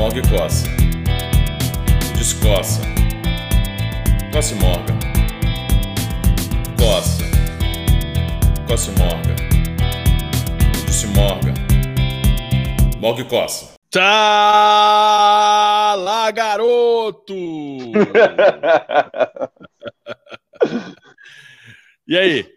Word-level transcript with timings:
Morga 0.00 0.18
e 0.18 0.22
coça. 0.22 0.66
Descoça. 2.16 2.80
Coça 4.32 4.54
e 4.54 4.56
morga. 4.56 4.94
Coça. 6.78 7.22
Coça 8.66 8.90
e 8.90 8.94
morga. 8.98 9.36
Disse 10.86 11.06
morga. 11.08 11.52
Morga 12.98 13.20
e 13.20 13.24
coça. 13.28 13.74
Tá 13.90 14.06
lá, 15.98 16.30
garoto! 16.30 17.34
e 22.08 22.16
aí? 22.16 22.48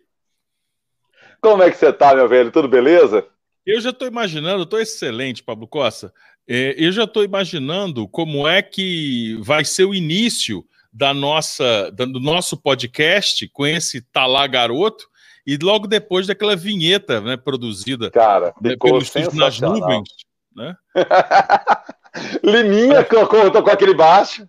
Como 1.42 1.62
é 1.62 1.70
que 1.70 1.76
você 1.76 1.92
tá, 1.92 2.16
meu 2.16 2.30
velho? 2.30 2.54
Tudo 2.54 2.70
beleza? 2.70 3.28
Eu 3.66 3.80
já 3.80 3.90
estou 3.92 4.08
imaginando, 4.08 4.64
estou 4.64 4.80
excelente, 4.80 5.42
Pablo 5.44 5.68
Costa. 5.68 6.14
É, 6.48 6.76
eu 6.78 6.92
já 6.92 7.06
estou 7.06 7.24
imaginando 7.24 8.08
como 8.08 8.48
é 8.48 8.62
que 8.62 9.38
vai 9.42 9.64
ser 9.64 9.86
o 9.86 9.94
início 9.94 10.66
da 10.92 11.14
nossa, 11.14 11.90
do 11.92 12.20
nosso 12.20 12.56
podcast 12.58 13.48
com 13.50 13.66
esse 13.66 14.02
Talá 14.02 14.46
Garoto 14.46 15.08
e 15.46 15.58
logo 15.58 15.88
depois 15.88 16.28
daquela 16.28 16.56
vinheta 16.56 17.20
né, 17.20 17.36
produzida 17.36 18.12
Cara, 18.12 18.54
né, 18.62 18.76
pelos 18.80 19.12
nas 19.34 19.60
nuvens. 19.60 20.10
Né? 20.56 20.76
Liminha 22.44 23.04
com, 23.04 23.26
com, 23.26 23.50
com 23.52 23.70
aquele 23.70 23.96
baixo. 23.96 24.48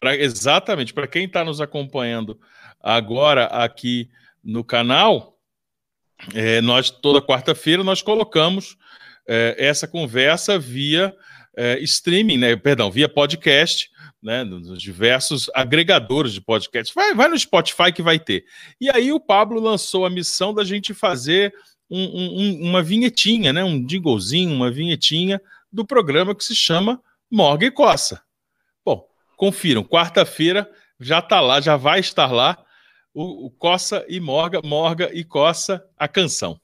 Pra, 0.00 0.16
exatamente, 0.16 0.92
para 0.92 1.06
quem 1.06 1.26
está 1.26 1.44
nos 1.44 1.60
acompanhando 1.60 2.40
agora 2.82 3.44
aqui 3.46 4.10
no 4.42 4.64
canal, 4.64 5.38
é, 6.34 6.60
nós 6.60 6.90
toda 6.90 7.22
quarta-feira 7.22 7.84
nós 7.84 8.02
colocamos 8.02 8.76
é, 9.26 9.56
essa 9.58 9.86
conversa 9.86 10.58
via 10.58 11.14
é, 11.56 11.78
streaming, 11.80 12.38
né? 12.38 12.56
Perdão, 12.56 12.90
via 12.90 13.08
podcast, 13.08 13.90
né? 14.22 14.44
Nos 14.44 14.80
diversos 14.80 15.50
agregadores 15.54 16.32
de 16.32 16.40
podcast. 16.40 16.94
Vai, 16.94 17.14
vai 17.14 17.28
no 17.28 17.38
Spotify 17.38 17.92
que 17.92 18.02
vai 18.02 18.18
ter. 18.18 18.44
E 18.80 18.90
aí 18.90 19.12
o 19.12 19.20
Pablo 19.20 19.60
lançou 19.60 20.06
a 20.06 20.10
missão 20.10 20.54
da 20.54 20.64
gente 20.64 20.94
fazer 20.94 21.52
um, 21.90 22.02
um, 22.02 22.68
uma 22.68 22.82
vinhetinha, 22.82 23.52
né? 23.52 23.62
Um 23.62 23.86
jinglezinho, 23.86 24.54
uma 24.54 24.70
vinhetinha 24.70 25.40
do 25.70 25.86
programa 25.86 26.34
que 26.34 26.44
se 26.44 26.54
chama 26.54 27.00
Morga 27.30 27.66
e 27.66 27.70
Coça. 27.70 28.22
Bom, 28.84 29.06
confiram, 29.36 29.84
quarta-feira 29.84 30.70
já 30.98 31.18
está 31.18 31.40
lá, 31.40 31.60
já 31.60 31.76
vai 31.76 32.00
estar 32.00 32.30
lá 32.30 32.62
o, 33.14 33.46
o 33.46 33.50
Coça 33.50 34.04
e 34.08 34.20
Morga, 34.20 34.60
Morga 34.62 35.10
e 35.12 35.24
Coça, 35.24 35.84
a 35.98 36.08
canção. 36.08 36.58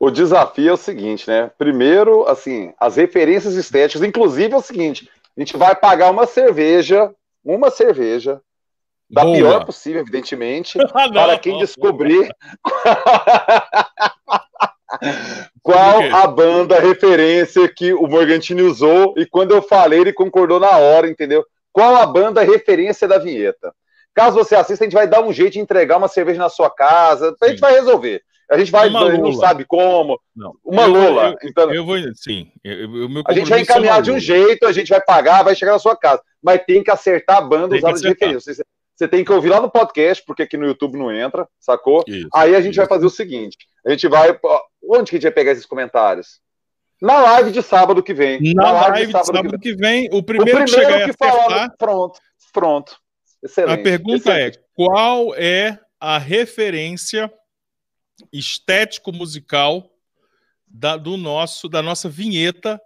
O 0.00 0.10
desafio 0.10 0.70
é 0.70 0.72
o 0.72 0.78
seguinte, 0.78 1.28
né? 1.28 1.50
Primeiro, 1.58 2.26
assim, 2.26 2.72
as 2.80 2.96
referências 2.96 3.54
estéticas, 3.54 4.02
inclusive 4.02 4.54
é 4.54 4.56
o 4.56 4.62
seguinte: 4.62 5.10
a 5.36 5.40
gente 5.40 5.58
vai 5.58 5.76
pagar 5.76 6.10
uma 6.10 6.26
cerveja, 6.26 7.14
uma 7.44 7.70
cerveja, 7.70 8.40
da 9.10 9.24
Boa. 9.24 9.36
pior 9.36 9.66
possível, 9.66 10.00
evidentemente, 10.00 10.78
ah, 10.94 11.12
para 11.12 11.38
quem 11.38 11.58
descobrir 11.58 12.34
qual 15.62 16.00
a 16.14 16.26
banda 16.26 16.80
referência 16.80 17.68
que 17.68 17.92
o 17.92 18.06
Morgantini 18.06 18.62
usou 18.62 19.12
e 19.18 19.26
quando 19.26 19.54
eu 19.54 19.60
falei 19.60 20.00
ele 20.00 20.14
concordou 20.14 20.58
na 20.58 20.78
hora, 20.78 21.10
entendeu? 21.10 21.44
Qual 21.70 21.96
a 21.96 22.06
banda 22.06 22.42
referência 22.42 23.06
da 23.06 23.18
vinheta? 23.18 23.74
Caso 24.14 24.38
você 24.38 24.54
assista, 24.54 24.82
a 24.82 24.86
gente 24.86 24.94
vai 24.94 25.06
dar 25.06 25.22
um 25.22 25.32
jeito 25.32 25.52
de 25.52 25.60
entregar 25.60 25.98
uma 25.98 26.08
cerveja 26.08 26.38
na 26.38 26.48
sua 26.48 26.70
casa, 26.70 27.36
a 27.38 27.48
gente 27.48 27.58
Sim. 27.58 27.60
vai 27.60 27.74
resolver. 27.74 28.22
A 28.50 28.58
gente 28.58 28.72
vai, 28.72 28.90
não 28.90 29.32
sabe 29.34 29.64
como. 29.64 30.20
Não. 30.34 30.56
Uma 30.64 30.82
eu, 30.82 30.88
Lula. 30.88 31.36
Eu, 31.40 31.48
então, 31.48 31.72
eu 31.72 31.86
vou, 31.86 31.96
sim. 32.14 32.50
Eu, 32.64 32.88
a 33.24 33.32
gente 33.32 33.48
vai 33.48 33.60
encaminhar 33.60 34.00
é 34.00 34.02
de 34.02 34.10
um 34.10 34.18
jeito, 34.18 34.66
a 34.66 34.72
gente 34.72 34.88
vai 34.88 35.00
pagar, 35.00 35.44
vai 35.44 35.54
chegar 35.54 35.72
na 35.72 35.78
sua 35.78 35.96
casa. 35.96 36.20
Mas 36.42 36.64
tem 36.66 36.82
que 36.82 36.90
acertar 36.90 37.36
a 37.36 37.40
banda 37.42 37.76
usada 37.76 38.00
de 38.00 38.08
referência. 38.08 38.52
Você, 38.52 38.64
você 38.96 39.06
tem 39.06 39.24
que 39.24 39.32
ouvir 39.32 39.50
lá 39.50 39.60
no 39.60 39.70
podcast, 39.70 40.24
porque 40.26 40.42
aqui 40.42 40.56
no 40.56 40.66
YouTube 40.66 40.98
não 40.98 41.12
entra, 41.12 41.46
sacou? 41.60 42.02
Isso, 42.08 42.28
Aí 42.34 42.56
a 42.56 42.60
gente 42.60 42.72
isso. 42.72 42.80
vai 42.80 42.88
fazer 42.88 43.06
o 43.06 43.10
seguinte: 43.10 43.56
a 43.86 43.90
gente 43.90 44.08
vai. 44.08 44.36
Onde 44.82 45.10
que 45.10 45.16
a 45.16 45.18
gente 45.18 45.22
vai 45.22 45.32
pegar 45.32 45.52
esses 45.52 45.64
comentários? 45.64 46.40
Na 47.00 47.20
live 47.20 47.52
de 47.52 47.62
sábado 47.62 48.02
que 48.02 48.12
vem. 48.12 48.52
Na, 48.52 48.64
na 48.64 48.72
live, 48.72 48.90
live, 48.90 49.06
de 49.06 49.12
sábado, 49.12 49.26
sábado 49.26 49.58
que, 49.60 49.74
vem. 49.74 50.08
que, 50.08 50.10
vem. 50.10 50.18
o 50.18 50.22
primeiro, 50.24 50.62
o 50.62 50.64
primeiro 50.64 50.98
que 50.98 51.12
que 51.12 51.16
falar, 51.16 51.70
Pronto, 51.78 52.18
pronto. 52.52 52.96
Excelente. 53.42 53.80
A 53.80 53.82
pergunta 53.82 54.32
é, 54.32 54.48
excelente. 54.48 54.58
é: 54.58 54.62
qual 54.74 55.34
é 55.36 55.78
a 56.00 56.18
referência 56.18 57.32
estético-musical 58.32 59.90
da, 60.66 60.96
do 60.96 61.16
nosso, 61.16 61.68
da 61.68 61.82
nossa 61.82 62.08
vinheta 62.08 62.80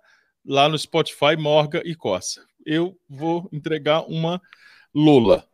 lá 0.47 0.69
no 0.69 0.79
Spotify, 0.79 1.37
Morga 1.39 1.83
e 1.85 1.95
Coça. 1.95 2.45
Eu 2.65 2.97
vou 3.09 3.49
entregar 3.53 4.01
uma 4.09 4.41
Lula. 4.95 5.45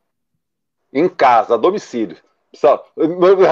Em 0.93 1.09
casa, 1.09 1.55
a 1.55 1.57
domicílio. 1.57 2.17
Só, 2.55 2.85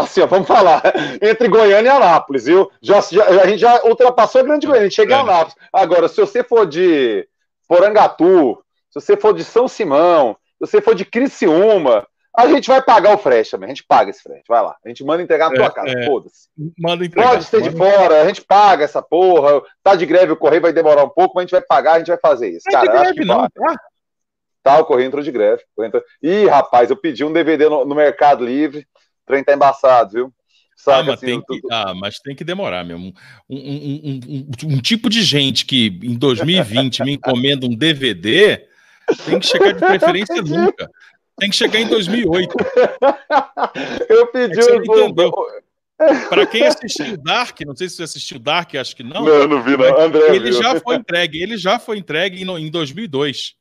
assim, 0.03 0.21
ó, 0.21 0.27
vamos 0.27 0.49
falar. 0.49 0.83
Entre 1.23 1.49
Goiânia 1.49 1.89
e 1.89 1.93
Anápolis, 1.93 2.47
viu? 2.47 2.71
Já, 2.83 3.01
já, 3.01 3.25
a 3.27 3.47
gente 3.47 3.61
já 3.61 3.83
ultrapassou 3.85 4.41
a 4.41 4.45
Grande 4.45 4.67
Goiânia, 4.67 4.87
a 4.87 4.89
gente 4.89 4.97
chega 4.97 5.15
é. 5.15 5.19
em 5.19 5.21
Anápolis. 5.21 5.57
Agora, 5.73 6.09
se 6.09 6.21
você 6.21 6.43
for 6.43 6.67
de 6.67 7.29
Porangatu, 7.69 8.63
se 8.91 9.01
você 9.01 9.17
for 9.17 9.33
de 9.33 9.45
São 9.45 9.69
Simão, 9.69 10.37
se 10.59 10.67
você 10.67 10.83
for 10.83 10.95
de 10.95 11.05
Criciúma, 11.05 12.07
a 12.39 12.47
gente 12.47 12.69
vai 12.69 12.81
pagar 12.81 13.15
o 13.15 13.19
frete 13.19 13.51
também. 13.51 13.67
A 13.67 13.71
gente 13.71 13.85
paga 13.85 14.11
esse 14.11 14.23
frete. 14.23 14.45
Vai 14.49 14.63
lá. 14.63 14.77
A 14.85 14.89
gente 14.89 15.03
manda 15.03 15.23
entregar 15.23 15.51
na 15.51 15.57
tua 15.57 15.67
é, 15.67 15.71
casa. 15.71 15.89
É. 15.91 16.07
Foda-se. 16.07 16.49
Manda 16.79 17.05
entregar. 17.05 17.31
Pode 17.31 17.45
ser 17.45 17.63
de 17.63 17.71
fora. 17.73 18.23
A 18.23 18.27
gente 18.29 18.43
paga 18.43 18.85
essa 18.85 19.03
porra. 19.03 19.61
Tá 19.83 19.97
de 19.97 20.07
greve, 20.07 20.33
o 20.33 20.37
correio 20.37 20.63
vai 20.63 20.73
demorar 20.73 21.03
um 21.03 21.09
pouco, 21.09 21.35
mas 21.35 21.43
a 21.43 21.45
gente 21.47 21.51
vai 21.51 21.63
pagar, 21.63 21.95
a 21.95 21.99
gente 21.99 22.07
vai 22.07 22.19
fazer 22.19 22.51
isso. 22.51 22.65
Cara, 22.71 22.87
de 22.87 22.93
greve, 22.93 23.25
não, 23.25 23.49
tá? 23.49 23.77
Tá, 24.63 24.79
o 24.79 24.85
correio 24.85 25.09
entrou 25.09 25.23
de 25.23 25.33
greve. 25.33 25.63
Entrou... 25.81 26.03
Ih, 26.23 26.47
rapaz, 26.47 26.91
eu 26.91 26.97
pedi 26.97 27.25
um 27.25 27.33
DVD 27.33 27.69
no, 27.69 27.85
no 27.85 27.95
Mercado 27.95 28.45
Livre. 28.45 28.81
O 28.81 29.27
trem 29.27 29.43
tá 29.43 29.53
embaçado, 29.53 30.13
viu? 30.13 30.33
Saca, 30.77 31.01
ah, 31.01 31.03
mas, 31.03 31.15
assim, 31.15 31.27
tem 31.27 31.43
que, 31.43 31.61
ah, 31.73 31.95
mas 31.95 32.19
tem 32.21 32.37
que 32.37 32.45
demorar 32.45 32.85
mesmo. 32.85 33.13
Um, 33.51 33.57
um, 33.57 34.21
um, 34.29 34.75
um, 34.77 34.81
tipo 34.81 35.11
de 35.11 35.23
gente 35.23 35.67
que 35.67 35.89
em 36.05 36.17
2020 36.17 37.03
me 37.03 37.15
encomenda 37.15 37.67
um 37.67 37.75
DVD 37.75 38.65
tem 39.27 39.41
que 39.41 39.47
chegar 39.47 39.73
de 39.73 39.81
preferência 39.81 40.41
nunca. 40.43 40.89
Tem 41.39 41.51
que 41.51 41.57
chegar 41.57 41.81
em 41.81 41.89
2008. 41.89 42.55
Eu 44.09 44.27
pedi 44.29 44.59
é 44.59 44.77
entendeu. 44.77 45.33
Para 46.29 46.47
quem 46.47 46.65
assistiu 46.65 47.17
Dark, 47.17 47.61
não 47.63 47.75
sei 47.75 47.89
se 47.89 47.97
você 47.97 48.03
assistiu 48.05 48.39
Dark, 48.39 48.75
acho 48.77 48.95
que 48.95 49.03
não. 49.03 49.25
Não, 49.25 49.49
não 49.49 49.63
vi, 49.63 49.77
não. 49.77 50.01
André, 50.01 50.35
ele 50.35 50.51
viu. 50.51 50.63
já 50.63 50.81
foi 50.81 50.97
entregue, 50.97 51.43
ele 51.43 51.57
já 51.57 51.79
foi 51.79 51.99
entregue 51.99 52.43
em 52.43 52.71
2002. 52.71 53.59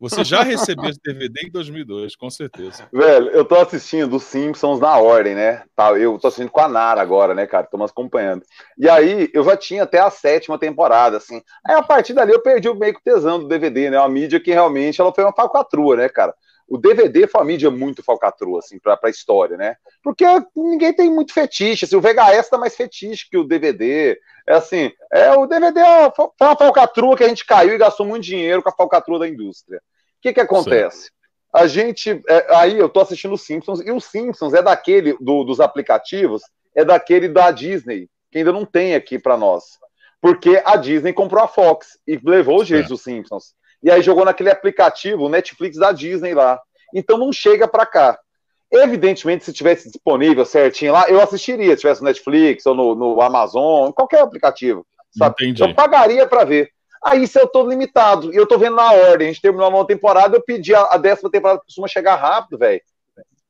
Você 0.00 0.24
já 0.24 0.42
recebeu 0.42 0.88
esse 0.88 0.98
DVD 1.04 1.48
em 1.48 1.50
2002, 1.50 2.16
com 2.16 2.30
certeza. 2.30 2.88
Velho, 2.90 3.28
eu 3.28 3.44
tô 3.44 3.56
assistindo 3.56 4.16
os 4.16 4.22
Simpsons 4.22 4.80
na 4.80 4.96
ordem, 4.96 5.34
né? 5.34 5.62
Tá, 5.76 5.92
eu 5.92 6.18
tô 6.18 6.28
assistindo 6.28 6.50
com 6.50 6.60
a 6.60 6.68
Nara 6.68 7.02
agora, 7.02 7.34
né, 7.34 7.46
cara? 7.46 7.68
Me 7.74 7.84
acompanhando. 7.84 8.42
E 8.78 8.88
aí, 8.88 9.28
eu 9.34 9.44
já 9.44 9.58
tinha 9.58 9.82
até 9.82 9.98
a 9.98 10.10
sétima 10.10 10.58
temporada, 10.58 11.18
assim. 11.18 11.42
Aí, 11.66 11.74
a 11.74 11.82
partir 11.82 12.14
dali, 12.14 12.32
eu 12.32 12.40
perdi 12.40 12.66
o 12.66 12.74
meio 12.74 12.94
que 12.94 13.04
tesão 13.04 13.40
do 13.40 13.46
DVD, 13.46 13.90
né? 13.90 13.98
Uma 13.98 14.08
mídia 14.08 14.40
que 14.40 14.50
realmente, 14.50 15.02
ela 15.02 15.12
foi 15.12 15.22
uma 15.22 15.34
falcatrua, 15.34 15.96
né, 15.96 16.08
cara? 16.08 16.34
O 16.70 16.78
DVD 16.78 17.26
foi 17.26 17.40
uma 17.40 17.46
mídia 17.48 17.68
muito 17.68 18.00
falcatrua, 18.00 18.60
assim, 18.60 18.78
pra, 18.78 18.96
pra 18.96 19.10
história, 19.10 19.56
né? 19.56 19.74
Porque 20.04 20.24
ninguém 20.54 20.94
tem 20.94 21.10
muito 21.10 21.34
fetiche, 21.34 21.84
assim, 21.84 21.96
o 21.96 22.00
VHS 22.00 22.48
tá 22.48 22.56
mais 22.56 22.76
fetiche 22.76 23.28
que 23.28 23.36
o 23.36 23.42
DVD, 23.42 24.16
é 24.46 24.54
assim, 24.54 24.92
é, 25.12 25.32
o 25.32 25.46
DVD 25.46 25.80
é, 25.80 26.12
foi 26.14 26.28
uma 26.40 26.56
falcatrua 26.56 27.16
que 27.16 27.24
a 27.24 27.28
gente 27.28 27.44
caiu 27.44 27.74
e 27.74 27.78
gastou 27.78 28.06
muito 28.06 28.22
dinheiro 28.22 28.62
com 28.62 28.68
a 28.68 28.72
falcatrua 28.72 29.18
da 29.18 29.28
indústria. 29.28 29.78
O 29.78 30.22
que 30.22 30.32
que 30.32 30.40
acontece? 30.40 31.06
Sim. 31.06 31.10
A 31.52 31.66
gente, 31.66 32.22
é, 32.28 32.54
aí 32.54 32.78
eu 32.78 32.88
tô 32.88 33.00
assistindo 33.00 33.34
os 33.34 33.42
Simpsons, 33.42 33.80
e 33.80 33.90
os 33.90 34.04
Simpsons 34.04 34.54
é 34.54 34.62
daquele, 34.62 35.16
do, 35.20 35.42
dos 35.42 35.58
aplicativos, 35.58 36.40
é 36.72 36.84
daquele 36.84 37.28
da 37.28 37.50
Disney, 37.50 38.08
que 38.30 38.38
ainda 38.38 38.52
não 38.52 38.64
tem 38.64 38.94
aqui 38.94 39.18
para 39.18 39.36
nós. 39.36 39.64
Porque 40.20 40.62
a 40.64 40.76
Disney 40.76 41.12
comprou 41.12 41.42
a 41.42 41.48
Fox 41.48 41.98
e 42.06 42.20
levou 42.22 42.60
os 42.60 42.68
direitos 42.68 42.90
dos 42.90 43.02
Simpsons 43.02 43.58
e 43.82 43.90
aí 43.90 44.02
jogou 44.02 44.24
naquele 44.24 44.50
aplicativo, 44.50 45.24
o 45.24 45.28
Netflix 45.28 45.76
da 45.76 45.92
Disney 45.92 46.34
lá. 46.34 46.60
Então 46.94 47.16
não 47.16 47.32
chega 47.32 47.66
para 47.66 47.86
cá. 47.86 48.18
Evidentemente, 48.70 49.44
se 49.44 49.52
tivesse 49.52 49.90
disponível 49.90 50.44
certinho 50.44 50.92
lá, 50.92 51.08
eu 51.08 51.20
assistiria, 51.20 51.70
se 51.74 51.80
tivesse 51.80 52.00
no 52.00 52.06
Netflix 52.06 52.64
ou 52.66 52.74
no, 52.74 52.94
no 52.94 53.20
Amazon, 53.20 53.90
qualquer 53.90 54.20
aplicativo. 54.20 54.86
Sabe? 55.10 55.34
Entendi. 55.40 55.62
Eu 55.62 55.74
pagaria 55.74 56.26
para 56.26 56.44
ver. 56.44 56.70
Aí 57.02 57.26
se 57.26 57.40
eu 57.40 57.48
tô 57.48 57.66
limitado, 57.66 58.32
e 58.32 58.36
eu 58.36 58.46
tô 58.46 58.58
vendo 58.58 58.76
na 58.76 58.92
ordem, 58.92 59.28
a 59.28 59.32
gente 59.32 59.42
terminou 59.42 59.66
a 59.66 59.70
nova 59.70 59.86
temporada, 59.86 60.36
eu 60.36 60.42
pedi 60.42 60.74
a, 60.74 60.82
a 60.82 60.98
décima 60.98 61.30
temporada, 61.30 61.60
costuma 61.60 61.88
chegar 61.88 62.14
rápido, 62.16 62.58
velho. 62.58 62.80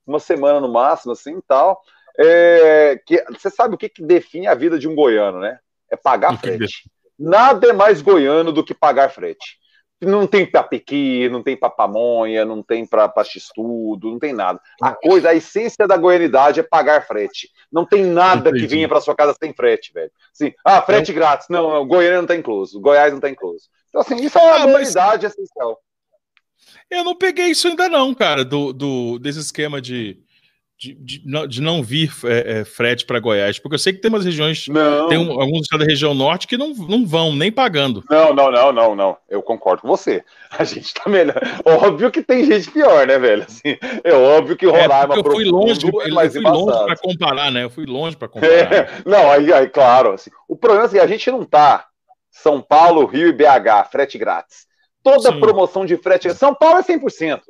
Uma 0.07 0.21
semana 0.21 0.61
no 0.61 0.73
máximo, 0.73 1.13
assim 1.13 1.37
e 1.37 1.43
tal. 1.43 1.81
É, 2.19 3.01
que, 3.05 3.23
você 3.31 3.51
sabe 3.51 3.75
o 3.75 3.79
que, 3.79 3.89
que 3.89 4.03
define 4.03 4.47
a 4.47 4.55
vida 4.55 4.79
de 4.79 4.89
um 4.89 4.95
goiano, 4.95 5.41
né? 5.41 5.59
É 5.91 5.97
pagar 5.97 6.39
frete. 6.39 6.89
Nada 7.19 7.69
é 7.69 7.73
mais 7.73 8.01
goiano 8.01 8.53
do 8.53 8.65
que 8.65 8.73
pagar 8.73 9.11
frete. 9.11 9.60
Não 10.01 10.27
tem 10.27 10.47
para 10.47 10.63
pequi, 10.63 11.29
não 11.29 11.43
tem 11.43 11.57
para 11.57 11.69
pamonha, 11.69 12.45
não 12.45 12.63
tem 12.63 12.87
para 12.87 13.13
x-tudo, 13.25 14.11
não 14.11 14.19
tem 14.19 14.33
nada. 14.33 14.61
A 14.81 14.93
coisa, 14.93 15.31
a 15.31 15.35
essência 15.35 15.87
da 15.87 15.97
goianidade 15.97 16.61
é 16.61 16.63
pagar 16.63 17.07
frete. 17.07 17.51
Não 17.71 17.85
tem 17.85 18.05
nada 18.05 18.51
que 18.53 18.67
venha 18.67 18.89
para 18.89 19.01
sua 19.01 19.15
casa 19.15 19.37
sem 19.39 19.53
frete, 19.53 19.93
velho. 19.93 20.11
Assim, 20.33 20.53
ah, 20.65 20.81
frete 20.81 21.11
é. 21.11 21.15
grátis. 21.15 21.49
Não, 21.51 21.87
Goiânia 21.87 22.21
não 22.21 22.27
tá 22.27 22.35
incluso, 22.35 22.81
Goiás 22.81 23.13
não 23.13 23.21
tá 23.21 23.29
incluso. 23.29 23.69
Então, 23.89 24.01
assim, 24.01 24.17
isso 24.17 24.39
é 24.39 24.43
uma 24.43 24.55
ah, 24.55 24.67
goianidade 24.67 25.25
mas... 25.25 25.33
essencial. 25.33 25.79
Eu 26.91 27.05
não 27.05 27.17
peguei 27.17 27.47
isso 27.47 27.69
ainda 27.69 27.89
não, 27.89 28.15
cara, 28.15 28.45
do, 28.45 28.73
do 28.73 29.19
desse 29.19 29.39
esquema 29.39 29.81
de 29.81 30.19
de, 30.81 30.95
de, 30.95 31.23
não, 31.27 31.47
de 31.47 31.61
não 31.61 31.83
vir 31.83 32.11
é, 32.25 32.61
é, 32.61 32.65
frete 32.65 33.05
para 33.05 33.21
Goiás, 33.21 33.59
porque 33.59 33.75
eu 33.75 33.79
sei 33.79 33.93
que 33.93 33.99
tem 33.99 34.09
umas 34.09 34.25
regiões, 34.25 34.67
não. 34.67 35.09
tem 35.09 35.19
um, 35.19 35.39
alguns 35.39 35.61
estados 35.61 35.85
da 35.87 35.91
região 35.91 36.15
norte 36.15 36.47
que 36.47 36.57
não, 36.57 36.73
não 36.73 37.07
vão 37.07 37.37
nem 37.37 37.53
pagando. 37.53 38.03
Não, 38.09 38.33
não, 38.33 38.51
não, 38.51 38.73
não, 38.73 38.97
não. 38.97 39.17
Eu 39.29 39.43
concordo 39.43 39.83
com 39.83 39.89
você. 39.89 40.25
A 40.59 40.65
gente 40.65 40.95
tá 40.95 41.09
melhor. 41.11 41.39
Óbvio 41.67 42.11
que 42.11 42.23
tem 42.23 42.47
gente 42.47 42.71
pior, 42.71 43.07
né, 43.07 43.19
velho? 43.19 43.43
Assim, 43.43 43.77
é 44.03 44.15
óbvio 44.15 44.57
que 44.57 44.65
é, 44.65 44.71
Roraima 44.71 45.15
é, 45.15 45.19
eu 45.19 45.25
fui 45.25 45.45
longe, 45.45 45.85
é 45.85 45.89
eu 45.89 46.31
fui 46.31 46.41
longe 46.41 46.85
para 46.87 46.97
comparar, 46.97 47.53
né? 47.53 47.65
Eu 47.65 47.71
fui 47.71 47.85
longe 47.85 48.17
para 48.17 48.29
comparar. 48.29 48.53
É, 48.73 48.91
não, 49.05 49.31
aí, 49.31 49.53
aí, 49.53 49.69
claro. 49.69 50.15
Assim, 50.15 50.31
o 50.49 50.57
problema 50.57 50.87
é 50.87 50.89
que 50.89 50.97
assim, 50.97 51.05
a 51.05 51.07
gente 51.07 51.31
não 51.31 51.45
tá 51.45 51.89
São 52.31 52.63
Paulo, 52.63 53.05
Rio 53.05 53.29
e 53.29 53.33
BH, 53.33 53.91
frete 53.93 54.17
grátis. 54.17 54.67
Toda 55.03 55.31
Sim. 55.31 55.41
promoção 55.41 55.85
de 55.85 55.99
frete. 55.99 56.33
São 56.33 56.55
Paulo 56.55 56.79
é 56.79 56.83
100%. 56.83 57.41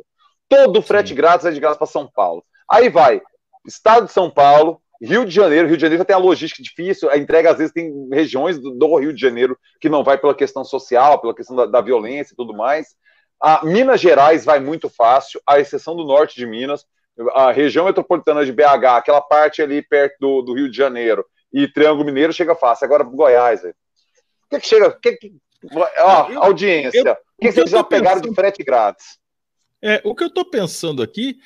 Todo 0.49 0.83
frete 0.83 1.11
Sim. 1.11 1.15
grátis 1.15 1.47
é 1.47 1.53
de 1.53 1.61
graça 1.61 1.79
para 1.79 1.87
São 1.87 2.09
Paulo. 2.13 2.45
Aí 2.71 2.89
vai, 2.89 3.21
Estado 3.67 4.07
de 4.07 4.13
São 4.13 4.31
Paulo, 4.31 4.81
Rio 5.03 5.25
de 5.25 5.35
Janeiro, 5.35 5.67
Rio 5.67 5.77
de 5.77 5.81
Janeiro 5.81 6.03
já 6.03 6.05
tem 6.05 6.15
a 6.15 6.19
logística 6.19 6.63
difícil, 6.63 7.11
a 7.11 7.17
entrega 7.17 7.51
às 7.51 7.59
vezes 7.59 7.73
tem 7.73 8.09
regiões 8.13 8.59
do, 8.59 8.71
do 8.73 8.97
Rio 8.97 9.15
de 9.15 9.21
Janeiro 9.21 9.59
que 9.81 9.89
não 9.89 10.05
vai 10.05 10.19
pela 10.19 10.35
questão 10.35 10.63
social, 10.63 11.21
pela 11.21 11.35
questão 11.35 11.57
da, 11.57 11.67
da 11.67 11.81
violência 11.81 12.35
e 12.35 12.37
tudo 12.37 12.55
mais. 12.55 12.95
A 13.43 13.65
Minas 13.65 14.01
Gerais 14.01 14.45
vai 14.45 14.61
muito 14.61 14.91
fácil, 14.91 15.41
à 15.47 15.59
exceção 15.59 15.97
do 15.97 16.05
norte 16.05 16.37
de 16.37 16.47
Minas. 16.47 16.85
A 17.35 17.51
região 17.51 17.87
metropolitana 17.87 18.45
de 18.45 18.53
BH, 18.53 18.85
aquela 18.97 19.21
parte 19.21 19.63
ali 19.63 19.83
perto 19.83 20.17
do, 20.21 20.43
do 20.43 20.55
Rio 20.55 20.71
de 20.71 20.77
Janeiro, 20.77 21.25
e 21.53 21.67
Triângulo 21.67 22.05
Mineiro 22.05 22.33
chega 22.33 22.55
fácil. 22.55 22.85
Agora 22.85 23.03
Goiás, 23.03 23.63
velho. 23.63 23.75
O 24.47 24.49
que, 24.51 24.61
que 24.61 24.67
chega? 24.67 24.93
Que, 25.01 25.13
que, 25.17 25.33
ó, 25.99 26.45
audiência. 26.45 27.01
Eu, 27.01 27.13
o 27.13 27.41
que, 27.41 27.53
vocês 27.53 27.71
já 27.71 27.83
pegaram 27.83 28.21
pensando... 28.21 28.31
de 28.31 28.35
frete 28.35 28.63
grátis? 28.63 29.19
É, 29.83 30.01
o 30.05 30.15
que 30.15 30.23
eu 30.23 30.29
estou 30.29 30.45
pensando 30.45 31.03
aqui 31.03 31.39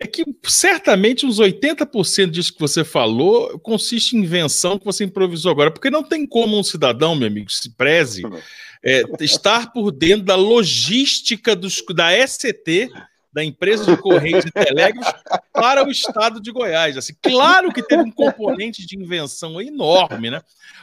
é 0.00 0.06
que 0.06 0.24
certamente 0.44 1.26
uns 1.26 1.40
80% 1.40 2.30
disso 2.30 2.54
que 2.54 2.60
você 2.60 2.84
falou 2.84 3.58
consiste 3.58 4.16
em 4.16 4.20
invenção 4.20 4.78
que 4.78 4.84
você 4.84 5.04
improvisou 5.04 5.50
agora, 5.50 5.70
porque 5.70 5.90
não 5.90 6.04
tem 6.04 6.24
como 6.24 6.58
um 6.58 6.62
cidadão, 6.62 7.16
meu 7.16 7.26
amigo, 7.26 7.50
se 7.50 7.70
preze, 7.70 8.22
é, 8.82 9.02
estar 9.20 9.72
por 9.72 9.90
dentro 9.90 10.24
da 10.24 10.36
logística 10.36 11.56
dos, 11.56 11.82
da 11.94 12.10
SCT, 12.26 12.90
da 13.32 13.44
empresa 13.44 13.84
de 13.84 14.00
Correios 14.00 14.44
e 14.44 14.50
Telégrafos, 14.52 15.20
para 15.52 15.84
o 15.84 15.90
estado 15.90 16.40
de 16.40 16.52
Goiás. 16.52 16.96
Assim, 16.96 17.14
claro 17.20 17.72
que 17.72 17.82
teve 17.82 18.02
um 18.02 18.10
componente 18.10 18.86
de 18.86 18.96
invenção 18.96 19.60
enorme, 19.60 20.30
né? 20.30 20.40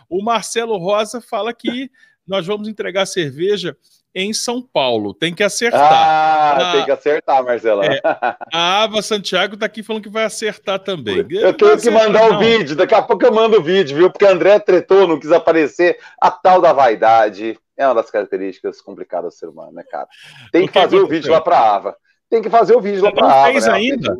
O 0.09 0.21
Marcelo 0.21 0.77
Rosa 0.77 1.21
fala 1.21 1.53
que 1.53 1.89
nós 2.27 2.45
vamos 2.45 2.67
entregar 2.67 3.05
cerveja 3.05 3.77
em 4.15 4.33
São 4.33 4.61
Paulo. 4.61 5.13
Tem 5.13 5.33
que 5.33 5.43
acertar. 5.43 5.81
Ah, 5.81 6.69
a, 6.69 6.71
tem 6.71 6.85
que 6.85 6.91
acertar, 6.91 7.43
Marcela. 7.43 7.85
É, 7.85 7.99
a 8.53 8.83
Ava 8.83 9.01
Santiago 9.01 9.55
está 9.55 9.65
aqui 9.65 9.83
falando 9.83 10.03
que 10.03 10.09
vai 10.09 10.23
acertar 10.23 10.79
também. 10.79 11.25
Eu 11.29 11.53
tenho 11.53 11.77
que 11.77 11.91
mandar 11.91 12.31
o 12.31 12.39
vídeo, 12.39 12.75
daqui 12.75 12.95
a 12.95 13.01
pouco 13.01 13.25
eu 13.25 13.33
mando 13.33 13.59
o 13.59 13.61
vídeo, 13.61 13.97
viu? 13.97 14.09
Porque 14.09 14.25
a 14.25 14.31
André 14.31 14.57
tretou, 14.59 15.05
não 15.05 15.19
quis 15.19 15.33
aparecer. 15.33 15.99
A 16.21 16.31
tal 16.31 16.61
da 16.61 16.71
vaidade 16.71 17.59
é 17.77 17.85
uma 17.85 17.95
das 17.95 18.09
características 18.09 18.81
complicadas 18.81 19.33
do 19.33 19.37
ser 19.37 19.47
humano, 19.47 19.73
né, 19.73 19.83
cara? 19.83 20.07
Tem 20.49 20.61
que, 20.61 20.71
que 20.71 20.79
fazer 20.79 20.97
o 20.97 21.07
vídeo 21.07 21.31
lá 21.31 21.41
para 21.41 21.59
a 21.59 21.75
Ava. 21.75 21.97
Tem 22.29 22.41
que 22.41 22.49
fazer 22.49 22.75
o 22.75 22.81
vídeo 22.81 23.03
lá 23.03 23.11
para 23.11 23.27
a 23.27 23.29
Ava. 23.29 23.45
Não 23.47 23.51
fez 23.51 23.65
né? 23.67 23.73
ainda? 23.73 24.17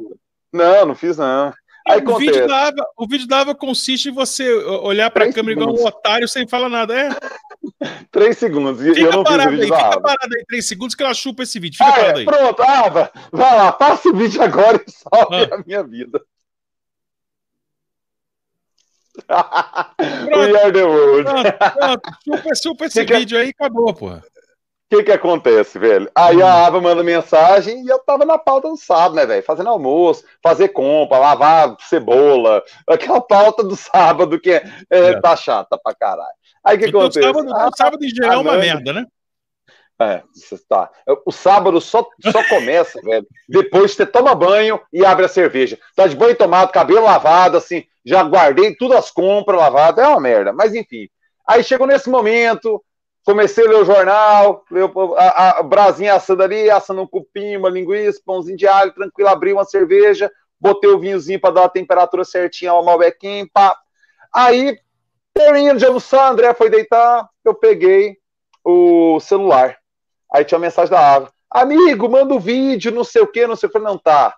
Não, 0.51 0.85
não 0.87 0.95
fiz 0.95 1.17
não. 1.17 1.53
Aí 1.87 2.03
o, 2.03 2.17
vídeo 2.17 2.47
da 2.47 2.67
Ava, 2.67 2.85
o 2.97 3.07
vídeo 3.07 3.27
da 3.27 3.41
Ava 3.41 3.53
consiste 3.53 4.09
em 4.09 4.11
você 4.11 4.51
olhar 4.53 5.11
para 5.11 5.25
a 5.25 5.31
câmera 5.31 5.59
igual 5.59 5.75
um 5.75 5.85
otário 5.85 6.27
sem 6.27 6.47
falar 6.47 6.67
nada. 6.67 6.99
É. 6.99 7.09
três 8.11 8.37
segundos. 8.37 8.81
E 8.81 8.93
fica 8.93 9.07
eu 9.07 9.11
não 9.11 9.23
parado 9.23 9.49
fiz 9.49 9.59
o 9.59 9.61
vídeo 9.61 9.75
aí, 9.75 9.83
fica 9.83 10.01
parado 10.01 10.35
aí 10.35 10.45
três 10.45 10.67
segundos 10.67 10.95
que 10.95 11.03
ela 11.03 11.13
chupa 11.13 11.43
esse 11.43 11.59
vídeo. 11.59 11.77
Fica 11.77 11.89
ah, 11.89 11.93
parado 11.93 12.17
é, 12.17 12.21
aí. 12.21 12.25
Pronto, 12.25 12.63
Ava, 12.63 13.11
vai 13.31 13.57
lá, 13.57 13.71
passa 13.71 14.09
o 14.09 14.15
vídeo 14.15 14.41
agora 14.41 14.83
e 14.85 14.91
salve 14.91 15.43
ah. 15.51 15.55
a 15.55 15.63
minha 15.65 15.83
vida. 15.83 16.21
Pronto, 19.25 20.37
We 20.37 20.61
are 20.61 20.71
the 20.71 20.83
world. 20.83 21.23
Pronto, 21.23 21.53
pronto. 21.57 22.01
Chupa, 22.23 22.55
chupa 22.55 22.85
esse 22.85 23.03
que 23.05 23.15
vídeo 23.15 23.37
que... 23.37 23.41
aí 23.41 23.47
e 23.47 23.51
acabou, 23.51 23.93
porra. 23.93 24.23
O 24.91 24.97
que 24.97 25.03
que 25.03 25.11
acontece, 25.11 25.79
velho? 25.79 26.09
Aí 26.13 26.41
a 26.43 26.45
hum. 26.45 26.65
Ava 26.65 26.81
manda 26.81 27.03
mensagem 27.03 27.83
e 27.83 27.87
eu 27.87 27.97
tava 27.99 28.23
na 28.23 28.37
pauta 28.37 28.69
do 28.69 28.77
sábado, 28.77 29.15
né, 29.15 29.25
velho? 29.25 29.43
Fazendo 29.43 29.69
almoço, 29.69 30.23
fazer 30.43 30.69
compra, 30.69 31.17
lavar 31.17 31.75
cebola, 31.79 32.63
aquela 32.87 33.19
pauta 33.19 33.63
do 33.63 33.75
sábado 33.75 34.39
que 34.39 34.51
é, 34.51 34.63
é, 34.91 34.99
é. 35.09 35.19
tá 35.19 35.35
chata 35.35 35.75
pra 35.77 35.95
caralho. 35.95 36.35
Aí 36.65 36.77
o 36.77 36.79
que 36.79 36.87
então, 36.87 37.01
acontece? 37.01 37.25
Sábado, 37.25 37.53
ah, 37.53 37.69
sábado 37.75 38.03
em 38.03 38.09
geral 38.09 38.33
é 38.33 38.37
uma 38.37 38.57
merda, 38.57 38.91
né? 38.91 39.05
É, 39.99 40.23
tá. 40.67 40.91
O 41.25 41.31
sábado 41.31 41.79
só, 41.79 42.05
só 42.31 42.43
começa, 42.49 42.99
velho, 43.05 43.25
depois 43.47 43.93
você 43.93 44.05
toma 44.05 44.35
banho 44.35 44.79
e 44.91 45.05
abre 45.05 45.25
a 45.25 45.29
cerveja. 45.29 45.79
Tá 45.95 46.07
de 46.07 46.15
banho 46.15 46.35
tomado, 46.35 46.71
cabelo 46.71 47.03
lavado, 47.03 47.57
assim, 47.57 47.85
já 48.03 48.23
guardei 48.23 48.75
todas 48.75 48.97
as 48.97 49.11
compras 49.11 49.59
lavadas, 49.59 50.03
é 50.03 50.07
uma 50.07 50.19
merda. 50.19 50.51
Mas 50.51 50.73
enfim. 50.73 51.07
Aí 51.47 51.63
chegou 51.63 51.87
nesse 51.87 52.09
momento, 52.09 52.83
comecei 53.23 53.65
a 53.65 53.69
ler 53.69 53.77
o 53.77 53.85
jornal, 53.85 54.65
a, 55.17 55.59
a 55.59 55.63
brasinha 55.63 56.15
assando 56.15 56.43
ali, 56.43 56.69
assando 56.69 57.01
um 57.01 57.07
cupim, 57.07 57.55
uma 57.55 57.69
linguiça, 57.69 58.21
pãozinho 58.25 58.57
de 58.57 58.67
alho, 58.67 58.93
tranquilo, 58.93 59.29
abri 59.29 59.53
uma 59.53 59.63
cerveja, 59.63 60.29
botei 60.59 60.89
o 60.89 60.99
vinhozinho 60.99 61.39
para 61.39 61.53
dar 61.53 61.65
a 61.65 61.69
temperatura 61.69 62.25
certinha, 62.25 62.73
uma 62.73 62.83
malbequinha, 62.83 63.47
pá. 63.53 63.77
Aí, 64.33 64.77
terminando 65.35 65.79
de 65.79 65.85
almoçar, 65.85 66.31
André 66.31 66.53
foi 66.53 66.69
deitar, 66.69 67.29
eu 67.43 67.53
peguei 67.53 68.17
o 68.63 69.19
celular. 69.19 69.77
Aí 70.33 70.45
tinha 70.45 70.57
uma 70.57 70.65
mensagem 70.65 70.89
da 70.89 71.13
Ava. 71.13 71.31
Amigo, 71.51 72.09
manda 72.09 72.33
o 72.33 72.37
um 72.37 72.39
vídeo, 72.39 72.91
não 72.91 73.03
sei 73.03 73.21
o 73.21 73.27
que, 73.27 73.45
não 73.45 73.55
sei 73.55 73.67
o 73.67 73.71
que. 73.71 73.77
Não, 73.77 73.97
tá. 73.97 74.35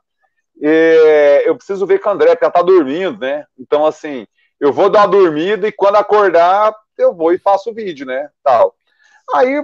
É, 0.61 1.44
eu 1.47 1.55
preciso 1.55 1.85
ver 1.85 1.99
com 1.99 2.09
a 2.09 2.13
André, 2.13 2.31
porque 2.31 2.44
ela 2.44 2.51
tá 2.51 2.61
dormindo, 2.63 3.19
né? 3.19 3.45
Então, 3.57 3.85
assim, 3.85 4.25
eu 4.59 4.73
vou 4.73 4.89
dar 4.89 5.01
uma 5.01 5.07
dormida 5.07 5.67
e 5.67 5.71
quando 5.71 5.97
acordar, 5.97 6.75
eu 6.97 7.13
vou 7.13 7.31
e 7.31 7.38
faço 7.38 7.69
o 7.69 7.73
vídeo, 7.73 8.05
né? 8.05 8.29
Tal. 8.44 8.75
Aí 9.35 9.63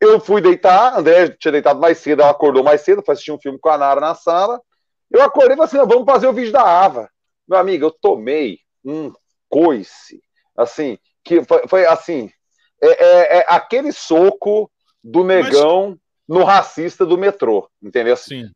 eu 0.00 0.18
fui 0.18 0.40
deitar, 0.40 0.98
André 0.98 1.28
tinha 1.28 1.52
deitado 1.52 1.78
mais 1.78 1.98
cedo, 1.98 2.22
ela 2.22 2.30
acordou 2.30 2.64
mais 2.64 2.80
cedo, 2.80 3.02
foi 3.02 3.12
assistir 3.12 3.32
um 3.32 3.40
filme 3.40 3.58
com 3.58 3.68
a 3.68 3.76
Nara 3.76 4.00
na 4.00 4.14
sala. 4.14 4.60
Eu 5.10 5.22
acordei 5.22 5.52
e 5.52 5.56
falei 5.56 5.66
assim: 5.66 5.88
vamos 5.88 6.10
fazer 6.10 6.26
o 6.26 6.32
vídeo 6.32 6.52
da 6.52 6.62
Ava. 6.62 7.10
Meu 7.46 7.58
amigo, 7.58 7.84
eu 7.84 7.90
tomei 7.90 8.60
um 8.84 9.12
coice, 9.48 10.22
assim, 10.60 10.98
que 11.24 11.42
foi, 11.44 11.66
foi 11.66 11.86
assim, 11.86 12.30
é, 12.82 12.88
é, 12.88 13.38
é, 13.38 13.44
aquele 13.48 13.92
soco 13.92 14.70
do 15.02 15.24
negão 15.24 15.90
Mas... 15.90 15.98
no 16.38 16.44
racista 16.44 17.04
do 17.04 17.18
metrô, 17.18 17.68
entendeu? 17.82 18.16
Sim. 18.16 18.50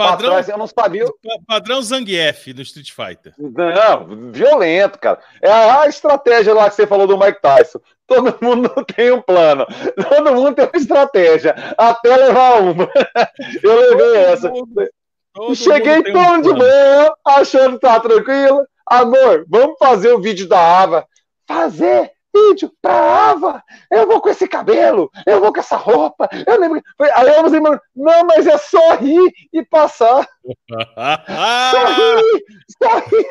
Padrão, 0.00 0.30
trás, 0.30 0.48
eu 0.48 0.56
não 0.56 0.66
sabia. 0.66 1.04
Padrão 1.46 1.82
Zangief 1.82 2.54
do 2.54 2.62
Street 2.62 2.90
Fighter. 2.90 3.34
Não, 3.38 4.32
violento, 4.32 4.98
cara. 4.98 5.20
É 5.42 5.52
a 5.52 5.86
estratégia 5.86 6.54
lá 6.54 6.70
que 6.70 6.76
você 6.76 6.86
falou 6.86 7.06
do 7.06 7.18
Mike 7.18 7.42
Tyson. 7.42 7.80
Todo 8.06 8.38
mundo 8.40 8.70
tem 8.96 9.10
um 9.10 9.20
plano. 9.20 9.66
Todo 10.08 10.34
mundo 10.34 10.54
tem 10.54 10.64
uma 10.64 10.76
estratégia. 10.80 11.54
Até 11.76 12.16
levar 12.16 12.62
uma. 12.62 12.88
Eu 13.62 13.76
levei 13.76 13.96
todo 13.98 14.16
essa. 14.16 14.48
Mundo, 14.48 15.54
Cheguei 15.54 16.02
todo 16.02 16.18
um 16.18 16.40
de 16.40 16.52
boa, 16.54 17.16
achando 17.26 17.74
que 17.74 17.86
tá 17.86 18.00
tranquilo. 18.00 18.66
Amor, 18.90 19.46
vamos 19.48 19.78
fazer 19.78 20.12
o 20.12 20.20
vídeo 20.20 20.48
da 20.48 20.82
Ava. 20.82 21.06
Fazer? 21.46 22.12
vídeo 22.32 22.72
pra 22.80 23.30
Ava, 23.30 23.62
eu 23.90 24.06
vou 24.06 24.20
com 24.20 24.28
esse 24.28 24.46
cabelo, 24.46 25.10
eu 25.26 25.40
vou 25.40 25.52
com 25.52 25.60
essa 25.60 25.76
roupa, 25.76 26.28
eu 26.46 26.60
lembro. 26.60 26.80
Aí 27.14 27.26
eu 27.28 27.34
falei, 27.34 27.60
não, 27.94 28.24
mas 28.24 28.46
é 28.46 28.56
só 28.56 28.96
rir 28.96 29.32
e 29.52 29.64
passar. 29.64 30.28
só 31.70 31.86
rir, 31.86 32.44
só 32.80 32.98
rir. 33.00 33.26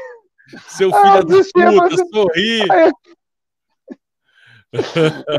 Seu 0.67 0.91
filho 0.91 1.05
ah, 1.05 1.21
da 1.21 1.89
puta, 1.89 2.05
sorri. 2.11 2.65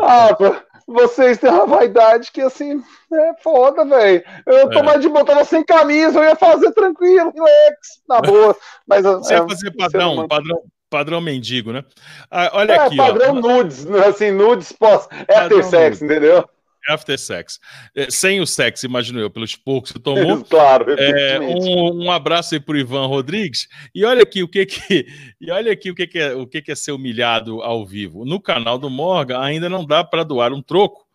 ah, 0.02 0.28
vocês 0.90 1.38
têm 1.38 1.50
uma 1.50 1.66
vaidade 1.66 2.32
que 2.32 2.40
assim, 2.40 2.82
é 3.12 3.35
foda, 3.42 3.85
velho. 3.85 4.23
Eu 4.44 4.68
tô 4.70 4.80
é. 4.80 4.82
mais 4.82 5.00
de 5.00 5.09
boa, 5.09 5.25
tava 5.25 5.44
sem 5.44 5.64
camisa, 5.64 6.18
eu 6.18 6.25
ia 6.25 6.37
fazer 6.37 6.73
tranquilo, 6.73 7.32
relax, 7.32 8.02
na 8.09 8.20
boa. 8.20 8.56
Mas, 8.87 9.04
Você 9.04 9.35
é, 9.35 9.37
ia 9.38 9.49
fazer 9.49 9.70
padrão, 9.76 10.26
padrão, 10.26 10.62
Padrão 10.90 11.20
mendigo, 11.20 11.73
né? 11.73 11.85
Ah, 12.28 12.50
olha 12.52 12.73
é, 12.73 12.78
aqui. 12.80 12.97
Padrão 12.97 13.37
ó. 13.37 13.40
nudes, 13.40 13.88
assim, 13.92 14.32
nudes 14.32 14.73
pós 14.73 15.09
after 15.28 15.64
sex, 15.64 16.02
entendeu? 16.02 16.44
After 16.88 17.18
sex. 17.18 17.60
É, 17.94 18.10
sem 18.10 18.40
o 18.40 18.46
sexo, 18.46 18.87
imagino 18.87 19.20
eu, 19.20 19.30
pelos 19.30 19.54
poucos 19.54 19.92
que 19.92 19.99
tomou. 19.99 20.42
claro. 20.49 20.94
É, 20.99 21.38
um, 21.38 22.04
um, 22.04 22.10
abraço 22.10 22.54
aí 22.54 22.60
para 22.60 22.75
o 22.75 22.78
Ivan 22.78 23.06
Rodrigues. 23.06 23.68
E 23.94 24.04
olha 24.04 24.22
aqui 24.22 24.42
o 24.42 24.49
que 24.49 24.66
que 24.66 25.06
e 25.40 25.50
olha 25.50 25.72
aqui 25.72 25.90
o 25.90 25.94
que 25.94 26.06
que 26.06 26.18
é 26.18 26.34
o 26.34 26.46
que 26.46 26.62
que 26.62 26.72
é 26.72 26.75
ser 26.75 26.92
humilhado 26.92 27.62
ao 27.62 27.87
vivo. 27.87 28.25
No 28.25 28.40
canal 28.40 28.78
do 28.78 28.88
Morgan 28.88 29.40
ainda 29.40 29.68
não 29.68 29.84
dá 29.84 30.02
para 30.02 30.25
doar 30.25 30.52
um 30.52 30.62
troco 30.62 31.06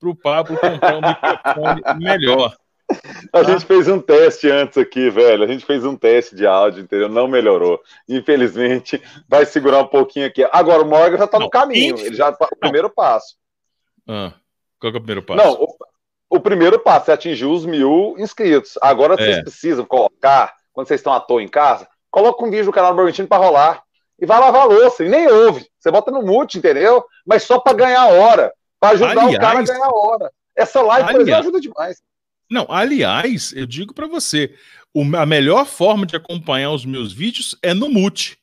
para 0.00 0.10
o 0.10 0.16
Pablo 0.16 0.58
comprar 0.58 0.96
um 0.96 1.00
microfone 1.00 1.82
melhor. 2.02 2.56
A 3.32 3.42
tá? 3.42 3.44
gente 3.44 3.64
fez 3.64 3.88
um 3.88 4.00
teste 4.00 4.50
antes 4.50 4.76
aqui, 4.76 5.08
velho. 5.08 5.44
A 5.44 5.46
gente 5.46 5.64
fez 5.64 5.84
um 5.84 5.96
teste 5.96 6.34
de 6.34 6.46
áudio, 6.46 6.82
entendeu? 6.82 7.08
Não 7.08 7.26
melhorou. 7.26 7.80
Infelizmente, 8.08 9.00
vai 9.28 9.46
segurar 9.46 9.80
um 9.80 9.86
pouquinho 9.86 10.26
aqui. 10.26 10.46
Agora 10.52 10.82
o 10.82 10.86
Morgan 10.86 11.16
já 11.16 11.26
tá 11.26 11.38
não, 11.38 11.46
no 11.46 11.50
caminho. 11.50 11.96
Ele 11.98 12.14
já 12.14 12.32
tá 12.32 12.48
o 12.50 12.56
primeiro 12.56 12.90
passo. 12.90 13.36
Ah, 14.06 14.32
qual 14.82 14.92
é 14.92 14.96
o 14.96 15.00
primeiro 15.00 15.22
passo? 15.22 15.44
Não, 15.44 15.52
o, 15.62 15.76
o 16.28 16.40
primeiro 16.40 16.78
passo 16.78 17.10
é 17.10 17.14
atingir 17.14 17.46
os 17.46 17.64
mil 17.64 18.16
inscritos. 18.18 18.76
Agora 18.82 19.14
é. 19.14 19.16
vocês 19.16 19.42
precisam 19.42 19.84
colocar, 19.84 20.54
quando 20.72 20.88
vocês 20.88 20.98
estão 20.98 21.12
à 21.12 21.20
toa 21.20 21.42
em 21.42 21.46
casa, 21.46 21.86
coloca 22.10 22.44
um 22.44 22.50
vídeo 22.50 22.66
no 22.66 22.72
canal 22.72 22.90
do 22.90 22.96
Morgantino 22.96 23.28
para 23.28 23.44
rolar. 23.44 23.82
E 24.20 24.26
vai 24.26 24.40
lavar 24.40 24.62
a 24.62 24.64
louça. 24.64 25.04
E 25.04 25.08
nem 25.08 25.28
ouve. 25.28 25.66
Você 25.78 25.90
bota 25.90 26.10
no 26.10 26.22
mute, 26.22 26.58
entendeu? 26.58 27.04
Mas 27.24 27.44
só 27.44 27.58
para 27.58 27.76
ganhar 27.76 28.06
hora. 28.08 28.52
Para 28.80 28.94
ajudar 28.94 29.10
aliás, 29.10 29.34
o 29.34 29.40
cara 29.40 29.58
a 29.58 29.62
ganhar 29.62 29.90
hora. 29.92 30.32
Essa 30.56 30.82
live, 30.82 31.08
aliás, 31.08 31.12
por 31.12 31.20
exemplo, 31.20 31.40
ajuda 31.40 31.60
demais. 31.60 32.02
Não, 32.50 32.66
aliás, 32.68 33.52
eu 33.56 33.66
digo 33.66 33.94
para 33.94 34.06
você, 34.06 34.54
a 35.16 35.26
melhor 35.26 35.64
forma 35.64 36.04
de 36.04 36.16
acompanhar 36.16 36.72
os 36.72 36.84
meus 36.84 37.12
vídeos 37.12 37.56
é 37.62 37.72
no 37.72 37.88
Mute. 37.88 38.36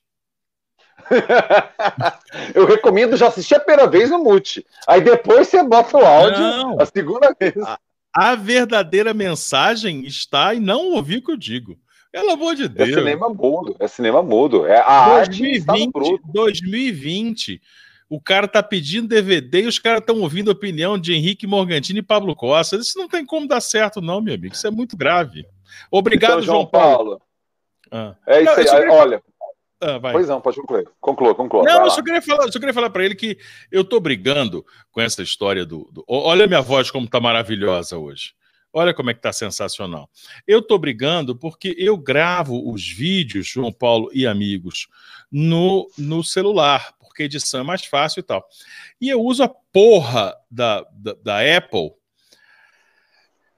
eu 2.54 2.66
recomendo 2.66 3.18
já 3.18 3.28
assistir 3.28 3.56
a 3.56 3.60
primeira 3.60 3.90
vez 3.90 4.10
no 4.10 4.24
Mute. 4.24 4.66
Aí 4.88 5.02
depois 5.02 5.48
você 5.48 5.64
bota 5.64 5.98
o 5.98 6.06
áudio 6.06 6.40
não, 6.40 6.80
a 6.80 6.86
segunda 6.86 7.36
vez. 7.40 7.56
A, 7.58 7.80
a, 8.14 8.36
verdadeira 8.36 9.14
mensagem 9.14 10.06
está 10.06 10.54
e 10.54 10.60
não 10.60 10.92
ouvir 10.92 11.18
o 11.18 11.22
que 11.24 11.32
eu 11.32 11.38
digo. 11.38 11.78
Pelo 12.12 12.32
amor 12.32 12.56
de 12.56 12.68
Deus. 12.68 12.90
É 12.90 12.94
cinema 12.94 13.30
mudo. 13.30 13.76
É 13.80 13.88
cinema 13.88 14.24
mudo. 14.24 14.66
É 14.66 14.80
a 14.80 15.20
2020, 15.20 15.96
arte 15.96 16.22
2020. 16.26 17.62
O 18.10 18.20
cara 18.20 18.48
tá 18.48 18.64
pedindo 18.64 19.08
DVD 19.08 19.62
e 19.62 19.68
os 19.68 19.78
caras 19.78 20.00
estão 20.00 20.20
ouvindo 20.22 20.50
a 20.50 20.54
opinião 20.54 20.98
de 20.98 21.14
Henrique 21.14 21.46
Morgantini 21.46 22.00
e 22.00 22.04
Pablo 22.04 22.36
Costa. 22.36 22.78
Isso 22.78 22.98
não 22.98 23.08
tem 23.08 23.24
como 23.24 23.48
dar 23.48 23.62
certo, 23.62 24.02
não, 24.02 24.20
meu 24.20 24.34
amigo. 24.34 24.56
Isso 24.56 24.66
é 24.66 24.72
muito 24.72 24.98
grave. 24.98 25.46
Obrigado, 25.92 26.32
então, 26.32 26.42
João, 26.42 26.58
João, 26.62 26.68
Paulo. 26.68 26.96
Paulo. 26.96 27.22
Ah. 27.92 28.16
É 28.26 28.42
isso 28.42 28.74
não, 28.74 28.78
aí. 28.78 28.90
Olha. 28.90 29.24
Ah, 29.82 30.00
pois 30.00 30.28
não, 30.28 30.42
pode 30.42 30.58
concluir. 30.58 30.88
Conclua, 31.00 31.34
conclua. 31.34 31.64
Não, 31.64 31.86
eu 31.86 31.92
só 31.92 32.04
queria 32.04 32.22
falar, 32.22 32.52
só 32.52 32.60
queria 32.60 32.74
falar 32.74 32.90
para 32.90 33.06
ele 33.06 33.16
que 33.16 33.38
eu 33.72 33.84
tô 33.84 34.00
brigando 34.00 34.66
com 34.92 35.00
essa 35.00 35.22
história 35.22 35.66
do, 35.66 35.90
do. 35.92 36.04
Olha 36.08 36.48
minha 36.48 36.62
voz 36.62 36.92
como 36.92 37.08
tá 37.08 37.20
maravilhosa 37.20 37.98
hoje. 37.98 38.34
Olha 38.72 38.94
como 38.94 39.10
é 39.10 39.14
que 39.14 39.22
tá 39.22 39.34
sensacional. 39.34 40.10
Eu 40.46 40.62
tô 40.62 40.78
brigando 40.78 41.36
porque 41.36 41.76
eu 41.78 41.98
gravo 41.98 42.72
os 42.72 42.88
vídeos, 42.88 43.48
João 43.48 43.72
Paulo 43.72 44.12
e 44.14 44.28
amigos, 44.28 44.88
no, 45.32 45.90
no 45.98 46.24
celular 46.24 46.94
porque 47.20 47.24
edição 47.24 47.60
é 47.60 47.64
mais 47.64 47.84
fácil 47.84 48.22
e 48.22 48.24
tal. 48.24 48.48
E 49.02 49.10
eu 49.10 49.22
uso 49.22 49.44
a 49.44 49.50
porra 49.50 50.34
da, 50.50 50.86
da, 50.94 51.14
da 51.22 51.58
Apple 51.58 51.92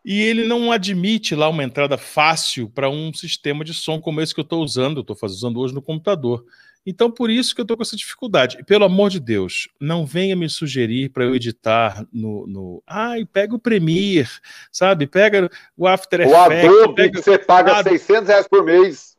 e 0.04 0.22
ele 0.22 0.48
não 0.48 0.72
admite 0.72 1.36
lá 1.36 1.48
uma 1.50 1.64
entrada 1.64 1.98
fácil 1.98 2.70
para 2.70 2.90
um 2.90 3.14
sistema 3.14 3.64
de 3.64 3.74
som 3.74 4.00
como 4.00 4.22
esse 4.22 4.34
que 4.34 4.40
eu 4.40 4.44
estou 4.44 4.64
usando, 4.64 4.98
eu 4.98 5.14
estou 5.14 5.18
usando 5.24 5.60
hoje 5.60 5.74
no 5.74 5.82
computador. 5.82 6.44
Então, 6.86 7.12
por 7.12 7.30
isso 7.30 7.54
que 7.54 7.62
eu 7.62 7.64
estou 7.64 7.78
com 7.78 7.84
essa 7.84 7.96
dificuldade. 7.96 8.64
Pelo 8.66 8.86
amor 8.86 9.12
de 9.12 9.20
Deus, 9.20 9.70
não 9.80 10.04
venha 10.04 10.36
me 10.36 10.50
sugerir 10.50 11.10
para 11.10 11.24
eu 11.24 11.36
editar 11.36 12.04
no, 12.12 12.48
no. 12.48 12.84
Ai, 12.88 13.24
pega 13.24 13.54
o 13.54 13.60
Premiere, 13.60 14.28
sabe? 14.72 15.06
Pega 15.06 15.50
o 15.78 15.88
After 15.88 16.22
Effects. 16.22 16.36
O 16.36 16.42
Adobe 16.42 16.96
pega... 16.96 17.12
que 17.12 17.22
você 17.22 17.38
paga 17.38 17.80
ah, 17.80 17.84
600 17.84 18.28
reais 18.28 18.48
por 18.48 18.66
mês. 18.66 19.11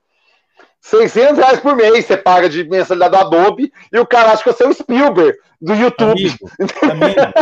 600 0.82 1.38
reais 1.38 1.60
por 1.60 1.76
mês 1.76 2.04
você 2.04 2.16
paga 2.16 2.48
de 2.48 2.64
mensalidade 2.64 3.12
do 3.12 3.16
Adobe 3.16 3.72
e 3.92 3.98
o 3.98 4.06
cara 4.06 4.32
acha 4.32 4.42
que 4.42 4.52
você 4.52 4.64
é 4.64 4.68
o 4.68 4.74
Spielberg 4.74 5.38
do 5.60 5.74
YouTube. 5.74 6.20
Amigo, 6.20 6.50
amigo, 6.82 7.32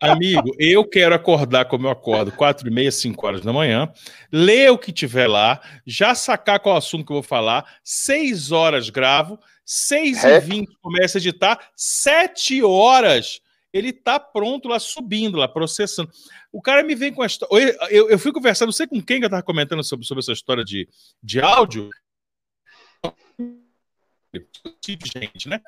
amigo, 0.00 0.50
eu 0.58 0.82
quero 0.88 1.14
acordar 1.14 1.66
como 1.66 1.86
eu 1.86 1.90
acordo, 1.90 2.32
4 2.32 2.66
e 2.66 2.70
meia, 2.70 2.90
5 2.90 3.26
horas 3.26 3.42
da 3.42 3.52
manhã, 3.52 3.92
ler 4.32 4.72
o 4.72 4.78
que 4.78 4.92
tiver 4.92 5.28
lá, 5.28 5.60
já 5.86 6.14
sacar 6.14 6.58
qual 6.58 6.74
assunto 6.74 7.04
que 7.04 7.12
eu 7.12 7.16
vou 7.16 7.22
falar, 7.22 7.66
6 7.84 8.50
horas 8.50 8.88
gravo, 8.88 9.38
6 9.64 10.24
é? 10.24 10.36
e 10.38 10.40
20 10.40 10.70
começa 10.80 11.18
a 11.18 11.20
editar, 11.20 11.60
7 11.76 12.64
horas 12.64 13.42
ele 13.72 13.92
tá 13.92 14.18
pronto 14.18 14.68
lá, 14.68 14.78
subindo 14.78 15.36
lá, 15.36 15.46
processando. 15.46 16.10
O 16.52 16.60
cara 16.60 16.82
me 16.82 16.94
vem 16.94 17.12
com 17.12 17.22
a 17.22 17.26
história. 17.26 17.52
Eu, 17.52 17.88
eu, 17.88 18.10
eu 18.10 18.18
fui 18.18 18.32
conversando, 18.32 18.68
não 18.68 18.72
sei 18.72 18.86
com 18.86 19.00
quem 19.00 19.20
que 19.20 19.26
eu 19.26 19.30
tava 19.30 19.42
comentando 19.42 19.84
sobre, 19.84 20.04
sobre 20.04 20.22
essa 20.22 20.32
história 20.32 20.64
de, 20.64 20.88
de 21.22 21.40
áudio 21.40 21.88
gente, 25.14 25.48
né? 25.48 25.60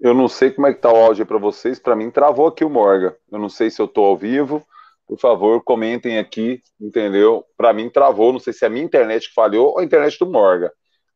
Eu 0.00 0.14
não 0.14 0.28
sei 0.28 0.50
como 0.50 0.66
é 0.66 0.72
que 0.72 0.80
tá 0.80 0.90
o 0.90 0.96
áudio 0.96 1.26
para 1.26 1.38
vocês. 1.38 1.78
Para 1.78 1.94
mim 1.94 2.10
travou 2.10 2.46
aqui 2.46 2.64
o 2.64 2.70
Morga. 2.70 3.18
Eu 3.30 3.38
não 3.38 3.50
sei 3.50 3.70
se 3.70 3.82
eu 3.82 3.86
tô 3.86 4.02
ao 4.02 4.16
vivo. 4.16 4.66
Por 5.06 5.18
favor, 5.18 5.62
comentem 5.62 6.18
aqui, 6.18 6.62
entendeu? 6.80 7.44
Para 7.56 7.72
mim 7.74 7.90
travou. 7.90 8.32
Não 8.32 8.40
sei 8.40 8.52
se 8.52 8.64
é 8.64 8.68
a 8.68 8.70
minha 8.70 8.84
internet 8.84 9.28
que 9.28 9.34
falhou 9.34 9.72
ou 9.72 9.78
a 9.78 9.84
internet 9.84 10.18
do 10.18 10.30
Morga. 10.30 10.72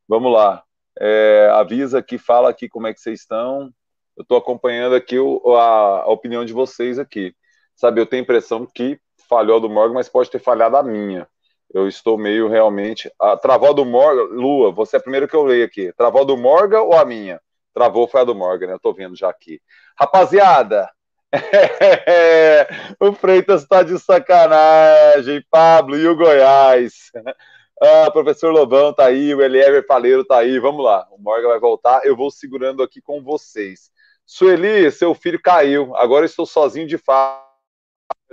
Vamos 0.07 0.33
lá. 0.33 0.63
É, 1.01 1.49
avisa 1.53 1.99
aqui, 1.99 2.19
fala 2.19 2.51
aqui 2.51 2.69
como 2.69 2.87
é 2.87 2.93
que 2.93 3.01
vocês 3.01 3.21
estão. 3.21 3.73
Eu 4.17 4.23
estou 4.23 4.37
acompanhando 4.37 4.95
aqui 4.95 5.19
o, 5.19 5.57
a, 5.57 6.03
a 6.03 6.09
opinião 6.09 6.45
de 6.45 6.53
vocês 6.53 6.99
aqui. 6.99 7.35
Sabe, 7.75 8.01
eu 8.01 8.07
tenho 8.07 8.23
a 8.23 8.25
impressão 8.25 8.67
que 8.67 9.01
falhou 9.29 9.61
do 9.61 9.69
Morgan, 9.69 9.95
mas 9.95 10.09
pode 10.09 10.31
ter 10.31 10.39
falhado 10.39 10.77
a 10.77 10.83
minha. 10.83 11.29
Eu 11.73 11.89
estou 11.89 12.17
meio 12.17 12.49
realmente. 12.49 13.11
A 13.19 13.37
travou 13.37 13.75
do 13.75 13.85
Morgan, 13.85 14.35
Lua, 14.35 14.71
você 14.71 14.97
é 14.97 14.99
a 14.99 15.03
primeira 15.03 15.27
que 15.27 15.35
eu 15.35 15.43
leio 15.43 15.65
aqui. 15.65 15.93
Travou 15.93 16.25
do 16.25 16.37
Morgan 16.37 16.83
ou 16.83 16.95
a 16.95 17.05
minha? 17.05 17.41
Travou 17.73 18.07
foi 18.07 18.21
a 18.21 18.25
do 18.25 18.35
Morgan, 18.35 18.69
né? 18.69 18.73
Eu 18.75 18.81
tô 18.81 18.93
vendo 18.93 19.17
já 19.17 19.29
aqui. 19.29 19.61
Rapaziada, 19.99 20.89
o 23.01 23.13
Freitas 23.13 23.63
está 23.63 23.83
de 23.83 23.99
sacanagem, 23.99 25.45
Pablo 25.51 25.97
e 25.97 26.07
o 26.07 26.17
Goiás. 26.17 27.11
Ah, 27.83 28.09
professor 28.09 28.53
Lobão 28.53 28.95
tá 28.95 29.07
aí, 29.07 29.35
o 29.35 29.43
Eliever 29.43 29.85
Paleiro 29.85 30.25
tá 30.25 30.39
aí, 30.39 30.61
vamos 30.61 30.83
lá. 30.83 31.07
O 31.11 31.21
Morgan 31.21 31.49
vai 31.49 31.59
voltar, 31.59 32.01
eu 32.05 32.17
vou 32.17 32.31
segurando 32.31 32.85
aqui 32.85 33.01
com 33.01 33.21
vocês. 33.21 33.91
Sueli, 34.25 34.91
seu 34.93 35.13
filho 35.13 35.43
caiu, 35.43 35.95
agora 35.97 36.25
estou 36.25 36.47
sozinho 36.47 36.87
de 36.87 36.97
fato 36.97 37.54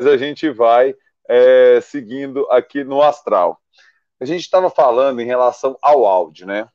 a 0.05 0.17
gente 0.17 0.49
vai 0.49 0.95
é, 1.27 1.79
seguindo 1.81 2.45
aqui 2.49 2.83
no 2.83 3.01
astral. 3.01 3.59
A 4.19 4.25
gente 4.25 4.41
estava 4.41 4.69
falando 4.69 5.21
em 5.21 5.25
relação 5.25 5.77
ao 5.81 6.05
áudio, 6.05 6.45
né? 6.45 6.67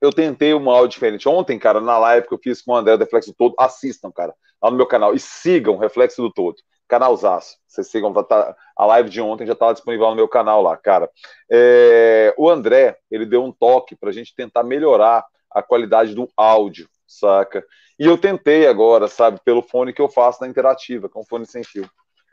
Eu 0.00 0.10
tentei 0.10 0.54
um 0.54 0.70
áudio 0.70 0.94
diferente. 0.94 1.28
Ontem, 1.28 1.58
cara, 1.58 1.80
na 1.80 1.98
live 1.98 2.26
que 2.26 2.34
eu 2.34 2.40
fiz 2.42 2.62
com 2.62 2.72
o 2.72 2.76
André 2.76 2.96
Reflexo 2.96 3.30
do 3.30 3.36
Todo, 3.36 3.54
assistam, 3.58 4.10
cara, 4.10 4.34
lá 4.62 4.70
no 4.70 4.76
meu 4.76 4.86
canal 4.86 5.14
e 5.14 5.18
sigam 5.18 5.76
Reflexo 5.76 6.22
do 6.22 6.32
Todo. 6.32 6.56
Canalzaço. 6.88 7.56
Vocês 7.68 7.88
sigam, 7.88 8.12
tá, 8.12 8.24
tá 8.24 8.56
a 8.74 8.86
live 8.86 9.10
de 9.10 9.20
ontem 9.20 9.46
já 9.46 9.52
estava 9.52 9.74
disponível 9.74 10.08
no 10.08 10.16
meu 10.16 10.26
canal 10.26 10.62
lá, 10.62 10.76
cara. 10.76 11.08
É, 11.50 12.34
o 12.36 12.48
André, 12.48 12.96
ele 13.10 13.26
deu 13.26 13.44
um 13.44 13.52
toque 13.52 13.94
para 13.94 14.08
a 14.08 14.12
gente 14.12 14.34
tentar 14.34 14.64
melhorar 14.64 15.24
a 15.50 15.62
qualidade 15.62 16.14
do 16.14 16.28
áudio, 16.36 16.88
saca? 17.06 17.64
E 17.98 18.06
eu 18.06 18.16
tentei 18.16 18.66
agora, 18.66 19.06
sabe, 19.06 19.38
pelo 19.44 19.62
fone 19.62 19.92
que 19.92 20.00
eu 20.00 20.08
faço 20.08 20.40
na 20.40 20.48
interativa, 20.48 21.08
com 21.08 21.24
fone 21.24 21.46
sem 21.46 21.62
fio 21.62 21.88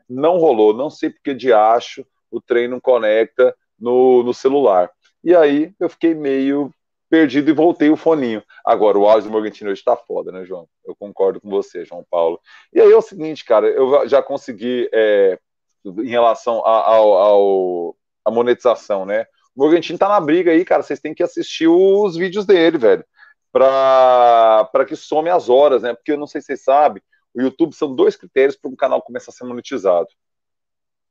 não 0.09 0.37
rolou. 0.37 0.73
Não 0.73 0.89
sei 0.89 1.09
porque 1.09 1.33
de 1.33 1.51
acho 1.51 2.05
o 2.31 2.41
trem 2.41 2.67
não 2.67 2.79
conecta 2.79 3.55
no, 3.79 4.23
no 4.23 4.33
celular. 4.33 4.89
E 5.23 5.35
aí 5.35 5.73
eu 5.79 5.89
fiquei 5.89 6.13
meio 6.13 6.71
perdido 7.09 7.49
e 7.49 7.53
voltei 7.53 7.89
o 7.89 7.95
foninho. 7.97 8.43
Agora, 8.65 8.97
o 8.97 9.07
áudio 9.07 9.29
do 9.29 9.31
Morgantino 9.31 9.71
hoje 9.71 9.83
tá 9.83 9.95
foda, 9.95 10.31
né, 10.31 10.43
João? 10.43 10.67
Eu 10.85 10.95
concordo 10.95 11.39
com 11.39 11.49
você, 11.49 11.85
João 11.85 12.05
Paulo. 12.09 12.39
E 12.73 12.81
aí 12.81 12.91
é 12.91 12.95
o 12.95 13.01
seguinte, 13.01 13.45
cara, 13.45 13.67
eu 13.67 14.07
já 14.07 14.21
consegui, 14.21 14.89
é, 14.93 15.39
em 15.85 16.09
relação 16.09 16.65
ao, 16.65 17.95
a 18.25 18.31
monetização, 18.31 19.05
né? 19.05 19.25
O 19.55 19.63
Morgantino 19.63 19.97
tá 19.97 20.09
na 20.09 20.19
briga 20.19 20.51
aí, 20.51 20.65
cara, 20.65 20.83
vocês 20.83 20.99
têm 20.99 21.13
que 21.13 21.23
assistir 21.23 21.67
os 21.67 22.15
vídeos 22.15 22.45
dele, 22.45 22.77
velho, 22.77 23.05
para 23.51 24.85
que 24.85 24.95
some 24.95 25.29
as 25.29 25.49
horas, 25.49 25.81
né? 25.81 25.93
Porque 25.93 26.11
eu 26.11 26.17
não 26.17 26.27
sei 26.27 26.41
se 26.41 26.47
vocês 26.47 26.63
sabem, 26.63 27.01
o 27.37 27.41
YouTube 27.41 27.73
são 27.73 27.93
dois 27.93 28.15
critérios 28.15 28.55
para 28.55 28.71
um 28.71 28.75
canal 28.75 29.01
começar 29.01 29.31
a 29.31 29.33
ser 29.33 29.45
monetizado. 29.45 30.07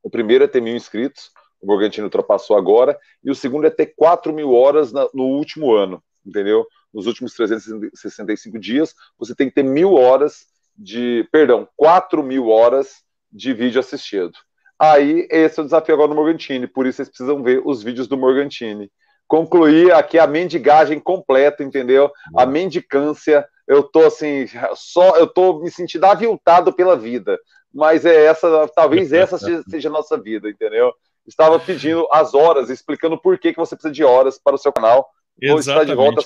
O 0.03 0.11
primeiro 0.11 0.45
é 0.45 0.49
ter 0.49 0.61
mil 0.61 0.75
inscritos, 0.75 1.31
o 1.61 1.67
Morgantino 1.67 2.07
ultrapassou 2.07 2.57
agora, 2.57 2.99
e 3.23 3.31
o 3.31 3.35
segundo 3.35 3.67
é 3.67 3.71
ter 3.71 3.95
4 3.97 4.33
mil 4.33 4.53
horas 4.53 4.93
na, 4.93 5.09
no 5.15 5.25
último 5.25 5.73
ano, 5.73 6.03
entendeu? 6.25 6.67
Nos 6.93 7.07
últimos 7.07 7.33
365 7.35 8.59
dias, 8.59 8.95
você 9.19 9.35
tem 9.35 9.49
que 9.49 9.55
ter 9.55 9.63
mil 9.63 9.95
horas 9.95 10.47
de, 10.77 11.29
perdão, 11.31 11.69
4 11.77 12.23
mil 12.23 12.49
horas 12.49 13.03
de 13.31 13.53
vídeo 13.53 13.81
assistido. 13.81 14.33
Aí, 14.79 15.27
esse 15.31 15.59
é 15.59 15.63
o 15.63 15.65
desafio 15.65 15.95
agora 15.95 16.09
do 16.09 16.15
Morgantini, 16.15 16.67
por 16.67 16.87
isso 16.87 16.97
vocês 16.97 17.09
precisam 17.09 17.43
ver 17.43 17.63
os 17.65 17.83
vídeos 17.83 18.07
do 18.09 18.17
Morgantini. 18.17 18.91
Concluir 19.27 19.93
aqui 19.93 20.19
a 20.19 20.27
mendigagem 20.27 21.01
completa, 21.01 21.65
entendeu? 21.65 22.13
A 22.37 22.47
mendicância 22.47 23.47
eu 23.67 23.83
tô 23.83 24.05
assim, 24.05 24.47
só 24.75 25.17
eu 25.17 25.27
tô 25.27 25.61
me 25.61 25.71
sentindo 25.71 26.05
aviltado 26.05 26.73
pela 26.73 26.97
vida. 26.97 27.39
Mas 27.73 28.07
é 28.07 28.25
essa, 28.25 28.69
talvez 28.75 29.13
essa 29.13 29.37
seja 29.69 29.89
a 29.89 29.93
nossa 29.93 30.17
vida, 30.17 30.49
entendeu? 30.49 30.93
Estava 31.27 31.59
pedindo 31.59 32.07
as 32.13 32.35
horas, 32.35 32.71
explicando 32.71 33.21
por 33.21 33.39
que, 33.39 33.53
que 33.53 33.59
você 33.59 33.75
precisa 33.75 33.93
de 33.93 34.05
horas 34.05 34.39
para 34.39 34.55
o 34.55 34.59
seu 34.59 34.73
canal. 34.73 35.09
Vou 35.43 35.59
estar 35.59 35.85
de 35.85 35.95
volta. 35.95 36.23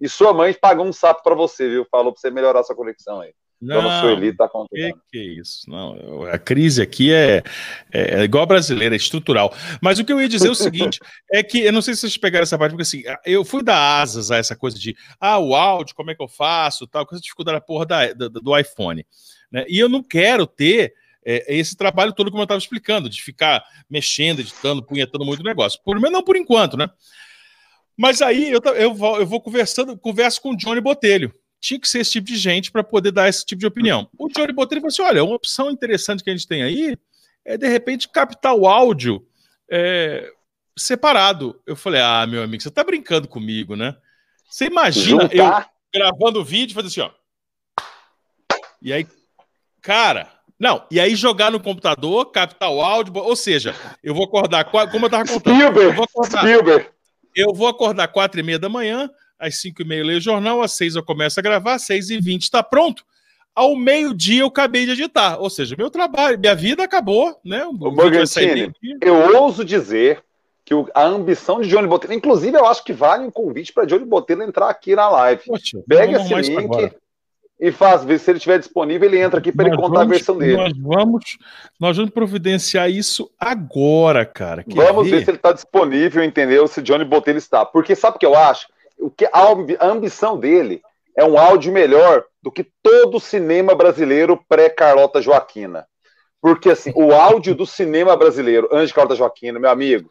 E 0.00 0.08
sua 0.08 0.32
mãe 0.32 0.54
pagou 0.54 0.84
um 0.84 0.92
sapo 0.92 1.22
para 1.22 1.34
você, 1.34 1.68
viu? 1.68 1.86
Falou 1.90 2.12
para 2.12 2.20
você 2.20 2.30
melhorar 2.30 2.62
sua 2.62 2.76
conexão 2.76 3.20
aí. 3.20 3.32
Não, 3.60 4.00
Sueli 4.00 4.32
tá 4.36 4.48
que, 4.72 4.94
que 5.10 5.18
isso? 5.18 5.68
Não, 5.68 6.22
a 6.24 6.38
crise 6.38 6.80
aqui 6.80 7.12
é, 7.12 7.42
é, 7.92 8.20
é, 8.20 8.22
igual 8.22 8.44
a 8.44 8.46
brasileira, 8.46 8.94
é 8.94 8.96
estrutural. 8.96 9.52
Mas 9.82 9.98
o 9.98 10.04
que 10.04 10.12
eu 10.12 10.20
ia 10.20 10.28
dizer 10.28 10.46
é 10.46 10.50
o 10.50 10.54
seguinte: 10.54 11.00
é 11.32 11.42
que 11.42 11.62
eu 11.62 11.72
não 11.72 11.82
sei 11.82 11.94
se 11.94 12.02
vocês 12.02 12.16
pegaram 12.16 12.44
essa 12.44 12.56
parte, 12.56 12.70
porque 12.70 12.82
assim, 12.82 13.02
eu 13.26 13.44
fui 13.44 13.64
dar 13.64 14.00
asas 14.00 14.30
a 14.30 14.36
essa 14.36 14.54
coisa 14.54 14.78
de 14.78 14.96
ah, 15.18 15.38
o 15.40 15.56
áudio, 15.56 15.96
como 15.96 16.10
é 16.10 16.14
que 16.14 16.22
eu 16.22 16.28
faço, 16.28 16.86
tal, 16.86 17.04
com 17.04 17.16
essa 17.16 17.22
dificuldade 17.22 17.56
da 17.56 17.60
porra 17.60 17.84
da, 17.84 18.12
da, 18.12 18.28
do 18.28 18.56
iPhone. 18.56 19.04
Né? 19.50 19.64
E 19.68 19.76
eu 19.76 19.88
não 19.88 20.04
quero 20.04 20.46
ter 20.46 20.94
é, 21.26 21.44
esse 21.56 21.76
trabalho 21.76 22.12
todo, 22.12 22.30
como 22.30 22.42
eu 22.42 22.44
estava 22.44 22.58
explicando, 22.58 23.08
de 23.08 23.20
ficar 23.20 23.64
mexendo, 23.90 24.38
editando, 24.38 24.84
punhetando 24.84 25.24
muito 25.24 25.42
negócio. 25.42 25.80
Por 25.84 25.96
menos 25.96 26.12
não 26.12 26.22
por 26.22 26.36
enquanto, 26.36 26.76
né? 26.76 26.88
Mas 27.96 28.22
aí 28.22 28.52
eu, 28.52 28.60
eu, 28.76 28.94
vou, 28.94 29.18
eu 29.18 29.26
vou 29.26 29.40
conversando, 29.40 29.98
converso 29.98 30.40
com 30.40 30.50
o 30.52 30.56
Johnny 30.56 30.80
Botelho 30.80 31.34
tinha 31.60 31.80
que 31.80 31.88
ser 31.88 32.00
esse 32.00 32.12
tipo 32.12 32.26
de 32.26 32.36
gente 32.36 32.70
para 32.70 32.84
poder 32.84 33.10
dar 33.10 33.28
esse 33.28 33.44
tipo 33.44 33.60
de 33.60 33.66
opinião. 33.66 34.08
O 34.16 34.28
Johnny 34.28 34.52
Botelho 34.52 34.80
falou 34.80 34.88
assim: 34.88 35.02
olha, 35.02 35.24
uma 35.24 35.36
opção 35.36 35.70
interessante 35.70 36.22
que 36.22 36.30
a 36.30 36.32
gente 36.32 36.46
tem 36.46 36.62
aí 36.62 36.96
é 37.44 37.56
de 37.56 37.68
repente 37.68 38.08
captar 38.08 38.54
o 38.54 38.66
áudio 38.66 39.26
é, 39.70 40.30
separado. 40.76 41.60
Eu 41.66 41.76
falei: 41.76 42.00
ah, 42.00 42.26
meu 42.26 42.42
amigo, 42.42 42.62
você 42.62 42.70
tá 42.70 42.84
brincando 42.84 43.28
comigo, 43.28 43.74
né? 43.74 43.96
Você 44.48 44.66
imagina 44.66 45.22
Juntar. 45.22 45.70
eu 45.92 46.00
gravando 46.00 46.40
o 46.40 46.44
vídeo 46.44 46.72
e 46.72 46.74
fazer 46.74 46.88
assim, 46.88 47.00
ó. 47.00 47.10
E 48.80 48.92
aí, 48.92 49.06
cara, 49.82 50.30
não, 50.58 50.84
e 50.90 51.00
aí 51.00 51.14
jogar 51.14 51.50
no 51.50 51.60
computador, 51.60 52.30
captar 52.30 52.70
o 52.70 52.80
áudio, 52.80 53.14
ou 53.16 53.36
seja, 53.36 53.74
eu 54.02 54.14
vou 54.14 54.24
acordar, 54.24 54.64
como 54.64 55.06
eu 55.06 55.10
tava 55.10 55.26
contando, 55.26 55.54
Spielberg, 55.56 55.90
eu 55.90 55.94
vou 55.94 56.04
acordar, 56.04 56.40
Spielberg. 56.40 56.88
Eu 57.34 57.54
vou 57.54 57.68
acordar 57.68 58.08
quatro 58.08 58.40
e 58.40 58.42
meia 58.42 58.58
da 58.58 58.68
manhã, 58.68 59.10
às 59.38 59.56
5 59.56 59.82
e 59.82 59.84
meia 59.84 60.00
eu 60.00 60.06
leio 60.06 60.18
o 60.18 60.22
jornal, 60.22 60.62
às 60.62 60.72
6 60.72 60.96
eu 60.96 61.02
começo 61.02 61.38
a 61.38 61.42
gravar, 61.42 61.74
às 61.74 61.82
6 61.82 62.10
e 62.10 62.20
20 62.20 62.42
está 62.42 62.62
pronto. 62.62 63.04
Ao 63.54 63.74
meio-dia 63.74 64.42
eu 64.42 64.46
acabei 64.46 64.84
de 64.84 64.92
editar. 64.92 65.38
Ou 65.40 65.50
seja, 65.50 65.74
meu 65.76 65.90
trabalho, 65.90 66.38
minha 66.38 66.54
vida 66.54 66.84
acabou, 66.84 67.38
né? 67.44 67.64
O 67.64 67.72
Morgantini, 67.72 68.72
eu 69.02 69.36
ouso 69.36 69.64
dizer 69.64 70.22
que 70.64 70.74
a 70.94 71.04
ambição 71.04 71.60
de 71.60 71.68
Johnny 71.68 71.88
Botelho, 71.88 72.12
inclusive 72.12 72.56
eu 72.56 72.66
acho 72.66 72.84
que 72.84 72.92
vale 72.92 73.24
um 73.24 73.30
convite 73.30 73.72
para 73.72 73.86
Johnny 73.86 74.04
Botelho 74.04 74.42
entrar 74.42 74.68
aqui 74.68 74.94
na 74.94 75.08
live. 75.08 75.42
Poxa, 75.46 75.82
Pega 75.88 76.20
esse 76.20 76.52
link 76.52 76.92
e 77.60 77.72
faz, 77.72 78.02
se 78.02 78.30
ele 78.30 78.36
estiver 78.36 78.58
disponível, 78.58 79.08
ele 79.08 79.18
entra 79.18 79.40
aqui 79.40 79.50
para 79.50 79.66
ele 79.66 79.76
contar 79.76 80.00
vamos, 80.00 80.12
a 80.12 80.14
versão 80.14 80.38
dele. 80.38 80.56
Nós 80.56 80.72
vamos, 80.78 81.38
nós 81.80 81.96
vamos 81.96 82.12
providenciar 82.12 82.88
isso 82.88 83.28
agora, 83.38 84.24
cara. 84.24 84.62
Quer 84.62 84.76
vamos 84.76 85.10
ver? 85.10 85.16
ver 85.16 85.24
se 85.24 85.30
ele 85.30 85.38
está 85.38 85.52
disponível, 85.52 86.22
entendeu? 86.22 86.68
Se 86.68 86.80
Johnny 86.80 87.04
Botelho 87.04 87.38
está. 87.38 87.64
Porque 87.64 87.96
sabe 87.96 88.16
o 88.16 88.20
que 88.20 88.26
eu 88.26 88.36
acho? 88.36 88.68
O 88.98 89.10
que 89.10 89.26
a 89.32 89.86
ambição 89.86 90.38
dele 90.38 90.82
é 91.16 91.24
um 91.24 91.38
áudio 91.38 91.72
melhor 91.72 92.24
do 92.42 92.50
que 92.50 92.64
todo 92.82 93.16
o 93.16 93.20
cinema 93.20 93.74
brasileiro 93.74 94.42
pré-Carlota 94.48 95.20
Joaquina. 95.20 95.86
Porque 96.40 96.70
assim, 96.70 96.92
o 96.94 97.12
áudio 97.12 97.54
do 97.54 97.66
cinema 97.66 98.16
brasileiro, 98.16 98.68
antes 98.70 98.88
de 98.88 98.94
Carlota 98.94 99.16
Joaquina, 99.16 99.58
meu 99.58 99.70
amigo, 99.70 100.08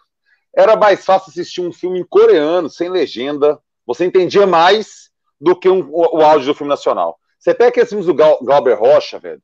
era 0.56 0.76
mais 0.76 1.06
fácil 1.06 1.30
assistir 1.30 1.62
um 1.62 1.72
filme 1.72 2.00
em 2.00 2.06
coreano, 2.06 2.70
sem 2.70 2.90
legenda. 2.90 3.60
Você 3.86 4.06
entendia 4.06 4.46
mais 4.46 5.10
do 5.40 5.56
que 5.56 5.70
um, 5.70 5.88
o, 5.92 6.18
o, 6.18 6.22
áudio 6.22 6.48
do 6.48 6.56
filme 6.56 6.70
nacional. 6.70 7.18
Você 7.40 7.54
pega 7.54 7.70
aqueles 7.70 7.90
filmes 7.90 8.08
do 8.08 8.14
Gal, 8.14 8.40
Rocha, 8.76 9.20
velho. 9.20 9.42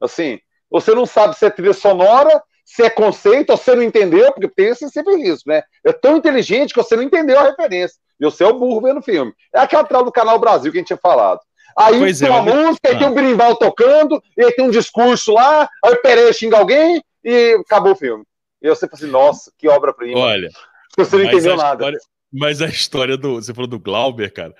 Assim, 0.00 0.40
você 0.70 0.94
não 0.94 1.06
sabe 1.06 1.36
se 1.36 1.46
é 1.46 1.50
trilha 1.50 1.72
sonora, 1.72 2.42
se 2.64 2.82
é 2.82 2.90
conceito, 2.90 3.50
ou 3.50 3.56
você 3.56 3.74
não 3.74 3.82
entendeu, 3.82 4.32
porque 4.32 4.48
tem 4.48 4.74
sempre 4.74 5.16
isso, 5.16 5.42
né? 5.46 5.62
É 5.84 5.92
tão 5.92 6.16
inteligente 6.16 6.72
que 6.72 6.82
você 6.82 6.96
não 6.96 7.02
entendeu 7.02 7.38
a 7.38 7.44
referência. 7.44 7.96
E 8.20 8.24
você 8.24 8.44
é 8.44 8.46
o 8.46 8.58
burro 8.58 8.80
vendo 8.80 9.00
o 9.00 9.02
filme. 9.02 9.32
É 9.52 9.60
aquela 9.60 9.84
trama 9.84 10.04
do 10.04 10.12
Canal 10.12 10.38
Brasil 10.38 10.70
que 10.70 10.78
a 10.78 10.80
gente 10.80 10.88
tinha 10.88 10.98
falado. 10.98 11.40
Aí 11.76 11.98
pois 11.98 12.18
tem 12.18 12.28
é, 12.28 12.30
uma 12.30 12.42
música, 12.42 12.88
aí 12.88 12.98
tem 12.98 13.06
um 13.06 13.14
berimbau 13.14 13.56
tocando, 13.56 14.22
e 14.36 14.44
aí 14.44 14.52
tem 14.52 14.64
um 14.64 14.70
discurso 14.70 15.32
lá, 15.32 15.68
aí 15.84 15.92
o 15.92 16.00
Pereira 16.00 16.32
xinga 16.32 16.56
alguém 16.56 17.02
e 17.24 17.58
acabou 17.60 17.92
o 17.92 17.96
filme. 17.96 18.24
E 18.62 18.68
você 18.68 18.86
fala 18.86 18.98
assim, 19.02 19.10
nossa, 19.10 19.52
que 19.58 19.68
obra-prima. 19.68 20.18
Olha. 20.18 20.48
Você 20.96 21.16
não 21.16 21.24
entendeu 21.24 21.56
nada. 21.56 21.74
História, 21.74 21.98
mas 22.32 22.62
a 22.62 22.66
história 22.66 23.16
do. 23.16 23.34
Você 23.34 23.52
falou 23.52 23.68
do 23.68 23.80
Glauber, 23.80 24.32
cara. 24.32 24.54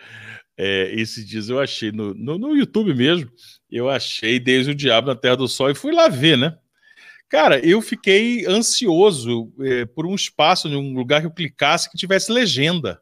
É, 0.57 0.93
esse 0.95 1.25
dias 1.25 1.49
eu 1.49 1.61
achei 1.61 1.91
no, 1.91 2.15
no, 2.15 2.39
no, 2.39 2.57
YouTube 2.57 2.95
mesmo. 2.95 3.29
Eu 3.71 3.89
achei 3.89 4.39
Desde 4.39 4.71
o 4.71 4.75
Diabo 4.75 5.09
na 5.09 5.17
Terra 5.17 5.37
do 5.37 5.49
Sol 5.49 5.71
e 5.71 5.75
fui 5.75 5.93
lá 5.93 6.09
ver, 6.09 6.39
né? 6.39 6.57
Cara, 7.29 7.59
eu 7.59 7.81
fiquei 7.83 8.47
ansioso 8.47 9.53
é, 9.61 9.85
por 9.85 10.07
um 10.07 10.15
espaço, 10.15 10.69
um 10.69 10.95
lugar 10.95 11.21
que 11.21 11.27
eu 11.27 11.33
clicasse 11.33 11.91
que 11.91 11.99
tivesse 11.99 12.31
legenda. 12.31 13.01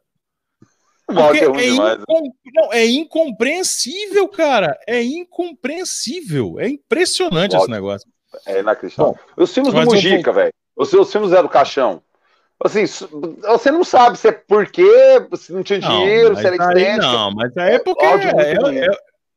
É, 1.09 1.37
é, 1.37 1.51
demais, 1.51 1.97
né? 1.97 2.05
incom... 2.07 2.31
Não, 2.53 2.73
é 2.73 2.85
incompreensível, 2.85 4.27
cara. 4.27 4.77
É 4.87 5.01
incompreensível. 5.01 6.59
É 6.59 6.69
impressionante 6.69 7.55
esse 7.55 7.69
negócio. 7.69 8.09
É 8.45 8.59
inacreditável. 8.59 9.13
Bom, 9.13 9.43
os 9.43 9.53
filmes 9.53 9.73
do 9.73 9.81
Mujica, 9.81 10.31
vou... 10.31 10.41
velho. 10.41 10.53
Os, 10.75 10.93
os 10.93 11.11
filmes 11.11 11.33
é 11.33 11.41
do 11.41 11.49
Caixão. 11.49 12.01
Assim, 12.63 12.85
você 12.85 13.71
não 13.71 13.83
sabe 13.83 14.17
se 14.17 14.29
é 14.29 14.31
porque 14.31 14.87
se 15.35 15.51
não 15.51 15.63
tinha 15.63 15.79
dinheiro, 15.79 16.29
não, 16.29 16.35
se 16.37 16.47
era 16.47 16.55
estética. 16.55 16.97
Não, 16.97 17.31
mas 17.31 17.57
aí 17.57 17.75
é 17.75 17.79
porque. 17.79 18.05
É, 18.05 18.11
é, 18.11 18.85
é, 18.85 18.89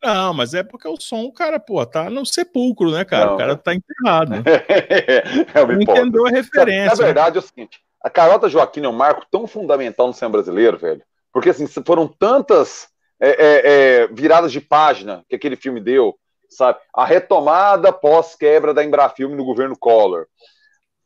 não, 0.05 0.33
mas 0.33 0.55
é 0.55 0.63
porque 0.63 0.87
o 0.87 1.01
som, 1.01 1.33
cara, 1.33 1.59
pô, 1.59 1.85
tá 1.85 2.09
no 2.09 2.25
sepulcro, 2.25 2.93
né, 2.93 3.05
cara? 3.05 3.27
Não. 3.27 3.35
O 3.35 3.39
cara 3.39 3.57
tá 3.57 3.75
enterrado. 3.75 4.31
Né? 4.31 4.43
é, 5.53 5.67
não 5.67 5.83
entendeu 5.83 6.27
a 6.27 6.31
referência. 6.31 6.97
Na 6.97 7.05
verdade, 7.05 7.37
é 7.37 7.41
o 7.41 7.43
seguinte: 7.43 7.81
a 8.01 8.09
Carota 8.09 8.49
Joaquim 8.49 8.85
é 8.85 8.89
um 8.89 8.93
marco 8.93 9.27
tão 9.29 9.47
fundamental 9.49 10.07
no 10.07 10.15
cinema 10.15 10.33
brasileiro, 10.33 10.79
velho 10.79 11.03
porque 11.37 11.51
assim, 11.51 11.67
foram 11.67 12.09
tantas 12.09 12.89
é, 13.21 13.29
é, 13.29 13.61
é, 13.67 14.07
viradas 14.07 14.51
de 14.51 14.59
página 14.59 15.23
que 15.29 15.37
aquele 15.37 15.55
filme 15.55 15.83
deu, 15.83 16.19
sabe? 16.49 16.79
A 16.95 17.05
retomada 17.05 17.93
pós-quebra 17.93 18.73
da 18.73 18.83
Embrafilme 18.83 19.37
no 19.37 19.45
governo 19.45 19.77
Collor. 19.79 20.25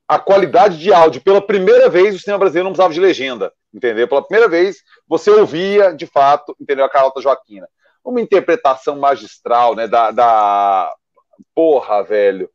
A 0.07 0.21
qualidade 0.21 0.79
de 0.79 0.93
áudio, 0.93 1.21
pela 1.21 1.45
primeira 1.45 1.88
vez, 1.88 2.14
o 2.14 2.19
cinema 2.21 2.38
brasileiro 2.38 2.66
não 2.66 2.71
precisava 2.71 2.95
de 2.95 3.01
legenda, 3.01 3.53
entendeu? 3.75 4.07
Pela 4.07 4.23
primeira 4.23 4.49
vez, 4.49 4.77
você 5.09 5.33
ouvia, 5.33 5.93
de 5.93 6.07
fato, 6.07 6.55
entendeu? 6.61 6.85
A 6.85 6.88
Carlota 6.88 7.21
Joaquina. 7.21 7.69
Uma 8.05 8.21
interpretação 8.21 9.01
magistral, 9.01 9.75
né? 9.75 9.88
Da, 9.88 10.12
da... 10.12 10.95
Porra, 11.53 12.05
velho. 12.05 12.49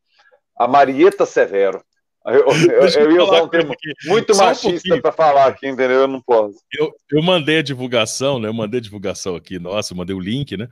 A 0.58 0.66
Marieta 0.66 1.26
Severo. 1.26 1.84
Eu, 2.26 2.46
eu, 2.72 2.88
eu 2.88 3.12
ia 3.12 3.24
usar 3.24 3.44
um 3.44 3.48
termo 3.48 3.74
aqui. 3.74 3.94
muito 4.06 4.34
Só 4.34 4.46
machista 4.46 4.96
um 4.96 5.02
para 5.02 5.12
falar 5.12 5.48
aqui, 5.48 5.68
entendeu? 5.68 6.02
Eu 6.02 6.08
não 6.08 6.22
posso. 6.22 6.58
Eu, 6.74 6.92
eu 7.12 7.22
mandei 7.22 7.60
a 7.60 7.62
divulgação, 7.62 8.40
né? 8.40 8.48
Eu 8.48 8.54
mandei 8.54 8.80
a 8.80 8.84
divulgação 8.84 9.36
aqui, 9.36 9.60
nossa, 9.60 9.94
eu 9.94 9.98
mandei 9.98 10.16
o 10.16 10.20
link, 10.20 10.58
né? 10.58 10.68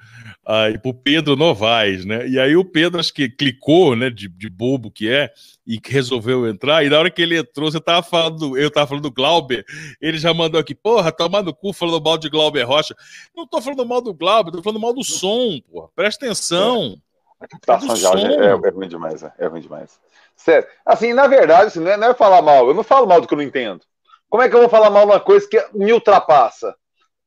Aí 0.46 0.78
pro 0.78 0.94
Pedro 0.94 1.36
Novaes, 1.36 2.06
né? 2.06 2.28
E 2.28 2.40
aí 2.40 2.56
o 2.56 2.66
Pedro 2.66 3.00
acho 3.00 3.14
que 3.14 3.30
clicou, 3.30 3.96
né? 3.96 4.10
De, 4.10 4.28
de 4.28 4.50
bobo 4.50 4.90
que 4.90 5.10
é, 5.10 5.32
e 5.66 5.80
resolveu 5.86 6.48
entrar. 6.48 6.84
E 6.84 6.90
na 6.90 6.98
hora 6.98 7.12
que 7.12 7.22
ele 7.22 7.38
entrou, 7.38 7.72
você 7.72 7.80
tava 7.80 8.02
falando, 8.02 8.58
eu 8.58 8.72
tava 8.72 8.88
falando 8.88 9.04
do 9.04 9.12
Glauber, 9.12 9.64
ele 10.02 10.18
já 10.18 10.34
mandou 10.34 10.60
aqui, 10.60 10.74
porra, 10.74 11.12
tomando 11.12 11.48
no 11.48 11.54
cu 11.54 11.72
falando 11.72 12.04
mal 12.04 12.18
de 12.18 12.30
Glauber 12.30 12.64
Rocha. 12.64 12.96
Não 13.36 13.48
tô 13.48 13.62
falando 13.62 13.86
mal 13.86 14.02
do 14.02 14.14
Glauber, 14.14 14.52
tô 14.52 14.64
falando 14.64 14.82
mal 14.82 14.94
do 14.94 15.04
som, 15.04 15.60
porra. 15.72 15.90
Presta 15.96 16.26
atenção. 16.26 16.96
É. 16.98 17.13
A 17.44 17.48
captação 17.48 17.94
de 17.94 18.06
áudio 18.06 18.42
é, 18.42 18.68
é 18.68 18.72
ruim 18.72 18.88
demais, 18.88 19.22
é, 19.22 19.34
é 19.38 19.48
ruim 19.48 19.60
demais. 19.60 20.00
Sério. 20.36 20.66
Assim, 20.86 21.12
na 21.14 21.28
verdade, 21.28 21.68
assim, 21.68 21.82
não, 21.82 21.92
é, 21.92 21.98
não 21.98 22.08
é 22.08 22.14
falar 22.14 22.42
mal. 22.42 22.68
Eu 22.68 22.74
não 22.74 22.84
falo 22.84 23.06
mal 23.06 23.20
do 23.20 23.28
que 23.28 23.34
eu 23.34 23.38
não 23.38 23.44
entendo. 23.44 23.82
Como 24.30 24.42
é 24.42 24.50
que 24.50 24.56
eu 24.56 24.62
vou 24.62 24.70
falar 24.70 24.90
mal 24.90 25.06
de 25.06 25.12
uma 25.12 25.20
coisa 25.20 25.48
que 25.48 25.62
me 25.74 25.92
ultrapassa? 25.92 26.74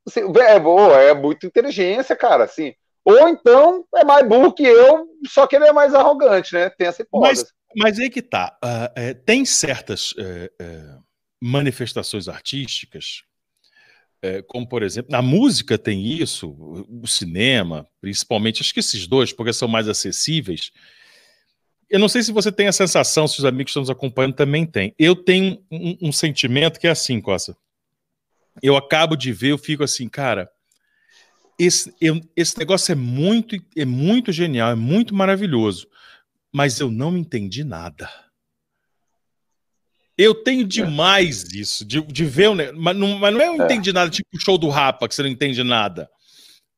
Assim, 0.07 0.23
é, 0.39 0.57
é, 0.57 1.11
é 1.11 1.15
muita 1.15 1.47
inteligência, 1.47 2.17
cara. 2.17 2.45
Assim. 2.45 2.75
Ou 3.05 3.29
então 3.29 3.85
é 3.95 4.05
mais 4.05 4.27
burro 4.27 4.53
que 4.53 4.65
eu, 4.65 5.07
só 5.29 5.47
que 5.47 5.55
ele 5.55 5.67
é 5.67 5.73
mais 5.73 5.95
arrogante, 5.95 6.55
né? 6.55 6.71
Tem 6.71 6.89
essa 6.89 7.03
hipótese. 7.03 7.45
Mas, 7.75 7.93
mas 7.95 7.99
aí 8.01 8.09
que 8.09 8.23
tá. 8.23 8.57
Uh, 8.65 8.93
é, 8.97 9.15
tem 9.15 9.45
certas 9.45 10.13
uh, 10.13 10.47
uh, 10.63 11.05
manifestações 11.41 12.27
artísticas, 12.27 13.23
como 14.47 14.69
por 14.69 14.83
exemplo, 14.83 15.11
na 15.11 15.23
música 15.23 15.77
tem 15.79 16.07
isso, 16.07 16.51
o 16.89 17.07
cinema, 17.07 17.87
principalmente, 18.01 18.63
acho 18.63 18.73
que 18.75 18.81
esses 18.81 19.07
dois, 19.07 19.33
porque 19.33 19.53
são 19.53 19.69
mais 19.69 19.89
acessíveis 19.89 20.73
eu 21.89 21.99
não 21.99 22.09
sei 22.09 22.23
se 22.23 22.33
você 22.33 22.51
tem 22.51 22.67
a 22.67 22.73
sensação, 22.73 23.29
se 23.29 23.39
os 23.39 23.45
amigos 23.45 23.67
que 23.67 23.71
estão 23.71 23.83
nos 23.83 23.91
acompanhando 23.91 24.35
também 24.35 24.67
têm. 24.67 24.95
Eu 24.99 25.15
tenho 25.15 25.63
um, 25.71 25.97
um, 26.03 26.13
sentimento 26.13 26.81
que 26.81 26.87
é 26.87 26.91
assim, 26.91 27.21
Costa. 27.21 27.57
Eu 28.63 28.77
acabo 28.77 29.17
de 29.17 29.33
ver, 29.33 29.53
eu 29.53 29.59
fico 29.59 29.85
assim, 29.85 30.09
cara, 30.09 30.51
esse, 31.59 31.95
eu, 32.01 32.21
esse 32.35 32.59
negócio 32.59 32.93
é 32.93 32.95
muito, 32.95 33.57
é 33.77 33.85
muito 33.85 34.33
genial, 34.33 34.71
é 34.71 34.75
muito 34.75 35.15
maravilhoso, 35.15 35.87
mas 36.53 36.81
eu 36.81 36.91
não 36.91 37.17
entendi 37.17 37.63
nada. 37.63 38.09
Eu 40.19 40.35
tenho 40.35 40.65
demais 40.65 41.45
isso, 41.53 41.85
de, 41.85 42.01
de 42.01 42.25
ver, 42.25 42.51
mas 42.75 42.97
não, 42.97 43.19
mas 43.19 43.35
não 43.35 43.41
é 43.41 43.49
eu 43.49 43.61
é. 43.61 43.65
entendi 43.65 43.93
nada, 43.93 44.11
tipo 44.11 44.29
o 44.35 44.41
show 44.41 44.57
do 44.57 44.69
Rapa, 44.69 45.07
que 45.07 45.15
você 45.15 45.23
não 45.23 45.29
entende 45.29 45.63
nada 45.63 46.09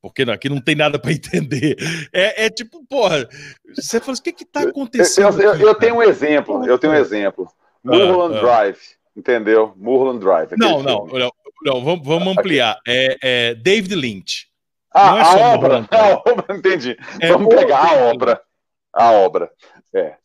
porque 0.00 0.22
aqui 0.22 0.48
não 0.48 0.60
tem 0.60 0.74
nada 0.74 0.98
para 0.98 1.10
entender. 1.12 1.76
É, 2.12 2.46
é, 2.46 2.50
tipo, 2.50 2.84
porra, 2.86 3.28
você 3.74 4.00
fala 4.00 4.12
assim, 4.12 4.20
o 4.20 4.24
que 4.24 4.32
que 4.32 4.44
tá 4.44 4.62
acontecendo? 4.62 5.40
Eu, 5.40 5.54
eu, 5.54 5.68
eu 5.68 5.74
tenho 5.74 5.96
um 5.96 6.02
exemplo, 6.02 6.66
eu 6.66 6.78
tenho 6.78 6.92
um 6.92 6.96
exemplo. 6.96 7.48
Ah, 7.84 7.90
Mulholland 7.92 8.36
ah, 8.36 8.40
Drive, 8.40 8.78
entendeu? 9.16 9.72
Mulholland 9.76 10.20
Drive. 10.20 10.50
Não, 10.56 10.82
não, 10.82 11.06
não, 11.06 11.30
não, 11.64 11.84
vamos, 11.84 12.06
vamos 12.06 12.38
ampliar. 12.38 12.78
É, 12.86 13.16
é, 13.22 13.54
David 13.54 13.94
Lynch. 13.94 14.48
Ah, 14.94 15.18
é 15.18 15.42
a 15.42 15.54
obra. 15.54 15.88
A 15.90 16.30
obra, 16.30 16.56
entendi. 16.56 16.96
É 17.20 17.28
Vamos 17.28 17.54
pegar 17.54 17.78
a 17.78 18.10
obra. 18.10 18.40
A 18.92 19.12
obra. 19.12 19.50
É. 19.94 20.16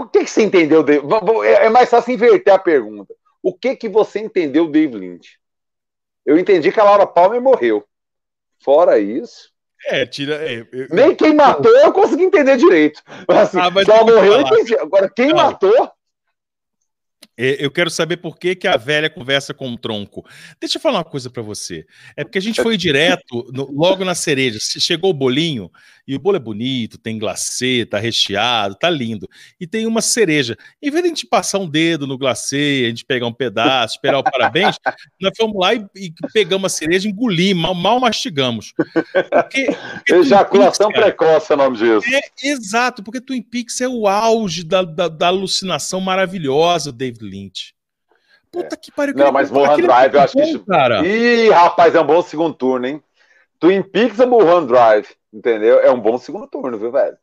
O 0.00 0.06
que, 0.06 0.24
que 0.24 0.30
você 0.30 0.42
entendeu, 0.42 0.82
Dave? 0.82 1.04
É, 1.44 1.66
é 1.66 1.68
mais 1.68 1.90
fácil 1.90 2.14
inverter 2.14 2.54
a 2.54 2.58
pergunta. 2.58 3.14
O 3.42 3.52
que 3.52 3.76
que 3.76 3.86
você 3.86 4.18
entendeu, 4.18 4.66
Dave 4.66 4.96
Lynch? 4.96 5.38
Eu 6.24 6.38
entendi 6.38 6.72
que 6.72 6.80
a 6.80 6.84
Laura 6.84 7.06
Palmer 7.06 7.40
morreu. 7.40 7.84
Fora 8.58 8.98
isso. 8.98 9.50
É, 9.86 10.06
tira. 10.06 10.36
É, 10.36 10.66
eu, 10.72 10.86
Nem 10.90 11.14
quem 11.14 11.34
matou 11.34 11.70
eu 11.76 11.92
consegui 11.92 12.24
entender 12.24 12.56
direito. 12.56 13.02
Assim, 13.28 13.58
ah, 13.60 13.70
se 13.84 13.90
ela 13.90 14.04
morreu, 14.04 14.32
eu 14.32 14.40
entendi. 14.40 14.74
Agora, 14.76 15.10
quem 15.14 15.28
Não. 15.28 15.36
matou. 15.36 15.92
É, 17.36 17.64
eu 17.64 17.70
quero 17.70 17.88
saber 17.88 18.18
por 18.18 18.38
que, 18.38 18.54
que 18.54 18.68
a 18.68 18.76
velha 18.76 19.08
conversa 19.08 19.54
com 19.54 19.70
o 19.70 19.78
tronco. 19.78 20.26
Deixa 20.60 20.76
eu 20.76 20.82
falar 20.82 20.98
uma 20.98 21.04
coisa 21.04 21.30
para 21.30 21.42
você. 21.42 21.86
É 22.14 22.22
porque 22.22 22.36
a 22.36 22.42
gente 22.42 22.62
foi 22.62 22.76
direto, 22.76 23.50
no, 23.52 23.70
logo 23.72 24.04
na 24.04 24.14
cereja. 24.14 24.58
Chegou 24.60 25.10
o 25.10 25.14
bolinho, 25.14 25.70
e 26.10 26.16
o 26.16 26.18
bolo 26.18 26.36
é 26.36 26.40
bonito, 26.40 26.98
tem 26.98 27.20
glacê, 27.20 27.86
tá 27.88 27.96
recheado, 27.96 28.74
tá 28.74 28.90
lindo. 28.90 29.28
E 29.60 29.66
tem 29.66 29.86
uma 29.86 30.02
cereja. 30.02 30.58
Em 30.82 30.90
vez 30.90 31.04
de 31.04 31.06
a 31.06 31.14
gente 31.14 31.24
passar 31.24 31.60
um 31.60 31.68
dedo 31.68 32.04
no 32.04 32.18
glacê, 32.18 32.82
a 32.84 32.88
gente 32.88 33.04
pegar 33.04 33.28
um 33.28 33.32
pedaço, 33.32 33.94
esperar 33.94 34.18
o 34.18 34.24
parabéns, 34.24 34.76
nós 35.22 35.32
fomos 35.36 35.56
lá 35.56 35.72
e, 35.72 35.86
e 35.94 36.12
pegamos 36.32 36.72
a 36.72 36.76
cereja, 36.76 37.08
engolimos, 37.08 37.62
mal, 37.62 37.74
mal 37.76 38.00
mastigamos. 38.00 38.72
Porque, 39.30 39.66
porque 39.66 40.14
Ejaculação 40.14 40.88
Peaks, 40.88 41.00
precoce 41.00 41.52
é 41.52 41.54
o 41.54 41.58
nome 41.58 41.76
disso. 41.76 42.04
É, 42.12 42.48
exato, 42.48 43.04
porque 43.04 43.20
Twin 43.20 43.40
Peaks 43.40 43.80
é 43.80 43.88
o 43.88 44.08
auge 44.08 44.64
da, 44.64 44.82
da, 44.82 45.06
da 45.06 45.28
alucinação 45.28 46.00
maravilhosa, 46.00 46.90
David 46.90 47.24
Lynch. 47.24 47.72
Puta 48.50 48.76
que 48.76 48.90
pariu. 48.90 49.14
Não, 49.14 49.30
mas 49.30 49.48
Mulholland 49.48 49.82
Drive, 49.82 50.14
eu 50.14 50.20
acho 50.20 50.34
que. 50.34 50.58
Cara. 50.66 51.06
Ih, 51.06 51.50
rapaz, 51.50 51.94
é 51.94 52.00
um 52.00 52.06
bom 52.06 52.20
segundo 52.20 52.52
turno, 52.52 52.88
hein? 52.88 53.00
Twin 53.60 53.82
Peaks 53.82 54.18
é 54.18 54.26
Mulholland 54.26 54.66
Drive, 54.66 55.08
entendeu? 55.32 55.78
É 55.80 55.90
um 55.90 56.00
bom 56.00 56.18
segundo 56.18 56.48
turno, 56.48 56.78
viu, 56.78 56.90
velho? 56.90 57.16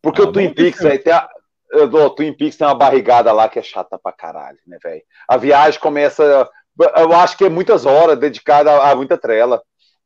Porque 0.00 0.20
ah, 0.20 0.24
o 0.24 0.32
Twin 0.32 0.52
Peaks, 0.52 0.80
velho, 0.80 1.02
tem 1.02 1.12
a. 1.12 1.28
O 1.74 2.10
Twin 2.10 2.32
Peaks 2.32 2.56
tem 2.56 2.66
uma 2.66 2.74
barrigada 2.74 3.32
lá 3.32 3.48
que 3.48 3.58
é 3.58 3.62
chata 3.62 3.98
pra 3.98 4.12
caralho, 4.12 4.58
né, 4.66 4.78
velho? 4.82 5.02
A 5.26 5.36
viagem 5.36 5.80
começa. 5.80 6.48
Eu 6.96 7.12
acho 7.12 7.36
que 7.36 7.44
é 7.44 7.48
muitas 7.48 7.84
horas 7.84 8.18
dedicada 8.18 8.70
a, 8.70 8.92
a 8.92 8.94
muita 8.94 9.18
trela 9.18 9.60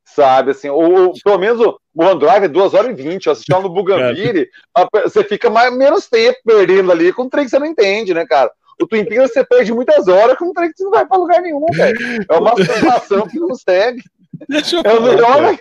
sabe? 0.04 0.50
Assim, 0.50 0.68
ou, 0.68 1.12
pelo 1.22 1.38
menos 1.38 1.60
o 1.60 1.78
One 1.94 2.18
Drive 2.18 2.44
é 2.44 2.48
2 2.48 2.74
horas 2.74 2.90
e 2.90 3.02
20. 3.02 3.30
Assistir 3.30 3.52
no 3.52 3.68
Bugambiri, 3.68 4.48
você 5.04 5.24
fica 5.24 5.48
mais, 5.48 5.74
menos 5.76 6.08
tempo 6.08 6.38
perdendo 6.44 6.90
ali 6.92 7.12
com 7.12 7.22
um 7.22 7.28
trem 7.28 7.44
que 7.44 7.50
você 7.50 7.58
não 7.58 7.66
entende, 7.66 8.14
né, 8.14 8.26
cara? 8.26 8.50
O 8.80 8.86
Twin 8.86 9.04
Peaks 9.04 9.32
você 9.32 9.44
perde 9.44 9.72
muitas 9.72 10.08
horas 10.08 10.36
com 10.36 10.46
um 10.46 10.52
trem 10.52 10.70
que 10.70 10.78
você 10.78 10.84
não 10.84 10.90
vai 10.90 11.06
pra 11.06 11.16
lugar 11.16 11.40
nenhum, 11.40 11.66
velho. 11.72 12.26
É 12.28 12.36
uma 12.36 12.56
sensação 12.56 13.28
que 13.28 13.38
não 13.38 13.54
segue. 13.54 14.02
Deixa 14.48 14.76
eu 14.76 14.82
é 14.84 14.94
o 14.94 15.02
melhor. 15.02 15.58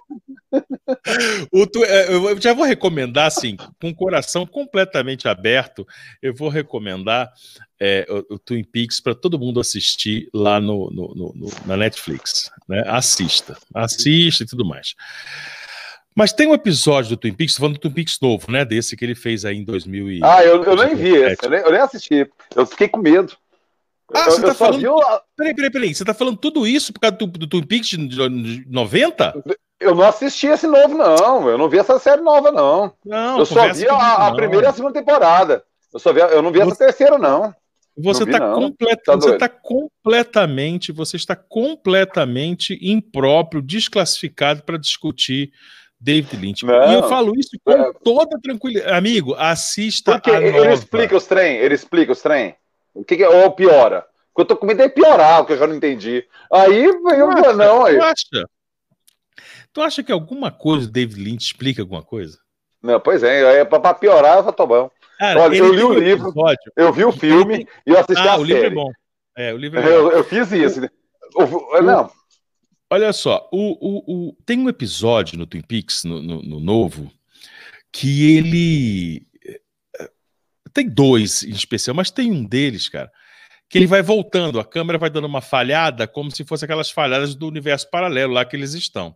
o 1.52 1.68
tu, 1.68 1.84
é, 1.84 2.14
eu 2.14 2.40
já 2.42 2.54
vou 2.54 2.66
recomendar, 2.66 3.28
assim, 3.28 3.56
com 3.80 3.90
o 3.90 3.96
coração 3.96 4.46
completamente 4.46 5.28
aberto, 5.28 5.88
eu 6.22 6.34
vou 6.34 6.50
recomendar 6.50 7.32
é, 7.80 8.06
o, 8.10 8.36
o, 8.36 8.40
Twin 8.40 8.64
Peaks 8.64 9.00
para 9.00 9.16
todo 9.16 9.40
mundo 9.40 9.60
assistir 9.60 10.30
lá 10.34 10.60
no, 10.60 10.90
no, 10.92 11.34
no, 11.36 11.52
na 11.66 11.78
Netflix. 11.78 12.52
Né? 12.68 12.84
Assista, 12.86 13.58
assista 13.74 14.44
e 14.44 14.46
tudo 14.46 14.66
mais. 14.66 14.96
Mas 16.14 16.34
tem 16.34 16.48
um 16.48 16.54
episódio 16.54 17.12
do 17.12 17.18
Twin 17.18 17.34
Peaks, 17.34 17.56
falando 17.56 17.76
do 17.76 17.80
Twin 17.80 17.92
Peaks 17.92 18.20
novo, 18.22 18.52
né? 18.52 18.66
Desse 18.66 18.98
que 18.98 19.06
ele 19.06 19.16
fez 19.16 19.46
aí 19.46 19.58
em 19.58 19.64
2000 19.64 20.12
e... 20.12 20.20
Ah, 20.24 20.44
eu, 20.44 20.62
eu 20.64 20.76
nem 20.76 20.94
vi 20.94 21.16
esse, 21.16 21.46
eu 21.46 21.50
nem, 21.50 21.60
eu 21.62 21.72
nem 21.72 21.80
assisti. 21.80 22.30
Eu 22.54 22.66
fiquei 22.66 22.90
com 22.90 23.00
medo. 23.00 23.34
Ah, 24.14 24.26
eu, 24.26 24.32
você 24.32 24.42
tá 24.42 24.54
falando. 24.54 24.80
Viu... 24.80 24.96
Peraí, 25.36 25.56
peraí, 25.56 25.72
peraí. 25.72 25.96
Você 25.96 26.06
tá 26.06 26.14
falando 26.14 26.38
tudo 26.38 26.68
isso 26.68 26.92
por 26.94 27.00
causa 27.00 27.18
do, 27.18 27.28
do 27.28 27.48
Twin 27.48 27.64
Peaks 27.64 27.90
de 27.90 28.66
90? 28.70 29.44
Eu 29.80 29.96
não 29.96 30.04
assisti 30.04 30.48
esse 30.48 30.68
novo, 30.68 30.96
não. 30.96 31.50
Eu 31.50 31.58
não 31.58 31.70
vi 31.70 31.80
essa 31.80 31.98
série 31.98 32.22
nova, 32.22 32.52
não. 32.52 32.94
Não, 33.06 33.40
eu 33.40 33.46
só 33.46 33.74
vi 33.74 33.88
a, 33.88 34.28
a 34.28 34.36
primeira 34.36 34.68
e 34.68 34.70
a 34.70 34.74
segunda 34.74 34.94
temporada. 34.94 35.64
Eu 35.94 36.00
só 36.00 36.14
vi, 36.14 36.20
eu 36.20 36.42
não 36.42 36.52
vi 36.52 36.62
essa 36.62 36.76
terceira, 36.76 37.18
não. 37.18 37.54
Você 37.98 38.24
está 38.24 38.54
complet... 38.54 39.04
tá 39.04 39.16
você 39.16 39.38
tá 39.38 39.50
completamente, 39.50 40.92
você 40.92 41.18
está 41.18 41.36
completamente 41.36 42.78
impróprio, 42.82 43.62
desclassificado 43.62 44.64
para 44.64 44.78
discutir 44.78 45.52
David 46.00 46.36
Lynch. 46.38 46.66
Não, 46.66 46.92
e 46.92 46.96
eu 46.96 47.10
falo 47.10 47.38
isso 47.38 47.52
com 47.64 47.74
é... 47.74 47.92
toda 48.04 48.40
tranquilidade. 48.42 48.94
Amigo, 48.94 49.36
assista 49.36 50.14
Porque 50.14 50.32
a 50.32 50.42
ele 50.42 50.58
nova. 50.58 50.74
explica 50.74 51.16
os 51.18 51.28
trem, 51.28 51.58
ele 51.58 51.76
explica 51.76 52.12
os 52.12 52.22
trem. 52.22 52.56
O 52.94 53.04
que, 53.04 53.18
que 53.18 53.24
é? 53.24 53.30
Ou 53.30 53.52
piora? 53.52 54.06
Porque 54.34 54.42
eu 54.42 54.46
tô 54.46 54.56
com 54.56 54.66
medo 54.66 54.82
de 54.82 54.90
piorar, 54.90 55.42
o 55.42 55.46
que 55.46 55.54
eu 55.54 55.58
já 55.58 55.68
não 55.68 55.76
entendi. 55.76 56.26
Aí 56.52 56.86
eu 56.86 57.30
acha, 57.30 57.54
não. 57.54 57.86
Aí. 57.86 57.98
Tu 57.98 58.04
acha? 58.04 58.50
Tu 59.74 59.82
acha 59.82 60.04
que 60.04 60.12
alguma 60.12 60.52
coisa 60.52 60.86
do 60.86 60.92
David 60.92 61.22
Lynch 61.22 61.46
explica 61.46 61.82
alguma 61.82 62.04
coisa? 62.04 62.38
Não, 62.82 63.00
pois 63.00 63.24
é, 63.24 63.62
é 63.62 63.66
para 63.66 63.94
piorar, 63.94 64.46
eu 64.46 64.54
tô 64.54 64.66
bom. 64.66 64.90
Cara, 65.20 65.42
Olha, 65.42 65.56
eu 65.56 65.74
li 65.74 65.84
o 65.84 65.94
livro, 65.94 66.30
episódio. 66.30 66.72
eu 66.76 66.92
vi 66.92 67.06
o 67.06 67.12
filme 67.12 67.68
e 67.86 67.92
eu 67.92 68.00
assisti 68.00 68.28
ah, 68.28 68.34
a 68.34 68.38
o 68.38 68.46
série. 68.46 68.54
livro 68.54 68.66
é 68.66 68.70
bom. 68.70 68.92
É, 69.38 69.54
o 69.54 69.58
livro 69.58 69.80
é 69.80 69.84
bom. 69.84 69.88
Eu, 69.88 70.12
eu 70.12 70.24
fiz 70.24 70.52
isso. 70.52 70.82
O, 71.36 71.82
não. 71.82 72.12
Olha 72.90 73.14
só, 73.14 73.48
o, 73.54 73.78
o, 73.80 74.30
o, 74.30 74.38
tem 74.46 74.60
um 74.60 74.68
episódio 74.68 75.38
no 75.38 75.46
Twin 75.46 75.62
Peaks, 75.62 76.04
no, 76.04 76.22
no, 76.22 76.42
no 76.42 76.60
novo, 76.60 77.10
que 77.92 78.36
ele 78.36 79.26
tem 80.74 80.88
dois 80.90 81.44
em 81.44 81.52
especial, 81.52 81.96
mas 81.96 82.12
tem 82.12 82.32
um 82.32 82.44
deles, 82.44 82.90
cara, 82.90 83.12
que 83.70 83.78
ele 83.78 83.88
vai 83.88 84.02
voltando, 84.02 84.60
a 84.60 84.66
câmera 84.66 84.98
vai 84.98 85.10
dando 85.10 85.26
uma 85.26 85.42
falhada, 85.42 86.08
como 86.08 86.30
se 86.30 86.44
fosse 86.44 86.66
aquelas 86.66 86.92
falhadas 86.92 87.36
do 87.36 87.48
universo 87.48 87.90
paralelo 87.90 88.34
lá 88.34 88.44
que 88.44 88.56
eles 88.56 88.74
estão. 88.74 89.16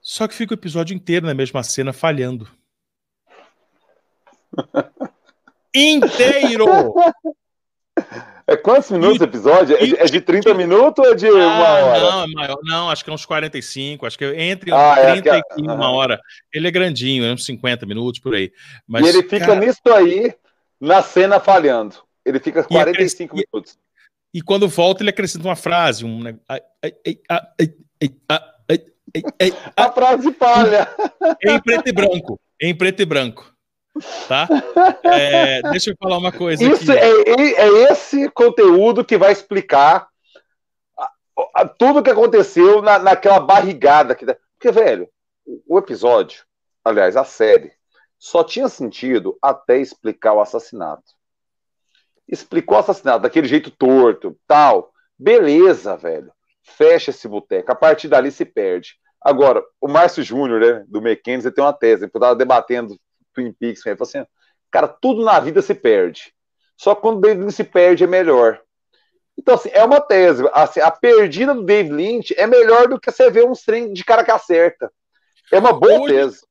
Só 0.00 0.28
que 0.28 0.34
fica 0.34 0.54
o 0.54 0.56
episódio 0.56 0.94
inteiro 0.94 1.26
na 1.26 1.34
mesma 1.34 1.62
cena 1.62 1.92
falhando. 1.92 2.48
inteiro! 5.74 6.94
É 8.48 8.56
quantos 8.56 8.90
minutos 8.92 9.20
o 9.20 9.24
episódio? 9.24 9.76
É, 9.76 10.04
é 10.04 10.04
de 10.04 10.20
30 10.20 10.54
minutos 10.54 11.04
ou 11.04 11.12
é 11.12 11.16
de 11.16 11.26
ah, 11.26 11.32
uma 11.32 11.68
hora? 11.68 12.00
Não, 12.00 12.22
é 12.22 12.26
maior. 12.28 12.58
Não, 12.62 12.90
acho 12.90 13.02
que 13.02 13.10
é 13.10 13.12
uns 13.12 13.26
45. 13.26 14.06
Acho 14.06 14.16
que 14.16 14.24
é 14.24 14.44
entre 14.44 14.72
ah, 14.72 14.94
30 14.94 15.36
é, 15.36 15.40
e 15.58 15.62
uma 15.62 15.90
hora. 15.90 16.20
Ele 16.54 16.68
é 16.68 16.70
grandinho, 16.70 17.24
é 17.24 17.32
uns 17.32 17.44
50 17.44 17.84
minutos 17.86 18.20
por 18.20 18.36
aí. 18.36 18.52
Mas, 18.86 19.04
e 19.04 19.08
ele 19.08 19.22
fica 19.24 19.46
cara... 19.46 19.58
nisso 19.58 19.80
aí, 19.86 20.32
na 20.80 21.02
cena 21.02 21.40
falhando. 21.40 21.96
Ele 22.24 22.38
fica 22.38 22.62
45 22.62 23.34
e 23.34 23.44
minutos. 23.52 23.76
E, 24.32 24.40
quando 24.40 24.68
volta, 24.68 25.02
ele 25.02 25.10
acrescenta 25.10 25.48
uma 25.48 25.56
frase. 25.56 26.04
Um... 26.04 26.22
A 29.76 29.90
frase 29.90 30.32
falha. 30.34 30.88
Em 31.42 31.60
preto 31.60 31.88
e 31.88 31.92
branco. 31.92 32.40
Em 32.60 32.74
preto 32.74 33.02
e 33.02 33.04
branco. 33.04 33.55
Tá? 34.28 34.48
É, 35.04 35.62
deixa 35.70 35.90
eu 35.90 35.96
falar 35.96 36.18
uma 36.18 36.32
coisa. 36.32 36.62
Isso 36.62 36.90
aqui. 36.92 37.00
É, 37.00 37.62
é 37.62 37.92
esse 37.92 38.28
conteúdo 38.30 39.04
que 39.04 39.16
vai 39.16 39.32
explicar 39.32 40.08
a, 40.98 41.10
a, 41.54 41.68
tudo 41.68 42.02
que 42.02 42.10
aconteceu 42.10 42.82
na, 42.82 42.98
naquela 42.98 43.40
barrigada. 43.40 44.14
Que, 44.14 44.26
porque, 44.26 44.70
velho, 44.70 45.08
o 45.66 45.78
episódio, 45.78 46.44
aliás, 46.84 47.16
a 47.16 47.24
série, 47.24 47.72
só 48.18 48.42
tinha 48.42 48.68
sentido 48.68 49.36
até 49.40 49.78
explicar 49.78 50.34
o 50.34 50.40
assassinato. 50.40 51.14
Explicou 52.28 52.76
o 52.76 52.80
assassinato 52.80 53.22
daquele 53.22 53.46
jeito 53.46 53.70
torto, 53.70 54.36
tal. 54.46 54.92
Beleza, 55.18 55.96
velho. 55.96 56.32
Fecha 56.62 57.10
esse 57.10 57.28
boteco. 57.28 57.70
A 57.70 57.74
partir 57.74 58.08
dali 58.08 58.30
se 58.30 58.44
perde. 58.44 58.96
Agora, 59.20 59.62
o 59.80 59.88
Márcio 59.88 60.22
Júnior, 60.22 60.60
né, 60.60 60.84
do 60.88 61.00
McKenzie, 61.00 61.50
tem 61.50 61.62
uma 61.62 61.72
tese. 61.72 62.04
Eu 62.04 62.06
estava 62.08 62.34
debatendo 62.34 62.98
Twin 63.36 63.52
Peaks, 63.52 63.84
ele 63.84 63.96
falou 63.96 64.08
assim, 64.08 64.26
cara, 64.70 64.88
tudo 64.88 65.22
na 65.22 65.38
vida 65.38 65.60
se 65.62 65.74
perde. 65.74 66.32
Só 66.76 66.94
quando 66.94 67.18
o 67.18 67.20
David 67.20 67.42
Lynch 67.42 67.54
se 67.54 67.64
perde 67.64 68.04
é 68.04 68.06
melhor. 68.06 68.60
Então, 69.38 69.54
assim, 69.54 69.70
é 69.72 69.84
uma 69.84 70.00
tese. 70.00 70.42
Assim, 70.52 70.80
a 70.80 70.90
perdida 70.90 71.54
do 71.54 71.62
David 71.62 71.94
Lynch 71.94 72.34
é 72.36 72.46
melhor 72.46 72.88
do 72.88 72.98
que 72.98 73.10
você 73.10 73.30
ver 73.30 73.44
um 73.44 73.52
trem 73.52 73.92
de 73.92 74.04
cara 74.04 74.24
que 74.24 74.30
acerta. 74.30 74.90
É 75.52 75.58
uma 75.58 75.72
boa 75.72 76.00
hoje, 76.00 76.14
tese. 76.14 76.46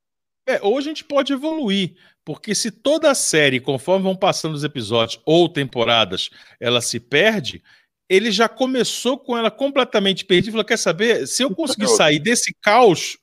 É, 0.47 0.59
ou 0.61 0.77
a 0.77 0.81
gente 0.81 1.03
pode 1.03 1.33
evoluir, 1.33 1.95
porque 2.23 2.53
se 2.53 2.69
toda 2.69 3.09
a 3.09 3.15
série, 3.15 3.59
conforme 3.59 4.03
vão 4.03 4.15
passando 4.15 4.53
os 4.53 4.63
episódios 4.63 5.19
ou 5.25 5.49
temporadas, 5.49 6.29
ela 6.59 6.81
se 6.81 6.99
perde, 6.99 7.63
ele 8.07 8.31
já 8.31 8.47
começou 8.47 9.17
com 9.17 9.35
ela 9.35 9.49
completamente 9.49 10.23
perdida 10.23 10.49
e 10.49 10.51
falou: 10.51 10.65
quer 10.65 10.77
saber? 10.77 11.25
Se 11.27 11.41
eu 11.41 11.53
conseguir 11.53 11.87
sair 11.87 12.19
desse 12.19 12.55
caos, 12.61 13.17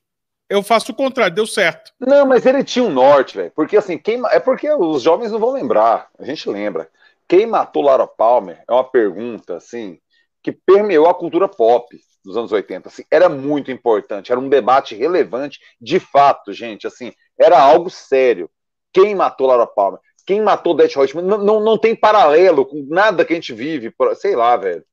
eu 0.52 0.62
faço 0.62 0.92
o 0.92 0.94
contrário, 0.94 1.34
deu 1.34 1.46
certo. 1.46 1.92
Não, 1.98 2.26
mas 2.26 2.44
ele 2.44 2.62
tinha 2.62 2.84
um 2.84 2.92
norte, 2.92 3.36
velho. 3.36 3.52
Porque 3.54 3.76
assim, 3.76 3.96
quem, 3.96 4.20
é 4.30 4.38
porque 4.38 4.70
os 4.70 5.02
jovens 5.02 5.32
não 5.32 5.38
vão 5.38 5.52
lembrar, 5.52 6.08
a 6.18 6.24
gente 6.24 6.48
lembra. 6.48 6.88
Quem 7.26 7.46
matou 7.46 7.82
Laura 7.82 8.06
Palmer 8.06 8.62
é 8.68 8.72
uma 8.72 8.84
pergunta, 8.84 9.56
assim, 9.56 9.98
que 10.42 10.52
permeou 10.52 11.08
a 11.08 11.14
cultura 11.14 11.48
pop 11.48 11.98
dos 12.22 12.36
anos 12.36 12.52
80. 12.52 12.88
Assim, 12.88 13.04
era 13.10 13.28
muito 13.28 13.70
importante, 13.70 14.30
era 14.30 14.40
um 14.40 14.48
debate 14.48 14.94
relevante, 14.94 15.58
de 15.80 15.98
fato, 15.98 16.52
gente. 16.52 16.86
Assim, 16.86 17.12
era 17.38 17.58
algo 17.58 17.88
sério. 17.88 18.50
Quem 18.92 19.14
matou 19.14 19.46
Laura 19.46 19.66
Palmer? 19.66 20.00
Quem 20.26 20.42
matou 20.42 20.74
Death 20.74 20.94
Reutemann? 20.94 21.24
Não, 21.24 21.38
não, 21.38 21.60
não 21.60 21.78
tem 21.78 21.96
paralelo 21.96 22.66
com 22.66 22.86
nada 22.88 23.24
que 23.24 23.32
a 23.32 23.36
gente 23.36 23.52
vive, 23.52 23.92
sei 24.16 24.36
lá, 24.36 24.56
velho. 24.56 24.84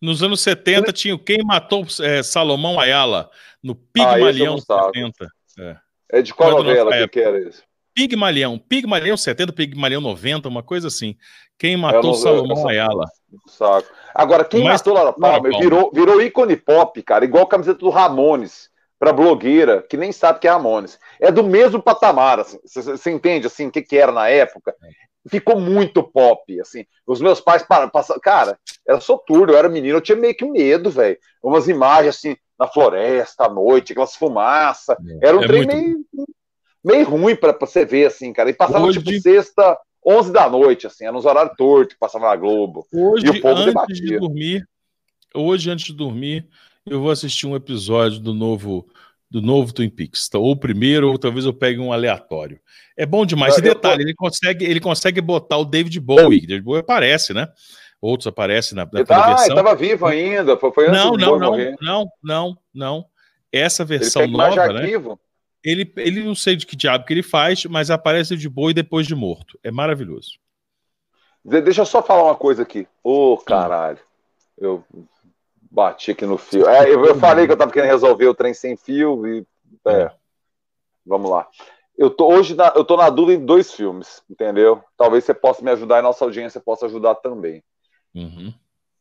Nos 0.00 0.22
anos 0.22 0.40
70 0.40 0.92
tinha 0.92 1.14
o 1.14 1.18
Quem 1.18 1.38
Matou 1.44 1.84
é, 2.00 2.22
Salomão 2.22 2.78
Ayala, 2.78 3.30
no 3.62 3.74
Pigmalião 3.74 4.56
ah, 4.68 4.90
70. 4.92 5.28
É. 5.58 5.76
é 6.18 6.22
de 6.22 6.32
qual 6.32 6.50
novela 6.50 6.92
que, 6.92 7.08
que 7.08 7.20
era 7.20 7.40
isso? 7.40 7.62
Pigmalião, 7.94 8.58
Pigmalião 8.58 9.16
70, 9.16 9.52
Pigmalião 9.52 10.00
90, 10.00 10.48
uma 10.48 10.62
coisa 10.62 10.86
assim. 10.86 11.16
Quem 11.58 11.76
matou 11.76 12.14
Salomão 12.14 12.60
eu, 12.62 12.68
Ayala. 12.68 13.04
Saco. 13.48 13.88
Agora, 14.14 14.44
quem 14.44 14.62
Mas, 14.62 14.80
matou 14.80 14.94
Laura 14.94 15.12
Palmer 15.12 15.58
virou, 15.58 15.90
virou 15.92 16.22
ícone 16.22 16.56
pop, 16.56 17.02
cara, 17.02 17.24
igual 17.24 17.42
a 17.42 17.48
camiseta 17.48 17.80
do 17.80 17.90
Ramones 17.90 18.70
para 19.00 19.12
blogueira 19.12 19.82
que 19.82 19.96
nem 19.96 20.12
sabe 20.12 20.38
que 20.38 20.46
é 20.46 20.50
Ramones. 20.50 20.98
É 21.20 21.32
do 21.32 21.42
mesmo 21.42 21.82
patamar, 21.82 22.38
assim. 22.38 22.58
Você 22.64 23.10
entende 23.10 23.48
assim 23.48 23.66
o 23.66 23.70
que, 23.72 23.82
que 23.82 23.96
era 23.96 24.12
na 24.12 24.28
época? 24.28 24.74
Ficou 25.28 25.60
muito 25.60 26.02
pop, 26.02 26.60
assim. 26.60 26.86
Os 27.04 27.20
meus 27.20 27.40
pais 27.40 27.64
passaram, 27.92 28.20
cara, 28.20 28.56
era 28.86 29.00
soturno, 29.00 29.52
eu 29.52 29.58
era 29.58 29.68
menino, 29.68 29.96
eu 29.96 30.00
tinha 30.00 30.16
meio 30.16 30.36
que 30.36 30.44
medo, 30.44 30.88
velho. 30.88 31.18
Umas 31.42 31.66
imagens 31.66 32.16
assim 32.16 32.36
na 32.58 32.66
floresta 32.66 33.44
à 33.44 33.48
noite, 33.48 33.92
aquelas 33.92 34.16
fumaças. 34.16 34.96
É, 35.22 35.28
era 35.28 35.36
um 35.36 35.42
é 35.42 35.46
trem 35.46 35.66
muito... 35.66 35.76
meio 35.76 36.28
meio 36.84 37.08
ruim 37.08 37.36
para 37.36 37.56
você 37.58 37.84
ver, 37.84 38.06
assim, 38.06 38.32
cara. 38.32 38.50
E 38.50 38.54
passava 38.54 38.86
Hoje... 38.86 39.02
tipo 39.02 39.20
sexta, 39.20 39.78
11 40.04 40.32
da 40.32 40.48
noite, 40.48 40.86
assim, 40.86 41.04
era 41.04 41.12
nos 41.12 41.26
horários 41.26 41.54
tortos 41.56 41.94
que 41.94 42.00
passava 42.00 42.28
na 42.28 42.36
Globo. 42.36 42.86
Hoje, 42.92 43.26
e 43.26 43.30
o 43.30 43.40
povo 43.40 43.60
antes 43.60 43.66
debatia. 43.66 43.94
de 43.94 44.18
dormir, 44.18 44.68
hoje, 45.34 45.70
antes 45.70 45.86
de 45.86 45.92
dormir, 45.92 46.48
eu 46.86 47.00
vou 47.00 47.10
assistir 47.10 47.46
um 47.46 47.56
episódio 47.56 48.18
do 48.18 48.32
novo 48.32 48.86
do 49.30 49.42
novo 49.42 49.74
Twin 49.74 49.90
Peaks, 49.90 50.26
tá? 50.26 50.38
ou 50.38 50.52
o 50.52 50.56
primeiro, 50.56 51.10
ou 51.10 51.18
talvez 51.18 51.44
eu 51.44 51.52
pegue 51.52 51.78
um 51.78 51.92
aleatório. 51.92 52.58
É 52.96 53.04
bom 53.04 53.26
demais. 53.26 53.58
E 53.58 53.60
detalhe, 53.60 54.02
ele 54.02 54.14
consegue, 54.14 54.64
ele 54.64 54.80
consegue 54.80 55.20
botar 55.20 55.58
o 55.58 55.66
David 55.66 56.00
Bowie. 56.00 56.46
David 56.46 56.62
Bowie 56.62 56.80
aparece, 56.80 57.34
né? 57.34 57.46
Outros 58.00 58.26
aparecem 58.28 58.76
na, 58.76 58.84
na 58.84 59.00
ah, 59.00 59.26
versão. 59.26 59.48
estava 59.48 59.74
vivo 59.74 60.06
ainda. 60.06 60.56
Foi, 60.56 60.88
não, 60.88 61.12
não, 61.12 61.38
não, 61.38 61.56
não, 61.80 62.12
não, 62.22 62.58
não. 62.72 63.04
Essa 63.52 63.84
versão 63.84 64.26
nova, 64.26 64.72
né? 64.72 64.82
Arquivo. 64.82 65.18
Ele, 65.64 65.92
ele 65.96 66.22
não 66.22 66.34
sei 66.34 66.54
de 66.54 66.64
que 66.64 66.76
diabo 66.76 67.04
que 67.04 67.12
ele 67.12 67.22
faz, 67.22 67.64
mas 67.64 67.90
aparece 67.90 68.36
de 68.36 68.48
boi 68.48 68.72
depois 68.72 69.06
de 69.06 69.14
morto. 69.14 69.58
É 69.64 69.70
maravilhoso. 69.70 70.38
Deixa 71.44 71.80
eu 71.80 71.86
só 71.86 72.02
falar 72.02 72.24
uma 72.24 72.36
coisa 72.36 72.62
aqui. 72.62 72.86
Ô, 73.02 73.32
oh, 73.32 73.38
caralho. 73.38 73.98
Eu 74.56 74.84
bati 75.70 76.12
aqui 76.12 76.24
no 76.24 76.38
fio. 76.38 76.68
É, 76.68 76.88
eu, 76.88 77.04
eu, 77.04 77.14
falei 77.16 77.46
que 77.46 77.52
eu 77.52 77.56
tava 77.56 77.72
querendo 77.72 77.90
resolver 77.90 78.26
o 78.26 78.34
trem 78.34 78.54
sem 78.54 78.76
fio 78.76 79.26
e. 79.26 79.46
É. 79.86 80.02
é. 80.02 80.12
Vamos 81.04 81.30
lá. 81.30 81.48
Eu 81.96 82.10
tô 82.10 82.28
hoje 82.28 82.54
na, 82.54 82.72
eu 82.76 82.84
tô 82.84 82.96
na 82.96 83.10
dúvida 83.10 83.40
em 83.40 83.44
dois 83.44 83.72
filmes, 83.72 84.22
entendeu? 84.30 84.84
Talvez 84.96 85.24
você 85.24 85.34
possa 85.34 85.64
me 85.64 85.70
ajudar 85.70 85.98
e 85.98 86.02
nossa 86.02 86.24
audiência 86.24 86.60
possa 86.60 86.86
ajudar 86.86 87.16
também. 87.16 87.62
Uhum. 88.18 88.52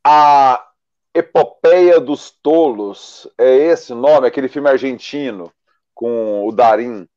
A 0.04 0.68
Epopeia 1.14 2.00
dos 2.00 2.30
Tolos 2.30 3.28
é 3.38 3.56
esse 3.56 3.92
o 3.92 3.96
nome, 3.96 4.28
aquele 4.28 4.48
filme 4.48 4.70
argentino 4.70 5.52
com 5.94 6.48
o 6.48 6.52
Darim. 6.52 7.08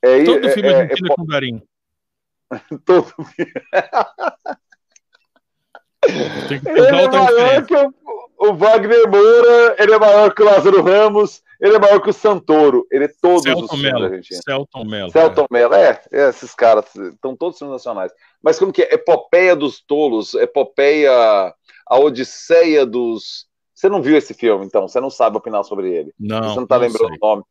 É, 0.00 0.22
Todo 0.22 0.46
é, 0.46 0.50
filme 0.50 0.68
é, 0.68 0.74
argentino 0.82 1.12
é, 1.12 1.14
com 1.16 1.22
o 1.22 1.26
Darim. 1.26 1.62
Todo 2.86 3.04
filme. 3.24 3.52
ele 6.66 6.86
é 6.86 7.08
maior 7.08 7.66
que 7.66 7.74
o, 7.74 7.94
o, 8.38 8.54
Wagner 8.54 9.10
Moura, 9.10 9.76
ele 9.78 9.94
é 9.94 9.98
maior 9.98 10.32
que 10.32 10.42
o 10.42 10.44
Lázaro 10.44 10.82
Ramos, 10.82 11.42
ele 11.60 11.76
é 11.76 11.78
maior 11.78 12.00
que 12.00 12.10
o 12.10 12.12
Santoro. 12.12 12.86
Ele 12.90 13.04
é 13.04 13.12
todos 13.20 13.42
Celton 13.42 13.64
os 13.64 13.70
filmes 13.70 13.94
argentinos. 13.94 14.42
Celton 14.44 14.84
Mello. 14.84 15.10
Celton 15.10 15.46
Mello, 15.50 15.74
é, 15.74 16.00
é, 16.12 16.28
esses 16.28 16.54
caras 16.54 16.94
estão 16.94 17.36
todos 17.36 17.58
filmes 17.58 17.72
nacionais. 17.72 18.12
Mas 18.42 18.58
como 18.58 18.72
que 18.72 18.82
é? 18.82 18.94
Epopeia 18.94 19.54
dos 19.54 19.80
Tolos, 19.80 20.34
Epopeia, 20.34 21.12
a 21.86 21.98
Odisseia 21.98 22.84
dos... 22.84 23.46
Você 23.74 23.88
não 23.88 24.00
viu 24.00 24.16
esse 24.16 24.34
filme, 24.34 24.64
então? 24.64 24.86
Você 24.88 25.00
não 25.00 25.10
sabe 25.10 25.36
opinar 25.36 25.64
sobre 25.64 25.92
ele. 25.92 26.14
Não, 26.18 26.42
Você 26.42 26.60
não 26.60 26.66
tá 26.66 26.76
não 26.76 26.86
lembrando 26.86 27.08
sei. 27.08 27.18
o 27.20 27.26
nome. 27.26 27.42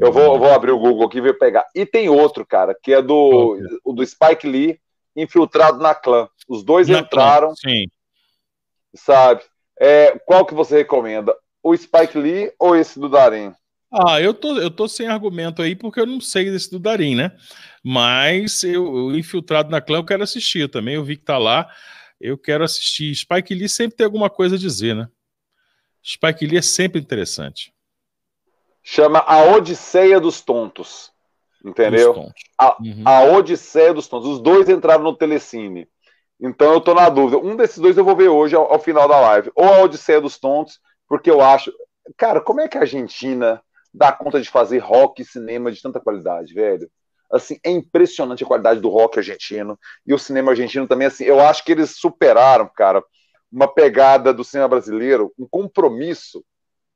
Eu 0.00 0.12
vou, 0.12 0.38
vou 0.38 0.50
abrir 0.50 0.70
o 0.70 0.78
Google 0.78 1.06
aqui 1.06 1.18
e 1.18 1.22
ver 1.22 1.38
pegar. 1.38 1.66
E 1.74 1.84
tem 1.84 2.08
outro, 2.08 2.46
cara, 2.46 2.74
que 2.80 2.92
é 2.92 3.02
do, 3.02 3.58
o 3.84 3.92
do 3.92 4.06
Spike 4.06 4.46
Lee, 4.46 4.80
infiltrado 5.14 5.78
na 5.78 5.94
clã. 5.94 6.28
Os 6.48 6.64
dois 6.64 6.88
na 6.88 7.00
entraram. 7.00 7.48
Clã, 7.48 7.54
sim. 7.56 7.86
Sabe? 8.94 9.42
É, 9.78 10.18
qual 10.24 10.46
que 10.46 10.54
você 10.54 10.78
recomenda? 10.78 11.36
O 11.62 11.76
Spike 11.76 12.18
Lee 12.18 12.52
ou 12.58 12.74
esse 12.74 12.98
do 12.98 13.08
Darim? 13.08 13.54
Ah, 13.90 14.20
eu 14.20 14.32
tô, 14.32 14.58
eu 14.58 14.70
tô 14.70 14.88
sem 14.88 15.06
argumento 15.06 15.60
aí 15.60 15.76
porque 15.76 16.00
eu 16.00 16.06
não 16.06 16.20
sei 16.20 16.50
desse 16.50 16.70
do 16.70 16.78
Darim, 16.78 17.14
né? 17.14 17.36
Mas 17.84 18.64
eu, 18.64 18.84
eu 18.84 19.16
infiltrado 19.16 19.70
na 19.70 19.80
clã 19.80 19.98
eu 19.98 20.04
quero 20.04 20.22
assistir 20.22 20.68
também. 20.70 20.94
Eu 20.94 21.04
vi 21.04 21.16
que 21.16 21.24
tá 21.24 21.38
lá, 21.38 21.68
eu 22.20 22.38
quero 22.38 22.64
assistir. 22.64 23.14
Spike 23.14 23.54
Lee 23.54 23.68
sempre 23.68 23.96
tem 23.96 24.04
alguma 24.04 24.30
coisa 24.30 24.56
a 24.56 24.58
dizer, 24.58 24.96
né? 24.96 25.08
Spike 26.02 26.46
Lee 26.46 26.58
é 26.58 26.62
sempre 26.62 27.00
interessante 27.00 27.72
chama 28.82 29.20
A 29.20 29.42
Odisseia 29.44 30.20
dos 30.20 30.40
Tontos. 30.40 31.12
Entendeu? 31.64 32.12
Tontos. 32.12 32.42
A, 32.58 32.76
uhum. 32.80 33.02
a 33.04 33.22
Odisseia 33.36 33.94
dos 33.94 34.08
Tontos. 34.08 34.28
Os 34.28 34.40
dois 34.40 34.68
entraram 34.68 35.04
no 35.04 35.16
Telecine. 35.16 35.88
Então 36.40 36.72
eu 36.72 36.80
tô 36.80 36.92
na 36.92 37.08
dúvida. 37.08 37.38
Um 37.38 37.54
desses 37.54 37.78
dois 37.78 37.96
eu 37.96 38.04
vou 38.04 38.16
ver 38.16 38.28
hoje 38.28 38.56
ao, 38.56 38.72
ao, 38.72 38.80
final 38.80 39.08
da 39.08 39.20
live. 39.20 39.52
Ou 39.54 39.64
a 39.64 39.82
Odisseia 39.82 40.20
dos 40.20 40.38
Tontos, 40.38 40.80
porque 41.12 41.30
eu 41.30 41.42
acho. 41.42 41.70
Cara, 42.16 42.40
como 42.40 42.62
é 42.62 42.66
que 42.66 42.78
a 42.78 42.80
Argentina 42.80 43.62
dá 43.92 44.10
conta 44.10 44.40
de 44.40 44.48
fazer 44.48 44.78
rock 44.78 45.20
e 45.20 45.26
cinema 45.26 45.70
de 45.70 45.82
tanta 45.82 46.00
qualidade, 46.00 46.54
velho? 46.54 46.90
Assim, 47.30 47.60
é 47.62 47.70
impressionante 47.70 48.42
a 48.42 48.46
qualidade 48.46 48.80
do 48.80 48.88
rock 48.88 49.18
argentino. 49.18 49.78
E 50.06 50.14
o 50.14 50.18
cinema 50.18 50.52
argentino 50.52 50.88
também, 50.88 51.06
assim, 51.06 51.24
eu 51.24 51.38
acho 51.38 51.62
que 51.66 51.72
eles 51.72 51.98
superaram, 51.98 52.66
cara, 52.74 53.04
uma 53.52 53.68
pegada 53.68 54.32
do 54.32 54.42
cinema 54.42 54.68
brasileiro, 54.68 55.30
um 55.38 55.46
compromisso 55.46 56.42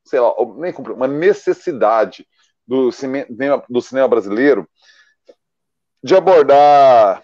sei 0.03 0.19
lá, 0.19 0.33
nem 0.55 0.73
uma 0.73 1.07
necessidade 1.07 2.27
do 2.65 2.91
cinema, 2.91 3.63
do 3.69 3.81
cinema 3.83 4.07
brasileiro 4.07 4.67
de 6.03 6.15
abordar. 6.15 7.23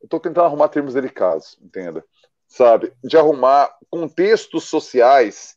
Eu 0.00 0.06
estou 0.06 0.20
tentando 0.20 0.46
arrumar 0.46 0.68
termos 0.68 0.94
delicados, 0.94 1.58
entenda, 1.60 2.02
sabe? 2.48 2.94
De 3.04 3.18
arrumar 3.18 3.76
contextos 3.90 4.64
sociais 4.64 5.55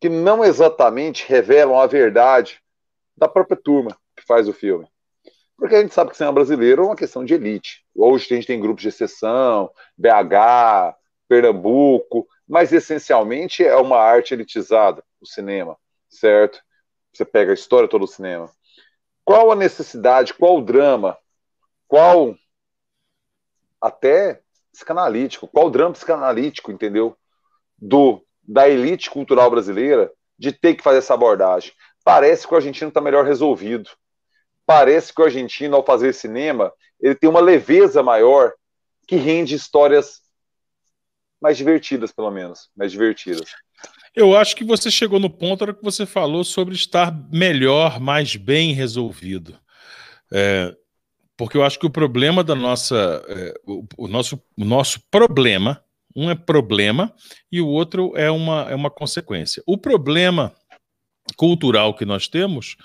que 0.00 0.08
não 0.08 0.44
exatamente 0.44 1.26
revelam 1.26 1.78
a 1.78 1.86
verdade 1.86 2.60
da 3.16 3.28
própria 3.28 3.56
turma 3.56 3.96
que 4.14 4.24
faz 4.24 4.48
o 4.48 4.52
filme. 4.52 4.86
Porque 5.56 5.74
a 5.74 5.80
gente 5.80 5.94
sabe 5.94 6.10
que 6.10 6.16
cinema 6.16 6.34
brasileiro 6.34 6.82
é 6.82 6.86
uma 6.86 6.96
questão 6.96 7.24
de 7.24 7.34
elite. 7.34 7.84
Hoje 7.94 8.26
a 8.30 8.34
gente 8.34 8.46
tem 8.46 8.60
grupos 8.60 8.82
de 8.82 8.88
exceção, 8.88 9.70
BH, 9.96 10.94
Pernambuco, 11.26 12.28
mas 12.46 12.72
essencialmente 12.72 13.64
é 13.64 13.74
uma 13.76 13.96
arte 13.96 14.34
elitizada, 14.34 15.02
o 15.20 15.26
cinema, 15.26 15.76
certo? 16.08 16.60
Você 17.12 17.24
pega 17.24 17.52
a 17.52 17.54
história 17.54 17.88
toda 17.88 18.04
do 18.04 18.10
cinema. 18.10 18.50
Qual 19.24 19.50
a 19.50 19.56
necessidade, 19.56 20.34
qual 20.34 20.58
o 20.58 20.62
drama, 20.62 21.16
qual 21.88 22.36
até 23.80 24.42
psicanalítico, 24.70 25.48
qual 25.48 25.66
o 25.66 25.70
drama 25.70 25.92
psicanalítico, 25.92 26.70
entendeu? 26.70 27.16
Do 27.78 28.25
da 28.46 28.68
elite 28.68 29.10
cultural 29.10 29.50
brasileira 29.50 30.10
de 30.38 30.52
ter 30.52 30.74
que 30.74 30.82
fazer 30.82 30.98
essa 30.98 31.14
abordagem. 31.14 31.72
Parece 32.04 32.46
que 32.46 32.52
o 32.52 32.56
argentino 32.56 32.88
está 32.88 33.00
melhor 33.00 33.24
resolvido. 33.24 33.90
Parece 34.64 35.12
que 35.14 35.20
o 35.20 35.24
argentino, 35.24 35.76
ao 35.76 35.84
fazer 35.84 36.12
cinema, 36.12 36.72
ele 37.00 37.14
tem 37.14 37.28
uma 37.28 37.40
leveza 37.40 38.02
maior 38.02 38.52
que 39.06 39.16
rende 39.16 39.54
histórias 39.54 40.20
mais 41.40 41.56
divertidas, 41.56 42.12
pelo 42.12 42.30
menos. 42.30 42.68
Mais 42.76 42.90
divertidas. 42.90 43.48
Eu 44.14 44.36
acho 44.36 44.56
que 44.56 44.64
você 44.64 44.90
chegou 44.90 45.20
no 45.20 45.28
ponto 45.28 45.74
que 45.74 45.84
você 45.84 46.06
falou 46.06 46.42
sobre 46.42 46.74
estar 46.74 47.12
melhor, 47.30 48.00
mais 48.00 48.34
bem 48.34 48.72
resolvido. 48.72 49.58
É, 50.32 50.74
porque 51.36 51.56
eu 51.56 51.62
acho 51.62 51.78
que 51.78 51.86
o 51.86 51.90
problema 51.90 52.42
da 52.42 52.54
nossa. 52.54 53.22
É, 53.28 53.54
o, 53.66 53.84
o, 53.96 54.08
nosso, 54.08 54.42
o 54.56 54.64
nosso 54.64 55.00
problema, 55.10 55.84
um 56.16 56.30
é 56.30 56.34
problema 56.34 57.14
e 57.52 57.60
o 57.60 57.68
outro 57.68 58.12
é 58.16 58.30
uma, 58.30 58.62
é 58.70 58.74
uma 58.74 58.90
consequência. 58.90 59.62
O 59.66 59.76
problema 59.76 60.52
cultural 61.36 61.94
que 61.94 62.04
nós 62.04 62.26
temos 62.26 62.76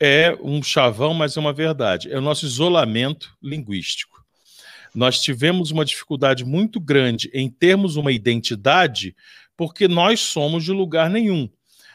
é 0.00 0.36
um 0.40 0.62
chavão, 0.62 1.12
mas 1.12 1.36
é 1.36 1.40
uma 1.40 1.52
verdade. 1.52 2.10
É 2.10 2.16
o 2.16 2.22
nosso 2.22 2.46
isolamento 2.46 3.36
linguístico 3.42 4.20
nós 4.94 5.20
tivemos 5.20 5.70
uma 5.70 5.84
dificuldade 5.84 6.44
muito 6.44 6.80
grande 6.80 7.30
em 7.32 7.48
termos 7.48 7.96
uma 7.96 8.12
identidade, 8.12 9.14
porque 9.56 9.86
nós 9.86 10.20
somos 10.20 10.64
de 10.64 10.72
lugar 10.72 11.08
nenhum. 11.08 11.48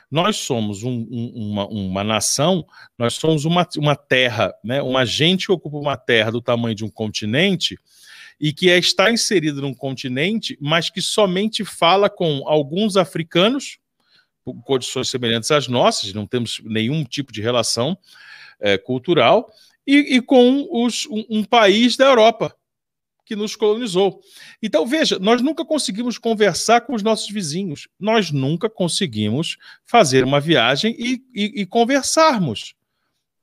Nós 0.10 0.38
somos 0.38 0.84
um, 0.84 1.06
um, 1.10 1.52
uma, 1.52 1.68
uma 1.68 2.04
nação, 2.04 2.66
nós 2.98 3.16
somos 3.16 3.44
uma, 3.44 3.68
uma 3.78 3.96
terra, 3.96 4.54
né? 4.64 4.82
uma 4.82 5.06
gente 5.06 5.48
que 5.48 5.52
ocupa 5.52 5.78
uma 5.78 5.98
terra 5.98 6.32
do 6.32 6.42
tamanho 6.42 6.76
de 6.76 6.86
um 6.86 6.90
continente 6.90 7.78
e 8.40 8.52
que 8.52 8.70
é, 8.70 8.78
está 8.78 9.12
inserido 9.12 9.62
num 9.62 9.74
continente, 9.74 10.58
mas 10.62 10.90
que 10.90 11.02
somente 11.02 11.64
fala 11.64 12.10
com 12.10 12.44
alguns 12.48 12.98
africanos, 12.98 13.78
com 14.44 14.62
condições 14.62 15.10
semelhantes 15.10 15.52
às 15.52 15.68
nossas, 15.68 16.14
não 16.14 16.28
temos 16.28 16.62
nenhum 16.64 17.04
tipo 17.04 17.32
de 17.32 17.42
relação 17.42 17.98
é, 18.60 18.78
cultural, 18.78 19.50
e, 19.88 20.16
e 20.16 20.22
com 20.22 20.68
os, 20.72 21.06
um, 21.08 21.26
um, 21.30 21.44
país 21.44 21.96
da 21.96 22.06
Europa, 22.06 22.56
que 23.26 23.36
nos 23.36 23.56
colonizou. 23.56 24.22
Então, 24.62 24.86
veja, 24.86 25.18
nós 25.20 25.42
nunca 25.42 25.66
conseguimos 25.66 26.18
conversar 26.18 26.82
com 26.82 26.94
os 26.94 27.02
nossos 27.02 27.30
vizinhos, 27.30 27.88
nós 28.00 28.32
nunca 28.32 28.70
conseguimos 28.70 29.58
fazer 29.84 30.24
uma 30.24 30.40
viagem 30.40 30.96
e, 30.98 31.24
e, 31.34 31.62
e 31.62 31.66
conversarmos. 31.66 32.76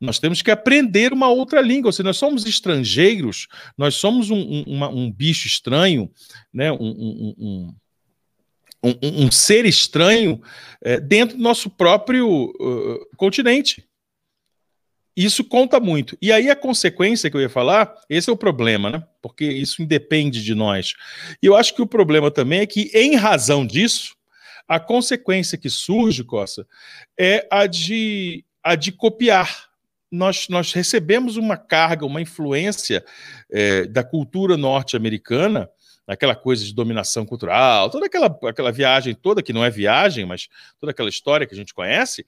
Nós 0.02 0.18
temos 0.18 0.42
que 0.42 0.50
aprender 0.50 1.12
uma 1.12 1.28
outra 1.28 1.60
língua. 1.60 1.92
Seja, 1.92 2.02
nós 2.02 2.16
somos 2.16 2.44
estrangeiros, 2.44 3.46
nós 3.78 3.94
somos 3.94 4.30
um, 4.30 4.36
um, 4.36 4.64
uma, 4.66 4.88
um 4.88 5.10
bicho 5.10 5.46
estranho, 5.46 6.10
né? 6.52 6.72
um, 6.72 7.36
um, 8.82 8.94
um 9.00 9.30
ser 9.30 9.64
estranho 9.64 10.42
é, 10.82 10.98
dentro 10.98 11.36
do 11.36 11.42
nosso 11.42 11.70
próprio 11.70 12.46
uh, 12.46 13.16
continente. 13.16 13.88
Isso 15.16 15.44
conta 15.44 15.78
muito. 15.78 16.18
E 16.20 16.32
aí 16.32 16.50
a 16.50 16.56
consequência 16.56 17.30
que 17.30 17.36
eu 17.36 17.40
ia 17.40 17.48
falar, 17.48 17.94
esse 18.10 18.28
é 18.28 18.32
o 18.32 18.36
problema, 18.36 18.90
né? 18.90 19.04
Porque 19.20 19.44
isso 19.44 19.82
independe 19.82 20.42
de 20.42 20.54
nós. 20.54 20.94
E 21.40 21.46
eu 21.46 21.54
acho 21.54 21.76
que 21.76 21.82
o 21.82 21.86
problema 21.86 22.30
também 22.30 22.60
é 22.60 22.66
que, 22.66 22.90
em 22.94 23.14
razão 23.14 23.64
disso, 23.64 24.16
a 24.66 24.80
consequência 24.80 25.56
que 25.58 25.68
surge, 25.70 26.24
Costa, 26.24 26.66
é 27.16 27.46
a 27.52 27.66
de, 27.66 28.44
a 28.64 28.74
de 28.74 28.90
copiar. 28.90 29.70
Nós, 30.12 30.46
nós 30.48 30.72
recebemos 30.72 31.38
uma 31.38 31.56
carga, 31.56 32.04
uma 32.04 32.20
influência 32.20 33.02
é, 33.50 33.86
da 33.86 34.04
cultura 34.04 34.56
norte-americana, 34.58 35.70
aquela 36.06 36.36
coisa 36.36 36.64
de 36.64 36.74
dominação 36.74 37.24
cultural, 37.24 37.88
toda 37.88 38.06
aquela, 38.06 38.26
aquela 38.44 38.70
viagem 38.70 39.14
toda, 39.14 39.42
que 39.42 39.52
não 39.52 39.64
é 39.64 39.70
viagem, 39.70 40.26
mas 40.26 40.48
toda 40.78 40.90
aquela 40.90 41.08
história 41.08 41.46
que 41.46 41.54
a 41.54 41.56
gente 41.56 41.72
conhece, 41.72 42.26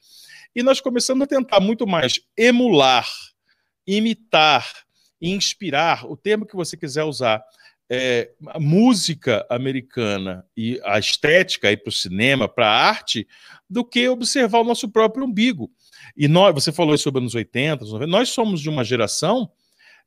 e 0.55 0.63
nós 0.63 0.81
começamos 0.81 1.25
a 1.25 1.27
tentar 1.27 1.61
muito 1.61 1.87
mais 1.87 2.21
emular, 2.37 3.09
imitar, 3.87 4.67
inspirar, 5.21 6.07
o 6.07 6.17
termo 6.17 6.47
que 6.47 6.57
você 6.57 6.77
quiser 6.77 7.05
usar, 7.05 7.45
é, 7.91 8.31
a 8.49 8.59
música 8.59 9.47
americana 9.51 10.47
e 10.57 10.81
a 10.85 10.99
estética 10.99 11.77
para 11.77 11.89
o 11.89 11.93
cinema, 11.93 12.49
para 12.49 12.67
a 12.67 12.89
arte, 12.89 13.27
do 13.69 13.85
que 13.85 14.09
observar 14.09 14.61
o 14.61 14.65
nosso 14.65 14.89
próprio 14.89 15.25
umbigo. 15.25 15.71
E 16.17 16.29
nós, 16.29 16.55
você 16.55 16.73
falou 16.73 16.97
sobre 16.99 17.21
anos 17.21 17.35
80, 17.35 17.85
90, 17.85 18.07
nós 18.07 18.29
somos 18.31 18.61
de 18.61 18.69
uma 18.69 18.85
geração 18.85 19.51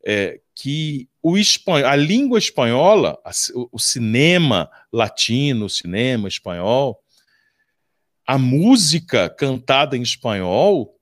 é, 0.05 0.39
que 0.55 1.07
o 1.21 1.37
espanhol, 1.37 1.89
a 1.89 1.95
língua 1.95 2.37
espanhola, 2.37 3.19
a, 3.23 3.31
o 3.71 3.79
cinema 3.79 4.69
latino, 4.91 5.65
o 5.65 5.69
cinema 5.69 6.27
espanhol, 6.27 6.99
a 8.25 8.37
música 8.37 9.29
cantada 9.29 9.95
em 9.95 10.01
espanhol 10.01 10.93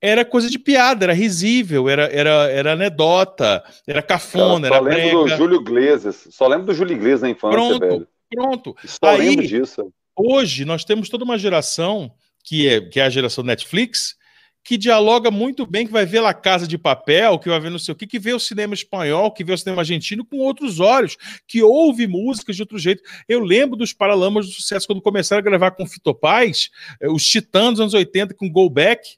era 0.00 0.24
coisa 0.24 0.48
de 0.48 0.58
piada, 0.58 1.06
era 1.06 1.12
risível, 1.12 1.88
era, 1.88 2.04
era, 2.04 2.50
era 2.50 2.72
anedota, 2.72 3.64
era 3.86 4.02
cafona, 4.02 4.68
Cara, 4.68 4.82
só 4.82 4.88
era 4.88 4.96
lembro 4.96 5.24
do 5.24 5.28
Júlio 5.28 5.60
Iglesias, 5.60 6.28
só 6.30 6.46
lembro 6.46 6.66
do 6.66 6.74
Júlio 6.74 6.94
Iglesias 6.94 7.22
na 7.22 7.30
infância, 7.30 7.56
pronto, 7.56 7.80
velho. 7.80 8.08
Pronto, 8.28 8.76
Só 8.84 9.10
Aí, 9.10 9.30
lembro 9.30 9.46
disso. 9.46 9.92
Hoje 10.14 10.64
nós 10.64 10.84
temos 10.84 11.08
toda 11.08 11.24
uma 11.24 11.38
geração 11.38 12.12
que 12.42 12.68
é, 12.68 12.80
que 12.80 13.00
é 13.00 13.04
a 13.04 13.10
geração 13.10 13.42
Netflix, 13.42 14.16
que 14.66 14.76
dialoga 14.76 15.30
muito 15.30 15.64
bem, 15.64 15.86
que 15.86 15.92
vai 15.92 16.04
ver 16.04 16.20
La 16.20 16.34
Casa 16.34 16.66
de 16.66 16.76
Papel, 16.76 17.38
que 17.38 17.48
vai 17.48 17.60
ver 17.60 17.70
não 17.70 17.78
sei 17.78 17.92
o 17.92 17.96
que, 17.96 18.04
que 18.04 18.18
vê 18.18 18.34
o 18.34 18.40
cinema 18.40 18.74
espanhol, 18.74 19.30
que 19.30 19.44
vê 19.44 19.52
o 19.52 19.56
cinema 19.56 19.82
argentino 19.82 20.24
com 20.24 20.38
outros 20.38 20.80
olhos, 20.80 21.16
que 21.46 21.62
ouve 21.62 22.08
músicas 22.08 22.56
de 22.56 22.62
outro 22.62 22.76
jeito. 22.76 23.00
Eu 23.28 23.44
lembro 23.44 23.76
dos 23.76 23.92
Paralamas 23.92 24.46
do 24.46 24.52
Sucesso 24.52 24.88
quando 24.88 25.00
começaram 25.00 25.38
a 25.38 25.44
gravar 25.44 25.70
com 25.70 25.86
Fito 25.86 26.12
Paz, 26.12 26.70
eh, 27.00 27.08
os 27.08 27.24
Titãs 27.24 27.74
dos 27.74 27.80
anos 27.80 27.94
80 27.94 28.34
com 28.34 28.50
Go 28.50 28.68
Back, 28.68 29.16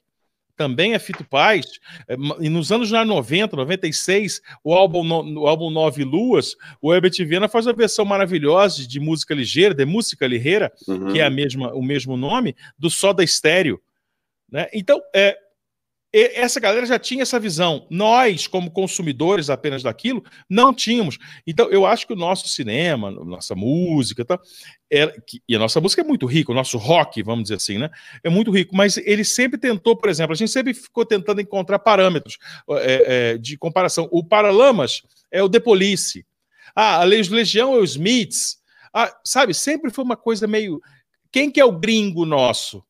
também 0.55 0.93
é 0.93 0.99
Fito 0.99 1.23
Paz. 1.23 1.65
Eh, 2.07 2.15
e 2.41 2.47
nos 2.47 2.71
anos 2.71 2.91
90, 2.91 3.55
96, 3.55 4.41
o 4.63 4.75
álbum, 4.75 5.01
o 5.35 5.47
álbum 5.47 5.71
Nove 5.71 6.03
Luas, 6.03 6.55
o 6.79 6.93
Herbert 6.93 7.25
Viana 7.25 7.49
faz 7.49 7.65
uma 7.65 7.73
versão 7.73 8.05
maravilhosa 8.05 8.87
de 8.87 8.99
música 8.99 9.33
ligeira, 9.33 9.73
de 9.73 9.83
música 9.83 10.27
ligeira, 10.27 10.71
uhum. 10.87 11.11
que 11.11 11.19
é 11.19 11.23
a 11.23 11.29
mesma, 11.31 11.73
o 11.73 11.81
mesmo 11.81 12.15
nome, 12.15 12.55
do 12.77 12.87
Soda 12.87 13.23
Estéreo. 13.23 13.81
Né? 14.51 14.67
Então, 14.73 15.01
é, 15.15 15.37
essa 16.11 16.59
galera 16.59 16.85
já 16.85 16.97
tinha 16.97 17.21
essa 17.21 17.39
visão. 17.39 17.85
Nós, 17.89 18.47
como 18.47 18.71
consumidores 18.71 19.49
apenas 19.49 19.83
daquilo, 19.83 20.23
não 20.49 20.73
tínhamos. 20.73 21.19
Então, 21.45 21.69
eu 21.69 21.85
acho 21.85 22.07
que 22.07 22.13
o 22.13 22.15
nosso 22.15 22.47
cinema, 22.47 23.11
nossa 23.11 23.53
música, 23.53 24.25
tá, 24.25 24.39
é, 24.91 25.13
e 25.47 25.55
a 25.55 25.59
nossa 25.59 25.79
música 25.79 26.01
é 26.01 26.05
muito 26.05 26.25
rica, 26.25 26.51
o 26.51 26.55
nosso 26.55 26.79
rock, 26.79 27.21
vamos 27.21 27.43
dizer 27.43 27.55
assim, 27.55 27.77
né? 27.77 27.91
É 28.23 28.29
muito 28.29 28.49
rico, 28.49 28.75
mas 28.75 28.97
ele 28.97 29.23
sempre 29.23 29.59
tentou, 29.59 29.95
por 29.95 30.09
exemplo, 30.09 30.33
a 30.33 30.35
gente 30.35 30.51
sempre 30.51 30.73
ficou 30.73 31.05
tentando 31.05 31.41
encontrar 31.41 31.77
parâmetros 31.77 32.39
é, 32.71 33.33
é, 33.33 33.37
de 33.37 33.55
comparação. 33.55 34.09
O 34.11 34.23
Paralamas 34.23 35.03
é 35.31 35.43
o 35.43 35.49
The 35.49 35.59
Police. 35.59 36.25
Ah, 36.75 37.01
a 37.01 37.03
Legião 37.03 37.75
é 37.75 37.77
o 37.77 37.83
Smiths. 37.83 38.57
Ah, 38.91 39.15
sabe, 39.23 39.53
sempre 39.53 39.91
foi 39.91 40.03
uma 40.03 40.17
coisa 40.17 40.47
meio. 40.47 40.81
Quem 41.31 41.51
que 41.51 41.59
é 41.59 41.65
o 41.65 41.77
gringo 41.77 42.25
nosso? 42.25 42.83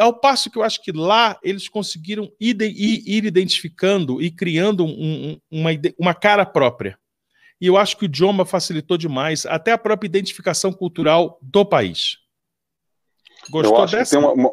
Ao 0.00 0.12
passo 0.12 0.50
que 0.50 0.58
eu 0.58 0.62
acho 0.62 0.82
que 0.82 0.92
lá 0.92 1.38
eles 1.42 1.68
conseguiram 1.68 2.30
ir, 2.40 2.56
ir 2.60 3.24
identificando 3.24 4.20
e 4.20 4.30
criando 4.30 4.84
um, 4.84 5.38
uma, 5.50 5.70
uma 5.98 6.14
cara 6.14 6.46
própria. 6.46 6.98
E 7.60 7.66
eu 7.66 7.76
acho 7.76 7.96
que 7.96 8.04
o 8.04 8.06
idioma 8.06 8.46
facilitou 8.46 8.96
demais 8.96 9.44
até 9.44 9.72
a 9.72 9.78
própria 9.78 10.06
identificação 10.06 10.72
cultural 10.72 11.38
do 11.42 11.64
país. 11.64 12.16
Gostou 13.50 13.76
eu 13.76 13.84
acho 13.84 13.96
dessa? 13.96 14.16
Que 14.16 14.22
tem 14.22 14.32
uma. 14.32 14.50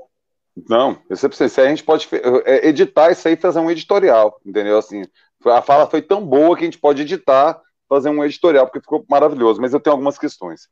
Não, 0.68 1.02
eu 1.10 1.16
sei 1.16 1.50
se 1.50 1.62
a 1.62 1.70
gente 1.70 1.84
pode 1.84 2.08
é, 2.46 2.68
editar 2.68 3.12
isso 3.12 3.28
aí 3.28 3.36
e 3.36 3.38
fazer 3.38 3.60
um 3.60 3.70
editorial, 3.70 4.42
entendeu? 4.44 4.78
Assim, 4.78 5.04
a 5.46 5.62
fala 5.62 5.88
foi 5.88 6.02
tão 6.02 6.26
boa 6.26 6.56
que 6.56 6.64
a 6.64 6.66
gente 6.66 6.80
pode 6.80 7.04
editar, 7.04 7.62
fazer 7.88 8.10
um 8.10 8.24
editorial, 8.24 8.66
porque 8.66 8.82
ficou 8.82 9.06
maravilhoso, 9.08 9.62
mas 9.62 9.74
eu 9.74 9.80
tenho 9.80 9.94
algumas 9.94 10.18
questões. 10.18 10.68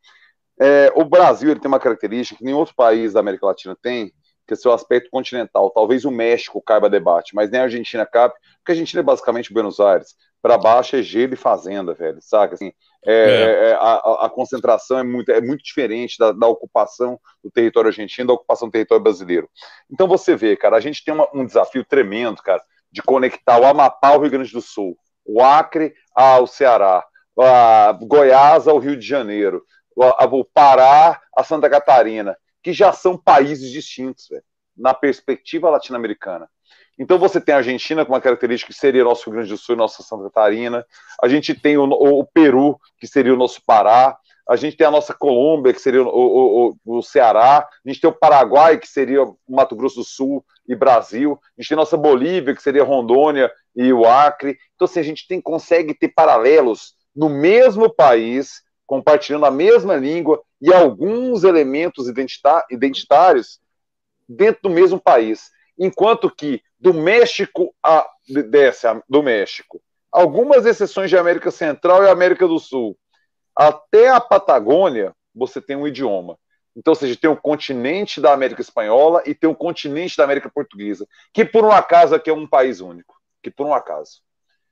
É, 0.60 0.92
o 0.96 1.06
Brasil 1.06 1.52
ele 1.52 1.60
tem 1.60 1.68
uma 1.68 1.80
característica 1.80 2.38
que 2.38 2.44
nenhum 2.44 2.58
outro 2.58 2.74
país 2.76 3.14
da 3.14 3.20
América 3.20 3.46
Latina 3.46 3.78
tem, 3.80 4.12
que 4.46 4.54
é 4.54 4.58
seu 4.58 4.72
aspecto 4.72 5.10
continental. 5.10 5.70
Talvez 5.72 6.06
o 6.06 6.12
México 6.12 6.62
caiba 6.62 6.90
debate, 6.90 7.36
mas 7.36 7.50
nem 7.50 7.62
a 7.62 7.64
Argentina 7.64 8.06
cabe, 8.06 8.34
porque 8.58 8.72
a 8.72 8.74
Argentina 8.74 9.02
é 9.02 9.04
basicamente 9.04 9.54
Buenos 9.54 9.80
Aires. 9.80 10.16
Para 10.42 10.58
baixo 10.58 10.96
é 10.96 11.02
gelo 11.02 11.34
e 11.34 11.38
fazenda, 11.38 11.94
velho, 11.94 12.20
saca? 12.22 12.54
Assim, 12.54 12.72
é, 13.04 13.14
é. 13.14 13.70
é 13.70 13.74
a, 13.74 14.26
a, 14.26 14.30
concentração 14.30 15.00
é 15.00 15.04
muito, 15.04 15.32
é 15.32 15.42
muito 15.42 15.64
diferente 15.64 16.18
da, 16.20 16.32
da, 16.32 16.48
ocupação 16.48 17.20
do 17.44 17.50
território 17.50 17.88
argentino 17.88 18.28
da 18.28 18.34
ocupação 18.34 18.68
do 18.68 18.72
território 18.72 19.04
brasileiro. 19.04 19.50
Então 19.92 20.08
você 20.08 20.36
vê, 20.36 20.56
cara, 20.56 20.78
a 20.78 20.80
gente 20.80 21.04
tem 21.04 21.14
uma, 21.14 21.28
um 21.34 21.46
desafio 21.46 21.84
tremendo, 21.84 22.44
cara, 22.44 22.64
de 22.92 23.02
conectar 23.02 23.60
o 23.60 23.66
Amapá 23.66 24.10
ao 24.10 24.22
Rio 24.22 24.30
Grande 24.30 24.52
do 24.52 24.62
Sul, 24.62 24.96
o 25.26 25.42
Acre 25.42 25.96
ao 26.14 26.46
Ceará, 26.46 27.04
a 27.40 27.98
Goiás 28.04 28.68
ao 28.68 28.78
Rio 28.78 28.96
de 28.96 29.06
Janeiro, 29.06 29.64
o 29.96 30.46
Pará 30.46 31.20
a 31.36 31.44
Santa 31.44 31.70
Catarina 31.70 32.38
que 32.66 32.74
já 32.74 32.92
são 32.92 33.16
países 33.16 33.72
distintos, 33.72 34.28
véio, 34.28 34.42
na 34.76 34.92
perspectiva 34.92 35.70
latino-americana. 35.70 36.50
Então 36.98 37.20
você 37.20 37.40
tem 37.40 37.54
a 37.54 37.60
Argentina 37.60 38.04
com 38.04 38.12
uma 38.12 38.20
característica 38.20 38.74
que 38.74 38.80
seria 38.80 39.04
nosso 39.04 39.26
Rio 39.26 39.34
Grande 39.34 39.50
do 39.52 39.58
Sul 39.58 39.76
nossa 39.76 40.02
Santa 40.02 40.24
Catarina, 40.24 40.84
a 41.22 41.28
gente 41.28 41.54
tem 41.54 41.78
o, 41.78 41.84
o, 41.84 42.26
Peru, 42.26 42.80
que 42.98 43.06
seria 43.06 43.36
o 43.36 43.38
nosso 43.38 43.62
Pará, 43.64 44.18
a 44.50 44.56
gente 44.56 44.76
tem 44.76 44.88
a 44.88 44.90
nossa 44.90 45.14
Colômbia, 45.14 45.74
que 45.74 45.80
seria 45.80 46.02
o, 46.02 46.08
o, 46.08 46.76
o, 46.84 47.04
Ceará, 47.04 47.60
a 47.60 47.88
gente 47.88 48.02
tem 48.02 48.10
o 48.10 48.18
Paraguai, 48.18 48.80
que 48.80 48.88
seria 48.88 49.22
o 49.22 49.38
Mato 49.48 49.76
Grosso 49.76 49.98
do 49.98 50.04
Sul 50.04 50.44
e 50.68 50.74
Brasil, 50.74 51.40
a 51.56 51.62
gente 51.62 51.70
tem 51.70 51.76
a 51.76 51.82
nossa 51.82 51.98
Bolívia, 51.98 52.56
que 52.56 52.64
seria 52.64 52.84
Rondônia 52.84 53.52
e 53.76 53.94
o 53.94 54.08
Acre. 54.08 54.58
Então, 54.74 54.86
assim, 54.86 55.00
a 55.00 55.04
gente 55.04 55.28
tem, 55.28 55.40
consegue 55.40 55.94
ter 55.94 56.08
paralelos 56.08 56.96
no 57.16 57.30
mesmo 57.30 57.94
país, 57.94 58.64
compartilhando 58.88 59.46
a 59.46 59.52
mesma 59.52 59.96
língua 59.96 60.42
e 60.66 60.74
alguns 60.74 61.44
elementos 61.44 62.08
identitários 62.10 63.60
dentro 64.28 64.64
do 64.64 64.70
mesmo 64.72 65.00
país. 65.00 65.52
Enquanto 65.78 66.28
que 66.28 66.60
do 66.80 66.92
México 66.92 67.72
a 67.84 68.10
do 69.08 69.22
México, 69.22 69.80
algumas 70.12 70.66
exceções 70.66 71.12
de 71.12 71.18
América 71.18 71.52
Central 71.52 72.04
e 72.04 72.10
América 72.10 72.48
do 72.48 72.58
Sul, 72.58 72.98
até 73.56 74.10
a 74.10 74.20
Patagônia, 74.20 75.14
você 75.36 75.62
tem 75.62 75.76
um 75.76 75.86
idioma. 75.86 76.36
Então, 76.76 76.94
ou 76.94 76.96
seja, 76.96 77.16
tem 77.16 77.30
o 77.30 77.38
continente 77.38 78.20
da 78.20 78.34
América 78.34 78.62
Espanhola 78.62 79.22
e 79.24 79.36
tem 79.36 79.48
o 79.48 79.56
continente 79.56 80.18
da 80.18 80.24
América 80.24 80.50
Portuguesa, 80.50 81.08
que 81.32 81.46
por 81.46 81.64
um 81.64 81.72
acaso 81.72 82.16
aqui 82.16 82.32
é 82.32 82.34
um 82.34 82.48
país 82.48 82.82
único, 82.82 83.16
que 83.44 83.52
por 83.52 83.68
um 83.68 83.74
acaso. 83.74 84.25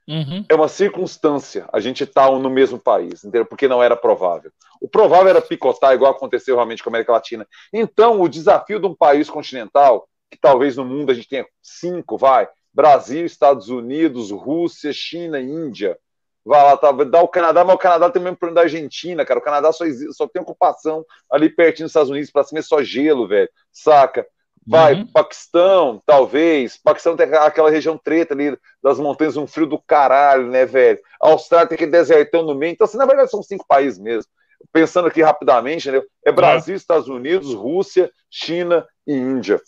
Uhum. 0.08 0.46
É 0.50 0.56
uma 0.56 0.68
circunstância 0.68 1.68
a 1.72 1.80
gente 1.80 2.04
estar 2.04 2.28
tá 2.28 2.38
no 2.38 2.50
mesmo 2.50 2.78
país, 2.78 3.24
entendeu? 3.24 3.46
porque 3.46 3.68
não 3.68 3.82
era 3.82 3.96
provável. 3.96 4.52
O 4.82 4.88
provável 4.88 5.30
era 5.30 5.42
picotar, 5.42 5.94
igual 5.94 6.12
aconteceu 6.12 6.56
realmente 6.56 6.84
com 6.84 6.90
a 6.90 6.92
América 6.92 7.14
Latina. 7.14 7.48
Então, 7.72 8.20
o 8.20 8.28
desafio 8.28 8.80
de 8.80 8.86
um 8.86 8.96
país 8.96 9.30
continental, 9.30 10.08
que 10.30 10.38
talvez 10.38 10.76
no 10.76 10.84
mundo 10.84 11.12
a 11.12 11.14
gente 11.14 11.30
tenha 11.30 11.46
cinco, 11.62 12.18
vai, 12.18 12.50
Brasil, 12.74 13.26
Estados 13.26 13.70
Unidos, 13.70 14.32
Rússia, 14.32 14.92
China, 14.92 15.40
Índia, 15.40 15.98
vai 16.44 16.62
lá, 16.64 16.76
tá, 16.76 16.92
dá 16.92 17.22
o 17.22 17.28
Canadá, 17.28 17.64
mas 17.64 17.76
o 17.76 17.80
Canadá 17.80 18.10
tem 18.10 18.22
o 18.22 18.24
mesmo 18.24 18.38
problema 18.38 18.56
da 18.56 18.62
Argentina, 18.64 19.24
cara. 19.24 19.40
O 19.40 19.44
Canadá 19.44 19.72
só, 19.72 19.86
só 20.12 20.28
tem 20.28 20.42
ocupação 20.42 21.06
ali 21.32 21.50
pertinho 21.50 21.86
dos 21.86 21.92
Estados 21.92 22.10
Unidos, 22.10 22.32
pra 22.32 22.44
cima 22.44 22.60
é 22.60 22.64
só 22.64 22.84
gelo, 22.84 23.28
velho, 23.28 23.50
saca? 23.72 24.28
Vai, 24.66 24.94
uhum. 24.94 25.08
Paquistão, 25.08 26.02
talvez. 26.06 26.78
Paquistão 26.78 27.16
tem 27.16 27.28
aquela 27.34 27.70
região 27.70 27.98
treta 27.98 28.34
ali 28.34 28.58
das 28.82 29.00
montanhas, 29.00 29.38
um 29.38 29.48
frio 29.48 29.68
do 29.68 29.80
caralho, 29.80 30.48
né, 30.48 30.66
velho? 30.66 31.00
A 31.22 31.30
Austrália 31.30 31.68
tem 31.68 31.76
aquele 31.76 31.92
desertão 31.92 32.44
no 32.44 32.56
meio. 32.56 32.74
Então, 32.74 32.86
assim, 32.86 32.98
na 32.98 33.06
verdade, 33.06 33.30
são 33.30 33.44
cinco 33.44 33.66
países 33.68 34.00
mesmo. 34.00 34.32
Pensando 34.72 35.08
aqui 35.08 35.22
rapidamente, 35.22 35.92
né? 35.92 36.02
É 36.26 36.32
Brasil, 36.32 36.76
Estados 36.76 37.08
Unidos, 37.08 37.54
Rússia, 37.54 38.10
China 38.30 38.88
e 39.06 39.14
Índia. 39.14 39.62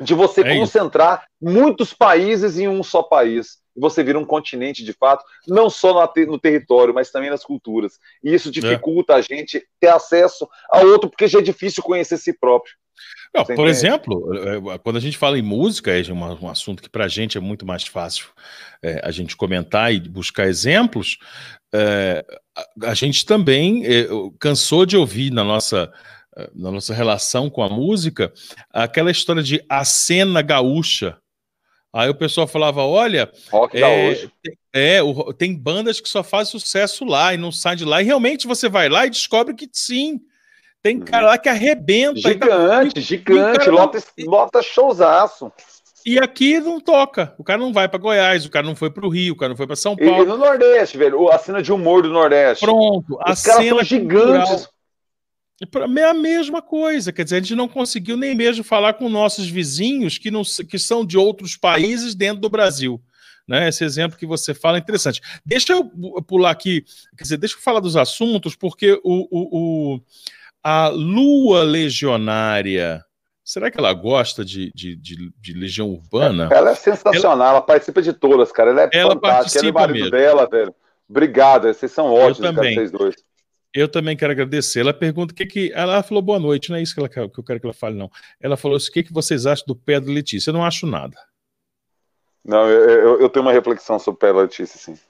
De 0.00 0.14
você 0.14 0.42
é 0.42 0.56
concentrar 0.56 1.24
muitos 1.40 1.92
países 1.92 2.58
em 2.58 2.68
um 2.68 2.82
só 2.82 3.02
país. 3.02 3.58
Você 3.76 4.02
vira 4.02 4.18
um 4.18 4.24
continente 4.24 4.84
de 4.84 4.92
fato, 4.92 5.24
não 5.46 5.70
só 5.70 6.12
no 6.26 6.38
território, 6.38 6.92
mas 6.92 7.10
também 7.10 7.30
nas 7.30 7.44
culturas. 7.44 7.98
E 8.22 8.34
isso 8.34 8.50
dificulta 8.50 9.12
é. 9.12 9.16
a 9.16 9.20
gente 9.20 9.64
ter 9.78 9.88
acesso 9.88 10.48
a 10.70 10.80
outro, 10.80 11.08
porque 11.08 11.28
já 11.28 11.38
é 11.38 11.42
difícil 11.42 11.82
conhecer 11.82 12.16
si 12.16 12.32
próprio. 12.32 12.74
Não, 13.34 13.44
por 13.44 13.52
entende? 13.52 13.70
exemplo, 13.70 14.34
é, 14.34 14.74
é, 14.74 14.78
quando 14.78 14.96
a 14.96 15.00
gente 15.00 15.18
fala 15.18 15.38
em 15.38 15.42
música, 15.42 15.90
é 15.90 16.12
um, 16.12 16.48
assunto 16.48 16.82
que 16.82 16.88
para 16.88 17.04
a 17.04 17.08
gente 17.08 17.36
é 17.36 17.40
muito 17.40 17.66
mais 17.66 17.86
fácil 17.86 18.26
é, 18.82 19.00
a 19.04 19.10
gente 19.10 19.36
comentar 19.36 19.92
e 19.92 20.00
buscar 20.00 20.46
exemplos. 20.46 21.18
É, 21.72 22.24
a, 22.56 22.90
a, 22.90 22.94
gente 22.94 23.26
também 23.26 23.84
é, 23.84 24.06
cansou 24.40 24.86
de 24.86 24.96
ouvir 24.96 25.30
na 25.30 25.44
nossa, 25.44 25.92
na 26.54 26.70
nossa 26.70 26.94
relação 26.94 27.50
com 27.50 27.62
a 27.62 27.68
música 27.68 28.32
aquela 28.72 29.10
história 29.10 29.42
de 29.42 29.62
a 29.68 29.84
cena 29.84 30.40
gaúcha. 30.40 31.18
Aí 31.92 32.08
o 32.08 32.14
pessoal 32.14 32.46
falava: 32.46 32.82
olha, 32.82 33.30
é, 33.72 34.28
é, 34.72 35.00
tem 35.36 35.54
bandas 35.54 36.00
que 36.00 36.08
só 36.08 36.22
fazem 36.22 36.52
sucesso 36.52 37.04
lá 37.04 37.34
e 37.34 37.36
não 37.36 37.50
saem 37.50 37.76
de 37.76 37.84
lá. 37.84 38.00
E 38.00 38.04
realmente 38.04 38.46
você 38.46 38.68
vai 38.68 38.88
lá 38.88 39.06
e 39.06 39.10
descobre 39.10 39.54
que 39.54 39.68
sim, 39.72 40.20
tem 40.82 41.00
cara 41.00 41.26
lá 41.26 41.38
que 41.38 41.48
arrebenta. 41.48 42.20
Gigante, 42.20 42.94
tá... 42.94 43.00
gigante, 43.00 43.70
lota, 43.70 43.98
lota 44.20 44.62
showzaço. 44.62 45.52
E 46.06 46.18
aqui 46.18 46.60
não 46.60 46.80
toca. 46.80 47.34
O 47.36 47.44
cara 47.44 47.58
não 47.58 47.72
vai 47.72 47.88
para 47.88 47.98
Goiás, 47.98 48.46
o 48.46 48.50
cara 48.50 48.66
não 48.66 48.76
foi 48.76 48.90
para 48.90 49.04
o 49.04 49.10
Rio, 49.10 49.34
o 49.34 49.36
cara 49.36 49.50
não 49.50 49.56
foi 49.56 49.66
para 49.66 49.76
São 49.76 49.96
Paulo. 49.96 50.22
E 50.22 50.26
no 50.26 50.38
Nordeste, 50.38 50.96
velho, 50.96 51.30
a 51.30 51.38
cena 51.38 51.60
de 51.60 51.72
humor 51.72 52.02
do 52.02 52.08
Nordeste. 52.08 52.64
Pronto, 52.64 53.18
Os 53.26 53.42
caras 53.42 53.66
são 53.66 53.84
gigantes. 53.84 54.68
É 55.60 56.04
a 56.04 56.14
mesma 56.14 56.62
coisa, 56.62 57.12
quer 57.12 57.24
dizer, 57.24 57.36
a 57.36 57.40
gente 57.40 57.56
não 57.56 57.66
conseguiu 57.66 58.16
nem 58.16 58.32
mesmo 58.32 58.62
falar 58.62 58.94
com 58.94 59.08
nossos 59.08 59.48
vizinhos 59.48 60.16
que, 60.16 60.30
não, 60.30 60.42
que 60.68 60.78
são 60.78 61.04
de 61.04 61.18
outros 61.18 61.56
países 61.56 62.14
dentro 62.14 62.40
do 62.40 62.48
Brasil. 62.48 63.02
Né? 63.46 63.68
Esse 63.68 63.82
exemplo 63.82 64.16
que 64.16 64.26
você 64.26 64.54
fala 64.54 64.76
é 64.76 64.80
interessante. 64.80 65.20
Deixa 65.44 65.72
eu 65.72 65.84
pular 66.22 66.52
aqui, 66.52 66.84
quer 67.16 67.24
dizer, 67.24 67.38
deixa 67.38 67.56
eu 67.56 67.60
falar 67.60 67.80
dos 67.80 67.96
assuntos, 67.96 68.54
porque 68.54 69.00
o, 69.02 69.26
o, 69.30 69.94
o 69.96 70.00
a 70.68 70.88
lua 70.88 71.62
legionária, 71.62 73.02
será 73.42 73.70
que 73.70 73.78
ela 73.78 73.94
gosta 73.94 74.44
de, 74.44 74.70
de, 74.74 74.94
de, 74.96 75.32
de 75.40 75.52
legião 75.54 75.88
urbana? 75.88 76.50
Ela 76.52 76.72
é 76.72 76.74
sensacional, 76.74 77.32
ela, 77.32 77.48
ela, 77.52 77.62
participa 77.62 78.02
de 78.02 78.12
todas, 78.12 78.52
cara. 78.52 78.70
Ela 78.72 78.82
é 78.82 78.90
ela 78.92 79.12
fantástica, 79.14 79.60
ela 79.60 79.68
é 79.68 79.72
marido 79.72 79.94
mesmo. 79.94 80.10
dela, 80.10 80.46
velho. 80.46 80.74
Obrigado, 81.08 81.72
vocês 81.72 81.90
são 81.90 82.12
ótimos, 82.12 82.40
eu 82.40 82.54
também. 82.54 82.74
Cara, 82.74 82.86
vocês 82.86 82.90
dois. 82.90 83.14
Eu 83.72 83.88
também 83.88 84.14
quero 84.14 84.32
agradecer. 84.32 84.80
Ela 84.80 84.92
pergunta 84.92 85.32
o 85.32 85.34
que 85.34 85.46
que. 85.46 85.72
Ela 85.74 86.02
falou 86.02 86.22
boa 86.22 86.38
noite, 86.38 86.68
não 86.68 86.76
é 86.76 86.82
isso 86.82 86.92
que, 86.92 87.00
ela, 87.00 87.08
que 87.08 87.18
eu 87.18 87.44
quero 87.44 87.60
que 87.60 87.66
ela 87.66 87.72
fale, 87.72 87.96
não. 87.96 88.10
Ela 88.38 88.58
falou 88.58 88.76
assim: 88.76 88.90
o 88.90 88.92
que, 88.92 89.04
que 89.04 89.12
vocês 89.12 89.46
acham 89.46 89.64
do 89.66 89.74
pé 89.74 89.98
da 89.98 90.12
Letícia? 90.12 90.50
Eu 90.50 90.54
não 90.54 90.64
acho 90.64 90.86
nada. 90.86 91.16
Não, 92.44 92.68
eu, 92.68 92.90
eu, 92.90 93.20
eu 93.22 93.28
tenho 93.30 93.46
uma 93.46 93.52
reflexão 93.52 93.98
sobre 93.98 94.16
o 94.16 94.20
pé 94.20 94.32
da 94.34 94.40
Letícia, 94.40 94.78
sim. 94.78 95.00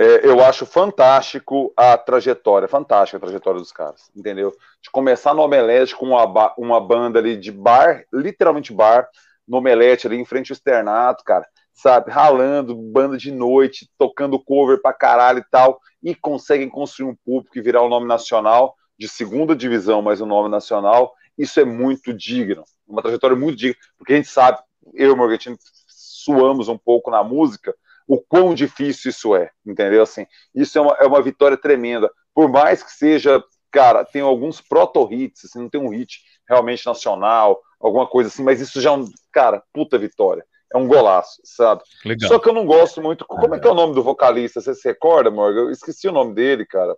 É, 0.00 0.24
eu 0.24 0.40
acho 0.44 0.64
fantástico 0.64 1.72
a 1.76 1.98
trajetória, 1.98 2.68
fantástica 2.68 3.16
a 3.16 3.20
trajetória 3.20 3.58
dos 3.58 3.72
caras, 3.72 4.08
entendeu? 4.14 4.52
De 4.80 4.88
começar 4.92 5.34
no 5.34 5.42
Omelete 5.42 5.96
com 5.96 6.06
uma, 6.06 6.54
uma 6.56 6.80
banda 6.80 7.18
ali 7.18 7.36
de 7.36 7.50
bar, 7.50 8.04
literalmente 8.12 8.72
bar, 8.72 9.08
no 9.46 9.58
Omelete 9.58 10.06
ali 10.06 10.16
em 10.16 10.24
frente 10.24 10.52
ao 10.52 10.54
externato, 10.54 11.24
cara, 11.24 11.44
sabe? 11.74 12.12
Ralando, 12.12 12.76
banda 12.76 13.16
de 13.16 13.32
noite, 13.32 13.90
tocando 13.98 14.38
cover 14.38 14.80
pra 14.80 14.92
caralho 14.92 15.40
e 15.40 15.44
tal, 15.50 15.80
e 16.00 16.14
conseguem 16.14 16.68
construir 16.68 17.10
um 17.10 17.16
público 17.16 17.58
e 17.58 17.62
virar 17.62 17.82
um 17.82 17.88
nome 17.88 18.06
nacional, 18.06 18.76
de 18.96 19.08
segunda 19.08 19.54
divisão, 19.54 20.00
mas 20.00 20.20
um 20.20 20.26
nome 20.26 20.48
nacional, 20.48 21.12
isso 21.36 21.58
é 21.58 21.64
muito 21.64 22.14
digno, 22.14 22.62
uma 22.86 23.02
trajetória 23.02 23.36
muito 23.36 23.58
digna, 23.58 23.76
porque 23.96 24.12
a 24.12 24.16
gente 24.16 24.28
sabe, 24.28 24.58
eu 24.94 25.08
e 25.08 25.12
o 25.12 25.16
Morgantino 25.16 25.56
suamos 25.88 26.68
um 26.68 26.78
pouco 26.78 27.10
na 27.10 27.24
música, 27.24 27.74
o 28.08 28.18
quão 28.18 28.54
difícil 28.54 29.10
isso 29.10 29.36
é, 29.36 29.50
entendeu? 29.64 30.02
Assim, 30.02 30.26
isso 30.54 30.78
é 30.78 30.80
uma, 30.80 30.96
é 30.98 31.06
uma 31.06 31.20
vitória 31.20 31.58
tremenda. 31.58 32.10
Por 32.34 32.50
mais 32.50 32.82
que 32.82 32.90
seja, 32.90 33.44
cara, 33.70 34.02
tem 34.02 34.22
alguns 34.22 34.62
proto-hits, 34.62 35.44
assim, 35.44 35.60
não 35.60 35.68
tem 35.68 35.80
um 35.80 35.90
hit 35.90 36.22
realmente 36.48 36.86
nacional, 36.86 37.60
alguma 37.78 38.06
coisa 38.06 38.30
assim, 38.30 38.42
mas 38.42 38.62
isso 38.62 38.80
já 38.80 38.90
é 38.90 38.94
um, 38.94 39.04
cara, 39.30 39.62
puta 39.74 39.98
vitória. 39.98 40.44
É 40.72 40.76
um 40.76 40.88
golaço, 40.88 41.40
sabe? 41.44 41.82
Legal. 42.04 42.28
Só 42.28 42.38
que 42.38 42.48
eu 42.48 42.52
não 42.52 42.66
gosto 42.66 43.00
muito. 43.02 43.24
Como 43.26 43.54
é 43.54 43.60
que 43.60 43.66
é 43.66 43.70
o 43.70 43.74
nome 43.74 43.94
do 43.94 44.02
vocalista? 44.02 44.60
Você 44.60 44.74
se 44.74 44.86
recorda, 44.86 45.30
Morgan? 45.30 45.60
Eu 45.60 45.70
esqueci 45.70 46.06
o 46.08 46.12
nome 46.12 46.34
dele, 46.34 46.66
cara. 46.66 46.94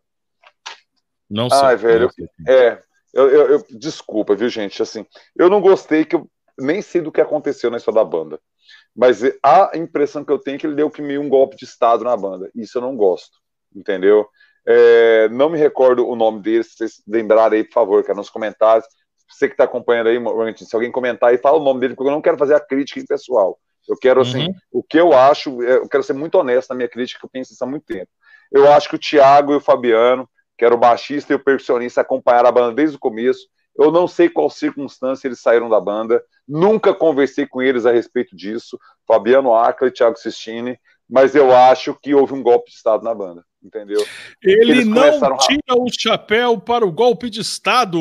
Não 1.29 1.49
sei. 1.49 1.61
Ai, 1.63 1.77
velho. 1.77 2.11
Sei. 2.11 2.29
É, 2.49 2.83
eu, 3.15 3.29
eu, 3.29 3.51
eu, 3.53 3.65
desculpa, 3.71 4.35
viu, 4.35 4.49
gente? 4.49 4.83
Assim, 4.83 5.07
eu 5.37 5.49
não 5.49 5.61
gostei 5.61 6.05
que 6.05 6.17
eu 6.17 6.29
nem 6.59 6.83
sei 6.83 7.01
do 7.01 7.13
que 7.13 7.21
aconteceu 7.21 7.71
na 7.71 7.77
história 7.77 8.01
da 8.01 8.05
banda. 8.05 8.41
Mas 9.01 9.23
a 9.43 9.71
impressão 9.77 10.23
que 10.23 10.31
eu 10.31 10.39
tenho 10.39 10.57
é 10.57 10.59
que 10.59 10.67
ele 10.67 10.75
deu 10.75 10.91
que 10.91 11.01
meio 11.01 11.23
um 11.23 11.29
golpe 11.31 11.57
de 11.57 11.65
Estado 11.65 12.05
na 12.05 12.15
banda. 12.15 12.51
Isso 12.55 12.77
eu 12.77 12.83
não 12.83 12.95
gosto, 12.95 13.39
entendeu? 13.75 14.29
É, 14.69 15.27
não 15.31 15.49
me 15.49 15.57
recordo 15.57 16.07
o 16.07 16.15
nome 16.15 16.43
dele, 16.43 16.63
se 16.63 16.77
vocês 16.77 17.03
lembrarem 17.09 17.61
aí, 17.61 17.65
por 17.65 17.73
favor, 17.73 18.05
cara, 18.05 18.19
nos 18.19 18.29
comentários. 18.29 18.87
Você 19.27 19.49
que 19.49 19.55
está 19.55 19.65
acompanhando 19.65 20.09
aí, 20.09 20.19
se 20.59 20.77
alguém 20.77 20.93
comentar 20.93 21.31
aí, 21.31 21.39
fala 21.39 21.57
o 21.57 21.65
nome 21.65 21.81
dele, 21.81 21.95
porque 21.95 22.11
eu 22.11 22.15
não 22.15 22.21
quero 22.21 22.37
fazer 22.37 22.55
a 22.55 22.61
crítica 22.61 23.03
pessoal. 23.09 23.59
Eu 23.89 23.97
quero, 23.97 24.21
assim, 24.21 24.49
uhum. 24.49 24.55
o 24.71 24.83
que 24.83 25.01
eu 25.01 25.15
acho, 25.15 25.63
é, 25.63 25.77
eu 25.77 25.89
quero 25.89 26.05
ser 26.05 26.13
muito 26.13 26.35
honesto 26.35 26.69
na 26.69 26.77
minha 26.77 26.89
crítica, 26.89 27.21
que 27.21 27.25
eu 27.25 27.31
penso 27.31 27.55
isso 27.55 27.65
há 27.65 27.67
muito 27.67 27.87
tempo. 27.87 28.11
Eu 28.53 28.71
acho 28.71 28.87
que 28.87 28.97
o 28.97 28.99
Thiago 28.99 29.55
e 29.55 29.57
o 29.57 29.61
Fabiano, 29.61 30.29
que 30.59 30.65
era 30.65 30.75
o 30.75 30.79
baixista 30.79 31.33
e 31.33 31.37
o 31.37 31.43
percussionista, 31.43 32.03
acompanharam 32.03 32.51
a 32.51 32.53
banda 32.53 32.75
desde 32.75 32.97
o 32.97 33.01
começo. 33.01 33.49
Eu 33.81 33.91
não 33.91 34.07
sei 34.07 34.29
qual 34.29 34.51
circunstância 34.51 35.27
eles 35.27 35.41
saíram 35.41 35.71
da 35.71 35.81
banda, 35.81 36.23
nunca 36.47 36.93
conversei 36.93 37.47
com 37.47 37.63
eles 37.63 37.87
a 37.87 37.91
respeito 37.91 38.37
disso, 38.37 38.79
Fabiano 39.09 39.55
Acla 39.55 39.89
e 39.89 39.91
Thiago 39.91 40.19
Sistini, 40.19 40.79
mas 41.09 41.35
eu 41.35 41.57
acho 41.57 41.95
que 41.95 42.15
houve 42.15 42.35
um 42.35 42.43
golpe 42.43 42.71
de 42.71 42.77
Estado 42.77 43.03
na 43.03 43.15
banda, 43.15 43.43
entendeu? 43.63 44.05
Ele 44.43 44.85
não 44.85 45.39
tira 45.39 45.63
a... 45.71 45.75
o 45.75 45.87
chapéu 45.91 46.61
para 46.61 46.85
o 46.85 46.93
golpe 46.93 47.31
de 47.31 47.41
Estado. 47.41 47.99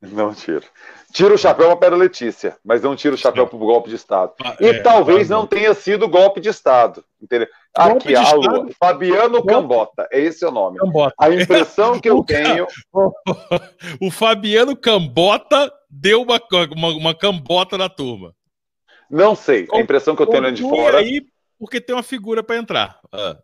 Não 0.00 0.32
tira. 0.32 0.64
Tira 1.12 1.34
o 1.34 1.38
chapéu 1.38 1.76
para 1.76 1.94
a 1.94 1.98
Letícia, 1.98 2.56
mas 2.64 2.82
não 2.82 2.96
tira 2.96 3.14
o 3.14 3.18
chapéu 3.18 3.46
para 3.46 3.56
o 3.56 3.60
golpe 3.60 3.88
de 3.88 3.96
Estado. 3.96 4.32
Ah, 4.44 4.56
e 4.60 4.66
é, 4.66 4.82
talvez 4.82 5.28
não 5.28 5.46
tenha 5.46 5.72
sido 5.72 6.08
golpe 6.08 6.40
de 6.40 6.48
Estado. 6.48 7.04
Entendeu? 7.20 7.48
Aqui, 7.74 8.14
a 8.14 8.32
Lua. 8.32 8.68
Fabiano 8.78 9.44
Cambota, 9.44 10.08
é 10.12 10.20
esse 10.20 10.44
o 10.44 10.50
nome. 10.50 10.78
Cambota. 10.78 11.14
A 11.18 11.30
impressão 11.30 11.98
que 11.98 12.10
eu 12.10 12.22
tenho. 12.24 12.66
o 14.00 14.10
Fabiano 14.10 14.76
Cambota 14.76 15.72
deu 15.88 16.22
uma, 16.22 16.40
uma, 16.76 16.88
uma 16.88 17.14
cambota 17.14 17.78
na 17.78 17.88
turma. 17.88 18.34
Não 19.10 19.34
sei. 19.34 19.66
A 19.72 19.80
impressão 19.80 20.16
que 20.16 20.22
eu 20.22 20.26
tenho 20.26 20.52
de 20.52 20.62
fora. 20.62 20.98
aí, 20.98 21.24
porque 21.58 21.80
tem 21.80 21.94
uma 21.94 22.02
figura 22.02 22.42
para 22.42 22.56
entrar. 22.56 23.00
Ah. 23.12 23.36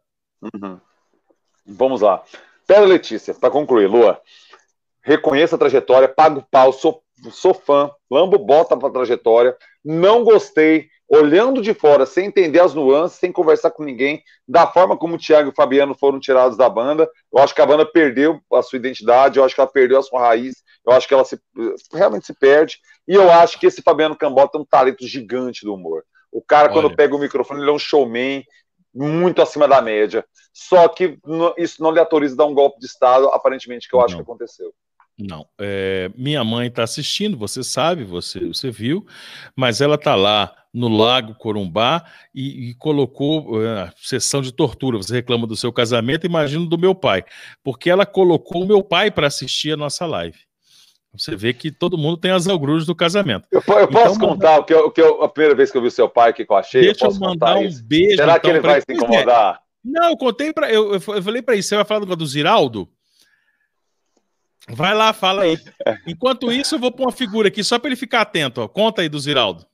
Uhum. 0.42 0.78
Vamos 1.64 2.00
lá. 2.00 2.22
Pera, 2.66 2.84
Letícia, 2.84 3.34
para 3.34 3.50
concluir, 3.50 3.86
Lua. 3.86 4.20
Reconheça 5.02 5.56
a 5.56 5.58
trajetória, 5.58 6.08
paga 6.08 6.38
o 6.38 6.46
pau, 6.48 6.72
sou 6.72 7.01
sou 7.30 7.54
fã, 7.54 7.90
lambo 8.10 8.38
bota 8.38 8.76
pra 8.76 8.90
trajetória, 8.90 9.56
não 9.84 10.24
gostei, 10.24 10.88
olhando 11.08 11.60
de 11.60 11.74
fora, 11.74 12.06
sem 12.06 12.26
entender 12.26 12.60
as 12.60 12.72
nuances, 12.72 13.18
sem 13.18 13.30
conversar 13.30 13.70
com 13.70 13.84
ninguém, 13.84 14.22
da 14.48 14.66
forma 14.66 14.96
como 14.96 15.16
o 15.16 15.18
Thiago 15.18 15.48
e 15.48 15.52
o 15.52 15.54
Fabiano 15.54 15.94
foram 15.94 16.18
tirados 16.18 16.56
da 16.56 16.68
banda, 16.68 17.08
eu 17.32 17.42
acho 17.42 17.54
que 17.54 17.60
a 17.60 17.66
banda 17.66 17.84
perdeu 17.84 18.40
a 18.52 18.62
sua 18.62 18.78
identidade, 18.78 19.38
eu 19.38 19.44
acho 19.44 19.54
que 19.54 19.60
ela 19.60 19.70
perdeu 19.70 19.98
a 19.98 20.02
sua 20.02 20.20
raiz, 20.20 20.62
eu 20.86 20.92
acho 20.92 21.06
que 21.06 21.14
ela 21.14 21.24
se, 21.24 21.38
realmente 21.92 22.26
se 22.26 22.34
perde, 22.34 22.78
e 23.06 23.14
eu 23.14 23.30
acho 23.30 23.58
que 23.60 23.66
esse 23.66 23.82
Fabiano 23.82 24.16
Cambota 24.16 24.56
é 24.56 24.60
um 24.60 24.64
talento 24.64 25.06
gigante 25.06 25.64
do 25.64 25.74
humor. 25.74 26.02
O 26.30 26.40
cara, 26.40 26.64
Olha. 26.64 26.72
quando 26.72 26.96
pega 26.96 27.14
o 27.14 27.18
microfone, 27.18 27.60
ele 27.60 27.70
é 27.70 27.74
um 27.74 27.78
showman, 27.78 28.42
muito 28.94 29.40
acima 29.40 29.66
da 29.66 29.80
média. 29.80 30.24
Só 30.52 30.86
que 30.88 31.18
isso 31.56 31.82
não 31.82 31.90
lhe 31.90 31.98
autoriza 31.98 32.34
a 32.34 32.38
dar 32.38 32.46
um 32.46 32.54
golpe 32.54 32.78
de 32.78 32.86
Estado, 32.86 33.28
aparentemente, 33.28 33.88
que 33.88 33.94
eu 33.94 34.00
acho 34.00 34.16
não. 34.16 34.18
que 34.18 34.30
aconteceu. 34.30 34.72
Não. 35.28 35.46
É, 35.60 36.10
minha 36.16 36.42
mãe 36.42 36.68
está 36.68 36.82
assistindo, 36.82 37.36
você 37.36 37.62
sabe, 37.62 38.04
você, 38.04 38.40
você 38.48 38.70
viu, 38.70 39.06
mas 39.54 39.80
ela 39.80 39.94
está 39.94 40.14
lá 40.14 40.54
no 40.72 40.88
Lago 40.88 41.34
Corumbá 41.34 42.04
e, 42.34 42.70
e 42.70 42.74
colocou 42.74 43.62
é, 43.64 43.92
sessão 43.96 44.40
de 44.40 44.52
tortura. 44.52 44.96
Você 44.96 45.14
reclama 45.14 45.46
do 45.46 45.56
seu 45.56 45.72
casamento, 45.72 46.26
imagino 46.26 46.66
do 46.66 46.78
meu 46.78 46.94
pai, 46.94 47.24
porque 47.62 47.90
ela 47.90 48.06
colocou 48.06 48.62
o 48.62 48.66
meu 48.66 48.82
pai 48.82 49.10
para 49.10 49.26
assistir 49.26 49.72
a 49.72 49.76
nossa 49.76 50.06
live. 50.06 50.38
Você 51.12 51.36
vê 51.36 51.52
que 51.52 51.70
todo 51.70 51.98
mundo 51.98 52.16
tem 52.16 52.30
as 52.30 52.48
algruras 52.48 52.86
do 52.86 52.94
casamento. 52.94 53.46
Eu, 53.52 53.58
eu 53.58 53.88
posso 53.88 54.16
então, 54.16 54.28
contar 54.30 54.58
o 54.60 54.64
que, 54.64 54.72
eu, 54.72 54.86
o 54.86 54.90
que 54.90 55.00
eu, 55.00 55.22
a 55.22 55.28
primeira 55.28 55.54
vez 55.54 55.70
que 55.70 55.76
eu 55.76 55.82
vi 55.82 55.90
seu 55.90 56.08
pai 56.08 56.32
que 56.32 56.46
eu 56.48 56.56
achei? 56.56 56.80
Deixa 56.80 57.04
eu, 57.04 57.10
eu 57.10 57.18
mandar 57.18 57.56
um 57.56 57.64
isso. 57.64 57.84
beijo. 57.84 58.16
Será 58.16 58.32
então, 58.32 58.40
que 58.40 58.48
ele 58.48 58.60
vai 58.60 58.80
se 58.80 58.86
incomodar? 58.90 59.60
Não, 59.84 60.08
eu 60.10 60.16
contei 60.16 60.54
para 60.54 60.72
eu, 60.72 60.94
eu 60.94 61.00
falei 61.00 61.42
para 61.42 61.54
isso. 61.54 61.68
Você 61.68 61.76
vai 61.76 61.84
falar 61.84 62.06
do, 62.06 62.16
do 62.16 62.26
Ziraldo? 62.26 62.88
Vai 64.74 64.94
lá, 64.94 65.12
fala 65.12 65.42
aí. 65.42 65.58
Enquanto 66.06 66.50
isso, 66.50 66.74
eu 66.74 66.78
vou 66.78 66.90
pôr 66.90 67.04
uma 67.04 67.12
figura 67.12 67.48
aqui 67.48 67.62
só 67.62 67.78
para 67.78 67.88
ele 67.88 67.96
ficar 67.96 68.22
atento. 68.22 68.62
Ó. 68.62 68.68
Conta 68.68 69.02
aí 69.02 69.08
do 69.08 69.18
Ziraldo. 69.18 69.66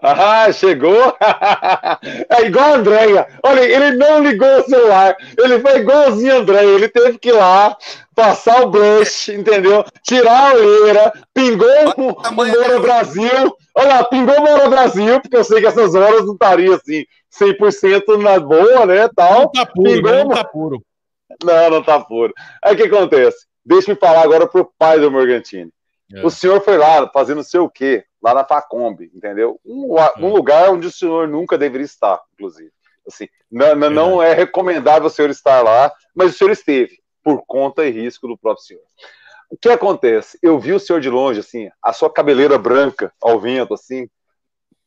Ah, 0.00 0.52
chegou! 0.52 1.16
é 2.28 2.42
igual 2.44 2.74
a 2.74 2.76
Andréia. 2.76 3.26
Olha, 3.42 3.60
ele 3.60 3.92
não 3.92 4.22
ligou 4.22 4.58
o 4.58 4.64
celular. 4.64 5.16
Ele 5.38 5.58
foi 5.60 5.80
igualzinho 5.80 6.34
a 6.34 6.36
Andréia. 6.38 6.68
Ele 6.68 6.88
teve 6.88 7.18
que 7.18 7.30
ir 7.30 7.32
lá, 7.32 7.76
passar 8.14 8.62
o 8.62 8.70
blush, 8.70 9.32
entendeu? 9.32 9.84
Tirar 10.02 10.50
a 10.50 10.54
olheira, 10.54 11.12
pingou 11.32 11.68
o, 11.96 12.10
o 12.12 12.32
Moura 12.32 12.78
Brasil. 12.80 13.56
Olha 13.74 13.88
lá, 13.88 14.04
pingou 14.04 14.36
o 14.36 14.42
Moura 14.42 14.68
Brasil, 14.68 15.20
porque 15.20 15.36
eu 15.36 15.44
sei 15.44 15.60
que 15.60 15.66
essas 15.66 15.94
horas 15.94 16.26
não 16.26 16.34
estaria 16.34 16.74
assim, 16.74 17.04
100% 17.38 18.22
na 18.22 18.38
boa, 18.38 18.84
né, 18.84 19.08
tal. 19.14 19.40
Não 19.40 19.52
tá 19.52 19.66
puro, 19.66 19.90
pingou... 19.90 20.12
né? 20.12 20.24
não 20.24 20.28
tá 20.30 20.44
puro. 20.44 20.82
Não, 21.42 21.70
não 21.70 21.82
tá 21.82 22.00
puro. 22.00 22.34
Aí 22.62 22.74
o 22.74 22.76
que 22.76 22.84
acontece? 22.84 23.46
Deixa 23.66 23.90
eu 23.90 23.96
falar 23.96 24.22
agora 24.22 24.46
pro 24.46 24.72
pai 24.78 25.00
do 25.00 25.10
Morgantini. 25.10 25.72
É. 26.14 26.24
O 26.24 26.30
senhor 26.30 26.60
foi 26.60 26.78
lá 26.78 27.10
fazendo 27.10 27.38
não 27.38 27.42
sei 27.42 27.58
o 27.58 27.68
quê, 27.68 28.04
lá 28.22 28.32
na 28.32 28.44
Facombi, 28.44 29.10
entendeu? 29.12 29.60
Um, 29.66 29.98
é. 29.98 30.14
um, 30.18 30.32
lugar 30.32 30.70
onde 30.70 30.86
o 30.86 30.92
senhor 30.92 31.26
nunca 31.26 31.58
deveria 31.58 31.84
estar, 31.84 32.22
inclusive. 32.32 32.70
Assim, 33.04 33.28
não, 33.50 33.74
não, 33.74 33.90
não 33.90 34.22
é 34.22 34.32
recomendável 34.32 35.08
o 35.08 35.10
senhor 35.10 35.30
estar 35.30 35.62
lá, 35.62 35.92
mas 36.14 36.32
o 36.32 36.38
senhor 36.38 36.52
esteve, 36.52 37.00
por 37.24 37.44
conta 37.44 37.84
e 37.84 37.90
risco 37.90 38.28
do 38.28 38.38
próprio 38.38 38.64
senhor. 38.64 38.82
O 39.50 39.56
que 39.56 39.68
acontece? 39.68 40.38
Eu 40.40 40.60
vi 40.60 40.72
o 40.72 40.78
senhor 40.80 41.00
de 41.00 41.10
longe, 41.10 41.40
assim, 41.40 41.68
a 41.82 41.92
sua 41.92 42.12
cabeleira 42.12 42.56
branca 42.56 43.12
ao 43.20 43.40
vento, 43.40 43.74
assim. 43.74 44.08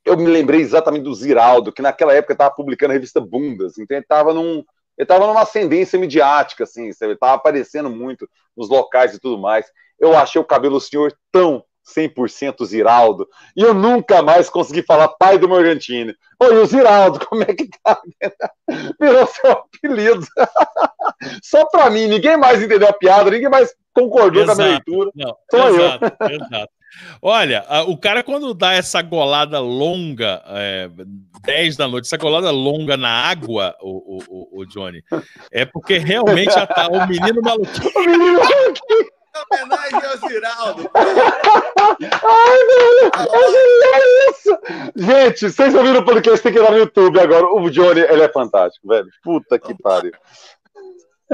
Eu 0.05 0.15
me 0.15 0.27
lembrei 0.27 0.61
exatamente 0.61 1.03
do 1.03 1.13
Ziraldo, 1.13 1.73
que 1.73 1.81
naquela 1.81 2.13
época 2.13 2.33
estava 2.33 2.55
publicando 2.55 2.91
a 2.91 2.93
revista 2.93 3.19
Bundas, 3.19 3.77
então 3.77 3.97
ele 3.97 4.05
estava 4.05 4.33
num, 4.33 4.63
ele 4.99 5.05
estava 5.05 5.25
numa 5.25 5.43
ascendência 5.43 5.97
midiática, 5.97 6.65
assim, 6.65 6.91
ele 7.01 7.13
estava 7.13 7.35
aparecendo 7.35 7.89
muito 7.89 8.29
nos 8.55 8.67
locais 8.67 9.15
e 9.15 9.19
tudo 9.19 9.37
mais. 9.37 9.65
Eu 9.97 10.15
achei 10.15 10.41
o 10.41 10.45
cabelo 10.45 10.75
do 10.75 10.81
senhor 10.81 11.15
tão 11.31 11.63
100% 11.95 12.65
Ziraldo, 12.65 13.27
e 13.55 13.61
eu 13.61 13.73
nunca 13.73 14.21
mais 14.21 14.49
consegui 14.49 14.83
falar 14.83 15.07
pai 15.07 15.37
do 15.37 15.47
Morgantini. 15.47 16.13
Oi, 16.37 16.57
o 16.57 16.65
Ziraldo, 16.65 17.19
como 17.25 17.43
é 17.43 17.45
que 17.45 17.69
tá? 17.81 17.99
Virou 18.99 19.25
seu 19.25 19.51
apelido. 19.51 20.27
Só 21.41 21.65
para 21.65 21.89
mim, 21.89 22.07
ninguém 22.07 22.35
mais 22.35 22.61
entendeu 22.61 22.89
a 22.89 22.93
piada, 22.93 23.31
ninguém 23.31 23.49
mais 23.49 23.73
concordou 23.93 24.43
exato. 24.43 24.57
com 24.57 24.61
a 24.61 24.65
minha 24.65 24.77
leitura. 24.77 25.11
Não, 25.15 25.37
Só 25.49 25.69
exato, 25.69 26.05
eu. 26.05 26.29
Exato. 26.29 26.78
Olha, 27.21 27.65
o 27.87 27.97
cara 27.97 28.23
quando 28.23 28.53
dá 28.53 28.73
essa 28.73 29.01
golada 29.01 29.59
longa, 29.59 30.41
é, 30.47 30.89
10 31.43 31.77
da 31.77 31.87
noite, 31.87 32.05
essa 32.05 32.17
golada 32.17 32.51
longa 32.51 32.97
na 32.97 33.09
água, 33.09 33.75
o, 33.81 34.23
o, 34.27 34.61
o 34.61 34.65
Johnny, 34.65 35.03
é 35.51 35.65
porque 35.65 35.97
realmente 35.97 36.53
já 36.53 36.65
tá 36.65 36.87
o 36.87 37.07
menino 37.07 37.41
maluquinho. 37.41 37.91
O 37.95 37.99
menino 38.05 38.39
maluquinho. 38.39 39.09
homenagem 39.51 40.05
ao 40.05 40.29
Giraldo. 40.29 40.91
Ai, 42.23 42.57
velho, 42.67 43.11
é 43.93 44.29
isso. 44.29 44.57
Gente, 44.95 45.49
vocês 45.49 45.75
ouviram 45.75 46.01
o 46.01 46.05
podcast, 46.05 46.41
tem 46.41 46.51
que 46.51 46.59
ir 46.59 46.61
lá 46.61 46.71
no 46.71 46.77
YouTube 46.77 47.19
agora. 47.19 47.45
O 47.45 47.69
Johnny, 47.69 48.01
ele 48.01 48.23
é 48.23 48.29
fantástico, 48.29 48.87
velho. 48.87 49.07
Puta 49.23 49.59
que 49.59 49.75
pariu. 49.81 50.11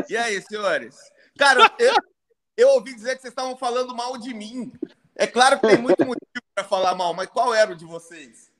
E 0.09 0.17
aí, 0.17 0.41
senhores? 0.41 0.95
Cara, 1.37 1.71
eu, 1.79 1.93
eu 2.57 2.69
ouvi 2.69 2.93
dizer 2.93 3.15
que 3.15 3.21
vocês 3.21 3.31
estavam 3.31 3.57
falando 3.57 3.95
mal 3.95 4.17
de 4.17 4.33
mim. 4.33 4.71
É 5.17 5.25
claro 5.25 5.59
que 5.59 5.67
tem 5.67 5.77
muito 5.77 6.05
motivo 6.05 6.25
para 6.53 6.63
falar 6.63 6.95
mal, 6.95 7.13
mas 7.13 7.27
qual 7.27 7.53
era 7.53 7.71
o 7.71 7.75
de 7.75 7.85
vocês? 7.85 8.53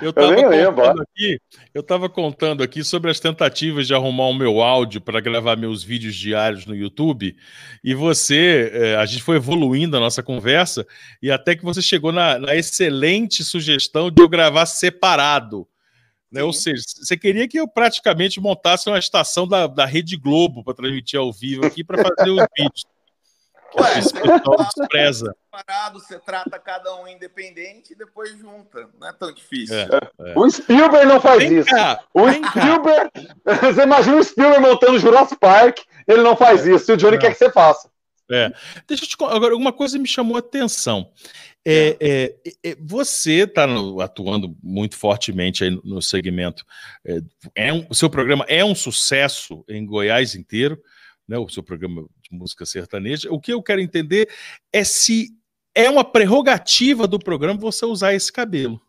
Eu 0.00 0.10
estava 0.10 0.34
contando 0.34 1.02
aqui, 1.02 1.40
eu 1.74 1.80
estava 1.80 2.08
contando 2.08 2.62
aqui 2.62 2.82
sobre 2.82 3.10
as 3.10 3.20
tentativas 3.20 3.86
de 3.86 3.94
arrumar 3.94 4.28
o 4.28 4.34
meu 4.34 4.62
áudio 4.62 5.00
para 5.00 5.20
gravar 5.20 5.56
meus 5.56 5.82
vídeos 5.82 6.14
diários 6.14 6.64
no 6.64 6.74
YouTube. 6.74 7.36
E 7.84 7.94
você, 7.94 8.70
é, 8.72 8.96
a 8.96 9.04
gente 9.04 9.22
foi 9.22 9.36
evoluindo 9.36 9.96
a 9.96 10.00
nossa 10.00 10.22
conversa 10.22 10.86
e 11.22 11.30
até 11.30 11.54
que 11.54 11.64
você 11.64 11.82
chegou 11.82 12.10
na, 12.10 12.38
na 12.38 12.54
excelente 12.54 13.44
sugestão 13.44 14.10
de 14.10 14.22
eu 14.22 14.28
gravar 14.28 14.64
separado. 14.66 15.68
Né? 16.30 16.42
Ou 16.42 16.52
seja, 16.52 16.82
você 16.86 17.16
queria 17.16 17.46
que 17.46 17.58
eu 17.58 17.68
praticamente 17.68 18.40
montasse 18.40 18.88
uma 18.88 18.98
estação 18.98 19.46
da, 19.46 19.66
da 19.66 19.84
Rede 19.84 20.16
Globo 20.16 20.64
para 20.64 20.74
transmitir 20.74 21.18
ao 21.18 21.32
vivo 21.32 21.66
aqui 21.66 21.84
para 21.84 22.02
fazer 22.02 22.30
os 22.30 22.46
vídeos. 22.56 22.84
Ué, 23.78 23.98
esse 23.98 24.12
pessoal 24.12 24.56
despreza. 24.56 25.36
Parado, 25.50 26.00
você 26.00 26.18
trata 26.18 26.58
cada 26.58 26.94
um 26.96 27.06
independente 27.06 27.92
e 27.92 27.96
depois 27.96 28.36
junta. 28.38 28.88
Não 28.98 29.08
é 29.08 29.12
tão 29.12 29.32
difícil. 29.32 29.76
É, 29.76 30.30
é. 30.30 30.38
O 30.38 30.50
Spielberg 30.50 31.06
não 31.06 31.20
faz 31.20 31.42
vem 31.42 31.58
isso. 31.58 31.70
Cá, 31.70 32.02
o 32.12 32.30
Spielberg. 32.30 33.10
Cá. 33.12 33.54
Você 33.72 33.82
imagina 33.82 34.16
o 34.16 34.24
Spielberg 34.24 34.66
montando 34.66 34.98
Jurassic 34.98 35.38
Park, 35.38 35.78
ele 36.06 36.22
não 36.22 36.36
faz 36.36 36.66
é. 36.66 36.74
isso. 36.74 36.90
E 36.90 36.94
o 36.94 36.96
Johnny 36.96 37.16
é. 37.16 37.18
quer 37.18 37.32
que 37.32 37.38
você 37.38 37.50
faça. 37.50 37.90
É. 38.30 38.52
Deixa 38.86 39.04
eu 39.04 39.08
te 39.08 39.16
Agora, 39.24 39.56
uma 39.56 39.72
coisa 39.72 39.98
me 39.98 40.06
chamou 40.06 40.36
a 40.36 40.38
atenção. 40.38 41.10
É, 41.66 41.96
é, 42.00 42.36
é, 42.64 42.76
você 42.80 43.42
está 43.42 43.66
atuando 44.02 44.56
muito 44.62 44.96
fortemente 44.96 45.64
aí 45.64 45.70
no 45.84 46.00
segmento. 46.00 46.64
É, 47.04 47.20
é 47.56 47.72
um, 47.72 47.86
o 47.90 47.94
seu 47.94 48.08
programa 48.08 48.44
é 48.48 48.64
um 48.64 48.74
sucesso 48.74 49.64
em 49.68 49.84
Goiás 49.84 50.34
inteiro, 50.34 50.80
né? 51.28 51.36
O 51.38 51.48
seu 51.48 51.62
programa 51.62 52.06
música 52.30 52.64
sertaneja. 52.64 53.30
O 53.30 53.40
que 53.40 53.52
eu 53.52 53.62
quero 53.62 53.80
entender 53.80 54.28
é 54.72 54.84
se 54.84 55.36
é 55.74 55.88
uma 55.88 56.04
prerrogativa 56.04 57.06
do 57.06 57.18
programa 57.18 57.58
você 57.58 57.84
usar 57.84 58.14
esse 58.14 58.32
cabelo. 58.32 58.80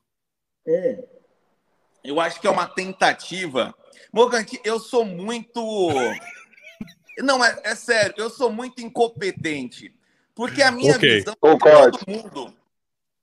É. 0.67 1.03
Eu 2.03 2.19
acho 2.19 2.39
que 2.39 2.47
é 2.47 2.49
uma 2.49 2.67
tentativa. 2.67 3.73
Morganti, 4.11 4.59
eu 4.63 4.79
sou 4.79 5.05
muito. 5.05 5.61
Não, 7.19 7.43
é, 7.43 7.59
é, 7.63 7.75
sério, 7.75 8.15
eu 8.17 8.29
sou 8.29 8.51
muito 8.51 8.81
incompetente. 8.81 9.93
Porque 10.33 10.61
a 10.61 10.71
minha 10.71 10.95
okay. 10.95 11.17
visão 11.17 11.33
é 11.33 11.57
todo 11.57 11.99
mundo, 12.07 12.53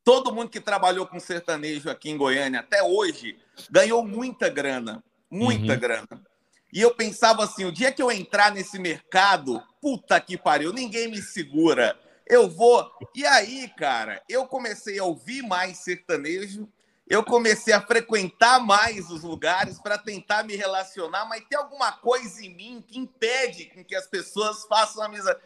todo 0.04 0.32
mundo 0.32 0.50
que 0.50 0.60
trabalhou 0.60 1.06
com 1.06 1.18
sertanejo 1.18 1.90
aqui 1.90 2.10
em 2.10 2.16
Goiânia 2.16 2.60
até 2.60 2.82
hoje 2.82 3.36
ganhou 3.70 4.06
muita 4.06 4.48
grana. 4.48 5.02
Muita 5.30 5.72
uhum. 5.72 5.78
grana. 5.78 6.27
E 6.72 6.80
eu 6.80 6.94
pensava 6.94 7.44
assim: 7.44 7.64
o 7.64 7.72
dia 7.72 7.92
que 7.92 8.02
eu 8.02 8.10
entrar 8.10 8.52
nesse 8.52 8.78
mercado, 8.78 9.62
puta 9.80 10.20
que 10.20 10.36
pariu, 10.36 10.72
ninguém 10.72 11.08
me 11.08 11.22
segura. 11.22 11.98
Eu 12.26 12.48
vou. 12.48 12.90
E 13.14 13.26
aí, 13.26 13.68
cara, 13.76 14.22
eu 14.28 14.46
comecei 14.46 14.98
a 14.98 15.04
ouvir 15.04 15.42
mais 15.42 15.78
sertanejo, 15.78 16.68
eu 17.08 17.24
comecei 17.24 17.72
a 17.72 17.80
frequentar 17.80 18.60
mais 18.60 19.10
os 19.10 19.22
lugares 19.22 19.78
para 19.80 19.96
tentar 19.96 20.44
me 20.44 20.54
relacionar, 20.54 21.24
mas 21.24 21.42
tem 21.48 21.58
alguma 21.58 21.90
coisa 21.92 22.44
em 22.44 22.54
mim 22.54 22.84
que 22.86 22.98
impede 22.98 23.66
com 23.66 23.82
que 23.82 23.94
as 23.94 24.06
pessoas 24.06 24.64
façam 24.66 25.02
amizade. 25.02 25.40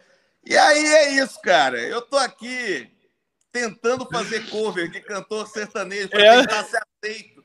E 0.44 0.56
aí 0.56 0.84
é 0.84 1.10
isso, 1.12 1.40
cara. 1.40 1.78
Eu 1.78 2.02
tô 2.02 2.16
aqui 2.16 2.90
tentando 3.52 4.08
fazer 4.10 4.48
cover 4.50 4.90
de 4.90 5.00
cantor 5.00 5.46
sertanejo 5.46 6.08
para 6.08 6.24
é... 6.24 6.40
tentar 6.40 6.64
ser 6.64 6.80
aceito. 7.04 7.41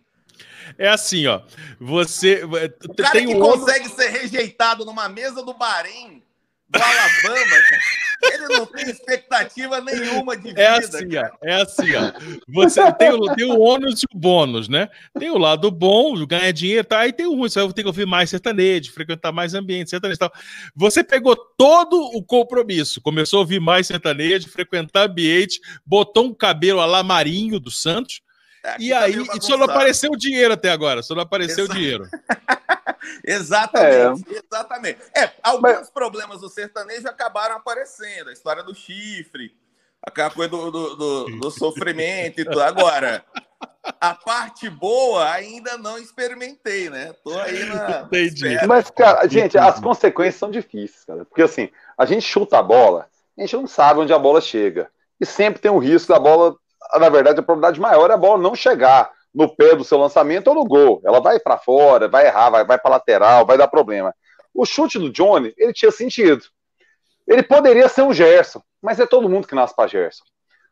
É 0.78 0.90
assim, 0.90 1.28
ó. 1.28 1.42
Você. 1.80 2.44
O 2.44 2.96
cara 2.96 3.12
tem 3.12 3.28
que 3.28 3.36
um 3.36 3.40
consegue 3.40 3.90
ser 3.90 4.10
rejeitado 4.10 4.86
numa 4.86 5.08
mesa 5.08 5.44
do 5.44 5.54
Bahrein, 5.54 6.24
do 6.70 6.80
Alabama, 6.82 7.56
ele 8.24 8.48
não 8.50 8.66
tem 8.66 8.90
expectativa 8.90 9.80
nenhuma 9.80 10.36
de 10.36 10.50
é 10.50 10.50
vida. 10.50 10.62
É 10.62 10.68
assim, 10.68 11.10
cara. 11.10 11.34
ó. 11.34 11.48
É 11.48 11.62
assim, 11.62 11.96
ó. 11.96 12.12
Você 12.48 12.92
tem 12.94 13.12
o, 13.12 13.36
tem 13.36 13.46
o 13.46 13.60
ônus 13.60 14.02
e 14.02 14.06
o 14.14 14.18
bônus, 14.18 14.68
né? 14.68 14.90
Tem 15.18 15.30
o 15.30 15.38
lado 15.38 15.70
bom, 15.72 16.26
ganhar 16.26 16.52
dinheiro, 16.52 16.86
tá? 16.86 17.00
Aí 17.00 17.14
tem 17.14 17.26
o 17.26 17.36
ruim, 17.36 17.50
você 17.50 17.62
vai 17.62 17.72
ter 17.74 17.84
que 17.84 17.88
ouvir 17.88 18.06
mais 18.06 18.30
sertanejo, 18.30 18.92
frequentar 18.92 19.32
mais 19.32 19.54
ambiente, 19.54 19.90
sertanejo 19.90 20.18
e 20.18 20.20
tal. 20.20 20.34
Você 20.76 21.04
pegou 21.04 21.36
todo 21.36 21.98
o 21.98 22.24
compromisso, 22.24 23.02
começou 23.02 23.38
a 23.38 23.42
ouvir 23.42 23.60
mais 23.60 23.88
sertanejo, 23.88 24.50
frequentar 24.50 25.08
ambiente, 25.08 25.62
botou 25.86 26.26
um 26.26 26.34
cabelo 26.34 26.80
a 26.80 26.86
lá 26.86 27.04
Marinho 27.04 27.60
Santos, 28.72 28.86
e 28.86 28.90
tá 28.90 29.00
aí, 29.02 29.42
só 29.42 29.58
não 29.58 29.66
apareceu 29.66 30.12
o 30.12 30.18
dinheiro 30.18 30.54
até 30.54 30.70
agora, 30.72 31.02
só 31.02 31.16
não 31.16 31.22
apareceu 31.22 31.66
o 31.66 31.70
dinheiro. 31.70 32.08
exatamente, 33.24 34.36
é. 34.36 34.42
exatamente. 34.44 35.00
É, 35.16 35.32
alguns 35.42 35.62
Mas... 35.62 35.90
problemas 35.90 36.42
do 36.42 36.50
sertanejo 36.50 37.08
acabaram 37.08 37.56
aparecendo, 37.56 38.30
a 38.30 38.34
história 38.34 38.64
do 38.64 38.76
chifre, 38.76 39.56
aquela 40.02 40.30
coisa 40.30 40.50
do, 40.50 40.72
do, 40.72 40.96
do, 40.96 41.26
do 41.40 41.52
sofrimento 41.52 42.42
e 42.42 42.46
tudo. 42.46 42.62
Agora, 42.62 43.24
a 44.02 44.14
parte 44.14 44.70
boa 44.70 45.32
ainda 45.32 45.78
não 45.78 45.98
experimentei, 45.98 46.90
né? 46.90 47.14
Tô 47.24 47.38
aí 47.40 47.64
na. 47.66 48.02
Entendi. 48.02 48.66
Mas, 48.68 48.90
cara, 48.90 49.28
gente, 49.28 49.58
as 49.58 49.80
consequências 49.80 50.36
são 50.36 50.52
difíceis, 50.52 51.06
cara. 51.06 51.26
Porque 51.26 51.42
assim, 51.42 51.70
a 51.98 52.06
gente 52.06 52.24
chuta 52.24 52.60
a 52.60 52.64
bola, 52.64 53.08
a 53.38 53.42
gente 53.42 53.56
não 53.56 53.68
sabe 53.68 54.02
onde 54.02 54.14
a 54.14 54.20
bola 54.20 54.42
chega. 54.42 54.90
E 55.20 55.26
sempre 55.26 55.62
tem 55.62 55.72
o 55.72 55.80
risco 55.80 56.14
da 56.14 56.20
bola 56.20 56.56
na 57.00 57.10
verdade, 57.10 57.40
a 57.40 57.44
probabilidade 57.44 57.80
maior 57.80 58.10
é 58.10 58.14
a 58.14 58.18
bola 58.18 58.42
não 58.42 58.56
chegar 58.56 59.12
no 59.34 59.54
pé 59.56 59.76
do 59.76 59.84
seu 59.84 59.98
lançamento 59.98 60.48
ou 60.48 60.56
no 60.56 60.66
gol. 60.66 61.02
Ela 61.06 61.20
vai 61.20 61.40
para 61.40 61.58
fora, 61.58 62.08
vai 62.08 62.28
errar, 62.28 62.50
vai, 62.50 62.66
vai 62.66 62.80
para 62.80 62.92
lateral, 62.92 63.46
vai 63.46 63.58
dar 63.58 63.68
problema. 63.68 64.14
O 64.54 64.66
chute 64.66 64.98
do 64.98 65.12
Johnny, 65.12 65.54
ele 65.58 65.74
tinha 65.74 65.92
sentido. 65.92 66.44
Ele 67.28 67.44
poderia 67.44 67.88
ser 67.90 68.02
um 68.02 68.14
Gerson, 68.14 68.62
mas 68.82 69.00
é 69.00 69.06
todo 69.06 69.30
mundo 69.30 69.48
que 69.48 69.54
nasce 69.54 69.76
para 69.76 69.88
Gerson. 69.88 70.24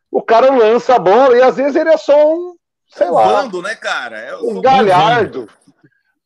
O 0.10 0.22
cara 0.22 0.50
lança 0.50 0.96
a 0.96 1.00
bola 1.00 1.38
e 1.38 1.42
às 1.42 1.58
vezes 1.58 1.76
ele 1.76 1.90
é 1.90 1.98
só 1.98 2.34
um, 2.34 2.56
sei 2.88 3.10
lá. 3.10 3.42
Vando, 3.42 3.62
né, 3.62 3.76
cara? 3.76 4.18
É 4.18 4.36
um 4.38 4.62
galhardo. 4.62 5.50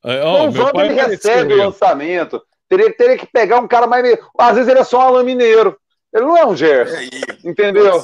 É, 0.05 0.23
oh, 0.23 0.45
o 0.45 0.51
Vando 0.51 0.79
ele 0.81 0.93
recebe 0.93 1.53
o 1.53 1.57
lançamento. 1.57 2.41
Teria, 2.69 2.95
teria 2.95 3.17
que 3.17 3.25
pegar 3.25 3.59
um 3.59 3.67
cara 3.67 3.87
mais. 3.87 4.17
Às 4.37 4.55
vezes 4.55 4.69
ele 4.69 4.79
é 4.79 4.83
só 4.83 4.99
um 4.99 5.01
Alain 5.01 5.25
Mineiro. 5.25 5.77
Ele 6.13 6.25
não 6.25 6.37
é 6.37 6.45
um 6.45 6.55
Gerson. 6.55 6.95
É 6.95 6.99
aí, 6.99 7.09
entendeu? 7.43 8.01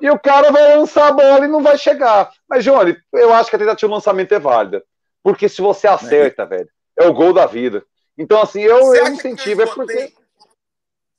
E 0.00 0.10
o 0.10 0.18
cara 0.18 0.50
vai 0.50 0.76
lançar 0.76 1.08
a 1.08 1.12
bola 1.12 1.44
e 1.44 1.48
não 1.48 1.62
vai 1.62 1.78
chegar. 1.78 2.30
Mas, 2.48 2.64
Johnny, 2.64 2.96
eu 3.12 3.32
acho 3.32 3.48
que 3.48 3.56
a 3.56 3.58
tentativa 3.58 3.88
de 3.88 3.94
lançamento 3.94 4.32
é 4.32 4.38
válida. 4.38 4.82
Porque 5.22 5.48
se 5.48 5.62
você 5.62 5.86
acerta, 5.86 6.44
velho, 6.44 6.68
é 6.98 7.06
o 7.06 7.14
gol 7.14 7.32
da 7.32 7.46
vida. 7.46 7.84
Então, 8.18 8.42
assim, 8.42 8.60
eu, 8.60 8.94
eu 8.94 9.08
incentivo, 9.08 9.62
é 9.62 9.64
esgotei- 9.64 9.96
porque. 10.08 10.24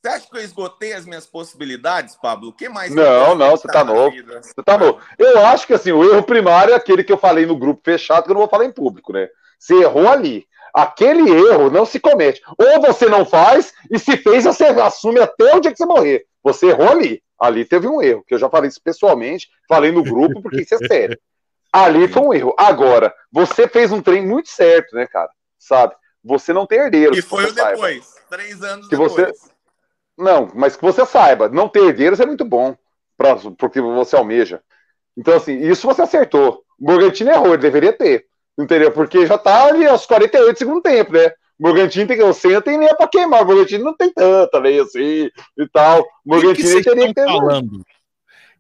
Você 0.01 0.09
acha 0.09 0.29
que 0.29 0.37
eu 0.37 0.41
esgotei 0.41 0.93
as 0.93 1.03
minhas 1.05 1.25
possibilidades, 1.25 2.15
Pablo? 2.15 2.49
O 2.49 2.53
que 2.53 2.69
mais? 2.69 2.93
Não, 2.93 3.29
eu 3.29 3.35
não, 3.35 3.51
você 3.57 3.67
tá 3.67 3.83
novo. 3.83 4.11
vida? 4.11 4.39
Você 4.39 4.53
tá 4.63 4.77
bom. 4.77 4.99
Eu 5.17 5.43
acho 5.47 5.65
que 5.65 5.73
assim, 5.73 5.91
o 5.91 6.03
erro 6.03 6.21
primário 6.21 6.73
é 6.73 6.77
aquele 6.77 7.03
que 7.03 7.11
eu 7.11 7.17
falei 7.17 7.47
no 7.47 7.57
grupo 7.57 7.81
fechado, 7.83 8.25
que 8.25 8.29
eu 8.29 8.35
não 8.35 8.41
vou 8.41 8.49
falar 8.49 8.65
em 8.65 8.71
público, 8.71 9.11
né? 9.11 9.27
Você 9.57 9.73
errou 9.81 10.07
ali. 10.07 10.45
Aquele 10.75 11.31
erro 11.31 11.69
não 11.69 11.85
se 11.85 11.99
comete. 11.99 12.41
Ou 12.57 12.81
você 12.81 13.05
não 13.07 13.25
faz, 13.25 13.73
e 13.89 13.97
se 13.97 14.17
fez, 14.17 14.43
você 14.43 14.65
assume 14.65 15.19
até 15.21 15.55
o 15.55 15.59
dia 15.61 15.71
que 15.71 15.77
você 15.77 15.85
morrer. 15.85 16.25
Você 16.43 16.67
errou 16.67 16.89
ali. 16.89 17.23
Ali 17.39 17.63
teve 17.63 17.87
um 17.87 18.01
erro, 18.01 18.23
que 18.27 18.33
eu 18.33 18.37
já 18.39 18.49
falei 18.49 18.67
isso 18.67 18.81
pessoalmente, 18.83 19.47
falei 19.69 19.91
no 19.91 20.03
grupo, 20.03 20.41
porque 20.41 20.61
isso 20.61 20.75
é 20.75 20.77
sério. 20.87 21.17
Ali 21.71 22.07
foi 22.07 22.21
um 22.21 22.33
erro. 22.33 22.53
Agora, 22.57 23.13
você 23.31 23.67
fez 23.67 23.91
um 23.91 24.01
trem 24.01 24.25
muito 24.25 24.49
certo, 24.49 24.95
né, 24.95 25.07
cara? 25.07 25.29
Sabe? 25.57 25.95
Você 26.23 26.51
não 26.53 26.65
tem 26.65 26.79
herdeiro. 26.79 27.13
E 27.13 27.21
que 27.21 27.21
foi 27.21 27.45
o 27.45 27.53
saiba. 27.53 27.71
depois. 27.71 28.15
Três 28.29 28.61
anos 28.63 28.87
Que 28.87 28.97
depois. 28.97 29.11
você- 29.13 29.49
Não, 30.17 30.49
mas 30.55 30.75
que 30.75 30.81
você 30.81 31.05
saiba, 31.05 31.49
não 31.49 31.67
ter 31.69 31.83
herdeiros 31.83 32.19
é 32.19 32.25
muito 32.25 32.43
bom 32.45 32.75
para 33.17 33.35
porque 33.57 33.79
você 33.81 34.15
almeja. 34.15 34.61
Então, 35.17 35.35
assim, 35.35 35.57
isso 35.57 35.85
você 35.87 36.01
acertou. 36.01 36.63
O 36.79 36.85
Morgantini 36.91 37.29
errou, 37.29 37.47
ele 37.53 37.57
deveria 37.57 37.93
ter. 37.93 38.25
Entendeu? 38.57 38.91
Porque 38.91 39.25
já 39.27 39.37
tá 39.37 39.65
ali 39.65 39.85
aos 39.85 40.05
48 40.05 40.53
do 40.53 40.57
segundo 40.57 40.81
tempo, 40.81 41.11
né? 41.13 41.27
O 41.59 41.63
Morgantini 41.67 42.05
tem 42.07 42.17
que. 42.17 42.23
O 42.23 42.33
Senna 42.33 42.61
tem 42.61 42.77
lenha 42.77 42.95
pra 42.95 43.07
queimar. 43.07 43.43
O 43.43 43.45
Morgantini 43.45 43.83
não 43.83 43.95
tem 43.95 44.11
tanta 44.11 44.57
lei 44.59 44.79
assim 44.79 45.29
e 45.57 45.67
tal. 45.71 45.99
O 46.01 46.03
que, 46.03 46.09
que 46.09 46.15
Morgantini 46.25 46.67
vocês 46.69 46.85
teria 46.85 47.03
que 47.03 47.09
estão 47.09 47.25
ter. 47.25 47.31
falando? 47.31 47.85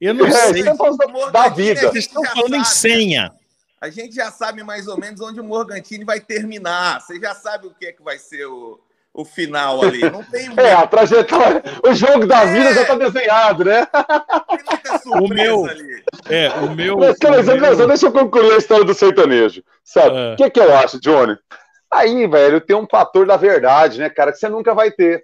Eu 0.01 0.13
não 0.13 0.25
É, 0.27 0.31
sei. 0.31 0.59
isso 0.61 0.69
é 0.69 0.75
falando 0.75 0.97
da, 0.97 1.29
da 1.29 1.49
vida. 1.49 1.79
é 1.79 1.83
Vocês 1.89 2.05
estão 2.05 2.23
falando 2.23 2.55
em 2.55 2.63
senha. 2.65 3.31
A 3.79 3.89
gente 3.89 4.15
já 4.15 4.31
sabe 4.31 4.63
mais 4.63 4.87
ou 4.87 4.97
menos 4.99 5.21
onde 5.21 5.39
o 5.39 5.43
Morgantini 5.43 6.03
vai 6.03 6.19
terminar. 6.19 6.99
Você 7.01 7.19
já 7.19 7.33
sabe 7.35 7.67
o 7.67 7.71
que 7.73 7.85
é 7.85 7.91
que 7.91 8.01
vai 8.01 8.17
ser 8.17 8.45
o, 8.45 8.79
o 9.15 9.23
final 9.25 9.81
ali. 9.81 10.01
Não 10.09 10.23
tem, 10.23 10.49
É, 10.59 10.73
a 10.73 10.85
trajetória, 10.85 11.63
o 11.87 11.93
jogo 11.93 12.27
da 12.27 12.43
É. 12.43 12.47
vida 12.47 12.73
já 12.73 12.85
tá 12.85 12.95
desenhado, 12.95 13.63
né? 13.63 13.85
tem 13.85 14.59
muita 14.67 14.97
surpresa 14.99 15.21
O 15.23 15.27
meu- 15.29 15.65
ali. 15.65 16.03
É, 16.29 16.49
o 16.59 16.71
meu. 16.75 16.97
Mas, 16.97 17.17
cara, 17.17 17.41
o 17.41 17.45
meu- 17.45 17.87
deixa 17.87 18.05
eu 18.07 18.11
concluir 18.11 18.53
a 18.53 18.57
história 18.57 18.83
do 18.83 18.93
sertanejo. 18.93 19.63
Sabe? 19.83 20.15
É. 20.17 20.33
O 20.33 20.35
que, 20.35 20.49
que 20.49 20.59
eu 20.59 20.75
acho, 20.75 20.99
Johnny? 20.99 21.37
Aí, 21.91 22.27
velho, 22.27 22.59
tem 22.59 22.75
um 22.75 22.87
fator 22.89 23.25
da 23.25 23.37
verdade, 23.37 23.99
né, 23.99 24.09
cara, 24.09 24.31
que 24.31 24.37
você 24.37 24.49
nunca 24.49 24.73
vai 24.73 24.91
ter. 24.91 25.23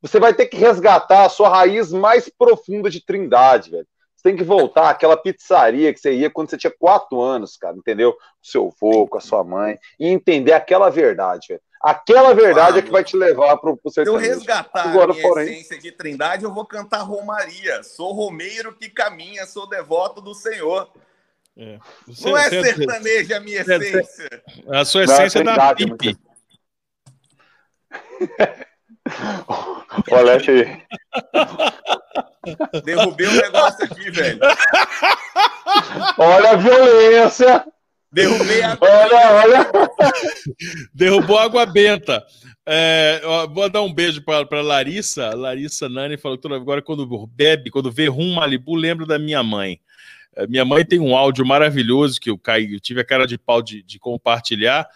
Você 0.00 0.18
vai 0.18 0.32
ter 0.32 0.46
que 0.46 0.56
resgatar 0.56 1.24
a 1.24 1.28
sua 1.28 1.48
raiz 1.48 1.92
mais 1.92 2.28
profunda 2.28 2.88
de 2.90 3.04
trindade, 3.04 3.70
velho. 3.70 3.86
Você 4.16 4.22
tem 4.28 4.36
que 4.36 4.42
voltar 4.44 4.88
àquela 4.90 5.16
pizzaria 5.16 5.92
que 5.92 6.00
você 6.00 6.12
ia 6.14 6.30
quando 6.30 6.48
você 6.48 6.56
tinha 6.56 6.72
quatro 6.78 7.20
anos, 7.20 7.56
cara, 7.56 7.76
entendeu? 7.76 8.12
Com 8.12 8.18
seu 8.42 8.72
avô, 8.74 9.06
com 9.06 9.18
a 9.18 9.20
sua 9.20 9.44
mãe, 9.44 9.76
e 9.98 10.08
entender 10.08 10.52
aquela 10.52 10.88
verdade, 10.90 11.46
velho. 11.50 11.60
Aquela 11.82 12.32
verdade 12.32 12.78
é 12.78 12.82
que 12.82 12.90
vai 12.90 13.02
te 13.02 13.16
levar 13.16 13.56
pro, 13.56 13.76
pro 13.76 13.90
Se 13.90 14.00
eu 14.00 14.04
sertanejo. 14.04 14.34
resgatar 14.34 14.88
Agora, 14.88 15.10
a 15.10 15.14
minha 15.14 15.28
porém- 15.28 15.52
essência 15.52 15.78
de 15.80 15.90
trindade, 15.90 16.44
eu 16.44 16.54
vou 16.54 16.64
cantar 16.64 16.98
Romaria. 17.02 17.82
Sou 17.82 18.12
romeiro 18.12 18.72
que 18.74 18.88
caminha, 18.88 19.44
sou 19.46 19.68
devoto 19.68 20.20
do 20.20 20.32
Senhor. 20.34 20.88
É. 21.56 21.78
Não 22.20 22.36
é 22.36 22.48
sertanejo 22.48 23.34
a 23.34 23.40
minha 23.40 23.60
essência. 23.62 24.42
A 24.68 24.84
sua 24.84 25.04
Não, 25.04 25.12
é 25.12 25.16
essência 25.16 25.40
é 25.40 25.44
da 25.44 25.50
verdade, 25.52 25.86
PIP. 25.96 26.18
Olha 30.10 30.34
aí. 30.34 30.82
Derrubei 32.84 33.26
o 33.26 33.32
negócio 33.32 33.84
aqui, 33.84 34.10
velho. 34.10 34.38
Olha 36.18 36.50
a 36.52 36.56
violência. 36.56 37.66
Derrubei 38.12 38.62
a. 38.62 38.76
Olha, 38.80 39.42
olha. 39.42 39.70
Derrubou 40.92 41.38
água 41.38 41.64
benta. 41.64 42.22
É, 42.64 43.20
ó, 43.24 43.46
vou 43.46 43.68
dar 43.68 43.82
um 43.82 43.92
beijo 43.92 44.22
para 44.22 44.60
Larissa. 44.60 45.34
Larissa 45.34 45.88
Nani 45.88 46.16
falou 46.16 46.38
que 46.38 46.46
agora 46.52 46.82
quando 46.82 47.26
bebe, 47.26 47.70
quando 47.70 47.90
vê 47.90 48.08
rum 48.08 48.34
Malibu, 48.34 48.74
lembra 48.74 49.06
da 49.06 49.18
minha 49.18 49.42
mãe. 49.42 49.80
É, 50.36 50.46
minha 50.46 50.64
mãe 50.64 50.84
tem 50.84 51.00
um 51.00 51.16
áudio 51.16 51.44
maravilhoso 51.44 52.20
que 52.20 52.30
eu, 52.30 52.38
caí, 52.38 52.74
eu 52.74 52.80
tive 52.80 53.00
a 53.00 53.04
cara 53.04 53.26
de 53.26 53.38
pau 53.38 53.62
de, 53.62 53.82
de 53.82 53.98
compartilhar. 53.98 54.86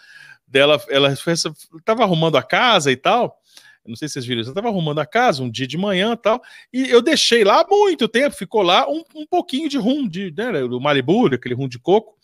Dela, 0.47 0.81
ela 0.89 1.11
estava 1.11 2.03
arrumando 2.03 2.37
a 2.37 2.43
casa 2.43 2.91
e 2.91 2.95
tal. 2.95 3.41
Não 3.85 3.95
sei 3.95 4.07
se 4.07 4.15
vocês 4.15 4.25
viram, 4.25 4.41
eu 4.41 4.47
estava 4.47 4.67
arrumando 4.67 4.99
a 4.99 5.05
casa 5.05 5.41
um 5.41 5.49
dia 5.49 5.65
de 5.65 5.77
manhã 5.77 6.11
e 6.11 6.17
tal, 6.17 6.41
e 6.73 6.89
eu 6.89 7.01
deixei 7.01 7.45
lá 7.45 7.65
muito 7.69 8.05
tempo, 8.05 8.35
ficou 8.35 8.61
lá 8.61 8.85
um, 8.89 9.01
um 9.15 9.25
pouquinho 9.25 9.69
de 9.69 9.77
rum, 9.77 10.05
de, 10.07 10.33
né, 10.35 10.51
do 10.67 10.81
Malibu, 10.81 11.33
aquele 11.33 11.55
rum 11.55 11.69
de 11.69 11.79
coco. 11.79 12.17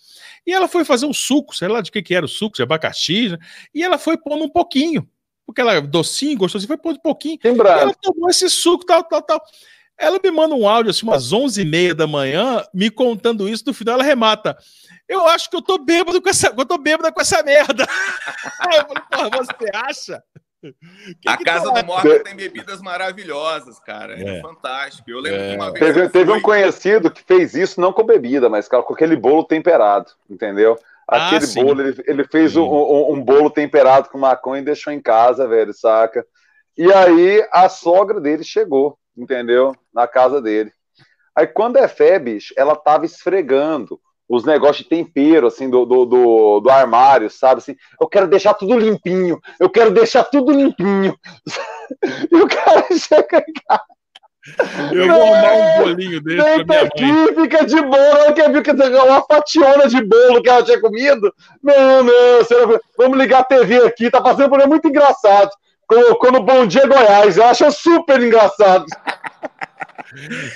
E 0.46 0.52
ela 0.52 0.68
foi 0.68 0.84
fazer 0.84 1.06
um 1.06 1.14
suco, 1.14 1.56
sei 1.56 1.68
lá 1.68 1.82
de 1.82 1.91
que, 1.91 2.02
que 2.02 2.14
era 2.14 2.26
o 2.26 2.30
suco, 2.30 2.56
de 2.56 2.64
abacaxi, 2.64 3.30
né? 3.30 3.38
e 3.74 3.84
ela 3.84 3.98
foi 3.98 4.18
pondo 4.18 4.44
um 4.44 4.50
pouquinho, 4.50 5.08
porque 5.46 5.62
ela 5.62 5.80
docinho, 5.82 6.38
gostosinho, 6.38 6.68
foi 6.68 6.78
pondo 6.78 6.98
um 6.98 7.02
pouquinho. 7.02 7.39
E 7.80 7.82
ela 7.82 7.94
tomou 8.02 8.30
esse 8.30 8.50
suco, 8.50 8.86
tal, 8.86 9.04
tal, 9.04 9.22
tal. 9.22 9.41
Ela 9.98 10.20
me 10.22 10.32
manda 10.32 10.56
um 10.56 10.68
áudio, 10.68 10.89
assim, 10.89 11.06
umas 11.06 11.32
11h30 11.32 11.94
da 11.94 12.08
manhã, 12.08 12.64
me 12.74 12.89
contando 12.89 13.48
isso, 13.48 13.64
no 13.66 13.74
final 13.74 13.96
ela 13.96 14.04
remata. 14.04 14.58
Eu 15.08 15.28
acho 15.28 15.50
que 15.50 15.56
eu 15.56 15.62
tô 15.62 15.78
bêbado 15.78 16.22
com 16.22 16.30
essa, 16.30 16.54
eu 16.58 16.66
tô 16.66 16.78
bêbada 16.78 17.12
com 17.12 17.22
essa 17.22 17.44
merda. 17.44 17.86
Eu 18.74 18.88
falei, 18.88 19.04
porra, 19.12 19.30
você 19.30 19.70
acha? 19.74 20.24
Que 21.22 21.30
A 21.30 21.38
que 21.38 21.43
casa 21.43 21.66
tu 21.72 21.74
do? 21.82 21.86
Morgan 21.86 22.20
tem 22.24 22.36
bebidas 22.36 22.82
maravilhosas, 22.82 23.80
cara. 23.80 24.14
É, 24.18 24.38
É. 24.38 24.41
fantástico. 24.41 25.09
Eu 25.09 25.20
lembro 25.20 25.39
É. 25.41 25.49
que 25.51 25.55
uma 25.55 25.72
vez. 25.72 25.86
Teve, 25.86 26.09
teve 26.09 26.30
fui- 26.32 26.39
um 26.39 26.41
conhecido 26.41 27.11
que 27.11 27.22
fez 27.24 27.53
isso 27.53 27.82
não 27.82 27.91
com 27.91 28.03
bebida, 28.03 28.49
mas 28.49 28.68
cara, 28.68 28.84
com 28.84 28.93
aquele 28.93 29.16
bolo 29.16 29.43
temperado, 29.43 30.11
entendeu? 30.30 30.78
Ah, 31.07 31.28
Aquele 31.28 31.45
sim. 31.45 31.64
bolo, 31.66 31.82
ele, 31.82 32.01
ele 32.07 32.24
fez 32.24 32.55
um, 32.55 32.64
um- 32.64 33.14
um 33.14 33.22
bolo 33.22 33.49
temperado 33.49 34.07
com 34.09 34.18
maconha 34.18 34.61
e 34.61 34.66
deixou 34.66 34.91
em 34.93 35.01
casa, 35.01 35.47
velho, 35.47 35.74
saca? 35.74 36.26
E 36.78 36.91
aí 36.91 37.45
a 37.51 37.68
sogra 37.68 38.22
dele 38.22 38.43
chegou, 38.43 38.97
entendeu? 39.18 39.76
Na 39.93 40.07
casa 40.07 40.41
dele. 40.41 40.72
Aí 41.36 41.45
quando 41.45 41.78
é 41.78 41.88
fé, 41.88 42.18
bicho, 42.18 42.53
ela 42.57 42.76
tava 42.76 43.05
esfregando 43.05 43.99
os 44.28 44.45
negócios 44.45 44.80
de 44.80 44.89
tempero, 44.89 45.47
assim, 45.47 45.69
do, 45.69 45.86
do, 45.86 46.05
do, 46.05 46.59
do 46.61 46.69
armário, 46.69 47.30
sabe? 47.30 47.59
Assim, 47.59 47.76
eu 47.99 48.07
quero 48.07 48.28
deixar 48.28 48.53
tudo 48.53 48.78
limpinho, 48.78 49.39
eu 49.59 49.69
quero 49.69 49.91
deixar 49.91 50.24
tudo 50.24 50.51
limpinho. 50.51 51.15
E 52.32 52.36
o 52.36 52.47
cara 52.47 52.88
chega 52.97 53.45
Eu 54.91 55.07
vou 55.07 55.21
arrumar 55.21 55.53
um 55.53 55.84
bolinho 55.84 56.21
desse 56.21 56.38
pra 56.38 56.55
minha 56.55 56.65
mãe. 56.65 56.78
aqui, 56.80 57.41
fica 57.41 57.65
de 57.65 57.82
boa. 57.82 57.97
Ela 57.97 58.34
quer 58.34 58.51
ver 58.51 58.63
que 58.63 58.71
uma 58.71 59.21
fationa 59.21 59.88
de 59.88 60.03
bolo 60.03 60.41
que 60.41 60.49
ela 60.49 60.63
tinha 60.63 60.82
comido. 60.82 61.32
Não, 61.61 62.03
não, 62.03 62.43
senhora, 62.45 62.82
vamos 62.97 63.17
ligar 63.17 63.41
a 63.41 63.43
TV 63.43 63.86
aqui. 63.86 64.09
Tá 64.09 64.21
passando 64.21 64.49
por 64.49 64.59
aí 64.59 64.67
muito 64.67 64.88
engraçado. 64.88 65.51
Colocou 65.86 66.32
no 66.32 66.41
Bom 66.41 66.65
Dia 66.65 66.88
Goiás. 66.88 67.38
Eu 67.38 67.45
acho 67.45 67.71
super 67.71 68.19
engraçado. 68.24 68.86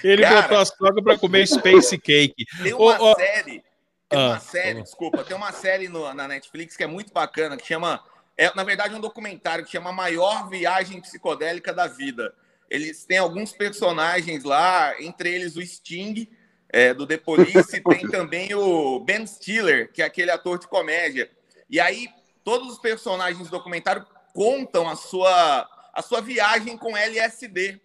Ele 0.04 0.22
Cara. 0.24 0.42
botou 0.44 0.58
a 0.58 0.66
sogra 0.66 1.04
pra 1.04 1.18
comer 1.18 1.48
space 1.48 1.98
cake. 1.98 2.46
Tem 2.64 2.74
uma 2.74 3.00
Ô, 3.02 3.12
ô, 3.12 3.16
série. 3.16 3.64
Tem 4.10 4.20
Ah, 4.20 4.28
uma 4.30 4.40
série, 4.40 4.82
desculpa, 4.82 5.24
tem 5.24 5.36
uma 5.36 5.52
série 5.52 5.90
no- 5.90 6.14
na 6.14 6.28
Netflix 6.28 6.78
que 6.78 6.84
é 6.84 6.88
muito 6.88 7.12
bacana, 7.14 7.58
que 7.58 7.66
chama. 7.68 8.02
É, 8.38 8.54
na 8.56 8.64
verdade, 8.64 8.94
é 8.94 8.98
um 8.98 9.02
documentário 9.02 9.66
que 9.66 9.72
chama 9.72 9.90
A 9.90 9.94
Maior 9.94 10.48
Viagem 10.50 11.02
Psicodélica 11.02 11.74
da 11.74 11.88
Vida. 11.88 12.34
Eles 12.70 13.04
têm 13.06 13.18
alguns 13.18 13.52
personagens 13.52 14.44
lá, 14.44 14.94
entre 15.02 15.34
eles 15.34 15.56
o 15.58 15.62
Sting, 15.66 16.28
é, 16.70 16.94
do 16.94 17.06
The 17.08 17.18
Police, 17.18 17.82
tem 17.82 18.08
também 18.10 18.54
o 18.54 19.00
Ben 19.00 19.26
Stiller, 19.26 19.92
que 19.92 20.02
é 20.02 20.06
aquele 20.06 20.32
ator 20.32 20.60
de 20.60 20.68
comédia. 20.68 21.30
E 21.70 21.80
aí, 21.80 22.08
todos 22.44 22.74
os 22.74 22.78
personagens 22.78 23.48
do 23.48 23.52
documentário 23.52 24.06
contam 24.34 24.88
a 24.88 24.96
sua, 24.96 25.68
a 25.94 26.02
sua 26.02 26.22
viagem 26.22 26.78
com 26.78 26.96
LSD. 26.96 27.82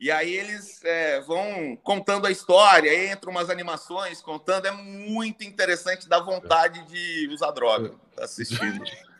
E 0.00 0.10
aí 0.10 0.32
eles 0.32 0.80
é, 0.84 1.20
vão 1.20 1.76
contando 1.82 2.26
a 2.26 2.30
história, 2.30 2.90
aí 2.90 3.10
entram 3.10 3.32
umas 3.32 3.50
animações 3.50 4.20
contando, 4.20 4.66
é 4.66 4.70
muito 4.70 5.42
interessante, 5.42 6.08
dá 6.08 6.20
vontade 6.20 6.84
de 6.86 7.28
usar 7.32 7.50
droga 7.50 7.92
assistindo. 8.18 8.84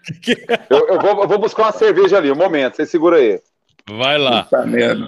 Eu, 0.71 0.89
eu 0.89 0.99
vou, 0.99 1.23
eu 1.23 1.29
vou 1.29 1.39
buscar 1.39 1.65
uma 1.65 1.73
cerveja 1.73 2.17
ali, 2.17 2.33
um 2.33 2.35
momento. 2.35 2.77
Você 2.77 2.87
segura 2.87 3.19
aí. 3.19 3.43
Vai 3.91 4.17
lá. 4.17 4.49
Mesmo. 4.65 5.07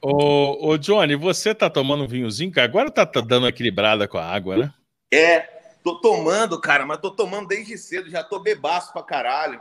Ô, 0.00 0.70
ô, 0.70 0.78
Johnny, 0.78 1.16
você 1.16 1.54
tá 1.54 1.68
tomando 1.68 2.04
um 2.04 2.08
vinhozinho, 2.08 2.50
cara? 2.50 2.66
Agora 2.66 2.90
tá, 2.90 3.04
tá 3.04 3.20
dando 3.20 3.42
uma 3.42 3.50
equilibrada 3.50 4.08
com 4.08 4.16
a 4.16 4.24
água, 4.24 4.56
né? 4.56 4.74
É, 5.12 5.40
tô 5.84 5.96
tomando, 5.96 6.58
cara, 6.58 6.86
mas 6.86 6.98
tô 6.98 7.10
tomando 7.10 7.48
desde 7.48 7.76
cedo, 7.76 8.08
já 8.08 8.24
tô 8.24 8.38
bebaço 8.38 8.90
pra 8.90 9.02
caralho. 9.02 9.60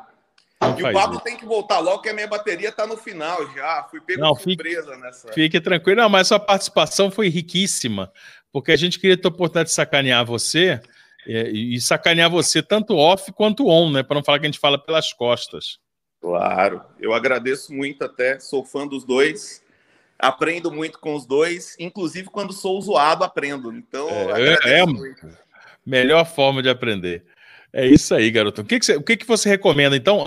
Não 0.60 0.80
E 0.80 0.84
o 0.84 0.92
Pablo 0.94 1.16
isso. 1.16 1.24
tem 1.24 1.38
que 1.38 1.46
voltar 1.46 1.80
logo, 1.80 2.02
que 2.02 2.10
a 2.10 2.14
minha 2.14 2.28
bateria 2.28 2.72
tá 2.72 2.88
no 2.88 2.98
final 2.98 3.48
já. 3.54 3.84
Fui 3.92 4.02
pego 4.02 4.22
Não, 4.22 4.34
de 4.34 4.40
fique- 4.44 4.64
surpresa 4.64 4.98
nessa. 4.98 5.32
Fique 5.34 5.62
tranquilo. 5.62 6.02
Não, 6.02 6.10
mas 6.10 6.28
sua 6.28 6.40
participação 6.40 7.12
foi 7.12 7.30
riquíssima, 7.30 8.12
porque 8.52 8.72
a 8.72 8.76
gente 8.76 9.00
queria 9.00 9.16
ter 9.18 9.28
a 9.28 9.30
oportunidade 9.30 9.70
de 9.70 9.76
sacanear 9.76 10.26
você 10.26 10.82
é, 11.28 11.50
e 11.50 11.80
sacanear 11.80 12.30
você 12.30 12.64
tanto 12.64 12.96
off 12.96 13.32
quanto 13.34 13.68
on, 13.68 13.92
né? 13.92 14.02
Para 14.02 14.16
não 14.16 14.24
falar 14.24 14.40
que 14.40 14.46
a 14.46 14.50
gente 14.50 14.60
fala 14.60 14.80
pelas 14.80 15.14
costas. 15.14 15.78
Claro, 16.22 16.82
eu 17.00 17.14
agradeço 17.14 17.72
muito 17.74 18.04
até, 18.04 18.40
sou 18.40 18.66
fã 18.66 18.88
dos 18.88 19.04
dois. 19.04 19.62
Aprendo 20.20 20.72
muito 20.72 20.98
com 21.00 21.14
os 21.14 21.28
dois, 21.28 21.76
inclusive 21.78 22.28
quando 22.30 22.52
sou 22.52 22.82
zoado, 22.82 23.24
aprendo. 23.24 23.72
Então, 23.72 24.10
é, 24.36 24.80
é 24.80 24.82
a 24.82 24.86
melhor 25.86 26.26
forma 26.26 26.64
de 26.64 26.70
aprender. 26.70 27.24
É 27.78 27.86
isso 27.86 28.16
aí, 28.16 28.32
garoto. 28.32 28.64
O 28.64 28.66
que, 28.66 28.80
que, 28.80 28.86
você, 28.88 28.96
o 28.96 29.04
que, 29.04 29.16
que 29.16 29.28
você 29.28 29.48
recomenda? 29.48 29.96
Então, 29.96 30.26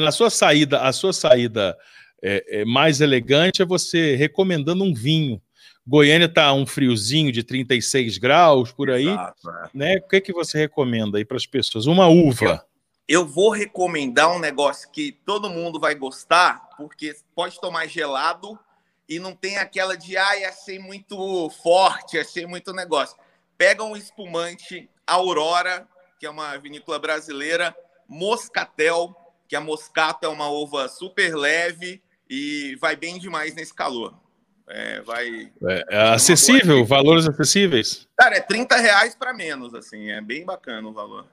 na 0.00 0.10
sua 0.10 0.30
saída, 0.30 0.80
a 0.80 0.90
sua 0.94 1.12
saída 1.12 1.76
é, 2.22 2.62
é 2.62 2.64
mais 2.64 3.02
elegante 3.02 3.60
é 3.60 3.66
você 3.66 4.16
recomendando 4.16 4.82
um 4.82 4.94
vinho. 4.94 5.42
Goiânia 5.86 6.24
está 6.24 6.50
um 6.54 6.64
friozinho 6.64 7.30
de 7.32 7.42
36 7.42 8.16
graus 8.16 8.72
por 8.72 8.90
aí, 8.90 9.08
Exato, 9.08 9.50
é. 9.50 9.68
né? 9.74 9.96
O 9.98 10.08
que, 10.08 10.22
que 10.22 10.32
você 10.32 10.56
recomenda 10.56 11.18
aí 11.18 11.24
para 11.24 11.36
as 11.36 11.44
pessoas? 11.44 11.84
Uma 11.84 12.06
uva. 12.06 12.64
Eu 13.06 13.26
vou 13.26 13.50
recomendar 13.50 14.34
um 14.34 14.38
negócio 14.38 14.90
que 14.90 15.12
todo 15.26 15.50
mundo 15.50 15.78
vai 15.78 15.94
gostar, 15.94 16.66
porque 16.78 17.14
pode 17.34 17.60
tomar 17.60 17.88
gelado 17.88 18.58
e 19.06 19.18
não 19.18 19.34
tem 19.34 19.58
aquela 19.58 19.98
de 19.98 20.16
ai, 20.16 20.44
achei 20.44 20.78
muito 20.78 21.50
forte, 21.62 22.18
achei 22.18 22.46
muito 22.46 22.72
negócio. 22.72 23.18
Pega 23.58 23.84
um 23.84 23.96
espumante 23.96 24.88
Aurora, 25.06 25.86
que 26.20 26.26
é 26.26 26.30
uma 26.30 26.54
vinícola 26.58 26.98
brasileira, 26.98 27.74
Moscatel, 28.06 29.16
que 29.48 29.56
a 29.56 29.60
moscato 29.60 30.26
é 30.26 30.28
uma 30.28 30.50
uva 30.50 30.86
super 30.86 31.34
leve 31.34 32.02
e 32.28 32.76
vai 32.78 32.94
bem 32.94 33.18
demais 33.18 33.54
nesse 33.54 33.72
calor. 33.72 34.14
É, 34.68 35.00
vai. 35.00 35.50
É, 35.66 35.84
é 35.88 36.02
acessível, 36.10 36.84
valores 36.84 37.26
acessíveis? 37.26 38.06
Cara, 38.16 38.36
é 38.36 38.40
30 38.40 38.76
reais 38.76 39.14
para 39.14 39.32
menos, 39.32 39.74
assim, 39.74 40.10
é 40.10 40.20
bem 40.20 40.44
bacana 40.44 40.86
o 40.86 40.92
valor. 40.92 41.26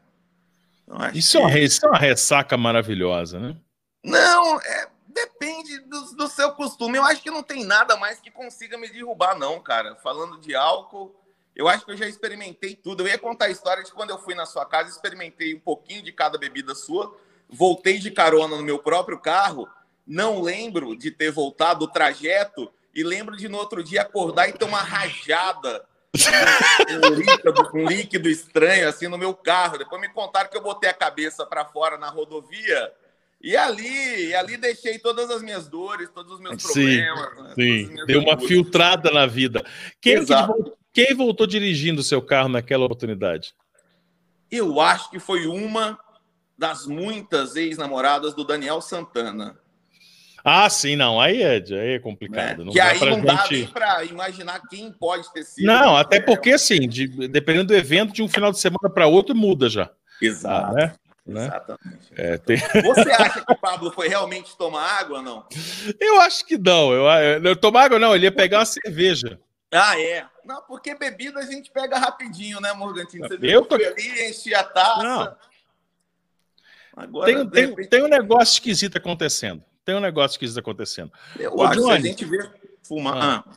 Então, 0.88 1.12
isso, 1.14 1.38
que... 1.38 1.44
é 1.44 1.48
uma, 1.48 1.60
isso 1.60 1.86
é 1.86 1.90
uma 1.90 2.00
ressaca 2.00 2.58
maravilhosa, 2.58 3.40
né? 3.40 3.58
Não, 4.04 4.60
é, 4.62 4.88
depende 5.08 5.80
do, 5.82 6.16
do, 6.16 6.28
seu 6.30 6.54
costume. 6.54 6.98
Eu 6.98 7.04
acho 7.04 7.22
que 7.22 7.30
não 7.30 7.44
tem 7.44 7.66
nada 7.66 7.98
mais 7.98 8.22
que 8.22 8.32
consiga 8.32 8.78
me 8.78 8.88
derrubar, 8.88 9.38
não, 9.38 9.60
cara. 9.60 9.96
Falando 9.98 10.40
de 10.40 10.56
álcool, 10.56 11.14
eu 11.58 11.68
acho 11.68 11.84
que 11.84 11.92
eu 11.92 11.98
já 11.98 12.08
experimentei 12.08 12.76
tudo. 12.76 13.02
Eu 13.02 13.08
ia 13.08 13.18
contar 13.18 13.46
a 13.46 13.50
história 13.50 13.84
de 13.84 13.92
quando 13.92 14.12
eu 14.12 14.20
fui 14.20 14.36
na 14.36 14.46
sua 14.46 14.64
casa, 14.64 14.92
experimentei 14.92 15.56
um 15.56 15.60
pouquinho 15.60 16.04
de 16.04 16.12
cada 16.12 16.38
bebida 16.38 16.76
sua, 16.76 17.18
voltei 17.50 17.98
de 17.98 18.12
carona 18.12 18.56
no 18.56 18.64
meu 18.64 18.78
próprio 18.78 19.20
carro. 19.20 19.68
Não 20.06 20.40
lembro 20.42 20.96
de 20.96 21.10
ter 21.10 21.32
voltado 21.32 21.86
o 21.86 21.88
trajeto 21.88 22.72
e 22.94 23.04
lembro 23.04 23.36
de 23.36 23.50
no 23.50 23.58
outro 23.58 23.84
dia 23.84 24.04
acordar 24.04 24.48
e 24.48 24.54
ter 24.54 24.66
uma 24.66 24.82
rajada 24.82 25.84
um 26.90 27.14
líquido, 27.14 27.70
um 27.74 27.86
líquido 27.86 28.30
estranho 28.30 28.88
assim 28.88 29.08
no 29.08 29.18
meu 29.18 29.34
carro. 29.34 29.78
Depois 29.78 30.00
me 30.00 30.10
contaram 30.10 30.50
que 30.50 30.58
eu 30.58 30.64
botei 30.64 30.90
a 30.90 30.94
cabeça 30.94 31.46
para 31.46 31.66
fora 31.66 31.98
na 31.98 32.10
rodovia 32.10 32.92
e 33.42 33.56
ali, 33.56 34.30
e 34.30 34.36
ali 34.36 34.58
deixei 34.58 34.98
todas 34.98 35.30
as 35.30 35.42
minhas 35.42 35.68
dores, 35.68 36.10
todos 36.10 36.34
os 36.34 36.40
meus 36.40 36.62
sim, 36.62 36.72
problemas. 36.74 37.38
Né? 37.38 37.54
Sim, 37.56 38.06
deu 38.06 38.22
uma 38.22 38.40
filtrada 38.40 39.12
na 39.12 39.28
vida. 39.28 39.64
Quem, 40.02 40.26
que, 40.26 40.34
quem 40.98 41.14
voltou 41.14 41.46
dirigindo 41.46 42.02
o 42.02 42.04
seu 42.04 42.20
carro 42.20 42.50
naquela 42.50 42.86
oportunidade? 42.86 43.54
Eu 44.50 44.82
acho 44.82 45.12
que 45.12 45.20
foi 45.20 45.46
uma 45.46 45.96
das 46.58 46.88
muitas 46.88 47.56
ex-namoradas 47.56 48.34
do 48.34 48.44
Daniel 48.44 48.82
Santana. 48.82 49.60
Ah, 50.44 50.68
sim, 50.72 50.96
não. 50.96 51.22
Aí 51.22 51.44
é, 51.44 51.58
aí 51.58 51.94
é 51.94 52.00
complicado. 52.00 52.60
Né? 52.60 52.64
Não 52.64 52.74
que 52.74 52.80
aí 52.80 53.00
não 53.00 53.18
gente... 53.18 53.26
dá 53.28 53.48
nem 53.52 53.68
para 53.68 54.04
imaginar 54.06 54.60
quem 54.68 54.92
pode 54.92 55.32
ter 55.32 55.44
sido. 55.44 55.68
Não, 55.68 55.96
até 55.96 56.20
porque, 56.20 56.54
assim, 56.54 56.90
de, 56.90 57.28
dependendo 57.28 57.68
do 57.68 57.76
evento, 57.76 58.12
de 58.12 58.24
um 58.24 58.28
final 58.28 58.52
de 58.52 58.58
semana 58.58 58.90
para 58.92 59.06
outro, 59.06 59.36
muda 59.36 59.70
já. 59.70 59.92
Exato. 60.20 60.72
Ah, 60.72 60.74
né? 60.74 60.96
Né? 61.28 61.46
Exatamente. 61.46 62.08
É, 62.16 62.38
tem... 62.38 62.58
Você 62.82 63.12
acha 63.12 63.46
que 63.46 63.54
o 63.54 63.56
Pablo 63.56 63.92
foi 63.92 64.08
realmente 64.08 64.58
tomar 64.58 65.00
água 65.00 65.18
ou 65.18 65.24
não? 65.24 65.46
Eu 66.00 66.22
acho 66.22 66.44
que 66.44 66.58
não. 66.58 66.92
Eu, 66.92 67.06
eu, 67.44 67.56
tomar 67.56 67.84
água 67.84 68.00
não, 68.00 68.16
ele 68.16 68.26
ia 68.26 68.32
pegar 68.32 68.60
uma 68.60 68.66
cerveja. 68.66 69.40
Ah, 69.72 70.00
é. 70.00 70.26
Não, 70.46 70.62
porque 70.62 70.96
bebida 70.96 71.40
a 71.40 71.46
gente 71.46 71.70
pega 71.72 71.98
rapidinho, 71.98 72.60
né, 72.62 72.72
Morgantino? 72.74 73.28
Você 73.28 73.38
eu 73.42 73.66
tô... 73.66 73.76
ali, 73.76 74.30
enche 74.30 74.54
a 74.56 74.64
taça. 74.64 75.04
Não. 75.04 75.38
Agora, 76.96 77.26
tem, 77.26 77.50
tem, 77.50 77.66
repente... 77.68 77.90
tem 77.90 78.04
um 78.04 78.08
negócio 78.08 78.54
esquisito 78.54 78.98
acontecendo. 78.98 79.64
Tem 79.86 79.96
um 79.96 80.00
negócio 80.00 80.36
esquisito 80.36 80.60
acontecendo. 80.60 81.12
Eu 81.38 81.56
Ô, 81.56 81.64
acho 81.64 81.84
que 81.84 81.92
a 81.92 82.00
gente 82.00 82.26
vê 82.26 82.50
fumar. 82.84 83.18
Ah. 83.18 83.44
Ah. 83.46 83.54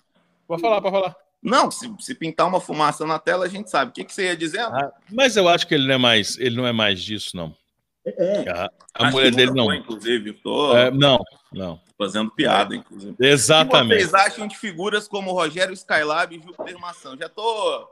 Pode 0.47 0.63
falar, 0.63 0.81
pode 0.81 0.95
falar. 0.95 1.17
Não, 1.43 1.71
se, 1.71 1.91
se, 2.01 2.15
pintar 2.15 2.47
uma 2.47 2.61
fumaça 2.61 3.07
na 3.07 3.19
tela, 3.19 3.47
a 3.47 3.49
gente 3.49 3.71
sabe. 3.71 3.91
O 3.91 3.95
que, 3.95 4.05
que 4.05 4.13
você 4.13 4.25
ia 4.25 4.37
dizer? 4.37 4.61
Ah, 4.61 4.93
mas 5.11 5.37
eu 5.37 5.49
acho 5.49 5.67
que 5.67 5.75
ele 5.75 5.87
não 5.87 5.95
é 5.95 5.99
mais, 5.99 6.37
ele 6.39 6.57
não 6.57 6.67
é 6.67 6.73
mais 6.73 7.03
disso, 7.03 7.35
não. 7.35 7.57
É. 8.05 8.51
A, 8.51 8.71
a 8.95 9.11
mulher 9.11 9.35
dele 9.35 9.53
não. 9.53 9.67
Foi, 9.67 9.77
inclusive, 9.77 10.33
tô... 10.35 10.77
É, 10.77 10.91
não, 10.91 11.19
não. 11.53 11.81
Fazendo 11.99 12.31
piada, 12.31 12.75
inclusive. 12.75 13.15
Exatamente. 13.21 13.95
O 13.95 13.99
que 13.99 14.11
vocês 14.11 14.15
acham 14.15 14.47
de 14.47 14.57
figuras 14.57 15.07
como 15.07 15.33
Rogério 15.33 15.75
Skylab 15.75 16.35
e 16.35 16.43
Júpiter 16.43 16.79
Maçã? 16.79 17.17
Já 17.19 17.29
tô 17.29 17.89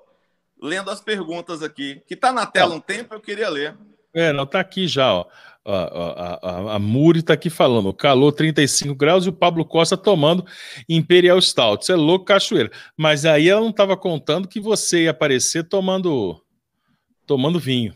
lendo 0.60 0.90
as 0.90 1.00
perguntas 1.00 1.62
aqui. 1.62 2.02
Que 2.06 2.16
tá 2.16 2.32
na 2.32 2.46
tela 2.46 2.74
um 2.74 2.80
tempo, 2.80 3.14
eu 3.14 3.20
queria 3.20 3.48
ler. 3.48 3.76
É, 4.14 4.32
não, 4.32 4.46
tá 4.46 4.60
aqui 4.60 4.88
já, 4.88 5.12
ó. 5.12 5.26
A, 5.64 5.76
a, 5.76 6.38
a, 6.50 6.74
a 6.76 6.78
Muri 6.78 7.22
tá 7.22 7.34
aqui 7.34 7.50
falando, 7.50 7.92
calor 7.92 8.32
35 8.32 8.94
graus 8.94 9.26
e 9.26 9.28
o 9.28 9.34
Pablo 9.34 9.66
Costa 9.66 9.98
tomando 9.98 10.46
Imperial 10.88 11.38
Stout. 11.42 11.82
Isso 11.82 11.92
é 11.92 11.96
louco, 11.96 12.24
cachoeira. 12.24 12.70
Mas 12.96 13.26
aí 13.26 13.50
ela 13.50 13.60
não 13.60 13.68
estava 13.68 13.94
contando 13.94 14.48
que 14.48 14.60
você 14.60 15.04
ia 15.04 15.10
aparecer 15.10 15.68
tomando 15.68 16.42
tomando 17.26 17.58
vinho. 17.58 17.94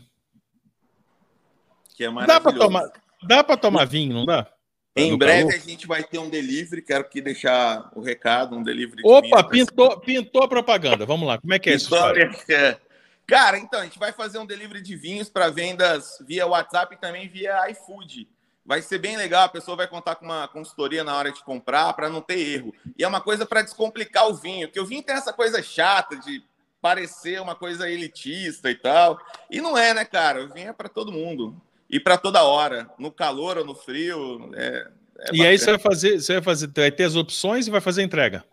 Que 1.93 2.05
é 2.05 2.11
dá 2.25 2.39
para 2.39 2.53
tomar, 2.53 2.91
dá 3.23 3.43
para 3.43 3.57
tomar 3.57 3.85
vinho, 3.85 4.13
não 4.13 4.25
dá? 4.25 4.47
Em 4.95 5.17
breve 5.17 5.49
calor? 5.49 5.53
a 5.55 5.57
gente 5.57 5.87
vai 5.87 6.03
ter 6.03 6.19
um 6.19 6.29
delivery, 6.29 6.81
quero 6.81 7.09
que 7.09 7.19
deixar 7.19 7.91
o 7.95 8.01
recado, 8.01 8.55
um 8.55 8.63
delivery. 8.63 9.01
Opa, 9.03 9.43
pintou, 9.43 9.99
pintou 9.99 10.43
a 10.43 10.47
propaganda. 10.47 11.05
Vamos 11.05 11.27
lá, 11.27 11.39
como 11.39 11.53
é 11.53 11.59
que 11.59 11.69
é 11.69 11.75
isso? 11.75 11.89
Cara, 13.25 13.57
então, 13.57 13.79
a 13.79 13.83
gente 13.83 13.97
vai 13.97 14.11
fazer 14.11 14.37
um 14.37 14.45
delivery 14.45 14.81
de 14.81 14.95
vinhos 14.95 15.29
para 15.29 15.49
vendas 15.49 16.17
via 16.27 16.45
WhatsApp 16.45 16.93
e 16.93 16.97
também 16.97 17.27
via 17.27 17.69
iFood. 17.71 18.27
Vai 18.65 18.81
ser 18.81 18.97
bem 18.97 19.17
legal, 19.17 19.45
a 19.45 19.49
pessoa 19.49 19.75
vai 19.75 19.87
contar 19.87 20.15
com 20.15 20.25
uma 20.25 20.47
consultoria 20.47 21.03
na 21.03 21.15
hora 21.15 21.31
de 21.31 21.43
comprar 21.43 21.91
para 21.93 22.09
não 22.09 22.21
ter 22.21 22.39
erro. 22.39 22.73
E 22.97 23.03
é 23.03 23.07
uma 23.07 23.19
coisa 23.19 23.45
para 23.45 23.61
descomplicar 23.61 24.27
o 24.27 24.35
vinho, 24.35 24.69
que 24.69 24.79
o 24.79 24.85
vinho 24.85 25.03
tem 25.03 25.15
essa 25.15 25.33
coisa 25.33 25.61
chata 25.61 26.15
de 26.17 26.43
parecer 26.81 27.41
uma 27.41 27.55
coisa 27.55 27.89
elitista 27.89 28.69
e 28.69 28.75
tal. 28.75 29.19
E 29.49 29.59
não 29.61 29.77
é, 29.77 29.93
né, 29.93 30.05
cara? 30.05 30.43
O 30.43 30.53
vinho 30.53 30.69
é 30.69 30.73
para 30.73 30.89
todo 30.89 31.11
mundo. 31.11 31.59
E 31.93 31.99
para 31.99 32.17
toda 32.17 32.41
hora, 32.41 32.89
no 32.97 33.11
calor 33.11 33.59
ou 33.59 33.63
no 33.63 33.75
frio. 33.75 34.49
É, 34.55 34.87
é 35.19 35.29
e 35.31 35.45
aí 35.45 35.55
você 35.55 35.69
vai 35.69 35.79
fazer, 35.79 36.19
você 36.19 36.33
vai 36.33 36.41
fazer, 36.41 36.67
vai 36.75 36.91
ter 36.91 37.03
as 37.03 37.15
opções 37.15 37.67
e 37.67 37.69
vai 37.69 37.79
fazer 37.79 38.01
a 38.01 38.03
entrega. 38.03 38.43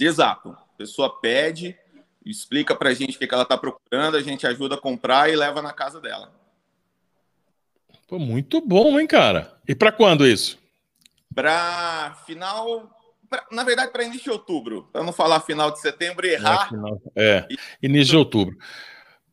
Exato. 0.00 0.52
A 0.52 0.78
pessoa 0.78 1.20
pede, 1.20 1.76
explica 2.24 2.74
para 2.74 2.88
a 2.88 2.94
gente 2.94 3.16
o 3.16 3.18
que, 3.18 3.28
ela 3.30 3.42
está 3.42 3.58
procurando, 3.58 4.16
a 4.16 4.22
gente 4.22 4.46
ajuda 4.46 4.76
a 4.76 4.80
comprar 4.80 5.30
e 5.30 5.36
leva 5.36 5.60
na 5.60 5.70
casa 5.70 6.00
dela. 6.00 6.32
Pô, 8.08 8.18
muito 8.18 8.58
bom, 8.62 8.98
hein, 8.98 9.06
cara? 9.06 9.52
E 9.68 9.74
para 9.74 9.92
quando 9.92 10.26
isso? 10.26 10.58
Para 11.34 12.16
final. 12.24 12.90
Pra, 13.28 13.44
na 13.52 13.64
verdade, 13.64 13.92
para 13.92 14.04
início 14.04 14.24
de 14.24 14.30
outubro. 14.30 14.88
Para 14.90 15.04
não 15.04 15.12
falar 15.12 15.40
final 15.40 15.70
de 15.70 15.78
setembro 15.78 16.26
e 16.26 16.30
errar. 16.30 16.70
É, 17.14 17.46
é, 17.46 17.48
início 17.82 18.12
de 18.12 18.16
outubro. 18.16 18.56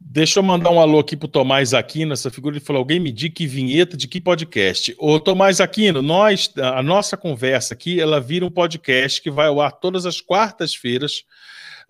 Deixa 0.08 0.38
eu 0.38 0.43
mandar 0.43 0.70
um 0.70 0.80
alô 0.80 0.99
aqui 0.99 1.18
pro 1.18 1.28
Tomás 1.28 1.74
Aquino, 1.74 2.14
essa 2.14 2.30
figura, 2.30 2.56
ele 2.56 2.64
falou, 2.64 2.80
alguém 2.80 2.99
me 2.99 3.12
diga 3.12 3.34
que 3.34 3.47
vinheta 3.47 3.97
de 3.97 4.08
que 4.08 4.22
podcast. 4.22 4.95
Ô 4.99 5.20
Tomás 5.20 5.60
Aquino, 5.60 5.99
nós, 5.99 6.53
a 6.58 6.84
nossa 6.84 7.18
conversa 7.18 7.74
aqui, 7.74 7.99
ela 7.99 8.22
vira 8.22 8.45
um 8.45 8.51
podcast 8.51 9.20
que 9.20 9.32
vai 9.32 9.47
ao 9.47 9.60
ar 9.60 9.72
todas 9.72 10.06
as 10.06 10.22
quartas-feiras, 10.22 11.24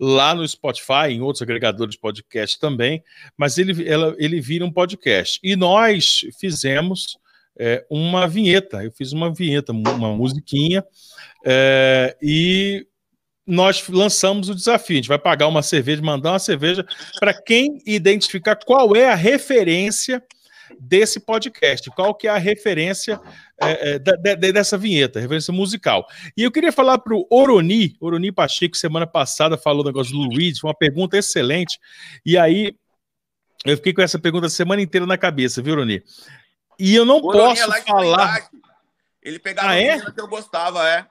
lá 0.00 0.34
no 0.34 0.48
Spotify, 0.48 1.10
em 1.10 1.20
outros 1.20 1.42
agregadores 1.42 1.94
de 1.94 2.00
podcast 2.00 2.58
também, 2.58 3.04
mas 3.36 3.58
ele, 3.58 3.86
ela, 3.86 4.16
ele 4.18 4.40
vira 4.40 4.64
um 4.64 4.72
podcast. 4.72 5.38
E 5.42 5.54
nós 5.54 6.20
fizemos 6.40 7.18
é, 7.58 7.84
uma 7.90 8.26
vinheta, 8.26 8.82
eu 8.82 8.90
fiz 8.92 9.12
uma 9.12 9.32
vinheta, 9.32 9.72
uma 9.72 10.16
musiquinha, 10.16 10.82
é, 11.44 12.16
e 12.22 12.86
nós 13.46 13.86
lançamos 13.88 14.48
o 14.48 14.54
desafio. 14.54 14.94
A 14.94 14.96
gente 14.96 15.08
vai 15.08 15.18
pagar 15.18 15.46
uma 15.46 15.62
cerveja, 15.62 16.02
mandar 16.02 16.32
uma 16.32 16.38
cerveja 16.38 16.84
para 17.20 17.32
quem 17.32 17.80
identificar 17.86 18.56
qual 18.56 18.96
é 18.96 19.08
a 19.08 19.14
referência 19.14 20.22
desse 20.80 21.20
podcast, 21.20 21.90
qual 21.90 22.14
que 22.14 22.26
é 22.26 22.30
a 22.30 22.38
referência 22.38 23.20
é, 23.62 23.94
é, 23.94 23.98
de, 23.98 24.36
de, 24.36 24.52
dessa 24.52 24.76
vinheta, 24.76 25.20
referência 25.20 25.52
musical. 25.52 26.06
E 26.36 26.42
eu 26.42 26.50
queria 26.50 26.72
falar 26.72 26.98
para 26.98 27.14
o 27.14 27.26
Oroni, 27.30 27.96
Oroni 28.00 28.32
Pacheco, 28.32 28.76
semana 28.76 29.06
passada 29.06 29.56
falou 29.56 29.82
do 29.82 29.88
negócio 29.88 30.12
do 30.12 30.22
Luiz, 30.22 30.62
uma 30.62 30.74
pergunta 30.74 31.16
excelente, 31.16 31.78
e 32.24 32.36
aí 32.36 32.76
eu 33.64 33.76
fiquei 33.76 33.92
com 33.92 34.02
essa 34.02 34.18
pergunta 34.18 34.46
a 34.46 34.50
semana 34.50 34.82
inteira 34.82 35.06
na 35.06 35.16
cabeça, 35.16 35.62
viu, 35.62 35.74
Oroni? 35.74 36.02
E 36.78 36.94
eu 36.94 37.04
não 37.04 37.22
Oroni 37.22 37.56
posso 37.56 37.72
é 37.72 37.82
falar... 37.82 38.50
Ele 39.22 39.40
pegava 39.40 39.70
ah, 39.70 39.80
é? 39.80 39.98
que 39.98 40.20
eu 40.20 40.28
gostava, 40.28 40.88
é. 40.88 41.04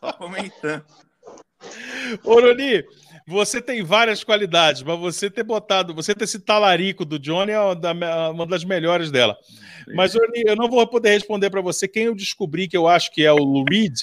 Só 0.00 0.12
comentando. 0.12 0.84
Oroni, 2.24 2.84
você 3.26 3.60
tem 3.60 3.82
várias 3.82 4.22
qualidades, 4.22 4.82
mas 4.82 4.98
você 4.98 5.28
ter 5.28 5.42
botado, 5.42 5.94
você 5.94 6.14
ter 6.14 6.24
esse 6.24 6.38
talarico 6.38 7.04
do 7.04 7.18
Johnny 7.18 7.52
é 7.52 7.60
uma 8.30 8.46
das 8.46 8.62
melhores 8.62 9.10
dela. 9.10 9.36
Mas 9.94 10.14
eu 10.14 10.56
não 10.56 10.68
vou 10.68 10.86
poder 10.86 11.10
responder 11.10 11.50
para 11.50 11.60
você 11.60 11.88
quem 11.88 12.04
eu 12.04 12.14
descobri 12.14 12.68
que 12.68 12.76
eu 12.76 12.86
acho 12.86 13.10
que 13.12 13.24
é 13.24 13.32
o 13.32 13.36
Lou 13.36 13.64
Reed, 13.68 13.94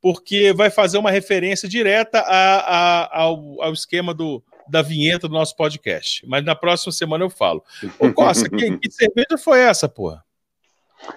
porque 0.00 0.52
vai 0.52 0.70
fazer 0.70 0.98
uma 0.98 1.10
referência 1.10 1.68
direta 1.68 2.20
a, 2.20 2.58
a, 2.58 3.20
ao, 3.22 3.62
ao, 3.62 3.72
esquema 3.72 4.12
do, 4.12 4.42
da 4.68 4.82
vinheta 4.82 5.26
do 5.26 5.34
nosso 5.34 5.56
podcast. 5.56 6.26
Mas 6.26 6.44
na 6.44 6.54
próxima 6.54 6.92
semana 6.92 7.24
eu 7.24 7.30
falo. 7.30 7.62
Ô, 7.98 8.12
Costa, 8.12 8.48
que, 8.48 8.76
que 8.78 8.90
cerveja 8.90 9.38
foi 9.38 9.60
essa, 9.60 9.88
porra? 9.88 10.25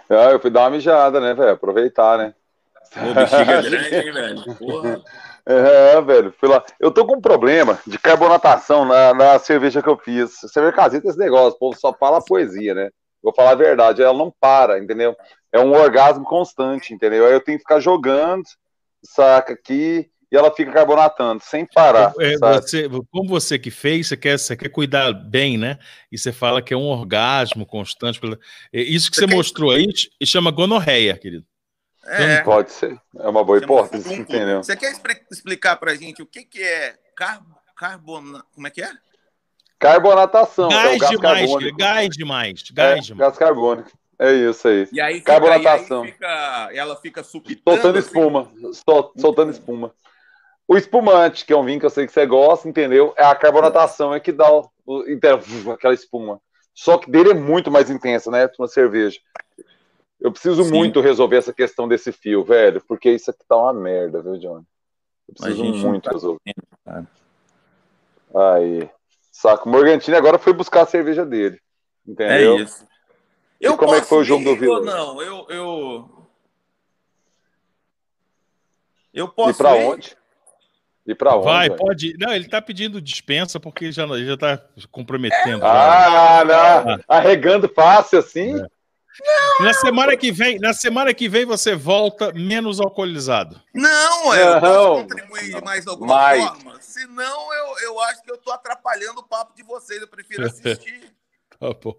Ah, 0.09 0.31
eu 0.31 0.39
fui 0.39 0.49
dar 0.49 0.61
uma 0.61 0.71
mijada, 0.71 1.19
né, 1.19 1.33
velho? 1.33 1.51
Aproveitar, 1.51 2.17
né? 2.17 2.33
Bexiga 3.13 3.61
grande, 3.61 3.95
hein, 3.95 4.11
velho? 4.11 4.55
Porra. 4.55 5.01
É, 5.45 6.01
velho, 6.01 6.33
fui 6.39 6.47
lá. 6.47 6.63
Eu 6.79 6.91
tô 6.91 7.05
com 7.05 7.17
um 7.17 7.21
problema 7.21 7.79
de 7.85 7.97
carbonatação 7.97 8.85
na, 8.85 9.13
na 9.13 9.39
cerveja 9.39 9.81
que 9.81 9.89
eu 9.89 9.97
fiz. 9.97 10.31
Cerveja 10.51 10.75
caseira 10.75 11.01
tem 11.01 11.09
esse 11.09 11.19
negócio, 11.19 11.55
o 11.55 11.59
povo 11.59 11.79
só 11.79 11.93
fala 11.93 12.23
poesia, 12.23 12.73
né? 12.73 12.89
Vou 13.21 13.33
falar 13.33 13.51
a 13.51 13.55
verdade, 13.55 14.01
ela 14.01 14.17
não 14.17 14.31
para, 14.39 14.79
entendeu? 14.79 15.15
É 15.51 15.59
um 15.59 15.73
orgasmo 15.73 16.23
constante, 16.23 16.93
entendeu? 16.93 17.25
Aí 17.25 17.33
eu 17.33 17.41
tenho 17.41 17.57
que 17.57 17.63
ficar 17.63 17.79
jogando, 17.79 18.43
saca 19.03 19.53
aqui, 19.53 20.09
e 20.32 20.38
ela 20.38 20.51
fica 20.51 20.71
carbonatando, 20.71 21.41
sem 21.43 21.65
parar. 21.65 22.13
É, 22.19 22.38
você, 22.38 22.88
como 23.09 23.30
você 23.30 23.57
que 23.57 23.71
fez, 23.71 24.07
você 24.07 24.17
quer, 24.17 24.38
você 24.38 24.55
quer 24.55 24.69
cuidar 24.69 25.11
bem, 25.11 25.57
né? 25.57 25.80
E 26.11 26.17
você 26.17 26.32
fala 26.32 26.61
que 26.61 26.73
é 26.73 26.77
um 26.77 26.88
orgasmo 26.88 27.65
constante. 27.65 28.19
É, 28.71 28.82
isso 28.82 29.09
que 29.09 29.17
você, 29.17 29.27
você 29.27 29.36
mostrou 29.36 29.71
aí 29.71 29.88
chama 30.23 30.51
gonorreia, 30.51 31.17
querido. 31.17 31.45
É. 32.05 32.41
Pode 32.41 32.71
ser. 32.71 32.99
É 33.17 33.27
uma 33.27 33.43
boa 33.43 33.57
hipótese, 33.57 34.13
entendeu? 34.13 34.63
Você 34.63 34.75
quer 34.75 34.93
explicar 35.32 35.77
pra 35.77 35.95
gente 35.95 36.21
o 36.21 36.25
que, 36.25 36.43
que 36.43 36.61
é 36.61 36.95
car 37.15 37.41
carbona... 37.75 38.43
Como 38.53 38.67
é 38.67 38.69
que 38.69 38.82
é? 38.82 38.91
Carbonatação. 39.80 40.69
Gás, 40.69 40.93
é 40.93 40.97
gás 40.97 41.09
demais, 41.09 41.39
carbônico. 41.39 41.77
gás 41.77 42.09
demais. 42.09 42.63
Gás 42.71 42.97
é, 42.97 43.01
demais. 43.01 43.19
Gás 43.19 43.38
carbônico. 43.38 43.91
É 44.19 44.34
isso 44.34 44.67
aí. 44.67 44.88
E 44.91 44.99
aí 44.99 45.15
fica, 45.15 45.32
Carbonatação. 45.32 46.03
E 46.03 46.07
aí 46.07 46.11
fica, 46.11 46.69
ela 46.73 46.95
fica 46.97 47.23
supitando. 47.23 47.77
Soltando 47.77 47.97
assim. 47.97 48.07
espuma. 48.07 48.51
Sol, 48.73 49.13
soltando 49.17 49.51
espuma. 49.51 49.93
O 50.70 50.78
espumante, 50.78 51.45
que 51.47 51.51
é 51.51 51.57
um 51.57 51.65
vinho 51.65 51.80
que 51.80 51.86
eu 51.88 51.89
sei 51.89 52.05
que 52.05 52.13
você 52.13 52.28
gosta, 52.28 52.70
entendeu? 52.70 53.11
É 53.17 53.26
a 53.26 53.34
carbonatação, 53.34 54.13
é 54.13 54.20
que 54.20 54.32
dá 54.32 54.53
o, 54.53 54.70
o, 54.86 55.03
aquela 55.74 55.95
espuma. 55.95 56.39
Só 56.76 56.99
que 56.99 57.09
dele 57.09 57.32
é 57.32 57.34
muito 57.34 57.72
mais 57.72 57.89
intensa, 57.89 58.30
né? 58.30 58.47
Uma 58.59 58.67
cerveja. 58.67 59.20
Eu 60.22 60.32
preciso 60.32 60.63
Sim. 60.63 60.70
muito 60.70 61.01
resolver 61.01 61.38
essa 61.38 61.51
questão 61.51 61.88
desse 61.88 62.11
fio, 62.11 62.43
velho, 62.43 62.84
porque 62.88 63.09
isso 63.09 63.32
aqui 63.32 63.43
tá 63.47 63.57
uma 63.57 63.74
merda, 63.74 64.22
viu, 64.22 64.38
Johnny? 64.38 64.63
Eu 65.28 65.34
preciso 65.34 65.63
muito 65.88 66.03
tá 66.03 66.11
resolver. 66.11 66.39
Cara. 66.86 67.07
Aí. 68.36 68.88
Saco. 69.32 69.67
O 69.67 69.72
Morgantini 69.72 70.15
agora 70.15 70.38
foi 70.38 70.53
buscar 70.53 70.84
a 70.84 70.86
cerveja 70.86 71.26
dele. 71.26 71.59
Entendeu? 72.07 72.57
É 72.57 72.61
isso. 72.61 72.86
E 73.59 73.65
eu 73.65 73.76
como 73.76 73.95
é 73.95 74.01
que 74.01 74.07
foi 74.07 74.20
o 74.20 74.24
jogo 74.24 74.43
do 74.43 74.55
Vila? 74.55 74.82
Não, 74.82 75.20
eu, 75.20 75.47
eu. 75.49 76.28
Eu 79.11 79.28
posso. 79.30 79.49
E 79.49 79.63
pra 79.63 79.76
ir? 79.76 79.86
onde? 79.86 80.18
E 81.10 81.16
pra 81.16 81.36
onde? 81.36 81.45
Vai, 81.45 81.70
pode. 81.72 82.16
Não, 82.20 82.32
ele 82.32 82.47
tá 82.47 82.62
pedindo 82.62 83.01
dispensa 83.01 83.60
porque 83.60 83.91
já, 83.91 84.05
já 84.05 84.38
tá 84.38 84.62
comprometendo. 84.91 85.66
Ah, 85.66 86.43
não. 86.45 86.99
Arregando 87.07 87.68
fácil 87.68 88.20
assim? 88.20 88.55
É. 88.55 88.68
Não, 89.60 89.66
na 89.66 89.74
semana 89.74 90.16
que 90.16 90.32
vem, 90.32 90.60
na 90.60 90.72
semana 90.72 91.12
que 91.12 91.28
vem 91.28 91.45
você 91.45 91.76
volta 91.76 92.32
menos 92.32 92.80
alcoolizado. 92.80 93.60
Não, 93.74 94.36
eu 94.36 94.53
não, 94.53 94.62
posso 94.62 95.01
contribuir 95.01 95.55
de 95.55 95.62
mais 95.64 95.88
alguma 95.88 96.14
mais. 96.14 96.45
forma. 96.45 96.80
Senão 96.80 97.53
eu, 97.53 97.80
eu 97.86 97.99
acho 98.01 98.22
que 98.22 98.32
eu 98.32 98.38
tô 98.38 98.51
atrapalhando 98.51 99.22
o 99.22 99.28
papo 99.28 99.55
de 99.55 99.64
vocês. 99.64 99.99
Eu 99.99 100.07
prefiro 100.07 100.45
assistir. 100.47 101.12
tá 101.60 101.74
bom. 101.74 101.95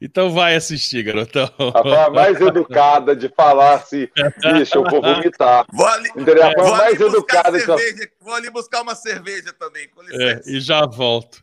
Então 0.00 0.30
vai 0.30 0.54
assistir, 0.54 1.02
garotão. 1.02 1.50
A 1.58 1.82
forma 1.82 2.10
mais 2.10 2.40
educada 2.40 3.14
de 3.16 3.28
falar 3.28 3.74
assim, 3.74 4.08
bicho, 4.52 4.78
eu 4.78 4.84
vou 4.84 5.02
vomitar. 5.02 5.66
Vou 5.72 5.86
ali, 5.86 6.08
Entendeu? 6.10 6.46
A 6.46 6.52
forma 6.52 6.76
mais 6.76 7.00
educada. 7.00 7.58
Cerveja, 7.58 8.10
Vou 8.20 8.34
ali 8.34 8.50
buscar 8.50 8.82
uma 8.82 8.94
cerveja 8.94 9.52
também, 9.52 9.88
com 9.88 10.02
licença. 10.02 10.48
É, 10.48 10.52
e 10.52 10.60
já 10.60 10.86
volto. 10.86 11.42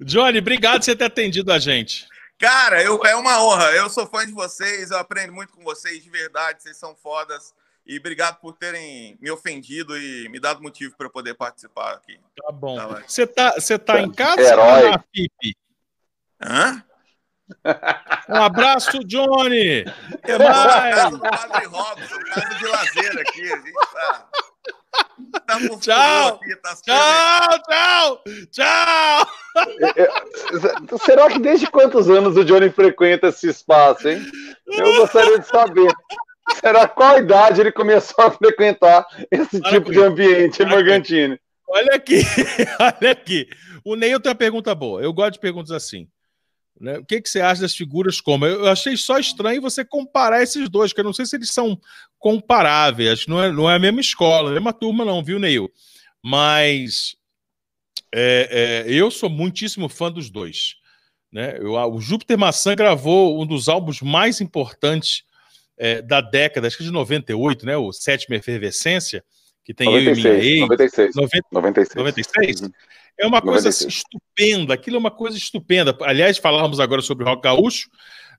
Johnny, 0.00 0.38
obrigado 0.38 0.78
por 0.78 0.84
você 0.84 0.96
ter 0.96 1.04
atendido 1.04 1.52
a 1.52 1.58
gente. 1.58 2.08
Cara, 2.38 2.82
eu, 2.82 2.98
é 3.04 3.14
uma 3.14 3.44
honra. 3.44 3.72
Eu 3.72 3.90
sou 3.90 4.06
fã 4.06 4.24
de 4.24 4.32
vocês, 4.32 4.90
eu 4.90 4.98
aprendo 4.98 5.32
muito 5.32 5.52
com 5.52 5.62
vocês, 5.62 6.02
de 6.02 6.08
verdade. 6.08 6.62
Vocês 6.62 6.76
são 6.76 6.94
fodas. 6.96 7.52
E 7.86 7.98
obrigado 7.98 8.38
por 8.40 8.56
terem 8.56 9.18
me 9.20 9.30
ofendido 9.30 9.98
e 9.98 10.28
me 10.28 10.38
dado 10.38 10.62
motivo 10.62 10.96
para 10.96 11.10
poder 11.10 11.34
participar 11.34 11.94
aqui. 11.94 12.18
Tá 12.36 12.52
bom. 12.52 12.78
Você 13.06 13.26
tá, 13.26 13.54
você 13.54 13.78
tá 13.78 14.00
em 14.00 14.10
casa 14.10 14.40
Herói. 14.40 14.84
ou 14.84 14.90
na 14.90 15.04
FIP? 15.12 15.56
Hã? 16.40 16.84
Um 18.28 18.42
abraço, 18.42 19.00
Johnny! 19.04 19.84
Que 20.24 20.38
mais? 20.38 21.10
Padre 21.18 21.66
Robson, 21.66 22.18
de 22.58 22.66
lazer 22.66 23.18
aqui. 23.20 23.52
A 23.52 23.56
gente 23.56 23.72
tá. 23.92 24.28
Tá 25.46 25.58
tchau, 25.80 26.40
aqui, 26.42 26.56
tá 26.56 26.76
tchau, 26.76 27.62
tchau, 27.68 28.22
tchau. 28.50 29.26
É, 29.96 30.02
é, 30.02 30.98
será 31.04 31.28
que 31.28 31.38
desde 31.38 31.66
quantos 31.66 32.08
anos 32.08 32.36
o 32.36 32.44
Johnny 32.44 32.70
frequenta 32.70 33.28
esse 33.28 33.48
espaço, 33.48 34.08
hein? 34.08 34.20
Eu 34.66 34.96
gostaria 34.96 35.38
de 35.38 35.46
saber. 35.46 35.92
Será 36.60 36.88
qual 36.88 37.18
idade 37.18 37.60
ele 37.60 37.72
começou 37.72 38.24
a 38.24 38.30
frequentar 38.30 39.06
esse 39.30 39.56
olha 39.56 39.70
tipo 39.70 39.90
aqui. 39.90 39.98
de 39.98 40.02
ambiente, 40.04 40.62
olha 40.62 40.70
Morgantini? 40.70 41.34
Aqui. 41.34 41.42
Olha 41.68 41.94
aqui, 41.94 42.22
olha 43.00 43.12
aqui. 43.12 43.48
O 43.84 43.94
Neil 43.94 44.20
tem 44.20 44.30
uma 44.30 44.36
pergunta 44.36 44.74
boa. 44.74 45.00
Eu 45.00 45.12
gosto 45.12 45.34
de 45.34 45.40
perguntas 45.40 45.70
assim. 45.70 46.08
Né? 46.80 46.98
O 46.98 47.04
que, 47.04 47.20
que 47.20 47.28
você 47.28 47.40
acha 47.40 47.60
das 47.60 47.76
figuras 47.76 48.20
como? 48.20 48.46
Eu 48.46 48.66
achei 48.66 48.96
só 48.96 49.18
estranho 49.18 49.60
você 49.60 49.84
comparar 49.84 50.42
esses 50.42 50.68
dois, 50.68 50.92
que 50.92 51.00
eu 51.00 51.04
não 51.04 51.12
sei 51.12 51.26
se 51.26 51.36
eles 51.36 51.50
são 51.50 51.78
comparáveis. 52.18 53.26
Não 53.26 53.42
é, 53.42 53.52
não 53.52 53.70
é 53.70 53.76
a 53.76 53.78
mesma 53.78 54.00
escola, 54.00 54.50
a 54.50 54.54
mesma 54.54 54.72
turma, 54.72 55.04
não, 55.04 55.22
viu, 55.22 55.38
Neil? 55.38 55.70
Mas 56.24 57.16
é, 58.14 58.86
é, 58.86 58.92
eu 58.92 59.10
sou 59.10 59.28
muitíssimo 59.28 59.90
fã 59.90 60.10
dos 60.10 60.30
dois. 60.30 60.76
Né? 61.30 61.58
Eu, 61.58 61.74
o 61.74 62.00
Júpiter 62.00 62.38
Maçã 62.38 62.74
gravou 62.74 63.40
um 63.40 63.46
dos 63.46 63.68
álbuns 63.68 64.00
mais 64.00 64.40
importantes 64.40 65.22
é, 65.76 66.00
da 66.00 66.20
década, 66.20 66.66
acho 66.66 66.78
que 66.78 66.84
de 66.84 66.90
98, 66.90 67.64
né? 67.64 67.76
O 67.76 67.92
Sétima 67.92 68.36
Efervescência, 68.36 69.24
que 69.64 69.72
tem 69.72 69.86
96, 69.86 70.24
eu 70.24 70.32
e 70.32 70.40
minha 70.40 70.52
ex. 70.52 70.60
96. 70.60 71.14
90, 71.16 71.46
96. 71.52 71.94
96? 71.96 72.60
Uhum. 72.60 72.72
É 73.18 73.26
uma 73.26 73.42
coisa 73.42 73.68
assim, 73.68 73.88
estupenda, 73.88 74.74
aquilo 74.74 74.96
é 74.96 74.98
uma 74.98 75.10
coisa 75.10 75.36
estupenda. 75.36 75.96
Aliás, 76.02 76.38
falávamos 76.38 76.80
agora 76.80 77.02
sobre 77.02 77.24
o 77.24 77.26
rock 77.26 77.42
gaúcho, 77.42 77.90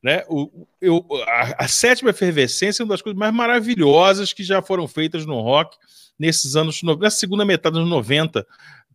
né? 0.03 0.23
O, 0.27 0.67
eu, 0.81 1.05
a, 1.27 1.65
a, 1.65 1.67
sétima 1.67 2.09
efervescência 2.09 2.81
é 2.81 2.83
uma 2.83 2.93
das 2.93 3.01
coisas 3.01 3.17
mais 3.17 3.33
maravilhosas 3.33 4.33
que 4.33 4.43
já 4.43 4.61
foram 4.61 4.87
feitas 4.87 5.25
no 5.25 5.39
rock 5.41 5.77
nesses 6.17 6.55
anos, 6.55 6.81
na 6.83 7.09
segunda 7.09 7.45
metade 7.45 7.77
dos 7.77 7.87
90, 7.87 8.45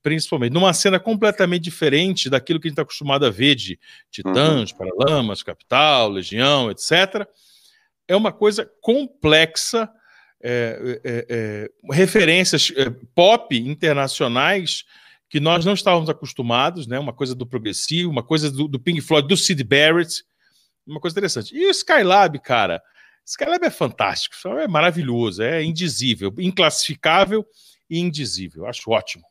principalmente, 0.03 0.53
numa 0.53 0.73
cena 0.73 1.01
completamente 1.01 1.63
diferente 1.63 2.31
daquilo 2.31 2.61
que 2.61 2.67
a 2.67 2.71
gente 2.71 2.75
está 2.75 2.83
acostumado 2.83 3.27
a 3.27 3.31
ver 3.31 3.57
de 3.57 3.79
Titãs, 4.11 4.71
uhum. 4.71 4.79
Paralamas, 4.79 5.43
Capital, 5.43 6.11
Legião, 6.11 6.71
etc. 6.71 7.27
É 8.07 8.15
uma 8.15 8.33
coisa 8.33 8.71
complexa, 8.81 9.89
é, 10.41 11.01
é, 11.05 11.27
é, 11.29 11.71
referências 11.93 12.73
é, 12.77 12.91
pop 13.15 13.57
internacionais 13.57 14.85
que 15.29 15.41
nós 15.41 15.65
não 15.65 15.75
estávamos 15.75 16.09
acostumados, 16.09 16.87
né? 16.87 16.99
Uma 16.99 17.13
coisa 17.13 17.35
do 17.35 17.47
progressivo, 17.47 18.11
uma 18.11 18.23
coisa 18.23 18.51
do, 18.51 18.69
do 18.69 18.79
Pink 18.79 19.01
Floyd, 19.01 19.27
do 19.27 19.37
Sid 19.37 19.63
Barrett, 19.65 20.25
uma 20.87 21.01
coisa 21.01 21.15
interessante. 21.15 21.57
E 21.57 21.67
o 21.67 21.71
Skylab, 21.71 22.39
cara, 22.41 22.83
Skylab 23.25 23.65
é 23.65 23.71
fantástico, 23.71 24.37
é 24.57 24.69
maravilhoso, 24.69 25.43
é 25.43 25.63
indizível, 25.63 26.33
inclassificável 26.39 27.45
e 27.91 27.99
indizível. 27.99 28.67
Acho 28.67 28.91
ótimo. 28.91 29.25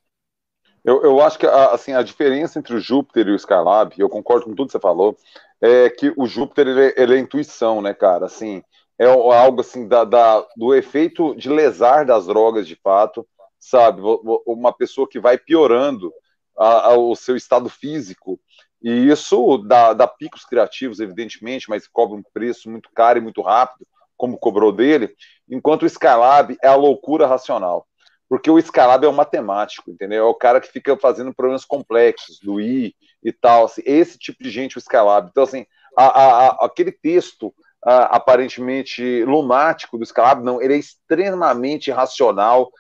Eu, 0.84 1.02
eu 1.02 1.22
acho 1.22 1.40
que 1.40 1.48
assim, 1.48 1.94
a 1.94 2.04
diferença 2.04 2.60
entre 2.60 2.76
o 2.76 2.80
Júpiter 2.80 3.28
e 3.28 3.32
o 3.32 3.36
Skylab, 3.36 3.96
eu 3.98 4.10
concordo 4.10 4.46
com 4.46 4.54
tudo 4.54 4.68
que 4.68 4.74
você 4.74 4.80
falou, 4.80 5.18
é 5.62 5.90
que 5.90 6.14
o 6.16 6.28
Júpiter 6.28 6.68
ele, 6.68 6.88
é, 6.88 6.94
ele 6.98 7.16
é 7.16 7.20
intuição, 7.20 7.82
né, 7.82 7.94
cara? 7.94 8.26
Assim, 8.26 8.62
é 9.00 9.06
algo 9.06 9.62
assim 9.62 9.88
da, 9.88 10.04
da, 10.04 10.46
do 10.56 10.76
efeito 10.76 11.36
de 11.36 11.50
lesar 11.50 12.06
das 12.06 12.28
drogas 12.28 12.68
de 12.68 12.76
fato 12.76 13.26
sabe? 13.70 14.02
Uma 14.46 14.72
pessoa 14.72 15.08
que 15.08 15.20
vai 15.20 15.38
piorando 15.38 16.14
a, 16.58 16.90
a, 16.90 16.98
o 16.98 17.16
seu 17.16 17.36
estado 17.36 17.70
físico. 17.70 18.40
E 18.82 19.10
isso 19.10 19.58
dá, 19.58 19.94
dá, 19.94 20.08
picos 20.08 20.46
criativos, 20.46 21.00
evidentemente, 21.00 21.70
mas 21.70 21.88
cobra 21.88 22.16
um 22.16 22.24
preço 22.34 22.70
muito 22.70 22.90
caro 22.94 23.18
e 23.18 23.22
muito 23.22 23.42
rápido, 23.42 23.88
como 24.16 24.38
cobrou 24.38 24.72
dele, 24.72 25.14
enquanto 25.50 25.84
o 25.84 25.88
Skylab 25.88 26.56
é 26.62 26.68
a 26.68 26.76
loucura 26.76 27.26
racional. 27.26 27.88
Porque 28.30 28.50
o 28.50 28.60
Skylab 28.60 29.04
é 29.06 29.10
o 29.10 29.14
matemático, 29.14 29.90
entendeu? 29.90 30.26
É 30.26 30.30
o 30.30 30.36
cara 30.36 30.62
que 30.62 30.72
fica 30.72 30.96
fazendo 30.98 31.34
problemas 31.34 31.66
complexos, 31.66 32.40
do 32.40 32.62
I 32.62 32.96
e 33.24 33.32
tal. 33.32 33.66
Assim, 33.66 33.82
esse 33.86 34.18
tipo 34.18 34.44
de 34.44 34.50
gente, 34.50 34.78
o 34.78 34.80
Skylab. 34.80 35.30
Então, 35.30 35.44
assim, 35.44 35.66
a, 35.98 36.66
aquele 36.66 36.92
texto 36.92 37.54
aparentemente 37.82 39.24
lunático 39.26 39.98
do 39.98 40.04
Skylab, 40.04 40.44
não, 40.44 40.60
ele 40.60 40.74
é 40.74 40.78
extremamente 40.78 41.92
racional, 41.92 42.72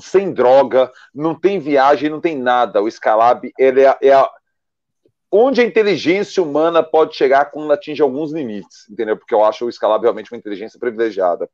sem 0.00 0.32
droga, 0.32 0.90
não 1.14 1.34
tem 1.34 1.58
viagem, 1.58 2.10
não 2.10 2.20
tem 2.20 2.36
nada. 2.36 2.82
O 2.82 2.88
Skylab, 2.88 3.52
ele 3.58 3.82
é, 3.82 3.96
é 4.00 4.12
a, 4.12 4.30
onde 5.30 5.60
a 5.60 5.64
inteligência 5.64 6.42
humana 6.42 6.82
pode 6.82 7.16
chegar 7.16 7.46
quando 7.46 7.72
atinge 7.72 8.02
alguns 8.02 8.32
limites, 8.32 8.88
entendeu? 8.88 9.16
Porque 9.16 9.34
eu 9.34 9.44
acho 9.44 9.66
o 9.66 9.68
Skylab 9.68 10.02
realmente 10.02 10.32
uma 10.32 10.38
inteligência 10.38 10.78
privilegiada. 10.78 11.48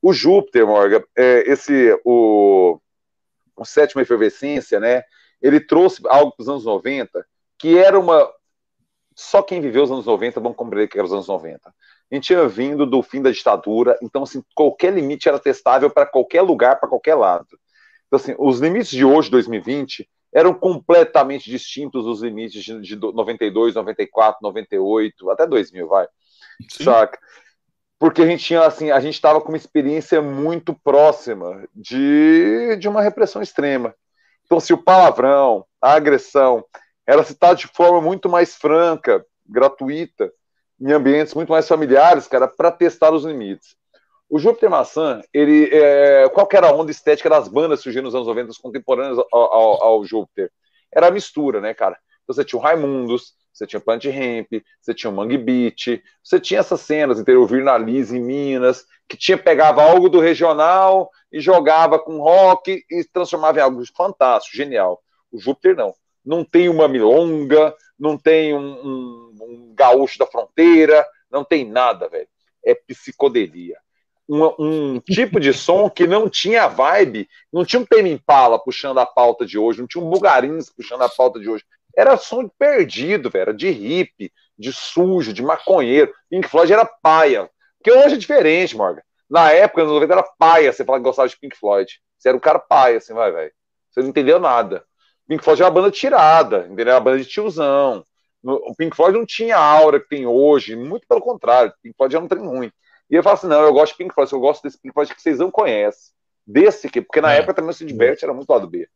O 0.00 0.12
Júpiter, 0.12 0.66
Morgan, 0.66 1.02
é, 1.16 1.50
esse, 1.50 1.98
o, 2.04 2.78
o 3.56 3.64
sétima 3.64 4.02
efervescência, 4.02 4.78
né? 4.78 5.02
Ele 5.40 5.60
trouxe 5.60 6.02
algo 6.06 6.32
para 6.32 6.42
os 6.42 6.48
anos 6.48 6.64
90 6.64 7.24
que 7.58 7.78
era 7.78 7.98
uma. 7.98 8.30
Só 9.14 9.42
quem 9.42 9.60
viveu 9.60 9.84
os 9.84 9.90
anos 9.90 10.06
90 10.06 10.40
vão 10.40 10.52
compreender 10.52 10.88
que 10.88 10.98
era 10.98 11.06
os 11.06 11.12
anos 11.12 11.28
90. 11.28 11.72
A 12.10 12.14
gente 12.14 12.26
tinha 12.26 12.46
vindo 12.46 12.86
do 12.86 13.02
fim 13.02 13.22
da 13.22 13.30
ditadura, 13.30 13.98
então, 14.02 14.22
assim, 14.22 14.42
qualquer 14.54 14.92
limite 14.92 15.28
era 15.28 15.38
testável 15.38 15.90
para 15.90 16.06
qualquer 16.06 16.42
lugar, 16.42 16.78
para 16.78 16.88
qualquer 16.88 17.14
lado. 17.14 17.58
Então, 18.06 18.16
assim, 18.18 18.34
os 18.38 18.60
limites 18.60 18.90
de 18.90 19.04
hoje, 19.04 19.30
2020, 19.30 20.08
eram 20.32 20.52
completamente 20.52 21.48
distintos 21.48 22.04
dos 22.04 22.22
limites 22.22 22.62
de, 22.62 22.80
de 22.80 22.96
92, 22.96 23.74
94, 23.74 24.38
98, 24.42 25.30
até 25.30 25.46
2000, 25.46 25.88
vai. 25.88 26.06
Sim. 26.68 26.84
Saca? 26.84 27.18
Porque 27.98 28.22
a 28.22 28.26
gente 28.26 28.44
tinha, 28.44 28.62
assim, 28.62 28.90
a 28.90 29.00
gente 29.00 29.14
estava 29.14 29.40
com 29.40 29.48
uma 29.48 29.56
experiência 29.56 30.20
muito 30.20 30.74
próxima 30.74 31.66
de, 31.74 32.76
de 32.76 32.88
uma 32.88 33.00
repressão 33.00 33.40
extrema. 33.40 33.94
Então, 34.44 34.60
se 34.60 34.74
o 34.74 34.82
palavrão, 34.82 35.64
a 35.80 35.92
agressão, 35.94 36.64
era 37.06 37.22
citada 37.24 37.54
de 37.54 37.66
forma 37.68 38.00
muito 38.00 38.28
mais 38.28 38.56
franca, 38.56 39.24
gratuita, 39.46 40.32
em 40.80 40.92
ambientes 40.92 41.34
muito 41.34 41.50
mais 41.50 41.68
familiares, 41.68 42.26
cara, 42.26 42.48
para 42.48 42.70
testar 42.70 43.12
os 43.12 43.24
limites. 43.24 43.76
O 44.28 44.38
Júpiter 44.38 44.70
Maçã, 44.70 45.20
ele, 45.32 45.68
é, 45.72 46.28
qual 46.30 46.48
era 46.52 46.68
a 46.68 46.72
onda 46.72 46.90
estética 46.90 47.28
das 47.28 47.46
bandas 47.46 47.80
surgindo 47.80 48.04
nos 48.04 48.14
anos 48.14 48.26
90 48.26 48.52
contemporâneas 48.60 49.18
ao, 49.18 49.28
ao, 49.32 49.82
ao, 49.84 50.04
Júpiter? 50.04 50.50
Era 50.92 51.08
a 51.08 51.10
mistura, 51.10 51.60
né, 51.60 51.74
cara? 51.74 51.96
Então 52.22 52.34
você 52.34 52.44
tinha 52.44 52.58
o 52.58 52.62
Raimundos, 52.62 53.34
você 53.52 53.66
tinha 53.66 53.80
Plant 53.80 54.04
Ramp, 54.06 54.48
você 54.80 54.94
tinha 54.94 55.10
o 55.10 55.14
Mangue 55.14 55.38
Beat, 55.38 56.02
você 56.22 56.40
tinha 56.40 56.60
essas 56.60 56.80
cenas, 56.80 57.20
entendeu? 57.20 57.42
O 57.42 57.46
Virnalize 57.46 58.16
em 58.16 58.20
Minas, 58.20 58.84
que 59.08 59.16
tinha 59.16 59.38
pegava 59.38 59.82
algo 59.82 60.08
do 60.08 60.18
regional 60.18 61.10
e 61.30 61.38
jogava 61.40 61.98
com 61.98 62.18
rock 62.18 62.82
e 62.90 63.04
transformava 63.12 63.58
em 63.58 63.62
algo 63.62 63.82
fantástico, 63.96 64.56
genial. 64.56 65.00
O 65.30 65.38
Júpiter 65.38 65.76
não. 65.76 65.94
Não 66.24 66.42
tem 66.42 66.68
uma 66.68 66.88
milonga, 66.88 67.74
não 67.98 68.18
tem 68.18 68.54
um, 68.54 68.58
um, 68.58 69.34
um 69.40 69.74
gaúcho 69.74 70.18
da 70.18 70.26
fronteira, 70.26 71.06
não 71.30 71.44
tem 71.44 71.64
nada, 71.64 72.08
velho. 72.08 72.28
É 72.64 72.74
psicodelia 72.74 73.76
um, 74.28 74.44
um, 74.58 75.00
tipo 75.00 75.38
de 75.38 75.52
som 75.52 75.88
que 75.88 76.06
não 76.06 76.28
tinha 76.28 76.66
vibe, 76.66 77.28
não 77.52 77.64
tinha 77.64 77.80
um 77.80 77.84
Tame 77.84 78.10
Impala 78.10 78.58
puxando 78.58 78.98
a 78.98 79.06
pauta 79.06 79.44
de 79.44 79.58
hoje, 79.58 79.80
não 79.80 79.86
tinha 79.86 80.02
um 80.02 80.08
Bugarins 80.08 80.70
puxando 80.70 81.02
a 81.02 81.08
pauta 81.08 81.38
de 81.38 81.48
hoje. 81.48 81.64
Era 81.96 82.16
som 82.16 82.48
perdido, 82.48 83.30
velho, 83.30 83.42
era 83.42 83.54
de 83.54 83.70
hippie, 83.70 84.32
de 84.58 84.72
sujo, 84.72 85.32
de 85.32 85.42
maconheiro. 85.42 86.12
Pink 86.28 86.48
Floyd 86.48 86.72
era 86.72 86.84
paia. 86.84 87.48
Porque 87.78 87.96
hoje 87.96 88.14
é 88.14 88.18
diferente, 88.18 88.76
Morgan. 88.76 89.02
Na 89.30 89.52
época, 89.52 89.84
nos 89.84 89.92
90, 89.92 90.12
era 90.12 90.22
paia 90.38 90.72
você 90.72 90.84
falar 90.84 90.98
que 90.98 91.04
gostava 91.04 91.28
de 91.28 91.38
Pink 91.38 91.56
Floyd. 91.56 92.00
Você 92.18 92.28
era 92.28 92.36
um 92.36 92.40
cara 92.40 92.58
paia, 92.58 92.96
assim, 92.96 93.14
vai, 93.14 93.30
velho. 93.30 93.52
Você 93.90 94.00
não 94.00 94.08
entendeu 94.08 94.40
nada. 94.40 94.84
Pink 95.28 95.42
Floyd 95.42 95.62
era 95.62 95.70
uma 95.70 95.80
banda 95.80 95.90
tirada, 95.90 96.66
entendeu? 96.66 96.86
Era 96.86 96.94
uma 96.94 97.00
banda 97.00 97.18
de 97.18 97.28
tiozão. 97.28 98.04
O 98.42 98.74
Pink 98.76 98.94
Floyd 98.94 99.16
não 99.16 99.24
tinha 99.24 99.56
a 99.56 99.64
aura 99.64 99.98
que 99.98 100.08
tem 100.08 100.26
hoje, 100.26 100.76
muito 100.76 101.06
pelo 101.08 101.20
contrário. 101.20 101.72
Pink 101.82 101.96
Floyd 101.96 102.14
era 102.14 102.24
um 102.24 102.28
trem 102.28 102.46
ruim. 102.46 102.70
E 103.10 103.14
eu 103.14 103.22
falo 103.22 103.34
assim: 103.34 103.46
não, 103.46 103.62
eu 103.62 103.72
gosto 103.72 103.92
de 103.92 103.98
Pink 103.98 104.14
Floyd, 104.14 104.32
eu 104.32 104.40
gosto 104.40 104.62
desse 104.62 104.78
Pink 104.78 104.92
Floyd 104.92 105.14
que 105.14 105.22
vocês 105.22 105.38
não 105.38 105.50
conhecem. 105.50 106.12
Desse 106.46 106.86
aqui, 106.86 107.00
porque 107.00 107.22
na 107.22 107.32
é. 107.32 107.38
época 107.38 107.54
também 107.54 107.72
se 107.72 107.86
diverte, 107.86 108.24
era 108.24 108.34
muito 108.34 108.50
lado 108.50 108.68
B. 108.68 108.86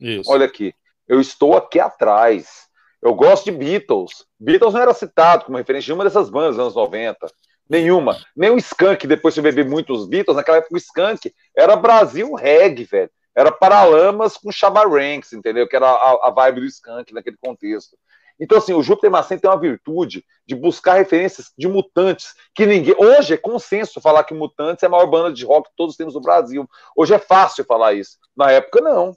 Isso. 0.00 0.30
Olha 0.30 0.46
aqui, 0.46 0.74
eu 1.06 1.20
estou 1.20 1.56
aqui 1.56 1.78
atrás. 1.78 2.66
Eu 3.00 3.14
gosto 3.14 3.44
de 3.44 3.52
Beatles. 3.52 4.24
Beatles 4.38 4.74
não 4.74 4.80
era 4.80 4.94
citado 4.94 5.44
como 5.44 5.58
referência 5.58 5.86
de 5.86 5.92
uma 5.92 6.04
dessas 6.04 6.30
bandas 6.30 6.56
dos 6.56 6.60
anos 6.60 6.74
90. 6.74 7.26
Nenhuma. 7.68 8.16
Nem 8.36 8.50
o 8.50 8.58
Skank, 8.58 9.06
depois 9.06 9.34
de 9.34 9.42
beber 9.42 9.64
muitos 9.64 10.06
Beatles, 10.06 10.36
naquela 10.36 10.58
época 10.58 10.74
o 10.74 10.78
Skank 10.78 11.32
era 11.56 11.74
Brasil 11.74 12.32
reggae, 12.34 12.84
velho. 12.84 13.10
Era 13.34 13.50
Paralamas 13.50 14.36
com 14.36 14.52
Chabaranks, 14.52 15.32
entendeu? 15.32 15.66
Que 15.66 15.76
era 15.76 15.88
a, 15.88 16.28
a 16.28 16.30
vibe 16.30 16.60
do 16.60 16.66
Skank 16.66 17.12
naquele 17.14 17.36
contexto. 17.38 17.96
Então, 18.38 18.58
assim, 18.58 18.72
o 18.72 18.82
Júpiter 18.82 19.10
Maçã 19.10 19.38
tem 19.38 19.48
uma 19.48 19.58
virtude 19.58 20.24
de 20.46 20.54
buscar 20.54 20.94
referências 20.94 21.52
de 21.56 21.68
mutantes, 21.68 22.34
que 22.54 22.66
ninguém. 22.66 22.94
Hoje 22.98 23.34
é 23.34 23.36
consenso 23.36 24.00
falar 24.00 24.24
que 24.24 24.34
Mutantes 24.34 24.82
é 24.82 24.86
a 24.86 24.90
maior 24.90 25.06
banda 25.06 25.32
de 25.32 25.44
rock 25.44 25.70
que 25.70 25.76
todos 25.76 25.96
temos 25.96 26.14
no 26.14 26.20
Brasil. 26.20 26.68
Hoje 26.96 27.14
é 27.14 27.18
fácil 27.18 27.64
falar 27.64 27.92
isso. 27.92 28.18
Na 28.36 28.50
época, 28.50 28.80
não. 28.80 29.16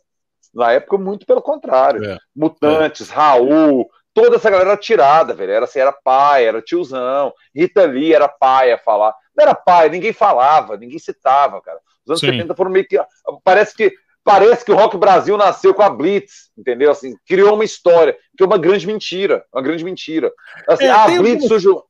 Na 0.53 0.71
época, 0.71 0.97
muito 0.97 1.25
pelo 1.25 1.41
contrário. 1.41 2.03
É. 2.03 2.17
Mutantes, 2.35 3.09
é. 3.09 3.13
Raul, 3.13 3.89
toda 4.13 4.35
essa 4.35 4.49
galera 4.49 4.71
era 4.71 4.79
tirada, 4.79 5.33
velho. 5.33 5.51
Era 5.51 5.65
assim, 5.65 5.79
era 5.79 5.91
pai, 5.91 6.45
era 6.45 6.61
tiozão. 6.61 7.33
Rita 7.53 7.83
Lee 7.83 8.13
era 8.13 8.27
pai 8.27 8.71
a 8.71 8.77
falar. 8.77 9.13
Não 9.35 9.43
era 9.43 9.55
pai, 9.55 9.89
ninguém 9.89 10.13
falava, 10.13 10.77
ninguém 10.77 10.99
citava, 10.99 11.59
cara. 11.61 11.79
Os 12.05 12.11
anos 12.11 12.19
Sim. 12.19 12.31
70 12.31 12.55
foram 12.55 12.71
meio 12.71 12.87
que. 12.87 12.97
Parece 13.43 13.75
que 13.75 13.91
Parece 14.25 14.65
que 14.65 14.71
o 14.71 14.75
Rock 14.75 14.97
Brasil 14.97 15.37
nasceu 15.37 15.71
com 15.71 15.83
a 15.83 15.89
Blitz, 15.89 16.49
entendeu? 16.57 16.89
Assim, 16.89 17.15
criou 17.27 17.53
uma 17.53 17.63
história, 17.63 18.17
que 18.35 18.43
é 18.43 18.45
uma 18.45 18.57
grande 18.57 18.87
mentira, 18.87 19.45
uma 19.53 19.61
grande 19.61 19.85
mentira. 19.85 20.33
Assim, 20.67 20.85
é, 20.85 20.89
a 20.89 21.05
Blitz 21.05 21.43
algum... 21.43 21.47
surgiu. 21.47 21.83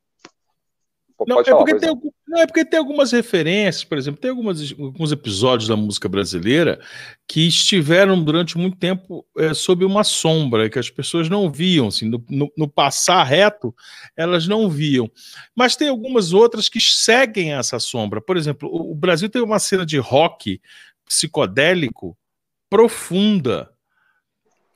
Não, 1.26 1.40
é 1.40 1.44
falar, 1.44 1.64
porque 1.64 1.76
tem, 1.76 2.12
não, 2.28 2.40
é 2.42 2.46
porque 2.46 2.62
tem 2.62 2.78
algumas 2.78 3.10
referências, 3.10 3.84
por 3.84 3.96
exemplo, 3.96 4.20
tem 4.20 4.30
algumas, 4.30 4.70
alguns 4.78 5.12
episódios 5.12 5.66
da 5.66 5.74
música 5.74 6.10
brasileira 6.10 6.78
que 7.26 7.48
estiveram 7.48 8.22
durante 8.22 8.58
muito 8.58 8.76
tempo 8.76 9.24
é, 9.38 9.54
sob 9.54 9.82
uma 9.86 10.04
sombra, 10.04 10.68
que 10.68 10.78
as 10.78 10.90
pessoas 10.90 11.30
não 11.30 11.50
viam, 11.50 11.88
assim, 11.88 12.06
no, 12.06 12.22
no, 12.28 12.52
no, 12.54 12.68
passar 12.68 13.24
reto, 13.24 13.74
elas 14.14 14.46
não 14.46 14.68
viam. 14.68 15.10
Mas 15.54 15.74
tem 15.74 15.88
algumas 15.88 16.34
outras 16.34 16.68
que 16.68 16.80
seguem 16.82 17.54
essa 17.54 17.78
sombra. 17.78 18.20
Por 18.20 18.36
exemplo, 18.36 18.68
o, 18.70 18.92
o 18.92 18.94
Brasil 18.94 19.30
tem 19.30 19.40
uma 19.40 19.58
cena 19.58 19.86
de 19.86 19.96
rock 19.96 20.60
psicodélico 21.06 22.14
profunda, 22.68 23.70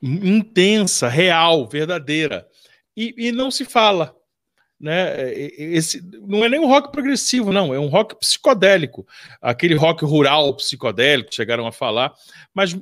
intensa, 0.03 1.09
real, 1.09 1.69
verdadeira. 1.69 2.47
E, 2.97 3.15
e 3.17 3.33
não 3.33 3.51
se 3.51 3.65
fala. 3.65 4.17
Né? 4.81 5.35
Esse, 5.35 6.03
não 6.27 6.43
é 6.43 6.49
nem 6.49 6.59
um 6.59 6.67
rock 6.67 6.91
progressivo, 6.91 7.53
não, 7.53 7.75
é 7.75 7.79
um 7.79 7.89
rock 7.89 8.17
psicodélico, 8.19 9.07
aquele 9.39 9.75
rock 9.75 10.07
rural 10.07 10.57
psicodélico, 10.57 11.35
chegaram 11.35 11.67
a 11.67 11.73
falar, 11.73 12.15
mas 12.55 12.75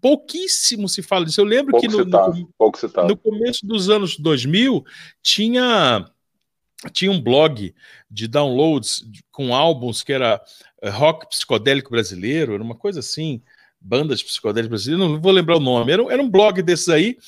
pouquíssimo 0.00 0.88
se 0.88 1.02
fala 1.02 1.24
disso. 1.24 1.40
Eu 1.40 1.44
lembro 1.44 1.72
pouco 1.72 1.88
que 1.88 1.92
no, 1.92 2.04
no, 2.04 3.08
no, 3.08 3.16
começo 3.16 3.66
dos 3.66 3.90
anos 3.90 4.16
2000 4.16 4.84
tinha, 5.20 6.08
tinha 6.92 7.10
um 7.10 7.20
blog 7.20 7.74
de 8.08 8.28
downloads 8.28 9.04
com 9.32 9.52
álbuns 9.52 10.04
que 10.04 10.12
era 10.12 10.40
eh, 10.80 10.88
rock 10.88 11.28
psicodélico 11.30 11.90
brasileiro, 11.90 12.54
era 12.54 12.62
uma 12.62 12.76
coisa 12.76 13.00
assim 13.00 13.42
bandas 13.84 14.22
psicodélicas 14.22 14.70
brasileiras, 14.70 15.10
não 15.10 15.20
vou 15.20 15.30
lembrar 15.30 15.56
o 15.56 15.60
nome, 15.60 15.92
era, 15.92 16.02
era 16.10 16.22
um 16.22 16.30
blog 16.30 16.62
desses 16.62 16.88
aí, 16.88 17.18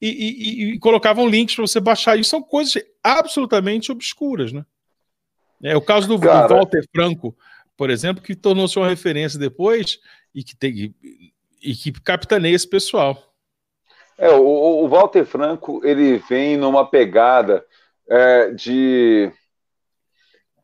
e, 0.00 0.08
e, 0.08 0.74
e 0.74 0.78
colocavam 0.78 1.28
links 1.28 1.56
para 1.56 1.66
você 1.66 1.80
baixar. 1.80 2.18
E 2.18 2.24
são 2.24 2.42
coisas 2.42 2.82
absolutamente 3.02 3.90
obscuras, 3.90 4.52
né? 4.52 4.64
É 5.62 5.76
o 5.76 5.82
caso 5.82 6.06
do, 6.06 6.18
do 6.18 6.26
Walter 6.26 6.84
Franco, 6.94 7.34
por 7.76 7.90
exemplo, 7.90 8.22
que 8.22 8.36
tornou-se 8.36 8.78
uma 8.78 8.88
referência 8.88 9.38
depois 9.38 9.98
e 10.34 10.44
que, 10.44 10.54
tem, 10.54 10.94
e 11.62 11.74
que 11.74 11.90
capitaneia 11.92 12.54
esse 12.54 12.68
pessoal. 12.68 13.34
É, 14.18 14.30
o, 14.30 14.84
o, 14.84 14.88
Walter 14.88 15.24
Franco 15.24 15.80
ele 15.84 16.18
vem 16.28 16.56
numa 16.56 16.86
pegada 16.86 17.64
é, 18.08 18.50
de 18.50 19.32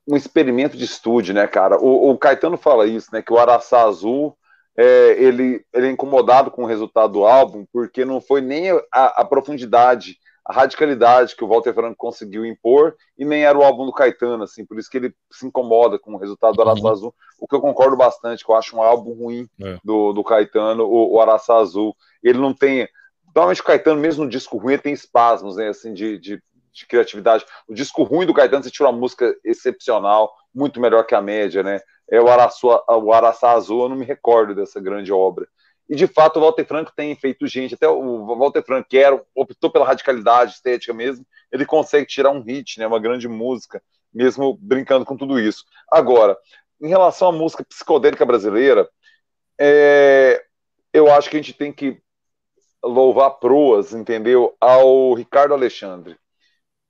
um 0.07 0.16
experimento 0.16 0.76
de 0.76 0.84
estúdio, 0.84 1.34
né, 1.34 1.46
cara? 1.46 1.78
O, 1.78 2.11
o, 2.11 2.18
Caetano 2.18 2.57
fala 2.57 2.86
isso, 2.86 3.09
né? 3.12 3.22
Que 3.22 3.32
o 3.32 3.38
Araçá 3.38 3.82
Azul 3.82 4.36
é, 4.81 5.22
ele, 5.22 5.62
ele 5.74 5.89
é 5.89 5.91
incomodado 5.91 6.51
com 6.51 6.62
o 6.64 6.66
resultado 6.66 7.12
do 7.12 7.26
álbum, 7.26 7.66
porque 7.70 8.03
não 8.03 8.18
foi 8.18 8.41
nem 8.41 8.70
a, 8.70 9.20
a, 9.20 9.24
profundidade, 9.26 10.16
a 10.43 10.55
radicalidade 10.55 11.37
que 11.37 11.45
o 11.45 11.49
Walter 11.49 11.74
Franco 11.74 11.97
conseguiu 11.99 12.47
impor, 12.47 12.97
e 13.18 13.22
nem 13.26 13.45
era 13.45 13.59
o 13.59 13.62
álbum 13.62 13.85
do 13.85 13.93
Caetano, 13.93 14.43
assim, 14.43 14.64
por 14.64 14.78
isso 14.78 14.89
que 14.89 14.97
ele 14.97 15.14
se 15.31 15.47
incomoda 15.47 15.99
com 15.99 16.14
o 16.14 16.16
resultado 16.16 16.55
do 16.55 16.62
Araçá 16.62 16.81
uhum. 16.81 16.89
Azul, 16.89 17.14
o 17.39 17.47
que 17.47 17.55
eu 17.55 17.61
concordo 17.61 17.95
bastante, 17.95 18.43
que 18.43 18.51
eu 18.51 18.57
acho 18.57 18.74
um 18.74 18.83
álbum 18.83 19.12
ruim 19.12 19.47
é. 19.62 19.76
do, 19.85 20.14
do 20.14 20.24
Caetano, 20.24 20.85
o, 20.85 21.12
o 21.12 21.20
Araçá 21.20 21.57
Azul. 21.57 21.95
Ele 22.22 22.39
não 22.39 22.55
tem. 22.55 22.89
Normalmente 23.35 23.61
o 23.61 23.64
Caetano, 23.64 24.01
mesmo 24.01 24.24
no 24.24 24.31
disco 24.31 24.57
ruim, 24.57 24.78
tem 24.78 24.95
espasmos, 24.95 25.57
né, 25.57 25.68
assim, 25.68 25.93
de, 25.93 26.18
de, 26.18 26.43
de 26.72 26.87
criatividade. 26.87 27.45
O 27.68 27.74
disco 27.74 28.03
ruim 28.03 28.24
do 28.24 28.33
Caetano, 28.33 28.64
você 28.64 28.70
tira 28.70 28.89
uma 28.89 28.99
música 28.99 29.35
excepcional, 29.45 30.33
muito 30.55 30.80
melhor 30.80 31.05
que 31.05 31.14
a 31.14 31.20
média, 31.20 31.62
né? 31.62 31.80
é 32.11 32.20
o, 32.20 32.28
Araçu, 32.28 32.66
o 32.66 33.12
Araçá 33.12 33.53
Azul, 33.53 33.84
eu 33.84 33.88
não 33.88 33.96
me 33.96 34.05
recordo 34.05 34.55
dessa 34.55 34.80
grande 34.80 35.12
obra. 35.12 35.46
E 35.88 35.94
de 35.94 36.07
fato 36.07 36.38
o 36.38 36.42
Walter 36.42 36.64
Franco 36.64 36.92
tem 36.94 37.14
feito 37.14 37.46
gente, 37.46 37.74
até 37.74 37.88
o 37.88 38.26
Walter 38.36 38.62
Franco, 38.62 38.88
que 38.88 38.98
era, 38.98 39.20
optou 39.34 39.70
pela 39.70 39.86
radicalidade 39.86 40.53
estética 40.53 40.92
mesmo, 40.92 41.24
ele 41.51 41.64
consegue 41.64 42.07
tirar 42.07 42.30
um 42.30 42.42
hit, 42.42 42.78
né, 42.78 42.86
uma 42.86 42.98
grande 42.98 43.28
música, 43.28 43.82
mesmo 44.12 44.59
brincando 44.61 45.05
com 45.05 45.16
tudo 45.16 45.38
isso. 45.38 45.64
Agora, 45.90 46.36
em 46.80 46.88
relação 46.88 47.28
à 47.28 47.32
música 47.32 47.64
psicodélica 47.64 48.26
brasileira, 48.26 48.88
é, 49.59 50.42
eu 50.92 51.12
acho 51.12 51.30
que 51.30 51.36
a 51.36 51.40
gente 51.40 51.55
tem 51.55 51.72
que 51.72 52.01
louvar 52.82 53.38
proas, 53.38 53.92
entendeu? 53.92 54.57
Ao 54.61 55.12
Ricardo 55.14 55.55
Alexandre. 55.55 56.16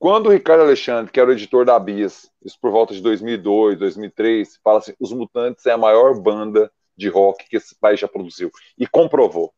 Quando 0.01 0.29
o 0.29 0.33
Ricardo 0.33 0.63
Alexandre, 0.63 1.13
que 1.13 1.21
era 1.21 1.29
o 1.29 1.33
editor 1.35 1.67
da 1.67 1.79
Bias, 1.79 2.31
isso 2.43 2.57
por 2.59 2.73
volta 2.73 2.95
de 2.95 3.03
2002, 3.03 3.79
2003, 3.79 4.59
fala 4.65 4.79
assim: 4.79 4.95
Os 4.99 5.13
Mutantes 5.13 5.67
é 5.67 5.73
a 5.73 5.77
maior 5.77 6.19
banda 6.19 6.73
de 6.97 7.11
rock 7.11 7.47
que 7.47 7.59
esse 7.59 7.79
país 7.79 8.01
já 8.01 8.09
produziu. 8.09 8.51
E 8.79 8.87
comprovou. 8.87 9.53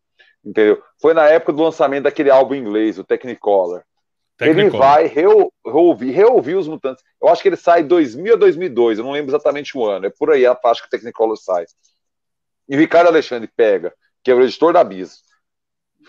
Entendeu? 0.44 0.82
Foi 1.00 1.14
na 1.14 1.28
época 1.28 1.52
do 1.52 1.62
lançamento 1.62 2.02
daquele 2.04 2.28
álbum 2.28 2.56
inglês, 2.56 2.98
o 2.98 3.04
Technicolor. 3.04 3.84
Technicolor. 4.36 4.66
Ele 4.66 4.76
vai 4.76 5.06
reouvir, 5.06 6.10
reouvir 6.10 6.56
os 6.56 6.66
Mutantes. 6.66 7.04
Eu 7.22 7.28
acho 7.28 7.40
que 7.40 7.48
ele 7.48 7.56
sai 7.56 7.84
2000 7.84 8.34
a 8.34 8.36
2002, 8.36 8.98
eu 8.98 9.04
não 9.04 9.12
lembro 9.12 9.30
exatamente 9.30 9.78
o 9.78 9.86
ano. 9.86 10.06
É 10.06 10.10
por 10.10 10.32
aí 10.32 10.44
a 10.44 10.56
parte 10.56 10.82
que 10.82 10.88
o 10.88 10.90
Technicolor 10.90 11.36
sai. 11.36 11.66
E 12.68 12.74
o 12.74 12.80
Ricardo 12.80 13.06
Alexandre 13.06 13.48
pega, 13.56 13.94
que 14.24 14.30
é 14.32 14.34
o 14.34 14.42
editor 14.42 14.72
da 14.72 14.82
Bis. 14.82 15.22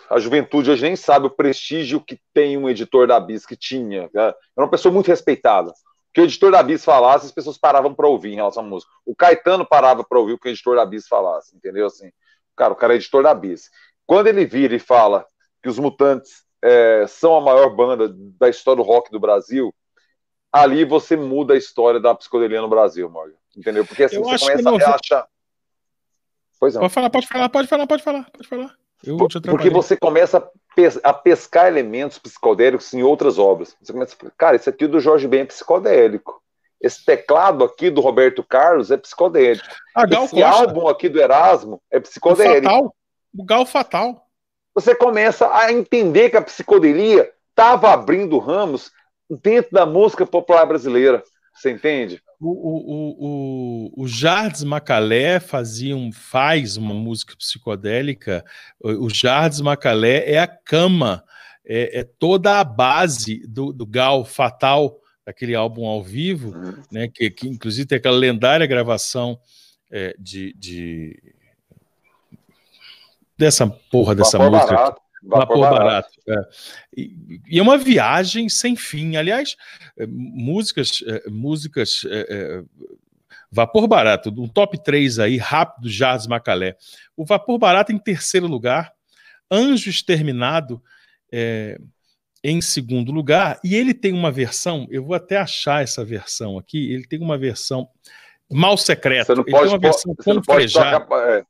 A 0.09 0.19
juventude 0.19 0.69
hoje 0.69 0.83
nem 0.83 0.95
sabe 0.95 1.27
o 1.27 1.31
prestígio 1.31 2.01
que 2.01 2.19
tem 2.33 2.57
um 2.57 2.69
editor 2.69 3.07
da 3.07 3.19
Bis, 3.19 3.45
que 3.45 3.55
tinha. 3.55 4.09
Né? 4.13 4.23
Era 4.23 4.35
uma 4.57 4.69
pessoa 4.69 4.93
muito 4.93 5.07
respeitada. 5.07 5.71
O 5.71 5.73
que 6.13 6.21
o 6.21 6.25
editor 6.25 6.51
da 6.51 6.61
Bis 6.61 6.85
falasse, 6.85 7.25
as 7.25 7.31
pessoas 7.31 7.57
paravam 7.57 7.93
para 7.93 8.07
ouvir 8.07 8.33
em 8.33 8.35
relação 8.35 8.63
à 8.63 8.65
música. 8.65 8.91
O 9.05 9.15
Caetano 9.15 9.65
parava 9.65 10.03
para 10.03 10.19
ouvir 10.19 10.33
o 10.33 10.39
que 10.39 10.47
o 10.47 10.51
editor 10.51 10.75
da 10.75 10.85
Bis 10.85 11.07
falasse, 11.07 11.55
entendeu? 11.55 11.87
Assim, 11.87 12.11
cara, 12.55 12.73
o 12.73 12.75
cara 12.75 12.93
é 12.93 12.97
editor 12.97 13.23
da 13.23 13.33
Bis. 13.33 13.69
Quando 14.05 14.27
ele 14.27 14.45
vira 14.45 14.75
e 14.75 14.79
fala 14.79 15.25
que 15.61 15.69
os 15.69 15.79
Mutantes 15.79 16.43
é, 16.61 17.05
são 17.07 17.35
a 17.35 17.41
maior 17.41 17.69
banda 17.75 18.13
da 18.39 18.49
história 18.49 18.83
do 18.83 18.87
rock 18.87 19.09
do 19.11 19.19
Brasil, 19.19 19.73
ali 20.51 20.85
você 20.85 21.15
muda 21.15 21.55
a 21.55 21.57
história 21.57 21.99
da 21.99 22.13
psicodelia 22.13 22.61
no 22.61 22.69
Brasil, 22.69 23.09
Morgan. 23.09 23.35
Entendeu? 23.55 23.85
Porque 23.85 24.03
assim, 24.03 24.17
Eu 24.17 24.23
você 24.23 24.39
começa 24.39 24.61
não... 24.61 24.77
a 24.77 24.95
achar. 24.95 25.27
Pois 26.59 26.75
não. 26.75 26.81
Pode 26.81 26.93
falar, 26.93 27.09
pode 27.09 27.27
falar, 27.27 27.49
pode 27.49 27.67
falar, 27.67 27.87
pode 27.87 28.03
falar, 28.03 28.29
pode 28.31 28.47
falar. 28.47 28.82
Eu 29.05 29.17
Porque 29.17 29.69
você 29.69 29.97
começa 29.97 30.49
a 31.03 31.13
pescar 31.13 31.67
elementos 31.67 32.17
psicodélicos 32.17 32.93
em 32.93 33.03
outras 33.03 33.37
obras. 33.37 33.75
Você 33.81 33.91
começa 33.91 34.15
a 34.15 34.31
cara, 34.37 34.55
esse 34.55 34.69
aqui 34.69 34.87
do 34.87 34.99
Jorge 34.99 35.27
Ben 35.27 35.41
é 35.41 35.45
psicodélico. 35.45 36.41
Esse 36.79 37.03
teclado 37.05 37.63
aqui 37.63 37.89
do 37.89 38.01
Roberto 38.01 38.43
Carlos 38.43 38.91
é 38.91 38.97
psicodélico. 38.97 39.65
Ah, 39.95 40.03
Esse 40.03 40.35
Costa. 40.35 40.47
álbum 40.47 40.87
aqui 40.87 41.09
do 41.09 41.19
Erasmo 41.19 41.81
é 41.91 41.99
psicodélico. 41.99 42.67
O, 42.67 42.71
fatal. 42.71 42.95
o 43.37 43.43
Gal 43.43 43.65
Fatal. 43.65 44.27
Você 44.73 44.95
começa 44.95 45.53
a 45.53 45.71
entender 45.71 46.29
que 46.29 46.37
a 46.37 46.41
psicodelia 46.41 47.31
estava 47.49 47.91
abrindo 47.91 48.39
ramos 48.39 48.91
dentro 49.29 49.71
da 49.71 49.85
música 49.85 50.25
popular 50.25 50.65
brasileira. 50.65 51.23
Você 51.53 51.71
entende? 51.71 52.22
O, 52.45 52.49
o, 52.49 53.93
o, 53.95 54.03
o 54.03 54.07
Jardim 54.07 54.65
Macalé 54.65 55.39
fazia 55.39 55.95
um, 55.95 56.11
faz 56.11 56.75
uma 56.75 56.93
música 56.93 57.37
psicodélica. 57.37 58.43
O, 58.81 59.09
Jardim 59.09 59.63
Macalé 59.63 60.29
é 60.29 60.39
a 60.39 60.47
cama, 60.47 61.23
é, 61.65 62.01
é, 62.01 62.03
toda 62.03 62.59
a 62.59 62.63
base 62.65 63.47
do, 63.47 63.71
do 63.71 63.85
Gal 63.85 64.25
Fatal, 64.25 64.99
daquele 65.25 65.55
álbum 65.55 65.85
ao 65.85 66.03
vivo, 66.03 66.53
né, 66.91 67.07
que, 67.07 67.31
que 67.31 67.47
inclusive 67.47 67.87
tem 67.87 67.97
aquela 67.97 68.17
lendária 68.17 68.67
gravação 68.67 69.39
é, 69.89 70.13
de, 70.19 70.53
de, 70.57 71.17
dessa 73.37 73.65
porra 73.67 74.13
dessa 74.13 74.37
música. 74.37 74.75
Barato. 74.75 75.02
Vapor, 75.23 75.57
Vapor 75.57 75.79
barato. 75.79 76.09
barato. 76.25 76.49
É. 76.51 77.01
E, 77.01 77.39
e, 77.47 77.59
é 77.59 77.61
uma 77.61 77.77
viagem 77.77 78.49
sem 78.49 78.75
fim. 78.75 79.15
Aliás, 79.15 79.55
é, 79.97 80.05
músicas, 80.05 81.03
é, 81.07 81.29
músicas 81.29 82.01
é, 82.05 82.27
é, 82.29 82.63
Vapor 83.49 83.87
Barato, 83.87 84.33
um 84.35 84.47
top 84.47 84.83
3 84.83 85.19
aí, 85.19 85.37
rápido, 85.37 85.87
Jazz 85.87 86.27
Macalé. 86.27 86.75
O 87.15 87.23
Vapor 87.23 87.57
Barato 87.57 87.91
em 87.91 87.97
terceiro 87.97 88.47
lugar, 88.47 88.91
Anjo 89.49 89.89
Exterminado 89.89 90.81
é, 91.31 91.79
em 92.43 92.59
segundo 92.59 93.11
lugar, 93.11 93.59
e 93.63 93.75
ele 93.75 93.93
tem 93.93 94.11
uma 94.11 94.31
versão, 94.31 94.87
eu 94.89 95.03
vou 95.03 95.15
até 95.15 95.37
achar 95.37 95.81
essa 95.81 96.03
versão 96.03 96.57
aqui, 96.57 96.91
ele 96.91 97.07
tem 97.07 97.19
uma 97.19 97.37
versão 97.37 97.87
Mal 98.51 98.77
Secreto, 98.77 99.27
você 99.27 99.35
não 99.35 99.43
pode, 99.43 99.55
ele 99.55 99.61
tem 99.61 99.69
uma 99.69 99.79
versão 99.79 100.15
com 100.15 100.41
tocar, 100.41 101.45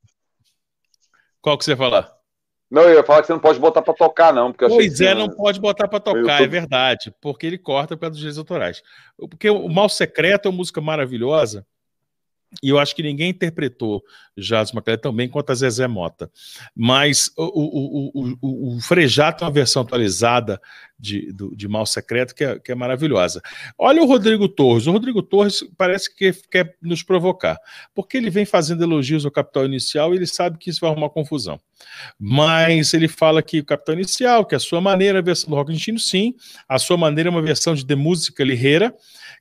Qual 1.42 1.58
que 1.58 1.66
você 1.66 1.72
ia 1.72 1.78
falar? 1.78 2.23
Não, 2.70 2.84
eu 2.84 2.96
ia 2.96 3.04
falar 3.04 3.22
que 3.22 3.28
você 3.28 3.34
não 3.34 3.40
pode 3.40 3.60
botar 3.60 3.82
para 3.82 3.94
tocar, 3.94 4.34
não. 4.34 4.52
Porque 4.52 4.68
pois 4.68 5.00
é, 5.00 5.14
não 5.14 5.30
pode 5.30 5.60
botar 5.60 5.88
para 5.88 6.00
tocar, 6.00 6.42
é 6.42 6.48
verdade, 6.48 7.14
porque 7.22 7.46
ele 7.46 7.58
corta 7.58 7.96
para 7.96 8.10
dos 8.10 8.18
direitos 8.18 8.40
autorais. 8.40 8.82
Porque 9.18 9.50
o 9.50 9.70
Mal 9.70 9.90
Secreto 9.90 10.48
é 10.48 10.50
uma 10.50 10.58
música 10.58 10.82
maravilhosa, 10.82 11.66
e 12.62 12.70
eu 12.70 12.78
acho 12.78 12.96
que 12.96 13.02
ninguém 13.02 13.30
interpretou 13.30 14.04
Jazz 14.38 14.72
Macalé 14.72 14.98
tão 14.98 15.14
bem 15.14 15.30
quanto 15.30 15.52
a 15.52 15.56
Zezé 15.56 15.88
Mota. 15.88 16.30
Mas 16.76 17.32
o, 17.38 17.44
o, 17.44 18.36
o, 18.42 18.76
o, 18.76 18.82
Frejá 18.82 19.32
tem 19.32 19.46
uma 19.46 19.54
versão 19.54 19.82
atualizada 19.82 20.60
de, 21.00 21.32
do, 21.32 21.56
de 21.56 21.68
Mal 21.68 21.86
Secreto 21.86 22.34
que 22.34 22.44
é, 22.44 22.60
que 22.60 22.72
é 22.72 22.76
maravilhosa. 22.76 23.42
Olha 23.78 24.02
o 24.02 24.06
Rodrigo 24.06 24.48
Torres. 24.48 24.88
O 24.88 24.92
Rodrigo 24.92 25.22
Torres 25.22 25.64
parece 25.78 26.14
que 26.14 26.34
quer 26.50 26.76
nos 26.82 27.04
provocar, 27.04 27.58
porque 27.94 28.18
ele 28.18 28.30
vem 28.30 28.46
fazendo 28.46 28.84
elogios 28.84 29.26
ao 29.26 29.32
Capital 29.32 29.66
Inicial 29.66 30.14
e 30.14 30.18
ele 30.18 30.28
sabe 30.28 30.58
que 30.58 30.70
isso 30.70 30.82
vai 30.82 30.90
arrumar 30.90 31.10
confusão. 31.10 31.60
Mas 32.20 32.94
ele 32.94 33.08
fala 33.08 33.42
que 33.42 33.60
o 33.60 33.66
Capital 33.66 33.96
Inicial, 33.96 34.46
que 34.46 34.56
a 34.56 34.60
sua 34.60 34.80
maneira, 34.80 35.20
a 35.20 35.22
versão 35.22 35.50
do 35.50 35.56
rock 35.56 35.72
argentino, 35.72 36.00
sim, 36.00 36.36
a 36.68 36.80
sua 36.80 36.98
maneira 36.98 37.30
é 37.30 37.32
uma 37.32 37.42
versão 37.42 37.76
de 37.76 37.86
The 37.86 37.96
Música 37.96 38.44
Lirreira, 38.44 38.96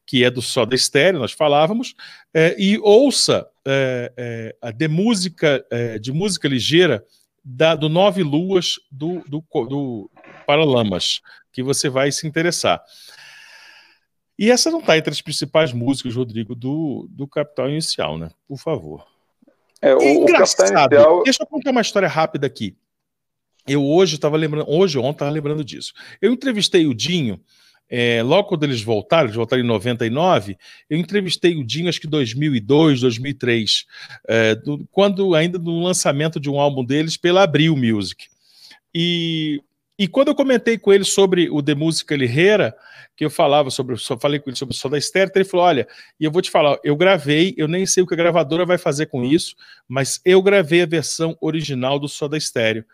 que 0.07 0.25
é 0.25 0.31
do 0.31 0.43
Soda 0.43 0.77
Stereo, 0.77 1.21
nós 1.21 1.33
falávamos, 1.33 1.95
é, 2.35 2.55
e 2.59 2.79
ouça 2.79 3.49
é, 3.67 4.13
é, 4.17 4.57
a 4.61 4.71
de 4.71 4.89
música, 4.89 5.65
é, 5.71 5.99
de 5.99 6.13
música 6.13 6.49
ligeira 6.49 7.05
da, 7.45 7.75
do 7.75 7.89
Nove 7.89 8.23
Luas 8.23 8.77
do, 8.91 9.23
do, 9.29 9.45
do 9.67 10.11
Paralamas, 10.47 11.21
que 11.53 11.63
você 11.63 11.89
vai 11.89 12.11
se 12.13 12.27
interessar. 12.27 12.83
E 14.39 14.51
essa 14.51 14.71
não 14.71 14.81
está 14.81 14.97
entre 14.97 15.13
as 15.13 15.21
principais 15.21 15.73
músicas, 15.73 16.15
Rodrigo, 16.15 16.55
do, 16.55 17.07
do 17.11 17.29
Capital 17.29 17.71
Inicial, 17.71 18.19
né? 18.19 18.31
Por 18.49 18.59
favor. 18.59 19.07
É, 19.81 19.95
o, 19.95 20.03
engraçado. 20.03 20.93
O 20.93 20.95
Inicial... 20.95 21.23
Deixa 21.23 21.43
eu 21.43 21.47
contar 21.47 21.71
uma 21.71 21.81
história 21.81 22.09
rápida 22.09 22.47
aqui. 22.47 22.77
Eu 23.67 23.85
hoje 23.85 24.17
estava 24.17 24.37
lembrando, 24.37 24.69
hoje 24.69 24.99
ontem 24.99 25.13
estava 25.13 25.31
lembrando 25.31 25.65
disso. 25.65 25.93
Eu 26.21 26.33
entrevistei 26.33 26.87
o 26.87 26.95
Dinho 26.95 27.41
é, 27.95 28.23
logo 28.23 28.49
quando 28.49 28.65
eles 28.65 28.81
voltaram, 28.81 29.25
eles 29.25 29.37
voltaram 29.37 29.63
em 29.63 29.67
99, 29.67 30.57
eu 30.89 30.97
entrevistei 30.97 31.57
o 31.57 31.63
Dinho, 31.63 31.91
acho 31.91 32.01
que 32.01 32.07
2002, 32.07 33.03
2003, 33.03 33.85
é, 34.27 34.55
do, 34.55 34.89
quando 34.91 35.35
ainda 35.35 35.59
no 35.59 35.83
lançamento 35.83 36.41
de 36.41 36.49
um 36.49 36.59
álbum 36.59 36.83
deles 36.83 37.19
pela 37.19 37.43
Abril 37.43 37.77
Music. 37.77 38.29
E, 38.95 39.63
e 39.99 40.09
quando 40.09 40.29
eu 40.29 40.35
comentei 40.35 40.79
com 40.79 40.91
ele 40.91 41.05
sobre 41.05 41.51
o 41.51 41.63
The 41.63 41.75
Musical 41.75 42.17
Herrera, 42.23 42.75
que 43.15 43.27
eu 43.27 43.31
falava 43.31 43.69
sobre, 43.69 43.95
só 43.99 44.19
falei 44.19 44.41
com 44.41 44.49
ele 44.49 44.57
sobre 44.57 44.75
o 44.75 44.79
som 44.79 44.89
da 44.89 44.97
estéreo, 44.97 45.31
ele 45.35 45.45
falou: 45.45 45.67
Olha, 45.67 45.87
e 46.19 46.25
eu 46.25 46.33
vou 46.33 46.41
te 46.41 46.51
falar, 46.51 46.79
eu 46.83 46.97
gravei, 46.97 47.53
eu 47.59 47.69
nem 47.69 47.85
sei 47.85 48.03
o 48.03 48.07
que 48.07 48.15
a 48.15 48.17
gravadora 48.17 48.65
vai 48.65 48.79
fazer 48.79 49.05
com 49.05 49.23
isso, 49.23 49.55
mas 49.87 50.19
eu 50.25 50.41
gravei 50.41 50.81
a 50.81 50.87
versão 50.87 51.37
original 51.43 51.99
do 51.99 52.09
Só 52.09 52.27
da 52.27 52.39
Estéreo. 52.39 52.87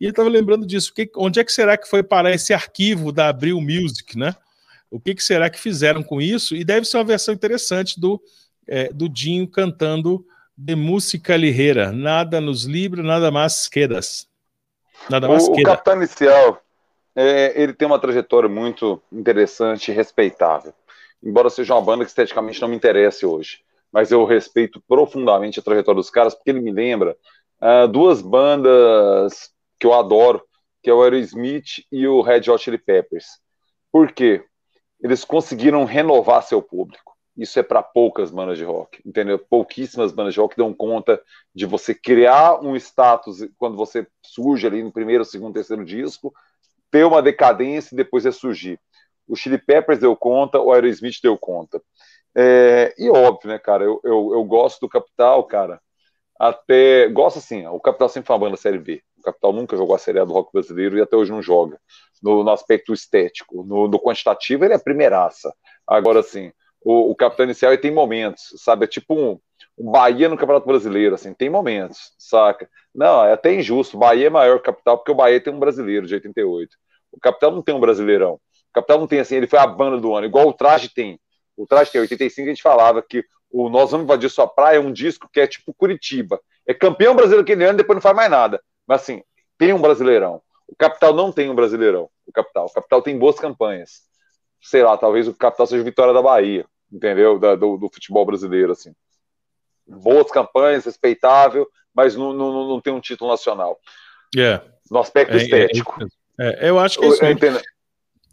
E 0.00 0.04
ele 0.04 0.12
estava 0.12 0.30
lembrando 0.30 0.66
disso. 0.66 0.94
Que, 0.94 1.10
onde 1.14 1.40
é 1.40 1.44
que 1.44 1.52
será 1.52 1.76
que 1.76 1.86
foi 1.86 2.02
parar 2.02 2.32
esse 2.32 2.54
arquivo 2.54 3.12
da 3.12 3.28
Abril 3.28 3.60
Music, 3.60 4.16
né? 4.16 4.34
O 4.90 5.00
que, 5.00 5.14
que, 5.14 5.22
será 5.22 5.50
que 5.50 5.58
fizeram 5.58 6.02
com 6.02 6.20
isso? 6.20 6.54
E 6.54 6.64
deve 6.64 6.86
ser 6.86 6.98
uma 6.98 7.04
versão 7.04 7.34
interessante 7.34 7.98
do, 8.00 8.20
é, 8.66 8.92
do 8.92 9.08
Dinho 9.08 9.46
cantando 9.48 10.24
de 10.56 10.74
música 10.74 11.36
ligeira. 11.36 11.92
Nada 11.92 12.40
nos 12.40 12.64
livra, 12.64 13.02
nada 13.02 13.30
mais 13.30 13.68
quedas. 13.68 14.26
Nada 15.10 15.28
mais 15.28 15.46
o, 15.46 15.52
queda. 15.52 15.68
O 15.68 15.72
Capitão 15.72 15.96
Inicial, 15.96 16.62
é, 17.14 17.60
ele 17.60 17.72
tem 17.72 17.86
uma 17.86 17.98
trajetória 17.98 18.48
muito 18.48 19.02
interessante 19.12 19.90
e 19.90 19.94
respeitável. 19.94 20.72
Embora 21.22 21.50
seja 21.50 21.74
uma 21.74 21.82
banda 21.82 22.04
que 22.04 22.10
esteticamente 22.10 22.60
não 22.60 22.68
me 22.68 22.76
interesse 22.76 23.26
hoje. 23.26 23.60
Mas 23.92 24.10
eu 24.10 24.24
respeito 24.24 24.80
profundamente 24.86 25.58
a 25.58 25.62
trajetória 25.62 26.00
dos 26.00 26.10
caras, 26.10 26.34
porque 26.34 26.50
ele 26.50 26.60
me 26.60 26.72
lembra 26.72 27.16
uh, 27.60 27.88
duas 27.88 28.20
bandas 28.20 29.50
que 29.78 29.86
eu 29.86 29.94
adoro, 29.94 30.42
que 30.82 30.90
é 30.90 30.94
o 30.94 31.02
Aerosmith 31.02 31.84
e 31.90 32.06
o 32.06 32.20
Red 32.20 32.50
Hot 32.50 32.62
Chili 32.62 32.78
Peppers. 32.78 33.26
Por 33.90 34.12
quê? 34.12 34.44
Eles 35.00 35.24
conseguiram 35.24 35.84
renovar 35.84 36.42
seu 36.42 36.62
público. 36.62 37.16
Isso 37.36 37.58
é 37.58 37.62
para 37.62 37.82
poucas 37.82 38.30
bandas 38.30 38.56
de 38.56 38.64
rock, 38.64 39.00
entendeu? 39.04 39.38
Pouquíssimas 39.38 40.10
bandas 40.10 40.32
de 40.32 40.40
rock 40.40 40.56
dão 40.56 40.72
conta 40.72 41.20
de 41.54 41.66
você 41.66 41.94
criar 41.94 42.60
um 42.64 42.74
status 42.76 43.46
quando 43.58 43.76
você 43.76 44.06
surge 44.22 44.66
ali 44.66 44.82
no 44.82 44.90
primeiro, 44.90 45.24
segundo, 45.24 45.52
terceiro 45.52 45.84
disco, 45.84 46.32
ter 46.90 47.04
uma 47.04 47.20
decadência 47.20 47.94
e 47.94 47.96
depois 47.96 48.24
ressurgir. 48.24 48.80
O 49.28 49.36
Chili 49.36 49.58
Peppers 49.58 49.98
deu 49.98 50.16
conta, 50.16 50.58
o 50.58 50.72
Aerosmith 50.72 51.20
deu 51.22 51.36
conta. 51.36 51.82
É, 52.34 52.94
e 52.96 53.10
óbvio, 53.10 53.50
né, 53.50 53.58
cara, 53.58 53.84
eu, 53.84 54.00
eu, 54.02 54.30
eu, 54.32 54.44
gosto 54.44 54.80
do 54.80 54.88
Capital, 54.88 55.44
cara, 55.44 55.80
até, 56.38 57.08
gosto 57.08 57.38
assim, 57.38 57.66
o 57.66 57.80
Capital 57.80 58.08
sempre 58.08 58.26
foi 58.26 58.34
uma 58.34 58.40
banda 58.46 58.56
Série 58.56 58.78
B, 58.78 59.02
o 59.18 59.22
Capital 59.22 59.52
nunca 59.52 59.76
jogou 59.76 59.94
a 59.94 59.98
Série 59.98 60.20
A 60.20 60.24
do 60.24 60.34
rock 60.34 60.52
brasileiro 60.52 60.98
e 60.98 61.02
até 61.02 61.16
hoje 61.16 61.32
não 61.32 61.42
joga 61.42 61.78
no, 62.22 62.42
no 62.42 62.50
aspecto 62.50 62.92
estético. 62.92 63.62
No, 63.64 63.88
no, 63.88 63.98
quantitativo, 63.98 64.64
ele 64.64 64.74
é 64.74 64.78
primeiraça. 64.78 65.52
Agora, 65.86 66.20
assim, 66.20 66.52
o, 66.82 67.10
o 67.10 67.16
capitão 67.16 67.44
inicial 67.44 67.72
e 67.72 67.78
tem 67.78 67.90
momentos, 67.90 68.54
sabe? 68.56 68.84
É 68.84 68.88
tipo 68.88 69.14
um, 69.14 69.38
um 69.78 69.90
Bahia 69.90 70.28
no 70.28 70.36
Campeonato 70.36 70.66
Brasileiro, 70.66 71.14
assim, 71.14 71.34
tem 71.34 71.50
momentos, 71.50 72.12
saca? 72.18 72.68
Não, 72.94 73.24
é 73.24 73.32
até 73.32 73.54
injusto. 73.54 73.98
Bahia 73.98 74.28
é 74.28 74.30
maior 74.30 74.56
que 74.56 74.70
o 74.70 74.72
Capital 74.72 74.98
porque 74.98 75.12
o 75.12 75.14
Bahia 75.14 75.40
tem 75.40 75.52
um 75.52 75.58
brasileiro 75.58 76.06
de 76.06 76.14
88. 76.14 76.76
O 77.12 77.20
Capital 77.20 77.50
não 77.50 77.62
tem 77.62 77.74
um 77.74 77.80
brasileirão. 77.80 78.34
O 78.34 78.40
Capital 78.72 78.98
não 78.98 79.06
tem 79.06 79.20
assim, 79.20 79.36
ele 79.36 79.46
foi 79.46 79.58
a 79.58 79.66
banda 79.66 79.98
do 79.98 80.14
ano, 80.14 80.26
igual 80.26 80.48
o 80.48 80.52
Traje 80.52 80.88
tem. 80.92 81.18
O 81.56 81.66
Traje 81.66 81.90
tem 81.90 82.00
85, 82.00 82.46
a 82.46 82.50
gente 82.50 82.62
falava 82.62 83.02
que 83.02 83.24
o 83.50 83.68
Nós 83.70 83.90
Vamos 83.90 84.04
Invadir 84.04 84.30
Sua 84.30 84.46
Praia 84.46 84.76
é 84.76 84.80
um 84.80 84.92
disco 84.92 85.28
que 85.32 85.40
é 85.40 85.46
tipo 85.46 85.72
Curitiba. 85.72 86.40
É 86.66 86.74
campeão 86.74 87.14
brasileiro 87.14 87.42
aquele 87.42 87.64
ano, 87.64 87.78
depois 87.78 87.96
não 87.96 88.02
faz 88.02 88.14
mais 88.14 88.30
nada. 88.30 88.60
Mas 88.86 89.02
assim, 89.02 89.22
tem 89.56 89.72
um 89.72 89.80
brasileirão. 89.80 90.42
O 90.68 90.74
Capital 90.76 91.14
não 91.14 91.30
tem 91.30 91.48
um 91.48 91.54
brasileirão. 91.54 92.08
O 92.26 92.32
Capital. 92.32 92.66
O 92.66 92.72
Capital 92.72 93.02
tem 93.02 93.18
boas 93.18 93.36
campanhas. 93.36 94.02
Sei 94.60 94.82
lá, 94.82 94.96
talvez 94.96 95.28
o 95.28 95.34
Capital 95.34 95.66
seja 95.66 95.84
Vitória 95.84 96.12
da 96.12 96.22
Bahia, 96.22 96.66
entendeu? 96.92 97.38
Da, 97.38 97.54
do, 97.54 97.76
do, 97.76 97.88
futebol 97.88 98.26
brasileiro, 98.26 98.72
assim. 98.72 98.92
Boas 99.86 100.30
campanhas, 100.30 100.84
respeitável, 100.84 101.68
mas 101.94 102.16
não, 102.16 102.32
não, 102.32 102.68
não 102.68 102.80
tem 102.80 102.92
um 102.92 103.00
título 103.00 103.30
nacional. 103.30 103.78
Yeah. 104.34 104.64
No 104.90 104.98
aspecto 104.98 105.34
é, 105.34 105.36
é 105.36 105.42
estético. 105.42 105.98
É, 106.38 106.68
eu 106.68 106.78
acho 106.78 106.98
que 106.98 107.06
isso. 107.06 107.22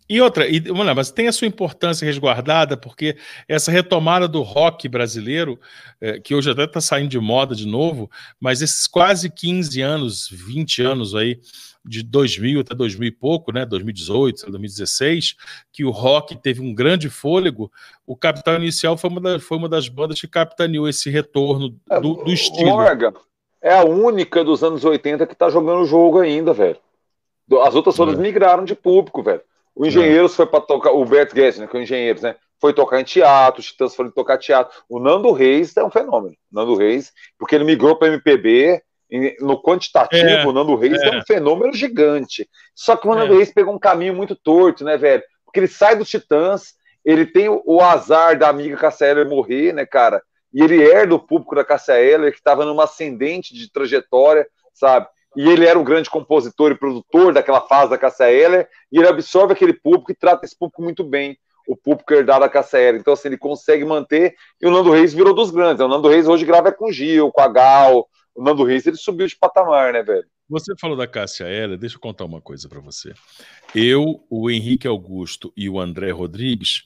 E 0.09 0.21
outra, 0.21 0.47
e, 0.47 0.61
mas 0.95 1.11
tem 1.11 1.27
a 1.27 1.31
sua 1.31 1.47
importância 1.47 2.05
resguardada, 2.05 2.75
porque 2.75 3.15
essa 3.47 3.71
retomada 3.71 4.27
do 4.27 4.41
rock 4.41 4.88
brasileiro, 4.88 5.59
é, 6.01 6.19
que 6.19 6.35
hoje 6.35 6.51
até 6.51 6.65
está 6.65 6.81
saindo 6.81 7.09
de 7.09 7.19
moda 7.19 7.55
de 7.55 7.65
novo, 7.65 8.09
mas 8.39 8.61
esses 8.61 8.85
quase 8.88 9.30
15 9.30 9.81
anos, 9.81 10.30
20 10.30 10.81
anos 10.81 11.15
aí, 11.15 11.39
de 11.85 12.01
2000 12.03 12.61
até 12.61 12.75
2000 12.75 13.07
e 13.07 13.11
pouco, 13.11 13.51
né, 13.51 13.65
2018, 13.65 14.49
2016, 14.49 15.35
que 15.71 15.84
o 15.84 15.91
rock 15.91 16.35
teve 16.35 16.61
um 16.61 16.73
grande 16.73 17.09
fôlego, 17.09 17.71
o 18.05 18.15
Capital 18.15 18.55
Inicial 18.55 18.97
foi 18.97 19.09
uma, 19.09 19.21
da, 19.21 19.39
foi 19.39 19.57
uma 19.57 19.69
das 19.69 19.88
bandas 19.88 20.19
que 20.19 20.27
capitaneou 20.27 20.88
esse 20.88 21.09
retorno 21.09 21.75
é, 21.89 21.99
do, 21.99 22.15
do 22.15 22.31
estilo. 22.31 22.69
Morgan 22.69 23.13
é 23.61 23.73
a 23.73 23.85
única 23.85 24.43
dos 24.43 24.61
anos 24.61 24.84
80 24.84 25.25
que 25.25 25.34
está 25.34 25.49
jogando 25.49 25.84
o 25.84 25.85
jogo 25.85 26.19
ainda, 26.19 26.53
velho. 26.53 26.77
As 27.61 27.73
outras 27.73 27.95
todas 27.95 28.19
é. 28.19 28.21
migraram 28.21 28.65
de 28.65 28.75
público, 28.75 29.23
velho. 29.23 29.41
O 29.76 29.86
Engenheiros 29.86 30.34
é. 30.34 30.36
foi 30.36 30.45
para 30.45 30.62
tocar, 30.62 30.91
o 30.91 31.06
Bert 31.06 31.34
Guedes, 31.34 31.58
que 31.58 31.76
é 31.76 31.80
o 31.80 31.84
Engenheiros, 31.84 32.22
né? 32.22 32.36
Foi 32.60 32.74
tocar 32.74 33.00
em 33.02 33.04
teatro, 33.04 33.60
os 33.60 33.68
Titãs 33.68 33.95
foram 33.95 34.12
tocar 34.12 34.38
teatro. 34.38 34.74
O 34.88 35.00
Nando 35.00 35.32
Reis 35.32 35.76
é 35.76 35.84
um 35.84 35.91
fenômeno. 35.91 36.36
O 36.52 36.56
Nando 36.56 36.76
Reis, 36.76 37.12
porque 37.38 37.56
ele 37.56 37.66
migrou 37.66 37.95
para 37.98 38.08
MPB, 38.08 38.82
no 39.40 39.62
quantitativo, 39.62 40.26
é, 40.26 40.45
o 40.45 40.52
Nando 40.52 40.76
Reis 40.76 41.02
é. 41.02 41.08
é. 41.08 41.18
um 41.18 41.22
fenômeno 41.22 41.74
gigante. 41.74 42.50
Só 42.74 42.95
que 42.95 43.08
o 43.08 43.14
Nando 43.14 43.34
é. 43.34 43.38
Reis 43.38 43.54
pegou 43.54 43.74
um 43.74 43.80
caminho 43.80 44.14
muito 44.14 44.36
torto, 44.36 44.84
né, 44.84 44.98
velho? 44.98 45.24
Porque 45.45 45.60
ele 45.60 45.68
sai 45.68 45.95
dos 45.95 46.10
Titãs, 46.10 46.74
ele 47.04 47.26
tem 47.26 47.50
o, 47.50 47.62
o 47.66 47.82
azar 47.82 48.38
da 48.38 48.50
amiga 48.50 48.78
Cassia 48.78 49.08
Eller 49.08 49.28
morrer, 49.28 49.74
né, 49.74 49.86
cara? 49.86 50.22
E 50.54 50.64
ele 50.64 50.82
herda 50.82 51.16
o 51.16 51.20
público 51.20 51.56
da 51.56 51.66
Cassia 51.66 52.00
Eller, 52.00 52.32
que 52.32 52.38
estava 52.38 52.66
numa 52.66 52.86
ascendente 52.86 53.54
de 53.54 53.72
trajetória, 53.72 54.48
sabe? 54.74 55.08
E 55.35 55.49
ele 55.49 55.65
era 55.65 55.80
o 55.80 55.84
grande 55.84 56.10
compositor 56.10 56.72
e 56.72 56.77
produtor 56.77 57.34
daquela 57.34 57.61
fase 57.61 57.89
da 57.89 57.97
Cassia 57.97 58.31
Eller, 58.31 58.68
e 58.91 58.97
ele 58.97 59.07
absorve 59.07 59.53
aquele 59.53 59.73
público 59.73 60.11
e 60.11 60.15
trata 60.15 60.45
esse 60.45 60.57
público 60.57 60.81
muito 60.81 61.03
bem, 61.03 61.38
o 61.68 61.76
público 61.76 62.14
herdado 62.14 62.41
da 62.41 62.49
Cassia 62.49 62.80
Eller. 62.80 62.99
Então, 62.99 63.14
assim, 63.14 63.30
ele 63.30 63.38
consegue 63.38 63.85
manter, 63.85 64.35
e 64.61 64.68
o 64.68 64.72
Nando 64.72 64.91
Reis 64.91 65.14
virou 65.14 65.34
dos 65.34 65.51
grandes. 65.51 65.84
O 65.84 65.88
Nando 65.88 66.07
Reis 66.07 66.27
hoje 66.27 66.45
grava 66.45 66.72
com 66.72 66.89
o 66.89 66.91
Gil, 66.91 67.31
com 67.31 67.41
a 67.41 67.47
Gal. 67.47 68.07
O 68.35 68.43
Nando 68.43 68.64
Reis, 68.64 68.85
ele 68.85 68.97
subiu 68.97 69.27
de 69.27 69.35
patamar, 69.35 69.93
né, 69.93 70.03
velho? 70.03 70.26
Você 70.49 70.73
falou 70.80 70.97
da 70.97 71.07
Cássia 71.07 71.45
Eller, 71.45 71.77
deixa 71.77 71.95
eu 71.95 71.99
contar 71.99 72.26
uma 72.26 72.41
coisa 72.41 72.68
para 72.68 72.80
você. 72.80 73.14
Eu, 73.73 74.23
o 74.30 74.51
Henrique 74.51 74.88
Augusto 74.88 75.53
e 75.55 75.69
o 75.69 75.80
André 75.80 76.11
Rodrigues 76.11 76.84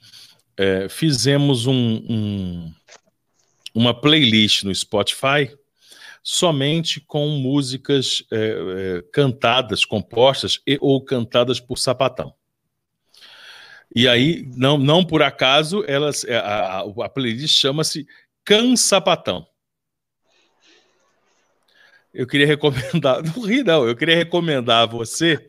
é, 0.55 0.87
fizemos 0.87 1.65
um, 1.65 1.73
um, 1.73 2.73
uma 3.73 3.99
playlist 3.99 4.63
no 4.63 4.73
Spotify 4.73 5.51
somente 6.29 6.99
com 6.99 7.25
músicas 7.29 8.21
é, 8.29 8.35
é, 8.37 9.01
cantadas, 9.13 9.85
compostas 9.85 10.59
e 10.67 10.77
ou 10.81 11.01
cantadas 11.01 11.57
por 11.57 11.77
Sapatão. 11.77 12.33
E 13.95 14.09
aí, 14.09 14.45
não, 14.53 14.77
não 14.77 15.05
por 15.05 15.23
acaso, 15.23 15.85
elas, 15.87 16.25
é, 16.25 16.35
a, 16.35 16.79
a 16.79 17.07
playlist 17.07 17.57
chama-se 17.57 18.05
Can 18.43 18.75
Sapatão. 18.75 19.47
Eu 22.13 22.27
queria 22.27 22.45
recomendar, 22.45 23.23
não 23.23 23.43
ri 23.45 23.63
não, 23.63 23.87
eu 23.87 23.95
queria 23.95 24.17
recomendar 24.17 24.83
a 24.83 24.85
você 24.85 25.47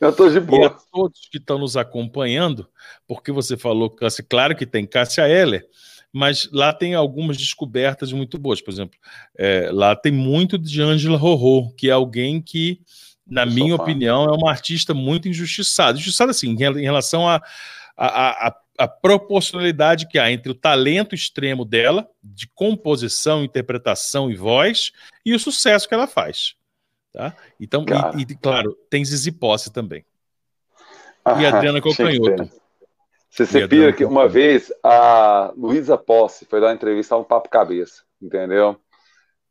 e 0.63 0.65
a 0.65 0.71
todos 0.93 1.29
que 1.29 1.39
estão 1.39 1.59
nos 1.59 1.77
acompanhando, 1.77 2.69
porque 3.05 3.33
você 3.33 3.57
falou, 3.57 3.93
claro 4.29 4.55
que 4.55 4.65
tem 4.65 4.87
Cássia 4.87 5.29
Heller, 5.29 5.69
mas 6.13 6.49
lá 6.53 6.73
tem 6.73 6.95
algumas 6.95 7.37
descobertas 7.37 8.13
muito 8.13 8.39
boas. 8.39 8.61
Por 8.61 8.71
exemplo, 8.71 8.99
é, 9.37 9.71
lá 9.73 9.95
tem 9.95 10.13
muito 10.13 10.59
de 10.59 10.81
Angela 10.83 11.19
Rorô, 11.19 11.73
que 11.77 11.89
é 11.89 11.93
alguém 11.93 12.41
que, 12.41 12.81
na 13.27 13.43
Eu 13.43 13.53
minha 13.53 13.75
opinião, 13.75 14.25
é 14.25 14.33
uma 14.33 14.51
artista 14.51 14.95
muito 14.95 15.29
injustiçada. 15.29 15.99
Injustiçada, 15.99 16.31
assim, 16.31 16.51
em 16.51 16.83
relação 16.83 17.29
a, 17.29 17.43
a, 17.97 18.49
a, 18.49 18.57
a 18.79 18.89
proporcionalidade 18.89 20.09
que 20.09 20.19
há 20.19 20.31
entre 20.31 20.51
o 20.51 20.55
talento 20.55 21.15
extremo 21.15 21.65
dela, 21.65 22.09
de 22.23 22.47
composição, 22.47 23.45
interpretação 23.45 24.31
e 24.31 24.37
voz, 24.37 24.93
e 25.25 25.35
o 25.35 25.39
sucesso 25.39 25.89
que 25.89 25.95
ela 25.95 26.07
faz. 26.07 26.55
Tá? 27.13 27.35
Então, 27.59 27.85
e, 28.17 28.23
e, 28.23 28.37
claro, 28.37 28.77
tem 28.89 29.05
Zizi 29.05 29.33
Posse 29.33 29.73
também. 29.73 30.05
Ah, 31.25 31.41
e 31.41 31.47
Adriana 31.47 31.81
Cocanhoto. 31.83 32.49
Você 33.31 33.47
sabia 33.47 33.93
que 33.93 34.05
uma 34.05 34.27
vez 34.27 34.73
a 34.83 35.53
Luísa 35.57 35.97
Posse 35.97 36.47
foi 36.47 36.61
dar 36.61 36.69
uma 36.69 36.75
entrevista 36.75 37.15
a 37.15 37.19
um 37.19 37.25
Papo 37.25 37.49
Cabeça, 37.49 38.03
entendeu? 38.21 38.77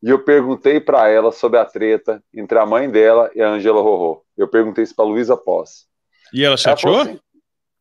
E 0.01 0.09
eu 0.09 0.23
perguntei 0.23 0.79
para 0.79 1.07
ela 1.07 1.31
sobre 1.31 1.59
a 1.59 1.65
treta 1.65 2.23
entre 2.33 2.57
a 2.57 2.65
mãe 2.65 2.89
dela 2.89 3.31
e 3.33 3.41
a 3.41 3.49
Angela 3.49 3.81
Rorô. 3.81 4.23
Eu 4.35 4.47
perguntei 4.47 4.83
isso 4.83 4.95
para 4.95 5.05
Luísa 5.05 5.35
Posse. 5.35 5.85
E 6.33 6.43
ela 6.43 6.57
chateou? 6.57 6.93
Ela 6.93 7.03
assim, 7.03 7.19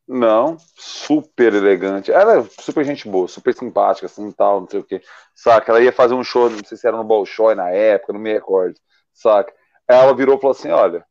não, 0.08 0.56
super 0.76 1.52
elegante. 1.52 2.12
Ela 2.12 2.38
é 2.38 2.44
super 2.60 2.84
gente 2.84 3.08
boa, 3.08 3.26
super 3.26 3.52
simpática, 3.52 4.06
assim, 4.06 4.30
tal, 4.30 4.60
não 4.60 4.68
sei 4.68 4.80
o 4.80 4.84
quê. 4.84 5.02
Saca? 5.34 5.72
Ela 5.72 5.80
ia 5.82 5.92
fazer 5.92 6.14
um 6.14 6.22
show, 6.22 6.48
não 6.48 6.64
sei 6.64 6.78
se 6.78 6.86
era 6.86 6.96
no 6.96 7.04
Bolshoi 7.04 7.54
na 7.54 7.70
época, 7.70 8.12
não 8.12 8.20
me 8.20 8.32
recordo. 8.32 8.78
Saca? 9.12 9.52
Ela 9.88 10.14
virou 10.14 10.36
e 10.36 10.40
falou 10.40 10.52
assim: 10.56 10.70
olha, 10.70 11.04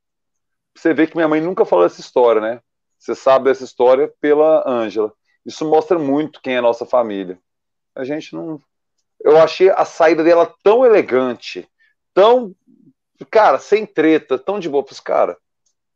você 0.75 0.93
vê 0.93 1.05
que 1.07 1.15
minha 1.15 1.27
mãe 1.27 1.41
nunca 1.41 1.65
falou 1.65 1.85
essa 1.85 1.99
história, 1.99 2.41
né? 2.41 2.61
Você 3.05 3.13
sabe 3.13 3.45
dessa 3.45 3.63
história 3.63 4.11
pela 4.19 4.67
Ângela. 4.67 5.13
Isso 5.45 5.63
mostra 5.63 5.99
muito 5.99 6.41
quem 6.41 6.55
é 6.55 6.57
a 6.57 6.61
nossa 6.61 6.87
família. 6.87 7.37
A 7.95 8.03
gente 8.03 8.33
não. 8.33 8.59
Eu 9.23 9.37
achei 9.37 9.69
a 9.69 9.85
saída 9.85 10.23
dela 10.23 10.51
tão 10.63 10.83
elegante, 10.83 11.69
tão. 12.15 12.55
Cara, 13.29 13.59
sem 13.59 13.85
treta, 13.85 14.39
tão 14.39 14.59
de 14.59 14.67
boa. 14.67 14.83
Falei, 14.83 15.01
cara, 15.03 15.37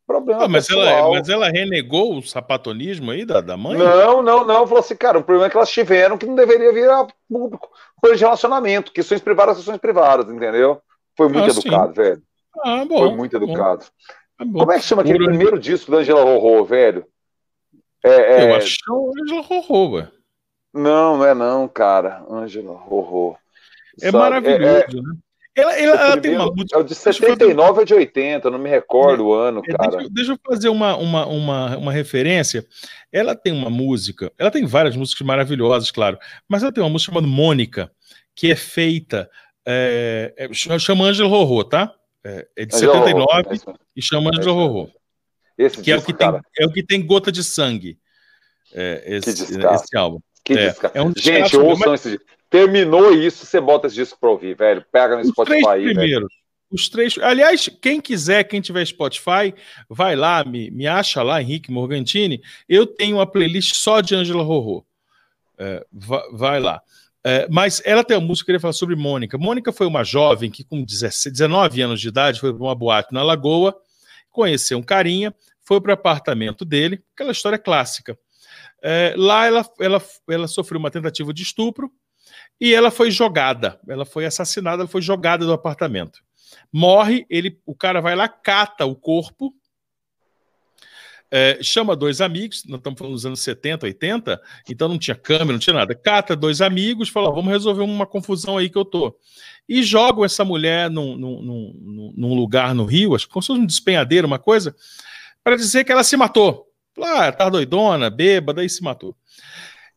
problema. 0.06 0.44
Ah, 0.44 0.48
mas, 0.48 0.70
ela, 0.70 1.10
mas 1.10 1.28
ela 1.28 1.50
renegou 1.50 2.16
o 2.16 2.22
sapatonismo 2.22 3.10
aí 3.10 3.24
da, 3.24 3.40
da 3.40 3.56
mãe? 3.56 3.76
Não, 3.76 4.22
não, 4.22 4.46
não. 4.46 4.64
Falou 4.64 4.78
assim, 4.78 4.94
cara, 4.94 5.18
o 5.18 5.24
problema 5.24 5.48
é 5.48 5.50
que 5.50 5.56
elas 5.56 5.70
tiveram 5.70 6.16
que 6.16 6.26
não 6.26 6.36
deveria 6.36 6.72
virar 6.72 7.08
público. 7.28 7.72
Coisa 8.00 8.16
de 8.16 8.22
relacionamento, 8.22 8.92
questões 8.92 9.20
privadas, 9.20 9.56
questões 9.56 9.78
privadas, 9.78 10.30
entendeu? 10.30 10.80
Foi 11.16 11.28
muito 11.28 11.46
ah, 11.46 11.50
educado, 11.50 11.88
sim. 11.88 12.02
velho. 12.02 12.22
Ah, 12.64 12.84
bom, 12.84 12.98
Foi 12.98 13.16
muito 13.16 13.36
educado. 13.36 13.84
Bom. 13.84 14.14
Tá 14.40 14.46
Como 14.46 14.72
é 14.72 14.78
que 14.78 14.84
chama 14.86 15.02
aquele 15.02 15.18
Por... 15.18 15.26
primeiro 15.26 15.58
disco 15.58 15.90
da 15.90 15.98
Angela 15.98 16.24
Rorô, 16.24 16.64
velho? 16.64 17.04
É, 18.02 18.10
é... 18.44 18.50
Eu 18.50 18.54
acho 18.54 18.78
que 18.78 18.90
é 18.90 18.94
o 18.94 19.12
Angela 19.22 19.42
Rorô, 19.42 19.96
ué. 19.96 20.08
Não, 20.72 21.18
não 21.18 21.26
é 21.26 21.34
não, 21.34 21.68
cara. 21.68 22.24
Angela 22.26 22.74
Rorô. 22.74 23.36
É 24.00 24.06
Sabe? 24.06 24.16
maravilhoso, 24.16 24.64
é, 24.64 24.80
é... 24.80 24.94
né? 24.94 25.14
Ela, 25.54 25.78
ela, 25.78 25.96
ela 25.96 26.16
tem 26.16 26.36
uma 26.36 26.46
música. 26.46 26.78
É 26.78 26.80
o 26.80 26.82
de 26.82 26.94
79 26.94 27.80
ou 27.80 27.84
de 27.84 27.92
80, 27.92 28.50
não 28.50 28.58
me 28.58 28.70
recordo 28.70 29.26
o 29.26 29.34
ano, 29.34 29.60
é, 29.66 29.72
cara. 29.76 29.90
Deixa, 29.90 30.08
deixa, 30.10 30.32
eu 30.32 30.38
fazer 30.46 30.68
uma, 30.70 30.96
uma, 30.96 31.26
uma, 31.26 31.76
uma 31.76 31.92
referência. 31.92 32.64
Ela 33.12 33.34
tem 33.34 33.52
uma 33.52 33.68
música, 33.68 34.32
ela 34.38 34.50
tem 34.50 34.64
várias 34.64 34.96
músicas 34.96 35.26
maravilhosas, 35.26 35.90
claro, 35.90 36.18
mas 36.48 36.62
ela 36.62 36.72
tem 36.72 36.82
uma 36.82 36.88
música 36.88 37.12
chamada 37.12 37.26
Mônica, 37.26 37.90
que 38.34 38.50
é 38.50 38.56
feita. 38.56 39.28
É, 39.66 40.32
é, 40.38 40.54
chama 40.54 41.04
Angela 41.04 41.28
Rorô, 41.28 41.62
tá? 41.64 41.92
É, 42.24 42.46
é 42.56 42.64
de 42.66 42.76
79 42.76 43.48
é 43.50 43.74
e 43.96 44.02
chama 44.02 44.30
de 44.30 44.46
Rorô. 44.48 44.90
Esse 45.56 45.76
que, 45.76 45.82
disco, 45.82 45.92
é, 45.92 46.02
o 46.02 46.06
que 46.06 46.12
tem, 46.12 46.40
é 46.58 46.66
o 46.66 46.72
que 46.72 46.82
tem 46.82 47.06
gota 47.06 47.30
de 47.30 47.44
sangue. 47.44 47.98
É, 48.72 49.02
esse, 49.06 49.30
esse 49.30 49.96
álbum. 49.96 50.20
Que 50.44 50.54
é, 50.54 50.74
é 50.94 51.02
um 51.02 51.12
Gente, 51.16 51.56
ouçam 51.56 51.92
mas... 51.92 52.06
esse. 52.06 52.20
Terminou 52.48 53.14
isso, 53.14 53.46
você 53.46 53.60
bota 53.60 53.86
esse 53.86 53.94
disco 53.94 54.18
pra 54.18 54.30
ouvir, 54.30 54.56
velho. 54.56 54.84
Pega 54.90 55.16
no 55.16 55.22
Os 55.22 55.28
Spotify 55.28 55.66
aí, 55.66 55.84
primeiros. 55.84 56.28
Velho. 56.28 56.40
Os 56.70 56.88
três. 56.88 57.18
Aliás, 57.18 57.68
quem 57.80 58.00
quiser, 58.00 58.44
quem 58.44 58.60
tiver 58.60 58.84
Spotify, 58.84 59.54
vai 59.88 60.14
lá, 60.14 60.44
me, 60.44 60.70
me 60.70 60.86
acha 60.86 61.22
lá, 61.22 61.40
Henrique 61.42 61.70
Morgantini. 61.70 62.42
Eu 62.68 62.86
tenho 62.86 63.16
uma 63.16 63.26
playlist 63.26 63.74
só 63.74 64.00
de 64.00 64.14
Angela 64.14 64.42
Rorô. 64.42 64.84
É, 65.58 65.84
vai, 65.92 66.22
vai 66.32 66.60
lá. 66.60 66.80
É, 67.24 67.46
mas 67.50 67.82
ela 67.84 68.02
tem 68.02 68.16
uma 68.16 68.26
música 68.26 68.46
que 68.46 68.50
eu 68.50 68.54
queria 68.54 68.60
falar 68.60 68.72
sobre 68.72 68.96
Mônica. 68.96 69.36
Mônica 69.36 69.72
foi 69.72 69.86
uma 69.86 70.02
jovem 70.02 70.50
que, 70.50 70.64
com 70.64 70.82
17, 70.82 71.30
19 71.30 71.82
anos 71.82 72.00
de 72.00 72.08
idade, 72.08 72.40
foi 72.40 72.52
para 72.52 72.62
uma 72.62 72.74
boate 72.74 73.12
na 73.12 73.22
Lagoa, 73.22 73.76
conheceu 74.30 74.78
um 74.78 74.82
carinha, 74.82 75.34
foi 75.62 75.80
para 75.80 75.90
o 75.90 75.94
apartamento 75.94 76.64
dele, 76.64 77.02
aquela 77.14 77.32
história 77.32 77.58
clássica. 77.58 78.18
É, 78.82 79.14
lá 79.16 79.46
ela, 79.46 79.68
ela, 79.78 80.02
ela 80.28 80.48
sofreu 80.48 80.78
uma 80.78 80.90
tentativa 80.90 81.34
de 81.34 81.42
estupro 81.42 81.92
e 82.58 82.72
ela 82.72 82.90
foi 82.90 83.10
jogada. 83.10 83.78
Ela 83.86 84.06
foi 84.06 84.24
assassinada, 84.24 84.82
ela 84.82 84.88
foi 84.88 85.02
jogada 85.02 85.44
do 85.44 85.52
apartamento. 85.52 86.20
Morre, 86.72 87.26
ele, 87.28 87.60
o 87.66 87.74
cara 87.74 88.00
vai 88.00 88.16
lá, 88.16 88.28
cata 88.28 88.86
o 88.86 88.96
corpo 88.96 89.54
é, 91.30 91.62
chama 91.62 91.94
dois 91.94 92.20
amigos, 92.20 92.64
nós 92.66 92.78
estamos 92.78 92.98
falando 92.98 93.14
dos 93.14 93.24
anos 93.24 93.40
70, 93.40 93.86
80, 93.86 94.42
então 94.68 94.88
não 94.88 94.98
tinha 94.98 95.14
câmera, 95.14 95.52
não 95.52 95.58
tinha 95.58 95.74
nada. 95.74 95.94
Cata 95.94 96.34
dois 96.34 96.60
amigos, 96.60 97.08
fala: 97.08 97.30
vamos 97.30 97.52
resolver 97.52 97.82
uma 97.82 98.06
confusão 98.06 98.58
aí 98.58 98.68
que 98.68 98.76
eu 98.76 98.84
tô. 98.84 99.16
E 99.68 99.82
jogam 99.82 100.24
essa 100.24 100.44
mulher 100.44 100.90
num, 100.90 101.16
num, 101.16 102.12
num, 102.16 102.34
lugar 102.34 102.74
no 102.74 102.84
Rio, 102.84 103.14
acho 103.14 103.26
que 103.26 103.32
como 103.32 103.42
se 103.42 103.46
fosse 103.46 103.60
um 103.60 103.66
despenhadeiro, 103.66 104.26
uma 104.26 104.38
coisa, 104.38 104.74
para 105.44 105.54
dizer 105.54 105.84
que 105.84 105.92
ela 105.92 106.02
se 106.02 106.16
matou. 106.16 106.66
Ah, 106.98 107.30
tá 107.30 107.48
doidona, 107.48 108.10
bêbada, 108.10 108.64
e 108.64 108.68
se 108.68 108.82
matou. 108.82 109.16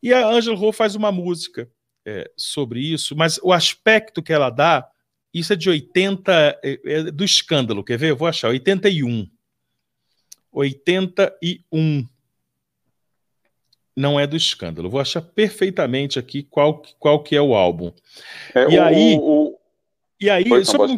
E 0.01 0.13
a 0.13 0.27
Angela 0.27 0.57
Ho 0.59 0.71
faz 0.71 0.93
uma 0.93 1.11
música 1.11 1.67
é, 2.05 2.29
sobre 2.37 2.79
isso, 2.81 3.15
mas 3.15 3.39
o 3.41 3.51
aspecto 3.51 4.21
que 4.21 4.31
ela 4.31 4.51
dá, 4.51 4.87
isso 5.33 5.51
é 5.53 5.55
de 5.55 5.69
80, 5.69 6.59
é, 6.63 6.79
é 6.85 7.03
do 7.03 7.23
escândalo, 7.23 7.83
quer 7.83 7.97
ver? 7.97 8.11
Eu 8.11 8.17
vou 8.17 8.27
achar, 8.27 8.49
81. 8.49 9.27
81. 10.53 12.07
Não 13.95 14.19
é 14.19 14.25
do 14.25 14.35
escândalo. 14.35 14.89
Vou 14.89 14.99
achar 14.99 15.21
perfeitamente 15.21 16.17
aqui 16.17 16.43
qual, 16.43 16.81
qual 16.99 17.21
que 17.21 17.35
é 17.35 17.41
o 17.41 17.53
álbum. 17.53 17.91
É, 18.55 18.71
e, 18.71 18.77
o, 18.77 18.83
aí, 18.83 19.17
o... 19.19 19.59
e 20.19 20.29
aí, 20.29 20.47
Pois 20.47 20.67
só 20.67 20.85
um, 20.85 20.95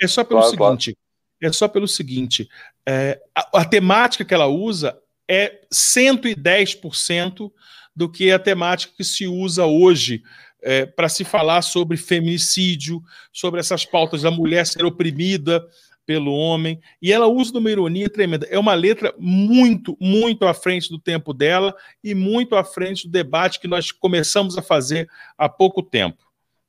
é 0.00 0.06
só 0.06 0.24
pelo 0.24 0.40
claro, 0.40 0.50
seguinte, 0.50 0.96
claro. 1.40 1.50
é 1.50 1.52
só 1.52 1.68
pelo 1.68 1.88
seguinte, 1.88 2.48
é, 2.86 3.20
a, 3.34 3.60
a 3.60 3.64
temática 3.64 4.24
que 4.24 4.34
ela 4.34 4.46
usa 4.46 4.98
é 5.28 5.60
110% 5.72 7.50
do 7.94 8.10
que 8.10 8.30
a 8.30 8.38
temática 8.38 8.92
que 8.96 9.04
se 9.04 9.26
usa 9.26 9.64
hoje 9.64 10.22
é, 10.62 10.84
para 10.84 11.08
se 11.08 11.24
falar 11.24 11.62
sobre 11.62 11.96
feminicídio, 11.96 13.02
sobre 13.32 13.60
essas 13.60 13.84
pautas 13.84 14.22
da 14.22 14.30
mulher 14.30 14.66
ser 14.66 14.84
oprimida, 14.84 15.66
pelo 16.06 16.32
homem, 16.32 16.80
e 17.02 17.12
ela 17.12 17.26
usa 17.26 17.58
uma 17.58 17.70
ironia 17.70 18.08
tremenda. 18.08 18.46
É 18.48 18.58
uma 18.58 18.74
letra 18.74 19.12
muito, 19.18 19.96
muito 20.00 20.46
à 20.46 20.54
frente 20.54 20.88
do 20.88 20.98
tempo 20.98 21.34
dela 21.34 21.74
e 22.02 22.14
muito 22.14 22.54
à 22.54 22.62
frente 22.62 23.06
do 23.06 23.12
debate 23.12 23.58
que 23.58 23.66
nós 23.66 23.90
começamos 23.90 24.56
a 24.56 24.62
fazer 24.62 25.10
há 25.36 25.48
pouco 25.48 25.82
tempo. 25.82 26.24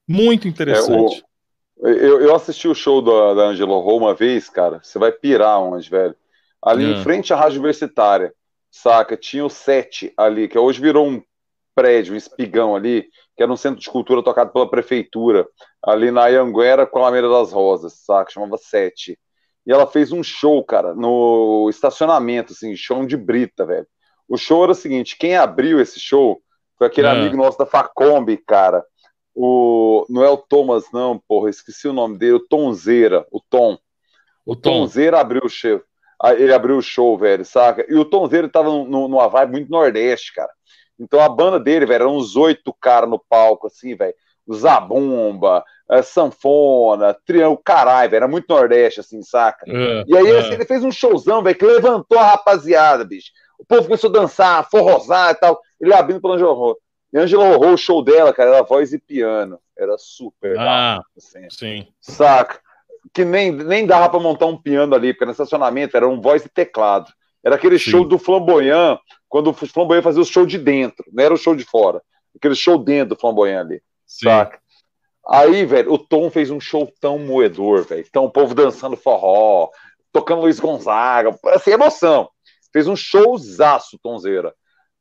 Muito 0.07 0.47
interessante. 0.47 1.23
É, 1.83 1.87
o, 1.87 1.87
eu, 1.87 2.21
eu, 2.21 2.35
assisti 2.35 2.67
o 2.67 2.73
show 2.73 3.01
da, 3.01 3.35
da 3.35 3.49
Angela 3.49 3.75
Ho 3.75 3.97
uma 3.97 4.15
vez, 4.15 4.49
cara. 4.49 4.79
Você 4.81 4.97
vai 4.97 5.11
pirar 5.11 5.61
onde, 5.61 5.87
velho. 5.87 6.15
Ali 6.61 6.85
em 6.85 6.99
é. 6.99 7.03
frente 7.03 7.31
à 7.31 7.35
Rádio 7.35 7.59
Universitária, 7.59 8.33
saca? 8.71 9.15
Tinha 9.15 9.45
o 9.45 9.49
sete 9.49 10.11
ali, 10.17 10.47
que 10.47 10.57
hoje 10.57 10.81
virou 10.81 11.07
um 11.07 11.21
prédio, 11.75 12.15
um 12.15 12.17
espigão 12.17 12.75
ali, 12.75 13.03
que 13.35 13.43
era 13.43 13.51
um 13.51 13.57
centro 13.57 13.79
de 13.79 13.89
cultura 13.89 14.23
tocado 14.23 14.51
pela 14.51 14.67
prefeitura, 14.67 15.47
ali 15.83 16.09
na 16.09 16.27
Ianguera 16.27 16.87
com 16.87 16.97
a 16.97 17.03
Lameira 17.03 17.29
das 17.29 17.51
Rosas, 17.51 17.93
saca? 17.93 18.31
Chamava 18.31 18.57
Sete 18.57 19.17
e 19.67 19.71
ela 19.71 19.85
fez 19.85 20.13
um 20.13 20.23
show, 20.23 20.63
cara, 20.63 20.95
no 20.95 21.67
estacionamento, 21.69 22.53
assim, 22.53 22.73
show 22.73 23.05
de 23.05 23.17
brita, 23.17 23.65
velho. 23.65 23.85
O 24.25 24.37
show 24.37 24.63
era 24.63 24.71
o 24.71 24.75
seguinte: 24.75 25.17
quem 25.17 25.35
abriu 25.35 25.81
esse 25.81 25.99
show 25.99 26.41
foi 26.77 26.87
aquele 26.87 27.07
é. 27.07 27.11
amigo 27.11 27.35
nosso 27.35 27.57
da 27.57 27.65
Facombi, 27.65 28.37
cara. 28.37 28.81
O, 29.35 30.05
não 30.09 30.23
é 30.23 30.29
o 30.29 30.37
Thomas, 30.37 30.85
não, 30.93 31.21
porra, 31.27 31.49
esqueci 31.49 31.87
o 31.87 31.93
nome 31.93 32.17
dele, 32.17 32.33
o 32.33 32.47
Tonzeira, 32.47 33.27
o 33.29 33.41
Tom. 33.41 33.77
O, 34.45 34.55
Tom. 34.55 34.79
Tonzeira 34.79 35.19
abriu 35.19 35.41
o 35.43 35.49
show. 35.49 35.81
Ele 36.37 36.53
abriu 36.53 36.77
o 36.77 36.81
show, 36.81 37.17
velho, 37.17 37.45
saca? 37.45 37.85
E 37.87 37.95
o 37.95 38.05
Tonzeira 38.05 38.49
tava 38.49 38.69
no, 38.69 39.07
numa 39.07 39.27
vibe 39.27 39.51
muito 39.51 39.69
nordeste, 39.69 40.33
cara. 40.33 40.51
Então 40.97 41.19
a 41.19 41.29
banda 41.29 41.59
dele, 41.59 41.85
velho, 41.85 42.03
eram 42.03 42.15
uns 42.15 42.35
oito 42.37 42.73
caras 42.73 43.09
no 43.09 43.19
palco, 43.19 43.67
assim, 43.67 43.95
velho. 43.95 44.15
Zabumba, 44.53 45.63
é, 45.89 46.01
sanfona, 46.01 47.15
triângulo, 47.25 47.61
caralho, 47.63 48.15
era 48.15 48.27
muito 48.27 48.45
nordeste, 48.49 48.99
assim, 48.99 49.21
saca? 49.21 49.65
É, 49.67 50.03
e 50.07 50.17
aí 50.17 50.37
assim, 50.37 50.53
ele 50.53 50.65
fez 50.65 50.83
um 50.83 50.91
showzão, 50.91 51.41
velho, 51.41 51.57
que 51.57 51.65
levantou 51.65 52.17
a 52.17 52.31
rapaziada, 52.31 53.03
bicho. 53.03 53.31
O 53.57 53.65
povo 53.65 53.85
começou 53.85 54.09
a 54.09 54.13
dançar, 54.13 54.69
forrosar 54.69 55.31
e 55.31 55.35
tal. 55.35 55.59
Ele 55.79 55.93
abrindo 55.93 56.21
pro 56.21 56.31
Angelo 56.31 56.51
Horror. 56.51 56.77
E 57.11 57.17
Angelo 57.17 57.43
Horror, 57.43 57.73
o 57.73 57.77
show 57.77 58.03
dela, 58.03 58.33
cara, 58.33 58.55
era 58.55 58.63
voz 58.63 58.93
e 58.93 58.99
piano. 58.99 59.59
Era 59.77 59.97
super. 59.97 60.57
Ah, 60.59 61.01
assim, 61.15 61.47
sim. 61.49 61.87
Saca? 61.99 62.59
Que 63.13 63.23
nem, 63.23 63.51
nem 63.51 63.85
dava 63.85 64.09
pra 64.09 64.19
montar 64.19 64.45
um 64.45 64.57
piano 64.57 64.93
ali, 64.93 65.13
porque 65.13 65.25
no 65.25 65.31
estacionamento 65.31 65.95
era 65.95 66.07
um 66.07 66.21
voz 66.21 66.45
e 66.45 66.49
teclado. 66.49 67.11
Era 67.43 67.55
aquele 67.55 67.79
sim. 67.79 67.91
show 67.91 68.03
do 68.03 68.19
Flamboyant, 68.19 68.99
quando 69.29 69.49
o 69.49 69.53
Flamboyant 69.53 70.03
fazia 70.03 70.21
o 70.21 70.25
show 70.25 70.45
de 70.45 70.57
dentro, 70.57 71.05
não 71.11 71.23
era 71.23 71.33
o 71.33 71.37
show 71.37 71.55
de 71.55 71.63
fora. 71.63 72.01
Aquele 72.35 72.55
show 72.55 72.77
dentro 72.77 73.15
do 73.15 73.19
Flamboyant 73.19 73.61
ali. 73.61 73.81
Sim. 74.07 74.29
Saca? 74.29 74.59
Aí, 75.29 75.65
velho, 75.65 75.91
o 75.91 75.97
Tom 75.97 76.31
fez 76.31 76.49
um 76.49 76.59
show 76.59 76.89
tão 77.01 77.19
moedor, 77.19 77.83
velho. 77.83 78.05
Então, 78.07 78.23
o 78.23 78.31
povo 78.31 78.55
dançando 78.55 78.95
forró, 78.95 79.69
tocando 80.11 80.41
Luiz 80.41 80.59
Gonzaga, 80.59 81.37
assim, 81.47 81.71
emoção. 81.71 82.29
Fez 82.71 82.87
um 82.87 82.95
showzaço, 82.95 83.99
Tomzeira. 84.01 84.53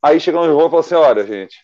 Aí 0.03 0.19
chegou 0.19 0.43
no 0.43 0.49
jogo 0.49 0.67
e 0.67 0.71
falou 0.71 0.81
assim: 0.81 0.95
olha, 0.95 1.25
gente, 1.27 1.57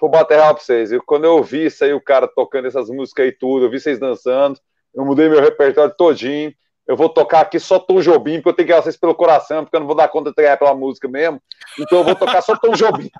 vou 0.00 0.10
bater 0.10 0.38
real 0.38 0.54
pra 0.54 0.62
vocês. 0.62 0.90
E 0.90 0.98
quando 1.00 1.24
eu 1.24 1.42
vi 1.42 1.66
isso 1.66 1.84
aí, 1.84 1.92
o 1.92 2.00
cara 2.00 2.26
tocando 2.26 2.66
essas 2.66 2.88
músicas 2.88 3.26
aí 3.26 3.32
tudo, 3.32 3.66
eu 3.66 3.70
vi 3.70 3.78
vocês 3.78 3.98
dançando, 3.98 4.58
eu 4.94 5.04
mudei 5.04 5.28
meu 5.28 5.40
repertório 5.40 5.94
todinho. 5.96 6.52
Eu 6.86 6.96
vou 6.96 7.08
tocar 7.08 7.40
aqui 7.40 7.58
só 7.58 7.78
Tom 7.78 8.00
Jobim, 8.02 8.34
porque 8.34 8.48
eu 8.50 8.52
tenho 8.52 8.68
que 8.68 8.82
vocês 8.82 8.96
pelo 8.96 9.14
coração, 9.14 9.64
porque 9.64 9.74
eu 9.74 9.80
não 9.80 9.86
vou 9.86 9.96
dar 9.96 10.08
conta 10.08 10.30
de 10.30 10.36
ganhar 10.36 10.58
pela 10.58 10.74
música 10.74 11.08
mesmo. 11.08 11.40
Então 11.78 11.98
eu 11.98 12.04
vou 12.04 12.14
tocar 12.14 12.42
só 12.42 12.54
Tom 12.56 12.72
Jobim. 12.72 13.10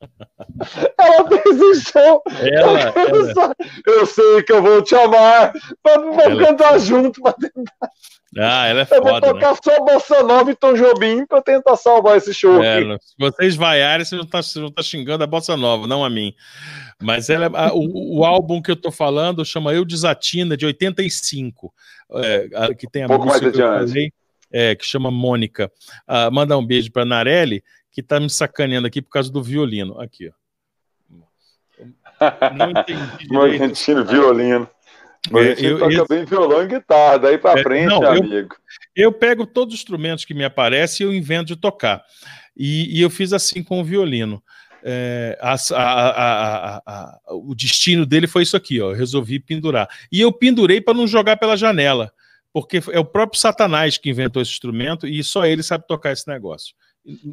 Ela 0.98 1.28
fez 1.28 1.60
um 1.60 1.74
show. 1.74 2.22
Ela, 2.40 2.80
ela. 2.80 3.54
Eu 3.86 4.06
sei 4.06 4.42
que 4.42 4.52
eu 4.52 4.62
vou 4.62 4.82
te 4.82 4.94
amar. 4.94 5.52
Vamos 5.82 6.18
ela... 6.18 6.46
cantar 6.46 6.78
junto 6.78 7.20
pra 7.20 7.32
tentar. 7.32 7.90
Ah, 8.36 8.66
ela 8.66 8.80
é 8.80 8.84
foda. 8.84 9.00
Eu 9.00 9.04
vou 9.04 9.20
tocar 9.20 9.52
né? 9.52 9.58
só 9.62 9.84
Bossa 9.84 10.22
Nova 10.22 10.50
e 10.50 10.56
Tom 10.56 10.74
Jobim 10.74 11.24
pra 11.26 11.40
tentar 11.40 11.76
salvar 11.76 12.16
esse 12.16 12.34
show. 12.34 12.62
É, 12.62 12.80
se 12.80 13.14
vocês 13.18 13.54
vaiarem, 13.54 14.04
vocês 14.04 14.20
não 14.20 14.28
tá, 14.28 14.40
tá 14.74 14.82
xingando 14.82 15.22
a 15.22 15.26
Bossa 15.26 15.56
Nova, 15.56 15.86
não 15.86 16.04
a 16.04 16.10
mim. 16.10 16.34
Mas 17.00 17.30
ela, 17.30 17.46
a, 17.46 17.72
o, 17.72 18.18
o, 18.18 18.24
álbum 18.24 18.60
que 18.60 18.70
eu 18.70 18.76
tô 18.76 18.90
falando 18.90 19.44
chama 19.44 19.72
Eu 19.72 19.84
Desatina, 19.84 20.56
de 20.56 20.66
85. 20.66 21.72
É, 22.14 22.74
que 22.74 22.88
tem 22.90 23.04
a 23.04 23.06
um 23.06 23.18
música 23.18 23.26
mais 23.26 23.42
adiante. 23.42 23.88
Falei, 23.88 24.12
é, 24.52 24.74
que 24.74 24.84
chama 24.84 25.10
Mônica. 25.10 25.70
Ah, 26.06 26.30
manda 26.30 26.56
um 26.56 26.66
beijo 26.66 26.90
pra 26.90 27.04
Narelli 27.04 27.62
que 27.94 28.02
tá 28.02 28.18
me 28.18 28.28
sacaneando 28.28 28.88
aqui 28.88 29.00
por 29.00 29.10
causa 29.10 29.30
do 29.30 29.40
violino. 29.40 30.00
Aqui, 30.00 30.28
ó. 30.28 30.32
Não 32.52 32.70
entendi. 32.70 33.30
Argentino 33.38 34.04
violino. 34.04 34.68
Mas 35.30 35.62
é, 35.62 35.66
eu, 35.66 35.78
toca 35.78 35.94
eu, 35.94 36.06
bem 36.06 36.24
violão 36.24 36.62
e 36.64 36.66
guitarra, 36.66 37.18
daí 37.18 37.38
para 37.38 37.58
é, 37.58 37.62
frente, 37.62 37.88
não, 37.88 38.04
amigo. 38.04 38.54
Eu, 38.94 39.04
eu, 39.04 39.12
pego 39.12 39.46
todos 39.46 39.74
os 39.74 39.80
instrumentos 39.80 40.24
que 40.24 40.34
me 40.34 40.44
aparecem 40.44 41.06
e 41.06 41.08
eu 41.08 41.14
invento 41.14 41.46
de 41.46 41.56
tocar. 41.56 42.04
E, 42.54 42.98
e 42.98 43.00
eu 43.00 43.08
fiz 43.08 43.32
assim 43.32 43.62
com 43.62 43.80
o 43.80 43.84
violino. 43.84 44.42
É, 44.82 45.38
a, 45.40 45.54
a, 45.54 46.82
a, 46.84 47.20
o 47.30 47.54
destino 47.54 48.04
dele 48.04 48.26
foi 48.26 48.42
isso 48.42 48.56
aqui, 48.56 48.82
ó. 48.82 48.90
Eu 48.90 48.96
resolvi 48.96 49.38
pendurar. 49.38 49.88
E 50.12 50.20
eu 50.20 50.30
pendurei 50.30 50.80
para 50.80 50.92
não 50.92 51.06
jogar 51.06 51.38
pela 51.38 51.56
janela, 51.56 52.12
porque 52.52 52.82
é 52.92 52.98
o 52.98 53.04
próprio 53.04 53.40
Satanás 53.40 53.96
que 53.96 54.10
inventou 54.10 54.42
esse 54.42 54.52
instrumento 54.52 55.06
e 55.06 55.24
só 55.24 55.46
ele 55.46 55.62
sabe 55.62 55.86
tocar 55.86 56.12
esse 56.12 56.28
negócio 56.28 56.74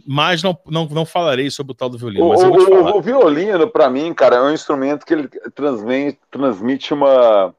mas 0.05 0.43
não, 0.43 0.57
não, 0.67 0.85
não 0.85 1.05
falarei 1.05 1.49
sobre 1.49 1.71
o 1.71 1.75
tal 1.75 1.89
do 1.89 1.97
violino. 1.97 2.25
O, 2.25 2.97
o, 2.97 3.01
violino, 3.01 3.69
para 3.69 3.89
mim, 3.89 4.13
cara, 4.13 4.35
é 4.37 4.41
um 4.41 4.53
instrumento 4.53 5.05
que 5.05 5.13
ele 5.13 5.29
transmite, 5.55 6.19
transmite 6.29 6.93
uma, 6.93 7.55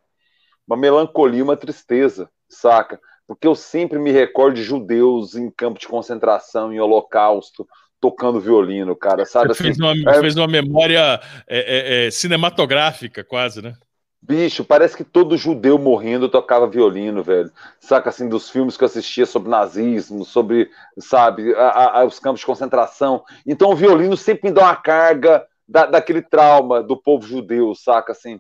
uma 0.67 0.77
melancolia, 0.77 1.43
uma 1.43 1.57
tristeza, 1.57 2.29
saca? 2.49 3.01
Porque 3.27 3.47
eu 3.47 3.55
sempre 3.55 3.99
me 3.99 4.11
recordo 4.11 4.57
de 4.57 4.63
judeus 4.63 5.35
em 5.35 5.51
campo 5.51 5.81
de 5.81 5.89
concentração, 5.89 6.71
em 6.73 6.81
holocausto, 6.81 7.67
tocando 7.99 8.41
violino, 8.41 8.95
cara, 8.95 9.25
sabe? 9.25 9.53
Assim, 9.53 9.65
fez, 9.65 9.79
uma, 9.79 9.93
é... 9.93 10.21
fez 10.21 10.37
uma 10.37 10.49
memória 10.49 11.19
é, 11.49 12.05
é, 12.05 12.07
é 12.07 12.11
cinematográfica, 12.11 13.25
quase, 13.25 13.63
né? 13.63 13.75
Bicho, 14.25 14.65
parece 14.65 14.97
que 14.97 15.03
todo 15.03 15.37
judeu 15.37 15.77
morrendo 15.77 16.29
tocava 16.29 16.69
violino, 16.69 17.25
velho. 17.25 17.51
Saca 17.81 18.09
assim 18.09 18.29
dos 18.29 18.49
filmes 18.49 18.77
que 18.77 18.85
eu 18.85 18.87
assistia 18.87 19.27
sobre 19.27 19.51
nazismo, 19.51 20.25
sobre, 20.25 20.71
sabe, 20.97 21.53
a, 21.57 21.99
a, 22.01 22.05
os 22.05 22.21
campos 22.21 22.39
de 22.39 22.47
concentração. 22.47 23.25
Então 23.45 23.71
o 23.71 23.75
violino 23.75 24.17
sempre 24.17 24.49
me 24.49 24.55
dá 24.55 24.63
uma 24.63 24.77
carga 24.77 25.45
da, 25.67 25.87
daquele 25.87 26.23
trauma 26.23 26.81
do 26.85 26.97
povo 26.97 27.27
judeu, 27.27 27.75
saca 27.75 28.13
assim. 28.13 28.39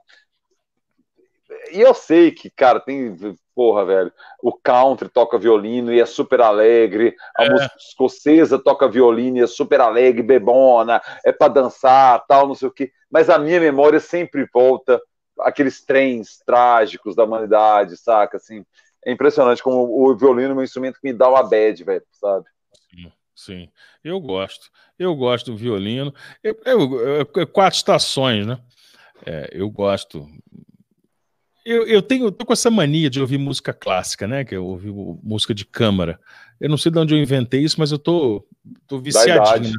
E 1.73 1.81
eu 1.81 1.93
sei 1.95 2.31
que, 2.31 2.49
cara, 2.49 2.79
tem, 2.79 3.17
porra, 3.53 3.85
velho, 3.85 4.13
o 4.41 4.53
country 4.53 5.09
toca 5.09 5.37
violino 5.37 5.93
e 5.93 6.01
é 6.01 6.07
super 6.07 6.41
alegre, 6.43 7.17
a 7.37 7.45
é. 7.45 7.51
música 7.51 7.75
escocesa 7.77 8.57
toca 8.57 8.89
violino 8.89 9.39
e 9.39 9.43
é 9.43 9.47
super 9.49 9.81
alegre, 9.81 10.23
bebona, 10.23 11.03
é 11.25 11.33
para 11.33 11.53
dançar, 11.53 12.25
tal, 12.29 12.47
não 12.47 12.55
sei 12.55 12.69
o 12.69 12.73
quê. 12.73 12.93
Mas 13.11 13.29
a 13.29 13.37
minha 13.37 13.59
memória 13.59 13.99
sempre 13.99 14.49
volta 14.55 15.03
aqueles 15.41 15.85
trens 15.85 16.39
trágicos 16.45 17.15
da 17.15 17.25
humanidade, 17.25 17.97
saca? 17.97 18.37
Assim, 18.37 18.65
é 19.05 19.13
impressionante 19.13 19.63
como 19.63 19.79
o 19.79 20.17
violino 20.17 20.53
é 20.53 20.55
um 20.55 20.63
instrumento 20.63 21.01
que 21.01 21.09
me 21.09 21.13
dá 21.13 21.29
uma 21.29 21.43
bad, 21.43 21.83
velho, 21.85 22.05
sabe? 22.13 22.47
sim. 23.35 23.69
Eu 24.05 24.21
gosto. 24.21 24.71
Eu 24.99 25.15
gosto 25.17 25.51
do 25.51 25.57
violino. 25.57 26.15
Eu, 26.43 26.57
eu, 26.65 27.27
eu 27.35 27.47
quatro 27.47 27.77
estações, 27.77 28.47
né? 28.47 28.59
É, 29.27 29.51
eu 29.53 29.69
gosto. 29.69 30.29
Eu, 31.65 31.87
eu 31.87 32.03
tenho 32.03 32.31
tô 32.31 32.45
com 32.45 32.53
essa 32.53 32.71
mania 32.71 33.09
de 33.09 33.21
ouvir 33.21 33.39
música 33.39 33.73
clássica, 33.73 34.27
né? 34.27 34.45
Que 34.45 34.55
eu 34.55 34.65
ouvi 34.65 34.91
música 35.23 35.55
de 35.55 35.65
câmara. 35.65 36.21
Eu 36.61 36.69
não 36.69 36.77
sei 36.77 36.93
de 36.93 36.99
onde 36.99 37.15
eu 37.15 37.19
inventei 37.19 37.61
isso, 37.61 37.79
mas 37.79 37.91
eu 37.91 37.99
tô, 37.99 38.47
tô 38.87 38.99
viciadinho. 38.99 39.75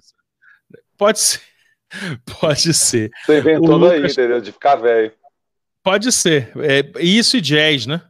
Pode 0.98 1.20
ser. 1.20 1.42
Pode 2.40 2.74
ser. 2.74 3.12
Você 3.26 3.40
inventou 3.40 3.78
Lucas... 3.78 4.02
daí, 4.02 4.12
entendeu? 4.12 4.42
De 4.42 4.52
ficar 4.52 4.76
velho. 4.76 5.12
Pode 5.84 6.12
ser. 6.12 6.52
É, 6.58 6.90
isso 7.02 7.38
e 7.38 7.42
jazz, 7.42 7.86
né? 7.86 8.02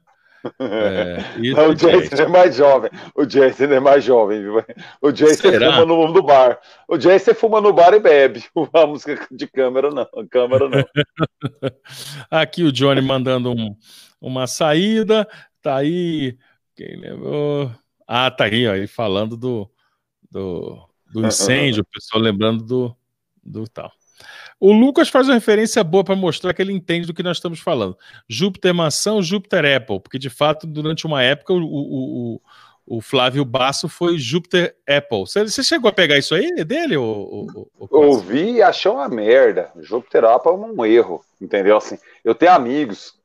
É, 0.59 1.19
não, 1.53 1.69
o 1.69 1.73
Jason 1.73 2.21
é 2.21 2.27
mais 2.27 2.57
jovem. 2.57 2.91
O 3.15 3.25
Jason 3.25 3.63
é 3.63 3.79
mais 3.79 4.03
jovem. 4.03 4.41
Viu? 4.41 4.61
O 5.01 5.09
Jason 5.09 5.53
fuma 5.53 5.85
no, 5.85 6.11
no 6.11 6.21
bar. 6.21 6.59
O 6.85 6.97
Jason 6.97 7.33
fuma 7.33 7.61
no 7.61 7.71
bar 7.71 7.93
e 7.93 7.99
bebe. 8.01 8.43
A 8.73 8.85
música 8.85 9.25
de 9.31 9.47
câmera 9.47 9.89
não. 9.89 10.05
Câmera 10.29 10.67
não. 10.67 10.83
Aqui 12.29 12.61
o 12.63 12.73
Johnny 12.73 13.01
mandando 13.01 13.51
um, 13.51 13.73
uma 14.19 14.45
saída. 14.45 15.25
Tá 15.61 15.77
aí. 15.77 16.37
Quem 16.75 16.99
lembrou? 16.99 17.71
Ah, 18.05 18.29
tá 18.29 18.43
aí, 18.43 18.67
ó, 18.67 18.73
aí 18.73 18.85
falando 18.85 19.37
do, 19.37 19.69
do, 20.29 20.89
do 21.13 21.25
incêndio, 21.25 21.83
o 21.83 21.85
pessoal 21.85 22.21
lembrando 22.21 22.65
do, 22.65 22.97
do 23.41 23.65
tal. 23.65 23.91
O 24.59 24.71
Lucas 24.71 25.09
faz 25.09 25.27
uma 25.27 25.33
referência 25.33 25.83
boa 25.83 26.03
para 26.03 26.15
mostrar 26.15 26.53
que 26.53 26.61
ele 26.61 26.71
entende 26.71 27.07
do 27.07 27.13
que 27.13 27.23
nós 27.23 27.37
estamos 27.37 27.59
falando. 27.59 27.97
Júpiter 28.29 28.73
maçã, 28.73 29.21
Júpiter 29.21 29.65
Apple, 29.75 29.99
porque 29.99 30.17
de 30.17 30.29
fato, 30.29 30.65
durante 30.65 31.05
uma 31.05 31.21
época, 31.21 31.53
o, 31.53 31.57
o, 31.57 32.35
o, 32.35 32.41
o 32.85 33.01
Flávio 33.01 33.43
Basso 33.43 33.89
foi 33.89 34.17
Júpiter 34.17 34.75
Apple. 34.87 35.21
Você, 35.21 35.43
você, 35.43 35.63
chegou 35.63 35.89
a 35.89 35.93
pegar 35.93 36.17
isso 36.17 36.33
aí 36.35 36.63
dele? 36.63 36.95
Ou, 36.95 37.47
ou, 37.77 37.87
Ouvi 37.89 38.53
e 38.53 38.61
achei 38.61 38.89
uma 38.89 39.09
merda. 39.09 39.71
Júpiter 39.79 40.23
Apple 40.25 40.51
é 40.51 40.55
um 40.55 40.85
erro, 40.85 41.21
entendeu? 41.41 41.77
Assim, 41.77 41.97
eu 42.23 42.33
tenho 42.35 42.53
amigos 42.53 43.15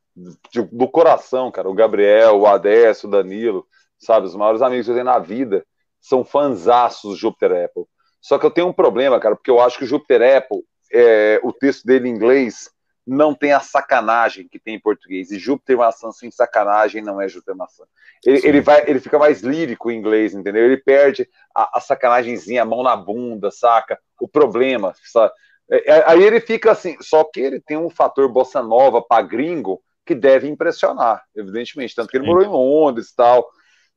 do 0.73 0.89
coração, 0.89 1.51
cara. 1.51 1.69
O 1.69 1.75
Gabriel, 1.75 2.39
o 2.39 2.47
Adécio, 2.47 3.09
o 3.09 3.13
Danilo, 3.13 3.67
sabe? 3.99 4.27
Os 4.27 4.35
maiores 4.35 4.63
amigos 4.63 4.87
que 4.87 4.91
eu 4.91 4.97
tenho 4.97 5.07
na 5.07 5.19
vida 5.19 5.65
são 6.01 6.25
fãzaços 6.25 7.13
do 7.13 7.17
Júpiter 7.17 7.65
Apple. 7.65 7.85
Só 8.21 8.39
que 8.39 8.47
eu 8.47 8.51
tenho 8.51 8.69
um 8.69 8.73
problema, 8.73 9.21
cara, 9.21 9.37
porque 9.37 9.51
eu 9.51 9.61
acho 9.61 9.79
que 9.79 9.85
o 9.85 9.89
Júpiter 9.89 10.37
Apple 10.37 10.63
é, 10.93 11.41
o 11.43 11.53
texto 11.53 11.85
dele 11.85 12.09
em 12.09 12.13
inglês 12.13 12.71
não 13.07 13.35
tem 13.35 13.53
a 13.53 13.61
sacanagem 13.61 14.47
que 14.47 14.59
tem 14.59 14.75
em 14.75 14.81
português. 14.81 15.31
E 15.31 15.39
Júpiter 15.39 15.79
maçã 15.79 16.13
sem 16.13 16.31
sacanagem 16.31 17.03
não 17.03 17.21
é 17.21 17.27
Júpiter 17.27 17.57
maçã. 17.57 17.85
Ele, 18.25 18.47
ele, 18.47 18.61
vai, 18.61 18.85
ele 18.87 19.01
fica 19.01 19.19
mais 19.19 19.41
lírico 19.41 19.91
em 19.91 19.99
inglês, 19.99 20.35
entendeu? 20.35 20.65
Ele 20.65 20.77
perde 20.77 21.27
a, 21.55 21.79
a 21.79 21.81
sacanagemzinha, 21.81 22.63
a 22.63 22.67
mão 22.67 22.83
na 22.83 22.95
bunda, 22.95 23.51
saca? 23.51 23.99
O 24.21 24.29
problema, 24.29 24.93
sabe? 25.05 25.33
É, 25.71 25.91
é, 25.91 26.05
aí 26.07 26.23
ele 26.23 26.41
fica 26.41 26.71
assim, 26.71 26.97
só 27.01 27.25
que 27.25 27.41
ele 27.41 27.61
tem 27.61 27.77
um 27.77 27.91
fator 27.91 28.29
bossa 28.29 28.63
nova 28.63 29.01
para 29.01 29.23
gringo 29.23 29.83
que 30.05 30.15
deve 30.15 30.49
impressionar, 30.49 31.23
evidentemente, 31.37 31.95
tanto 31.95 32.09
que 32.09 32.17
ele 32.17 32.25
Sim. 32.25 32.31
morou 32.31 32.45
em 32.45 32.49
Londres 32.49 33.09
e 33.11 33.17
tal. 33.17 33.49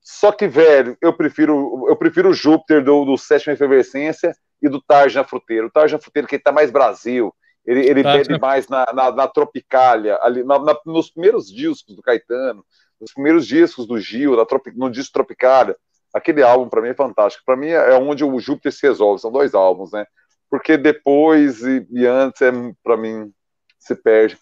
Só 0.01 0.31
que, 0.31 0.47
velho, 0.47 0.97
eu 1.01 1.13
prefiro 1.13 1.85
eu 1.87 1.95
prefiro 1.95 2.29
o 2.29 2.33
Júpiter 2.33 2.83
do, 2.83 3.05
do 3.05 3.17
Sétima 3.17 3.53
Efervescência 3.53 4.33
e 4.61 4.69
do 4.69 4.81
Tarja 4.81 5.23
Fruteiro. 5.23 5.67
O 5.67 5.71
Tarja 5.71 5.99
Fruteiro 5.99 6.27
que 6.27 6.35
está 6.35 6.51
mais 6.51 6.71
Brasil, 6.71 7.33
ele, 7.65 7.85
ele 7.87 8.03
bebe 8.03 8.39
mais 8.39 8.67
na, 8.67 8.85
na, 8.93 9.11
na 9.11 9.27
Tropicália, 9.27 10.17
ali, 10.21 10.43
na, 10.43 10.59
na, 10.59 10.77
nos 10.85 11.09
primeiros 11.09 11.51
discos 11.51 11.95
do 11.95 12.01
Caetano, 12.01 12.65
nos 12.99 13.13
primeiros 13.13 13.45
discos 13.47 13.87
do 13.87 13.99
Gil, 13.99 14.35
na 14.35 14.45
no 14.75 14.89
disco 14.89 15.13
Tropicália. 15.13 15.75
Aquele 16.13 16.43
álbum, 16.43 16.67
para 16.67 16.81
mim, 16.81 16.89
é 16.89 16.93
fantástico. 16.93 17.43
Para 17.45 17.55
mim, 17.55 17.67
é 17.67 17.93
onde 17.93 18.23
o 18.23 18.39
Júpiter 18.39 18.71
se 18.71 18.85
resolve. 18.85 19.21
São 19.21 19.31
dois 19.31 19.53
álbuns, 19.53 19.91
né? 19.91 20.05
Porque 20.49 20.75
depois 20.75 21.61
e, 21.63 21.87
e 21.89 22.05
antes, 22.05 22.41
é, 22.41 22.51
para 22.83 22.97
mim, 22.97 23.31
se 23.79 23.95
perde. 23.95 24.37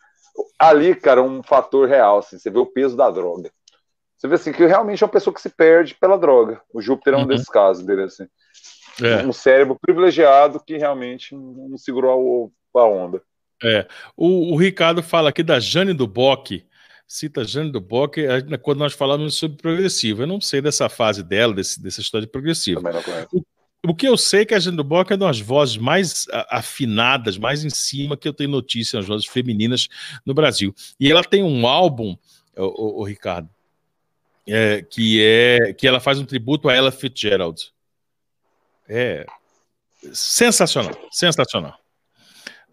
Ali, 0.57 0.95
cara, 0.95 1.21
um 1.21 1.43
fator 1.43 1.87
real. 1.87 2.19
Assim, 2.19 2.39
você 2.39 2.49
vê 2.49 2.57
o 2.57 2.65
peso 2.65 2.97
da 2.97 3.09
droga. 3.11 3.51
Você 4.17 4.27
vê 4.27 4.35
assim, 4.35 4.51
que 4.51 4.65
realmente 4.65 5.03
é 5.03 5.05
uma 5.05 5.11
pessoa 5.11 5.33
que 5.33 5.41
se 5.41 5.49
perde 5.49 5.95
pela 5.95 6.17
droga. 6.17 6.61
O 6.73 6.81
Júpiter 6.81 7.13
é 7.13 7.17
um 7.17 7.21
uhum. 7.21 7.27
desses 7.27 7.47
casos 7.47 7.85
dele, 7.85 8.03
assim. 8.03 8.27
É. 9.01 9.25
Um 9.25 9.33
cérebro 9.33 9.77
privilegiado 9.79 10.61
que 10.63 10.77
realmente 10.77 11.35
não 11.35 11.77
segurou 11.77 12.51
a, 12.75 12.85
onda. 12.85 13.21
É. 13.63 13.87
O, 14.15 14.53
o, 14.53 14.55
Ricardo 14.57 15.03
fala 15.03 15.29
aqui 15.29 15.43
da 15.43 15.59
Jane 15.59 15.93
do 15.93 16.07
Bock. 16.07 16.65
Cita 17.07 17.43
Jane 17.43 17.71
do 17.71 17.81
Bock 17.81 18.21
quando 18.61 18.79
nós 18.79 18.93
falamos 18.93 19.35
sobre 19.35 19.57
progressivo. 19.57 20.23
Eu 20.23 20.27
não 20.27 20.39
sei 20.39 20.61
dessa 20.61 20.87
fase 20.89 21.23
dela, 21.23 21.53
desse, 21.53 21.81
dessa 21.81 22.01
história 22.01 22.25
de 22.25 22.31
progressivo. 22.31 22.81
O, 23.33 23.41
o, 23.87 23.95
que 23.95 24.07
eu 24.07 24.15
sei 24.15 24.41
é 24.41 24.45
que 24.45 24.53
a 24.53 24.59
Jane 24.59 24.77
do 24.77 24.83
Bock 24.83 25.11
é 25.11 25.15
uma 25.15 25.27
das 25.27 25.39
vozes 25.39 25.77
mais 25.77 26.27
afinadas, 26.49 27.37
mais 27.37 27.63
em 27.63 27.69
cima 27.69 28.15
que 28.15 28.27
eu 28.27 28.33
tenho 28.33 28.49
notícia, 28.49 28.99
as 28.99 29.07
vozes 29.07 29.25
femininas 29.25 29.87
no 30.25 30.33
Brasil. 30.33 30.73
E 30.99 31.11
ela 31.11 31.23
tem 31.23 31.43
um 31.43 31.65
álbum, 31.65 32.15
o, 32.55 33.01
o 33.01 33.03
Ricardo, 33.03 33.49
é, 34.47 34.81
que 34.81 35.21
é 35.23 35.73
que 35.73 35.87
ela 35.87 35.99
faz 35.99 36.19
um 36.19 36.25
tributo 36.25 36.69
a 36.69 36.73
Ella 36.73 36.91
Fitzgerald. 36.91 37.71
É 38.89 39.25
sensacional, 40.11 40.93
sensacional. 41.11 41.77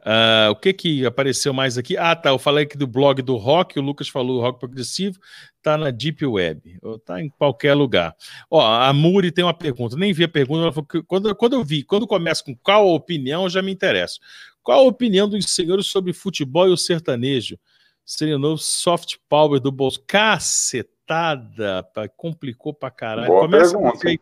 Uh, 0.06 0.52
o 0.52 0.54
que 0.54 0.72
que 0.72 1.04
apareceu 1.04 1.52
mais 1.52 1.76
aqui? 1.76 1.96
Ah, 1.96 2.14
tá. 2.14 2.30
Eu 2.30 2.38
falei 2.38 2.62
aqui 2.62 2.78
do 2.78 2.86
blog 2.86 3.20
do 3.22 3.34
rock. 3.34 3.76
O 3.76 3.82
Lucas 3.82 4.08
falou 4.08 4.40
rock 4.40 4.60
progressivo. 4.60 5.18
Tá 5.60 5.76
na 5.76 5.90
Deep 5.90 6.24
Web. 6.24 6.78
Tá 7.04 7.20
em 7.20 7.28
qualquer 7.28 7.74
lugar. 7.74 8.14
Ó, 8.48 8.64
a 8.64 8.92
Muri 8.92 9.32
tem 9.32 9.44
uma 9.44 9.52
pergunta. 9.52 9.96
Nem 9.96 10.12
vi 10.12 10.22
a 10.22 10.28
pergunta. 10.28 10.62
Ela 10.62 10.72
falou 10.72 10.86
que 10.86 11.02
quando, 11.02 11.34
quando 11.34 11.54
eu 11.54 11.64
vi, 11.64 11.82
quando 11.82 12.06
começa 12.06 12.44
com 12.44 12.54
qual 12.54 12.88
a 12.88 12.92
opinião, 12.92 13.42
eu 13.42 13.50
já 13.50 13.60
me 13.60 13.72
interesso. 13.72 14.20
Qual 14.62 14.78
a 14.78 14.88
opinião 14.88 15.28
dos 15.28 15.44
senhores 15.46 15.86
sobre 15.86 16.12
futebol 16.12 16.68
e 16.68 16.72
o 16.72 16.76
sertanejo? 16.76 17.58
Seria 18.04 18.36
o 18.36 18.38
novo 18.38 18.58
soft 18.58 19.16
power 19.28 19.58
do 19.58 19.72
bolso. 19.72 20.00
Cacetada. 20.06 21.84
Complicou 22.16 22.72
pra 22.72 22.92
caralho. 22.92 23.26
Boa 23.26 23.40
Começa 23.40 23.76
pergunta. 23.76 24.08
Aí, 24.08 24.20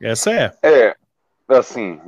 essa 0.00 0.30
é. 0.30 0.52
É, 0.62 0.96
assim, 1.48 2.00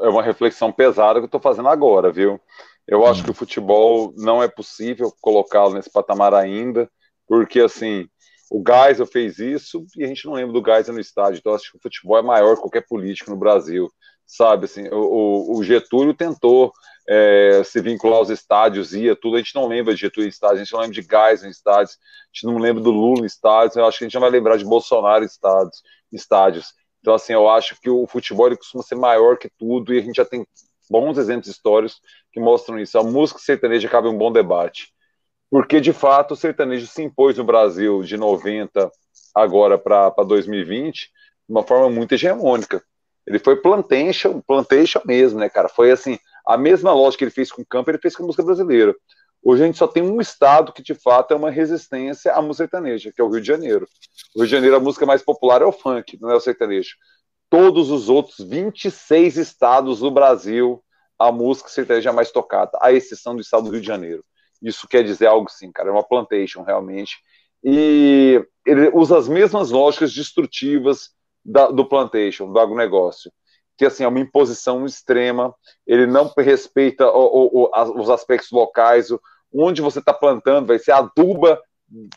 é 0.00 0.08
uma 0.08 0.22
reflexão 0.22 0.72
pesada 0.72 1.18
que 1.18 1.24
eu 1.24 1.26
estou 1.26 1.40
fazendo 1.40 1.68
agora, 1.68 2.10
viu? 2.10 2.40
Eu 2.86 3.04
acho 3.04 3.24
que 3.24 3.30
o 3.30 3.34
futebol 3.34 4.14
não 4.16 4.42
é 4.42 4.48
possível 4.48 5.12
colocá-lo 5.20 5.74
nesse 5.74 5.90
patamar 5.90 6.32
ainda, 6.32 6.88
porque 7.26 7.60
assim, 7.60 8.08
o 8.50 8.62
Geisel 8.64 9.06
fez 9.06 9.38
isso 9.38 9.84
e 9.96 10.04
a 10.04 10.06
gente 10.06 10.24
não 10.24 10.34
lembra 10.34 10.52
do 10.52 10.64
Geisel 10.64 10.94
no 10.94 11.00
estádio, 11.00 11.38
então 11.38 11.54
acho 11.54 11.72
que 11.72 11.78
o 11.78 11.80
futebol 11.82 12.16
é 12.16 12.22
maior 12.22 12.54
que 12.54 12.60
qualquer 12.60 12.86
político 12.86 13.30
no 13.30 13.36
Brasil, 13.36 13.90
sabe? 14.24 14.66
Assim, 14.66 14.88
o, 14.92 15.58
o 15.58 15.64
Getúlio 15.64 16.14
tentou 16.14 16.72
é, 17.08 17.62
se 17.64 17.80
vincular 17.80 18.18
aos 18.18 18.30
estádios, 18.30 18.94
ia 18.94 19.16
tudo, 19.16 19.34
a 19.34 19.38
gente 19.38 19.54
não 19.56 19.66
lembra 19.66 19.92
de 19.92 20.00
Getúlio 20.00 20.28
em 20.28 20.30
estádio, 20.30 20.56
a 20.56 20.64
gente 20.64 20.72
não 20.72 20.80
lembra 20.80 20.94
de 20.94 21.02
Geisel 21.02 21.48
em 21.48 21.50
estádios, 21.50 21.98
a 21.98 22.26
gente 22.32 22.46
não 22.46 22.58
lembra 22.58 22.82
do 22.82 22.90
Lula 22.92 23.22
em 23.22 23.26
estádios, 23.26 23.74
eu 23.74 23.84
acho 23.84 23.98
que 23.98 24.04
a 24.04 24.06
gente 24.06 24.14
não 24.14 24.22
vai 24.22 24.30
lembrar 24.30 24.56
de 24.56 24.64
Bolsonaro 24.64 25.24
em 25.24 25.26
estádios. 25.26 25.82
estádios. 26.12 26.66
Então, 27.06 27.14
assim, 27.14 27.34
eu 27.34 27.48
acho 27.48 27.80
que 27.80 27.88
o 27.88 28.04
futebol 28.04 28.48
ele 28.48 28.56
costuma 28.56 28.82
ser 28.82 28.96
maior 28.96 29.38
que 29.38 29.48
tudo 29.56 29.94
e 29.94 29.98
a 29.98 30.02
gente 30.02 30.16
já 30.16 30.24
tem 30.24 30.44
bons 30.90 31.16
exemplos 31.18 31.46
históricos 31.46 32.00
que 32.32 32.40
mostram 32.40 32.80
isso. 32.80 32.98
A 32.98 33.04
música 33.04 33.38
sertaneja 33.38 33.88
cabe 33.88 34.08
um 34.08 34.18
bom 34.18 34.32
debate. 34.32 34.92
Porque, 35.48 35.80
de 35.80 35.92
fato, 35.92 36.34
o 36.34 36.36
sertanejo 36.36 36.84
se 36.88 37.04
impôs 37.04 37.38
no 37.38 37.44
Brasil 37.44 38.02
de 38.02 38.16
90 38.16 38.90
agora 39.32 39.78
para 39.78 40.10
2020 40.26 41.02
de 41.02 41.08
uma 41.48 41.62
forma 41.62 41.88
muito 41.88 42.10
hegemônica. 42.10 42.82
Ele 43.24 43.38
foi 43.38 43.54
plantation, 43.54 44.40
plantation 44.40 45.00
mesmo, 45.04 45.38
né, 45.38 45.48
cara? 45.48 45.68
Foi 45.68 45.92
assim, 45.92 46.18
a 46.44 46.58
mesma 46.58 46.92
lógica 46.92 47.18
que 47.18 47.24
ele 47.26 47.30
fez 47.30 47.52
com 47.52 47.62
o 47.62 47.66
campo, 47.66 47.88
ele 47.88 47.98
fez 47.98 48.16
com 48.16 48.24
a 48.24 48.26
música 48.26 48.42
brasileira. 48.42 48.92
Hoje 49.48 49.62
a 49.62 49.66
gente 49.66 49.78
só 49.78 49.86
tem 49.86 50.02
um 50.02 50.20
estado 50.20 50.72
que 50.72 50.82
de 50.82 50.92
fato 50.92 51.30
é 51.32 51.36
uma 51.36 51.52
resistência 51.52 52.32
à 52.32 52.42
música 52.42 52.64
sertaneja, 52.64 53.12
que 53.14 53.20
é 53.20 53.24
o 53.24 53.28
Rio 53.28 53.40
de 53.40 53.46
Janeiro. 53.46 53.86
O 54.34 54.40
Rio 54.40 54.46
de 54.48 54.50
Janeiro, 54.50 54.74
a 54.74 54.80
música 54.80 55.06
mais 55.06 55.22
popular 55.22 55.62
é 55.62 55.64
o 55.64 55.70
funk, 55.70 56.18
não 56.20 56.28
é 56.28 56.34
o 56.34 56.40
sertanejo. 56.40 56.96
Todos 57.48 57.92
os 57.92 58.08
outros 58.08 58.38
26 58.40 59.36
estados 59.36 60.00
do 60.00 60.10
Brasil, 60.10 60.82
a 61.16 61.30
música 61.30 61.68
sertaneja 61.68 62.10
é 62.10 62.12
mais 62.12 62.32
tocada, 62.32 62.76
à 62.82 62.92
exceção 62.92 63.36
do 63.36 63.40
estado 63.40 63.66
do 63.66 63.70
Rio 63.70 63.80
de 63.80 63.86
Janeiro. 63.86 64.24
Isso 64.60 64.88
quer 64.88 65.04
dizer 65.04 65.26
algo 65.26 65.48
sim, 65.48 65.70
cara, 65.70 65.90
é 65.90 65.92
uma 65.92 66.02
plantation 66.02 66.64
realmente. 66.64 67.16
E 67.62 68.44
ele 68.66 68.90
usa 68.94 69.16
as 69.16 69.28
mesmas 69.28 69.70
lógicas 69.70 70.12
destrutivas 70.12 71.10
da, 71.44 71.68
do 71.68 71.88
plantation, 71.88 72.52
do 72.52 72.58
agronegócio 72.58 73.30
que 73.78 73.84
assim 73.84 74.04
é 74.04 74.08
uma 74.08 74.20
imposição 74.20 74.86
extrema. 74.86 75.54
Ele 75.86 76.06
não 76.06 76.32
respeita 76.36 77.06
o, 77.06 77.68
o, 77.68 78.00
os 78.00 78.08
aspectos 78.08 78.50
locais, 78.50 79.08
onde 79.52 79.80
você 79.80 79.98
está 79.98 80.12
plantando, 80.12 80.66
vai 80.66 80.78
ser 80.78 80.92
aduba 80.92 81.60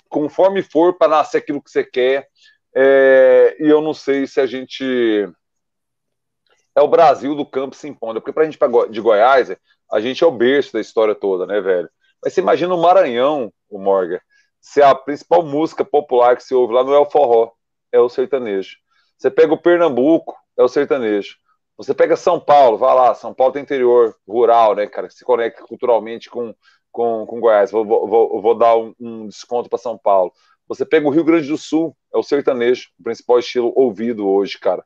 conforme 0.09 0.61
for 0.61 0.97
para 0.97 1.07
nascer 1.07 1.37
aquilo 1.37 1.61
que 1.61 1.69
você 1.69 1.83
quer. 1.83 2.27
É, 2.75 3.57
e 3.59 3.67
eu 3.67 3.81
não 3.81 3.93
sei 3.93 4.27
se 4.27 4.39
a 4.39 4.45
gente. 4.45 5.27
É 6.75 6.81
o 6.81 6.87
Brasil 6.87 7.35
do 7.35 7.45
campo 7.45 7.75
se 7.75 7.87
impondo, 7.87 8.21
porque 8.21 8.31
para 8.31 8.43
a 8.43 8.45
gente 8.45 8.59
de 8.89 9.01
Goiás, 9.01 9.55
a 9.91 9.99
gente 9.99 10.23
é 10.23 10.27
o 10.27 10.31
berço 10.31 10.71
da 10.73 10.79
história 10.79 11.15
toda, 11.15 11.45
né, 11.45 11.59
velho? 11.59 11.89
Mas 12.23 12.33
você 12.33 12.41
imagina 12.41 12.73
o 12.73 12.81
Maranhão, 12.81 13.51
o 13.69 13.79
Morgan, 13.79 14.19
se 14.61 14.81
a 14.81 14.93
principal 14.93 15.43
música 15.43 15.83
popular 15.83 16.35
que 16.35 16.43
se 16.43 16.53
ouve 16.53 16.73
lá 16.73 16.83
não 16.83 16.93
é 16.93 16.99
o 16.99 17.09
forró, 17.09 17.51
é 17.91 17.99
o 17.99 18.09
sertanejo. 18.09 18.77
Você 19.17 19.29
pega 19.31 19.53
o 19.53 19.61
Pernambuco, 19.61 20.37
é 20.57 20.63
o 20.63 20.67
sertanejo. 20.67 21.37
Você 21.77 21.93
pega 21.93 22.15
São 22.17 22.39
Paulo, 22.39 22.77
vai 22.77 22.93
lá, 22.93 23.15
São 23.15 23.33
Paulo 23.33 23.53
tem 23.53 23.61
interior 23.61 24.15
rural, 24.27 24.75
né, 24.75 24.85
cara, 24.85 25.07
que 25.07 25.13
se 25.13 25.23
conecta 25.23 25.63
culturalmente 25.63 26.29
com, 26.29 26.53
com, 26.91 27.25
com 27.25 27.39
Goiás. 27.39 27.71
Vou, 27.71 27.85
vou, 27.85 28.41
vou 28.41 28.57
dar 28.57 28.75
um, 28.75 28.93
um 28.99 29.27
desconto 29.27 29.69
para 29.69 29.79
São 29.79 29.97
Paulo. 29.97 30.31
Você 30.67 30.85
pega 30.85 31.07
o 31.07 31.09
Rio 31.09 31.23
Grande 31.23 31.47
do 31.47 31.57
Sul, 31.57 31.95
é 32.13 32.17
o 32.17 32.23
sertanejo, 32.23 32.89
o 32.99 33.03
principal 33.03 33.39
estilo 33.39 33.73
ouvido 33.75 34.27
hoje, 34.29 34.59
cara. 34.59 34.85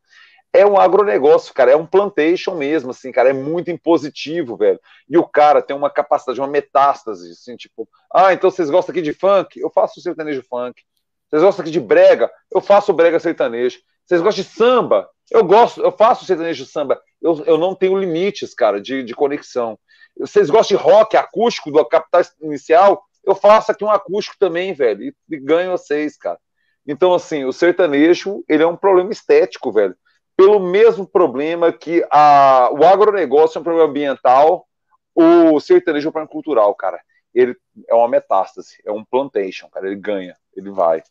É 0.55 0.65
um 0.65 0.79
agronegócio, 0.79 1.53
cara, 1.53 1.71
é 1.71 1.75
um 1.75 1.85
plantation 1.85 2.53
mesmo, 2.55 2.91
assim, 2.91 3.11
cara, 3.11 3.29
é 3.29 3.33
muito 3.33 3.71
impositivo, 3.71 4.55
velho. 4.55 4.79
E 5.09 5.17
o 5.17 5.27
cara 5.27 5.63
tem 5.63 5.75
uma 5.75 5.89
capacidade, 5.89 6.39
uma 6.39 6.47
metástase, 6.47 7.31
assim, 7.31 7.57
tipo, 7.57 7.89
ah, 8.13 8.31
então 8.31 8.51
vocês 8.51 8.69
gostam 8.69 8.93
aqui 8.93 9.01
de 9.01 9.13
funk? 9.13 9.59
Eu 9.59 9.71
faço 9.71 9.99
sertanejo 9.99 10.43
funk. 10.43 10.81
Vocês 11.27 11.41
gostam 11.41 11.63
aqui 11.63 11.71
de 11.71 11.79
brega? 11.79 12.31
Eu 12.53 12.61
faço 12.61 12.93
brega 12.93 13.19
sertanejo. 13.19 13.79
Vocês 14.05 14.21
gostam 14.21 14.43
de 14.43 14.49
samba? 14.49 15.09
Eu 15.31 15.43
gosto, 15.43 15.81
eu 15.81 15.91
faço 15.91 16.23
sertanejo 16.23 16.65
samba. 16.65 17.01
Eu, 17.19 17.43
eu 17.45 17.57
não 17.57 17.73
tenho 17.73 17.97
limites, 17.97 18.53
cara, 18.53 18.79
de, 18.79 19.03
de 19.03 19.15
conexão. 19.15 19.79
Vocês 20.17 20.49
gostam 20.49 20.77
de 20.77 20.83
rock 20.83 21.17
acústico 21.17 21.71
do 21.71 21.83
Capital 21.85 22.21
Inicial? 22.41 23.03
Eu 23.23 23.35
faço 23.35 23.71
aqui 23.71 23.83
um 23.83 23.89
acústico 23.89 24.35
também, 24.37 24.73
velho, 24.73 25.03
e, 25.03 25.15
e 25.29 25.37
ganho 25.37 25.71
vocês, 25.71 26.17
cara. 26.17 26.39
Então, 26.85 27.13
assim, 27.13 27.45
o 27.45 27.53
sertanejo, 27.53 28.43
ele 28.47 28.63
é 28.63 28.67
um 28.67 28.75
problema 28.75 29.11
estético, 29.11 29.71
velho. 29.71 29.95
Pelo 30.35 30.59
mesmo 30.59 31.07
problema 31.07 31.71
que 31.71 32.05
a, 32.11 32.69
o 32.73 32.83
agronegócio 32.83 33.57
é 33.57 33.61
um 33.61 33.63
problema 33.63 33.89
ambiental, 33.89 34.67
o 35.15 35.59
sertanejo 35.59 36.07
é 36.07 36.09
um 36.09 36.11
problema 36.11 36.31
cultural, 36.31 36.75
cara. 36.75 36.99
Ele 37.33 37.55
é 37.87 37.93
uma 37.95 38.07
metástase, 38.07 38.77
é 38.85 38.91
um 38.91 39.03
plantation, 39.03 39.69
cara. 39.69 39.87
Ele 39.87 39.95
ganha, 39.95 40.35
ele 40.55 40.69
vai. 40.71 41.01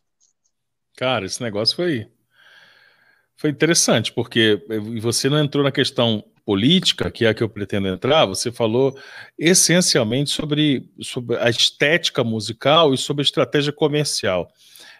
Cara, 0.95 1.25
esse 1.25 1.41
negócio 1.41 1.75
foi 1.75 2.07
foi 3.35 3.49
interessante, 3.49 4.13
porque 4.13 4.63
você 5.01 5.27
não 5.27 5.37
entrou 5.37 5.63
na 5.63 5.71
questão 5.71 6.23
política, 6.45 7.09
que 7.09 7.25
é 7.25 7.29
a 7.29 7.33
que 7.33 7.41
eu 7.41 7.49
pretendo 7.49 7.87
entrar, 7.87 8.25
você 8.25 8.51
falou 8.51 8.97
essencialmente 9.37 10.29
sobre, 10.29 10.89
sobre 11.01 11.37
a 11.37 11.49
estética 11.49 12.23
musical 12.23 12.93
e 12.93 12.97
sobre 12.97 13.21
a 13.21 13.25
estratégia 13.25 13.71
comercial. 13.71 14.51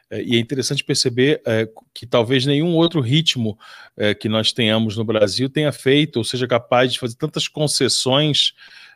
É, 0.09 0.21
e 0.21 0.35
é 0.35 0.39
interessante 0.39 0.83
perceber 0.83 1.41
é, 1.45 1.67
que 1.93 2.05
talvez 2.05 2.45
nenhum 2.45 2.75
outro 2.75 3.01
ritmo 3.01 3.57
é, 3.97 4.13
que 4.13 4.29
nós 4.29 4.51
tenhamos 4.51 4.95
no 4.95 5.03
Brasil 5.03 5.49
tenha 5.49 5.71
feito 5.71 6.17
ou 6.17 6.23
seja 6.23 6.47
capaz 6.47 6.93
de 6.93 6.99
fazer 6.99 7.15
tantas 7.15 7.47
concessões 7.47 8.53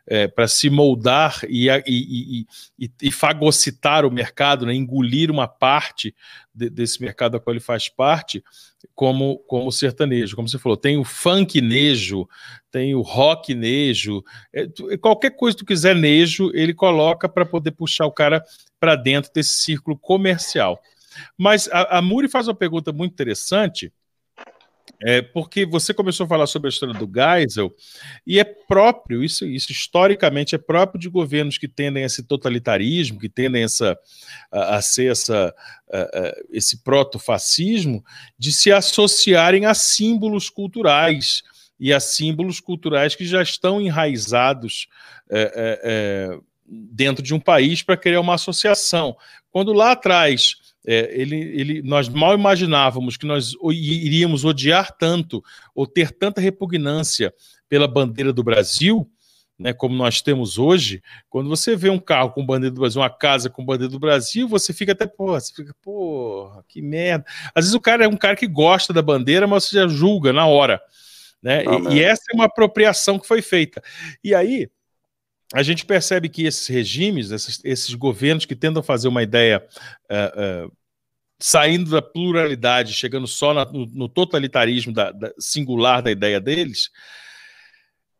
é, 0.08 0.26
para 0.26 0.48
se 0.48 0.70
moldar 0.70 1.42
e, 1.50 1.68
e, 1.86 2.46
e, 2.80 2.92
e, 3.02 3.12
fagocitar 3.12 4.06
o 4.06 4.12
mercado, 4.12 4.66
né, 4.66 4.74
engolir 4.74 5.30
uma 5.30 5.48
parte 5.48 6.16
de, 6.56 6.70
desse 6.70 7.02
mercado 7.02 7.36
a 7.36 7.40
qual 7.42 7.54
ele 7.54 7.60
faz 7.60 7.90
parte, 7.90 8.42
como, 8.96 9.40
como 9.40 9.70
sertanejo. 9.70 10.36
Como 10.36 10.48
você 10.48 10.58
falou, 10.58 10.78
tem 10.78 10.98
o 10.98 11.04
funknejo, 11.04 12.28
tem 12.72 12.96
o 12.96 13.02
rocknejo, 13.02 14.24
é, 14.54 14.68
qualquer 14.98 15.32
coisa 15.32 15.58
que 15.58 15.64
tu 15.64 15.68
quiser 15.68 15.96
nejo, 15.96 16.52
ele 16.54 16.74
coloca 16.74 17.28
para 17.28 17.46
poder 17.46 17.72
puxar 17.72 18.06
o 18.06 18.12
cara 18.12 18.42
para 18.80 18.96
dentro 18.96 19.30
desse 19.34 19.56
círculo 19.56 19.98
comercial. 19.98 20.82
Mas 21.38 21.68
a, 21.70 21.98
a 21.98 22.02
Muri 22.02 22.30
faz 22.30 22.48
uma 22.48 22.56
pergunta 22.56 22.94
muito 22.94 23.12
interessante, 23.12 23.92
é, 25.04 25.22
porque 25.22 25.66
você 25.66 25.94
começou 25.94 26.26
a 26.26 26.28
falar 26.28 26.48
sobre 26.48 26.68
a 26.68 26.70
história 26.70 26.94
do 26.94 27.10
Geisel, 27.12 27.74
e 28.26 28.40
é 28.40 28.44
próprio, 28.44 29.24
isso, 29.24 29.46
isso 29.46 29.72
historicamente 29.72 30.56
é 30.56 30.58
próprio 30.58 31.00
de 31.00 31.10
governos 31.10 31.58
que 31.58 31.68
tendem 31.68 32.04
a 32.04 32.06
esse 32.06 32.24
totalitarismo, 32.24 33.20
que 33.20 33.30
tendem 33.30 33.64
essa, 33.64 33.98
a, 34.52 34.76
a 34.76 34.82
ser 34.82 35.12
essa, 35.12 35.54
a, 35.92 35.98
a, 35.98 36.34
esse 36.52 36.84
proto-fascismo, 36.84 38.04
de 38.38 38.52
se 38.52 38.72
associarem 38.72 39.66
a 39.66 39.74
símbolos 39.74 40.50
culturais, 40.50 41.44
e 41.80 41.94
a 41.94 42.00
símbolos 42.00 42.60
culturais 42.60 43.16
que 43.16 43.26
já 43.26 43.42
estão 43.42 43.80
enraizados 43.80 44.88
é, 45.30 45.40
é, 45.40 45.82
é 45.84 46.40
dentro 46.68 47.24
de 47.24 47.34
um 47.34 47.40
país 47.40 47.82
para 47.82 47.96
criar 47.96 48.20
uma 48.20 48.34
associação. 48.34 49.16
Quando 49.52 49.72
lá 49.74 49.92
atrás 49.92 50.56
é, 50.86 51.10
ele, 51.20 51.36
ele, 51.36 51.82
nós 51.82 52.08
mal 52.08 52.34
imaginávamos 52.34 53.18
que 53.18 53.26
nós 53.26 53.54
iríamos 53.72 54.46
odiar 54.46 54.96
tanto 54.98 55.44
ou 55.76 55.86
ter 55.86 56.12
tanta 56.12 56.40
repugnância 56.40 57.34
pela 57.68 57.88
bandeira 57.88 58.32
do 58.32 58.44
Brasil, 58.44 59.10
né, 59.60 59.74
como 59.74 59.96
nós 59.96 60.22
temos 60.22 60.58
hoje. 60.58 61.02
Quando 61.30 61.50
você 61.50 61.76
vê 61.76 61.90
um 61.90 62.00
carro 62.00 62.32
com 62.32 62.46
bandeira 62.46 62.74
do 62.74 62.80
Brasil, 62.80 63.02
uma 63.02 63.10
casa 63.10 63.50
com 63.50 63.66
bandeira 63.66 63.92
do 63.92 64.00
Brasil, 64.00 64.48
você 64.48 64.72
fica 64.72 64.92
até, 64.92 65.08
pô, 65.08 65.40
você 65.40 65.54
fica, 65.54 65.76
pô, 65.82 66.50
que 66.68 66.82
merda. 66.82 67.26
Às 67.56 67.66
vezes 67.66 67.74
o 67.74 67.82
cara 67.82 68.06
é 68.06 68.08
um 68.08 68.18
cara 68.18 68.36
que 68.36 68.48
gosta 68.48 68.94
da 68.94 69.02
bandeira, 69.02 69.48
mas 69.48 69.66
você 69.66 69.76
já 69.76 69.88
julga 69.88 70.32
na 70.32 70.46
hora. 70.46 70.82
Né? 71.42 71.64
e, 71.66 71.96
e 71.96 72.04
essa 72.04 72.24
é 72.32 72.36
uma 72.36 72.46
apropriação 72.46 73.20
que 73.20 73.28
foi 73.28 73.42
feita. 73.42 73.82
E 74.24 74.34
aí, 74.34 74.70
a 75.54 75.64
gente 75.64 75.86
percebe 75.86 76.28
que 76.28 76.46
esses 76.46 76.68
regimes, 76.68 77.32
esses, 77.32 77.62
esses 77.64 77.94
governos 77.94 78.46
que 78.46 78.56
tentam 78.56 78.84
fazer 78.84 79.08
uma 79.08 79.24
ideia 79.24 79.66
uh, 80.12 80.68
uh, 80.68 80.78
saindo 81.40 81.92
da 81.92 82.02
pluralidade, 82.02 82.94
chegando 82.94 83.28
só 83.28 83.54
na, 83.54 83.66
no, 83.66 83.86
no, 83.86 84.10
totalitarismo 84.10 84.92
da, 84.92 85.12
da, 85.12 85.32
singular 85.40 86.02
da 86.02 86.12
ideia 86.12 86.42
deles, 86.42 86.90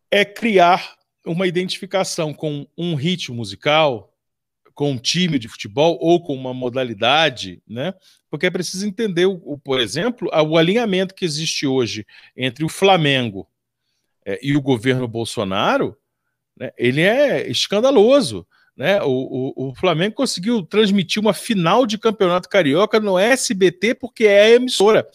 é 0.10 0.24
criar 0.24 0.96
uma 1.26 1.48
identificação 1.48 2.34
com 2.34 2.66
um 2.78 2.96
ritmo 2.96 3.36
musical, 3.36 4.14
com 4.74 4.92
um 4.92 4.98
time 4.98 5.38
de 5.38 5.50
futebol 5.50 5.98
ou 6.00 6.24
com 6.24 6.34
uma 6.34 6.54
modalidade, 6.54 7.62
né? 7.68 7.94
Porque 8.30 8.46
é 8.46 8.52
preciso 8.52 8.88
entender, 8.88 9.26
o, 9.26 9.42
o 9.44 9.58
por 9.58 9.82
exemplo, 9.82 10.30
o 10.32 10.58
alinhamento 10.58 11.16
que 11.16 11.26
existe 11.26 11.68
hoje 11.68 12.06
entre 12.38 12.64
o 12.64 12.70
Flamengo 12.70 13.50
é, 14.26 14.40
e 14.42 14.56
o 14.56 14.62
governo 14.62 15.08
Bolsonaro 15.08 15.98
né, 16.60 16.72
ele 16.78 17.02
é 17.02 17.50
escandaloso. 17.50 18.46
Né? 18.78 19.02
O, 19.02 19.54
o, 19.56 19.70
o, 19.70 19.76
Flamengo 19.76 20.14
conseguiu 20.14 20.62
transmitir 20.62 21.20
uma 21.20 21.34
final 21.34 21.84
de 21.84 21.98
campeonato 21.98 22.48
carioca 22.48 23.00
no 23.00 23.18
SBT 23.18 23.96
porque 23.96 24.26
é 24.26 24.44
a 24.44 24.50
emissora. 24.52 25.08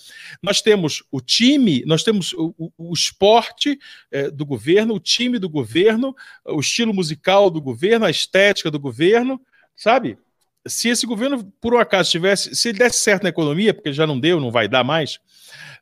Nós 0.42 0.60
temos 0.60 1.04
o 1.12 1.20
time, 1.20 1.84
nós 1.86 2.02
temos 2.02 2.32
o, 2.32 2.72
o, 2.76 2.92
esporte 2.92 3.78
é, 4.10 4.28
do 4.32 4.44
governo, 4.44 4.94
o 4.94 5.00
time 5.00 5.38
do 5.38 5.48
governo, 5.48 6.12
o 6.44 6.58
estilo 6.58 6.92
musical 6.92 7.48
do 7.50 7.60
governo, 7.62 8.04
a 8.04 8.10
estética 8.10 8.68
do 8.68 8.80
governo, 8.80 9.40
sabe? 9.76 10.18
Se 10.66 10.88
esse 10.88 11.06
governo, 11.06 11.44
por 11.60 11.74
um 11.74 11.78
acaso, 11.78 12.10
tivesse, 12.10 12.56
se 12.56 12.68
ele 12.68 12.78
desse 12.78 12.98
certo 12.98 13.22
na 13.22 13.28
economia, 13.28 13.72
porque 13.72 13.92
já 13.92 14.08
não 14.08 14.18
deu, 14.18 14.40
não 14.40 14.50
vai 14.50 14.66
dar 14.66 14.82
mais, 14.82 15.20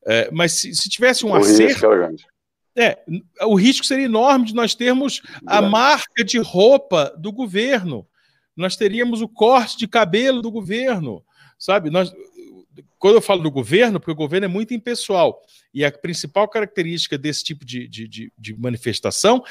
é, 0.07 0.31
mas 0.31 0.53
se, 0.53 0.74
se, 0.74 0.89
tivesse 0.89 1.24
um 1.24 1.35
acerto. 1.35 1.87
É, 2.76 2.98
o 3.42 3.55
risco 3.55 3.84
seria 3.84 4.05
enorme 4.05 4.47
de 4.47 4.55
nós 4.55 4.74
termos 4.74 5.22
a 5.47 5.60
marca 5.60 6.24
de 6.24 6.38
roupa 6.38 7.12
do 7.18 7.32
governo. 7.32 8.06
Nós 8.56 8.76
teríamos 8.76 9.20
o 9.22 9.28
corte 9.28 9.76
de 9.76 9.88
cabelo 9.88 10.40
do 10.40 10.51
governo, 10.51 11.24
sabe? 11.59 11.90
Nós, 11.90 12.12
quando 12.98 13.16
eu 13.16 13.22
falo 13.22 13.42
do 13.42 13.51
governo, 13.51 13.98
porque 13.98 14.12
o 14.12 14.16
governo 14.16 14.44
é 14.44 14.48
muito 14.48 14.74
impessoal, 14.74 15.40
e 15.72 15.84
a 15.84 15.92
principal 15.92 16.48
característica 16.48 17.16
desse 17.16 17.44
tipo 17.44 17.64
de, 17.64 17.86
de, 17.86 18.09
de, 18.09 18.32
de 18.36 18.56
manifestação 18.59 19.42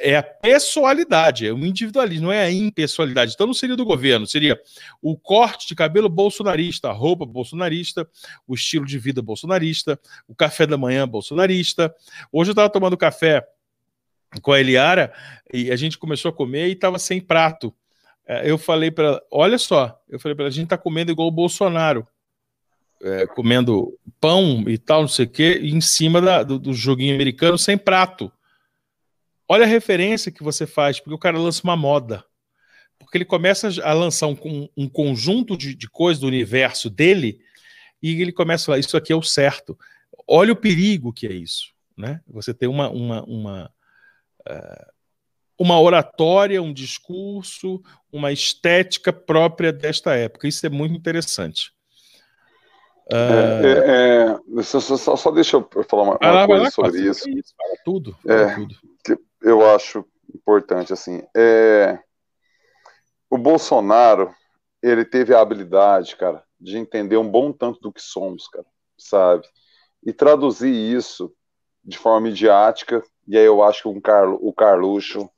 é 0.00 0.16
a 0.16 0.22
pessoalidade, 0.22 1.46
é 1.46 1.52
o 1.52 1.58
individualismo, 1.58 2.26
não 2.26 2.32
é 2.32 2.44
a 2.44 2.52
impessoalidade. 2.52 3.32
Então 3.34 3.46
não 3.46 3.54
seria 3.54 3.76
do 3.76 3.84
governo, 3.84 4.26
seria 4.26 4.60
o 5.02 5.16
corte 5.16 5.66
de 5.66 5.74
cabelo 5.74 6.08
bolsonarista, 6.08 6.88
a 6.88 6.92
roupa 6.92 7.26
bolsonarista, 7.26 8.08
o 8.46 8.54
estilo 8.54 8.86
de 8.86 8.98
vida 8.98 9.20
bolsonarista, 9.20 9.98
o 10.28 10.34
café 10.34 10.66
da 10.66 10.76
manhã 10.76 11.06
bolsonarista. 11.08 11.94
Hoje 12.32 12.50
eu 12.50 12.52
estava 12.52 12.70
tomando 12.70 12.96
café 12.96 13.46
com 14.42 14.52
a 14.52 14.60
Eliara 14.60 15.12
e 15.52 15.70
a 15.70 15.76
gente 15.76 15.98
começou 15.98 16.28
a 16.28 16.32
comer 16.32 16.68
e 16.68 16.72
estava 16.72 16.98
sem 16.98 17.20
prato. 17.20 17.74
É, 18.26 18.50
eu 18.50 18.56
falei 18.56 18.90
para 18.90 19.20
olha 19.30 19.58
só, 19.58 20.00
eu 20.08 20.18
falei 20.18 20.34
para 20.34 20.46
a 20.46 20.50
gente 20.50 20.64
está 20.64 20.78
comendo 20.78 21.12
igual 21.12 21.28
o 21.28 21.32
Bolsonaro 21.32 22.06
é, 23.04 23.26
comendo 23.26 23.98
pão 24.18 24.64
e 24.66 24.78
tal, 24.78 25.02
não 25.02 25.08
sei 25.08 25.26
o 25.26 25.28
quê, 25.28 25.60
em 25.62 25.80
cima 25.80 26.20
da, 26.20 26.42
do, 26.42 26.58
do, 26.58 26.72
joguinho 26.72 27.14
americano 27.14 27.58
sem 27.58 27.76
prato. 27.76 28.32
Olha 29.46 29.64
a 29.64 29.68
referência 29.68 30.32
que 30.32 30.42
você 30.42 30.66
faz, 30.66 30.98
porque 30.98 31.14
o 31.14 31.18
cara 31.18 31.38
lança 31.38 31.60
uma 31.62 31.76
moda. 31.76 32.24
Porque 32.98 33.18
ele 33.18 33.26
começa 33.26 33.68
a 33.82 33.92
lançar 33.92 34.28
um, 34.28 34.68
um 34.74 34.88
conjunto 34.88 35.56
de, 35.56 35.74
de 35.74 35.88
coisas 35.88 36.20
do 36.20 36.26
universo 36.26 36.88
dele 36.88 37.38
e 38.02 38.20
ele 38.22 38.32
começa 38.32 38.64
a 38.64 38.66
falar: 38.66 38.78
Isso 38.78 38.96
aqui 38.96 39.12
é 39.12 39.16
o 39.16 39.22
certo. 39.22 39.78
Olha 40.26 40.52
o 40.52 40.56
perigo 40.56 41.12
que 41.12 41.26
é 41.26 41.32
isso. 41.32 41.74
Né? 41.96 42.20
Você 42.26 42.54
tem 42.54 42.68
uma, 42.68 42.88
uma, 42.88 43.22
uma, 43.24 43.70
uh, 44.48 44.92
uma 45.58 45.78
oratória, 45.78 46.62
um 46.62 46.72
discurso, 46.72 47.82
uma 48.10 48.32
estética 48.32 49.12
própria 49.12 49.72
desta 49.72 50.14
época. 50.14 50.48
Isso 50.48 50.64
é 50.64 50.70
muito 50.70 50.94
interessante. 50.94 51.74
É, 53.12 53.16
é, 53.16 54.58
é, 54.58 54.62
só, 54.62 54.80
só, 54.80 55.16
só, 55.16 55.30
deixa 55.30 55.56
eu 55.56 55.68
falar 55.88 56.02
uma, 56.02 56.18
uma 56.20 56.32
lá, 56.32 56.46
coisa 56.46 56.62
lá, 56.64 56.70
sobre 56.70 57.02
isso. 57.02 57.28
isso. 57.28 57.54
Tudo. 57.84 58.16
É, 58.26 58.54
tudo. 58.54 58.74
Que 59.04 59.18
eu 59.42 59.68
acho 59.74 60.04
importante 60.34 60.92
assim. 60.92 61.22
É, 61.36 61.98
o 63.28 63.36
Bolsonaro 63.36 64.34
ele 64.82 65.04
teve 65.04 65.34
a 65.34 65.40
habilidade, 65.40 66.16
cara, 66.16 66.42
de 66.60 66.76
entender 66.76 67.16
um 67.16 67.28
bom 67.28 67.52
tanto 67.52 67.80
do 67.80 67.92
que 67.92 68.00
somos, 68.00 68.48
cara, 68.48 68.66
sabe? 68.98 69.46
E 70.04 70.12
traduzir 70.12 70.70
isso 70.70 71.32
de 71.82 71.98
forma 71.98 72.28
midiática, 72.28 73.02
e 73.26 73.36
aí 73.36 73.44
eu 73.44 73.62
acho 73.62 73.82
que 73.82 73.88
um 73.88 74.00
Carlo, 74.00 74.38
o 74.40 74.52
Carluxo 74.52 75.28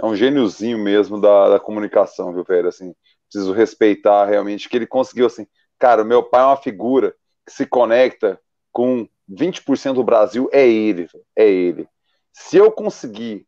é 0.00 0.06
um 0.06 0.16
gêniozinho 0.16 0.78
mesmo 0.78 1.20
da, 1.20 1.50
da 1.50 1.60
comunicação, 1.60 2.32
viu, 2.32 2.44
velho? 2.44 2.68
Assim, 2.68 2.94
preciso 3.30 3.52
respeitar 3.52 4.26
realmente 4.26 4.68
que 4.68 4.76
ele 4.76 4.86
conseguiu, 4.86 5.26
assim, 5.26 5.46
cara, 5.78 6.04
meu 6.04 6.22
pai 6.22 6.42
é 6.42 6.46
uma 6.46 6.56
figura 6.56 7.14
que 7.46 7.52
se 7.52 7.66
conecta 7.66 8.40
com 8.72 9.08
20% 9.28 9.94
do 9.94 10.04
Brasil, 10.04 10.48
é 10.52 10.66
ele, 10.66 11.08
é 11.36 11.48
ele. 11.48 11.88
Se 12.32 12.56
eu 12.56 12.70
conseguir 12.70 13.46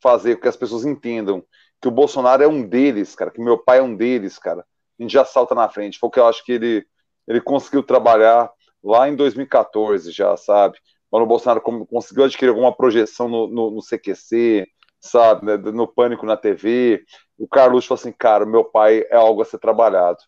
fazer 0.00 0.36
com 0.36 0.42
que 0.42 0.48
as 0.48 0.56
pessoas 0.56 0.84
entendam 0.84 1.44
que 1.80 1.88
o 1.88 1.90
Bolsonaro 1.90 2.42
é 2.42 2.48
um 2.48 2.66
deles, 2.66 3.14
cara, 3.14 3.30
que 3.30 3.40
meu 3.40 3.58
pai 3.58 3.78
é 3.78 3.82
um 3.82 3.94
deles, 3.94 4.38
cara, 4.38 4.64
a 4.98 5.02
gente 5.02 5.12
já 5.12 5.24
salta 5.24 5.54
na 5.54 5.68
frente. 5.68 5.98
Foi 5.98 6.08
o 6.08 6.10
que 6.10 6.20
eu 6.20 6.26
acho 6.26 6.44
que 6.44 6.52
ele, 6.52 6.86
ele 7.26 7.40
conseguiu 7.40 7.82
trabalhar 7.82 8.50
lá 8.82 9.08
em 9.08 9.16
2014, 9.16 10.10
já, 10.12 10.36
sabe? 10.36 10.78
Quando 11.10 11.24
o 11.24 11.26
Bolsonaro 11.26 11.60
conseguiu 11.60 12.24
adquirir 12.24 12.50
alguma 12.50 12.74
projeção 12.74 13.28
no, 13.28 13.46
no, 13.46 13.70
no 13.70 13.82
CQC, 13.82 14.66
sabe, 15.00 15.46
né, 15.46 15.56
no 15.56 15.86
Pânico 15.86 16.26
na 16.26 16.36
TV, 16.36 17.04
o 17.38 17.46
Carluxo 17.46 17.88
falou 17.88 18.00
assim, 18.00 18.12
cara, 18.12 18.44
meu 18.46 18.64
pai 18.64 19.04
é 19.10 19.16
algo 19.16 19.42
a 19.42 19.44
ser 19.44 19.58
trabalhado. 19.58 20.18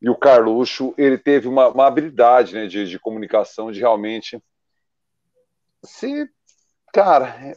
E 0.00 0.08
o 0.08 0.14
Carluxo, 0.14 0.94
ele 0.96 1.18
teve 1.18 1.48
uma, 1.48 1.68
uma 1.68 1.86
habilidade 1.86 2.54
né, 2.54 2.66
de, 2.66 2.88
de 2.88 2.98
comunicação, 2.98 3.72
de 3.72 3.80
realmente 3.80 4.40
se, 5.84 6.28
cara, 6.92 7.56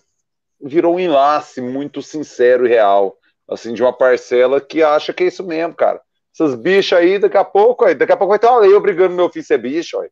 virou 0.62 0.96
um 0.96 1.00
enlace 1.00 1.62
muito 1.62 2.02
sincero 2.02 2.66
e 2.66 2.70
real, 2.70 3.16
assim, 3.50 3.74
de 3.74 3.82
uma 3.82 3.94
parcela 3.94 4.60
que 4.60 4.84
acha 4.84 5.14
que 5.14 5.24
é 5.24 5.28
isso 5.28 5.44
mesmo, 5.44 5.74
cara. 5.74 6.02
Essas 6.34 6.56
bichas 6.56 7.00
aí, 7.00 7.20
daqui 7.20 7.38
a 7.38 7.44
pouco, 7.44 7.86
aí, 7.86 7.94
daqui 7.94 8.12
a 8.12 8.18
pouco 8.18 8.32
vai 8.32 8.40
ter 8.40 8.48
uma 8.48 8.60
lei 8.60 8.74
obrigando 8.74 9.16
meu 9.16 9.30
filho 9.30 9.44
a 9.44 9.46
ser 9.46 9.58
bicho, 9.58 10.00
aí. 10.00 10.10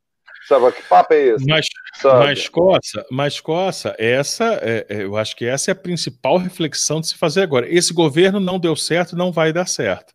Sabe, 0.48 0.72
que 0.72 0.82
papo 0.84 1.14
é 1.14 1.28
esse? 1.28 1.46
Mas, 1.46 1.68
mas 2.04 2.50
Coça, 2.50 3.06
mas 3.12 3.40
Coça, 3.40 3.96
essa, 4.00 4.60
é, 4.64 4.86
é, 4.90 5.04
eu 5.04 5.16
acho 5.16 5.36
que 5.36 5.46
essa 5.46 5.70
é 5.70 5.74
a 5.74 5.76
principal 5.76 6.38
reflexão 6.38 7.00
de 7.00 7.08
se 7.08 7.16
fazer 7.16 7.44
agora. 7.44 7.68
Esse 7.70 7.94
governo 7.94 8.40
não 8.40 8.58
deu 8.58 8.76
certo, 8.76 9.16
não 9.16 9.32
vai 9.32 9.54
dar 9.54 9.68
certo. 9.68 10.14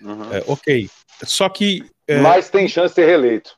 Uhum. 0.00 0.32
É, 0.32 0.42
ok. 0.46 0.88
Só 1.24 1.48
que. 1.48 1.82
É, 2.06 2.20
mas 2.20 2.50
tem 2.50 2.68
chance 2.68 2.88
de 2.88 2.94
ser 2.94 3.06
reeleito. 3.06 3.56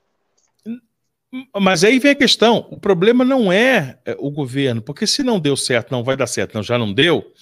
Mas 1.60 1.84
aí 1.84 1.98
vem 1.98 2.12
a 2.12 2.16
questão: 2.16 2.66
o 2.70 2.78
problema 2.78 3.24
não 3.24 3.52
é, 3.52 3.98
é 4.04 4.16
o 4.18 4.30
governo, 4.30 4.80
porque 4.80 5.06
se 5.06 5.22
não 5.22 5.38
deu 5.38 5.56
certo, 5.56 5.90
não 5.90 6.02
vai 6.02 6.16
dar 6.16 6.26
certo, 6.26 6.54
não, 6.54 6.62
já 6.62 6.78
não 6.78 6.92
deu, 6.92 7.32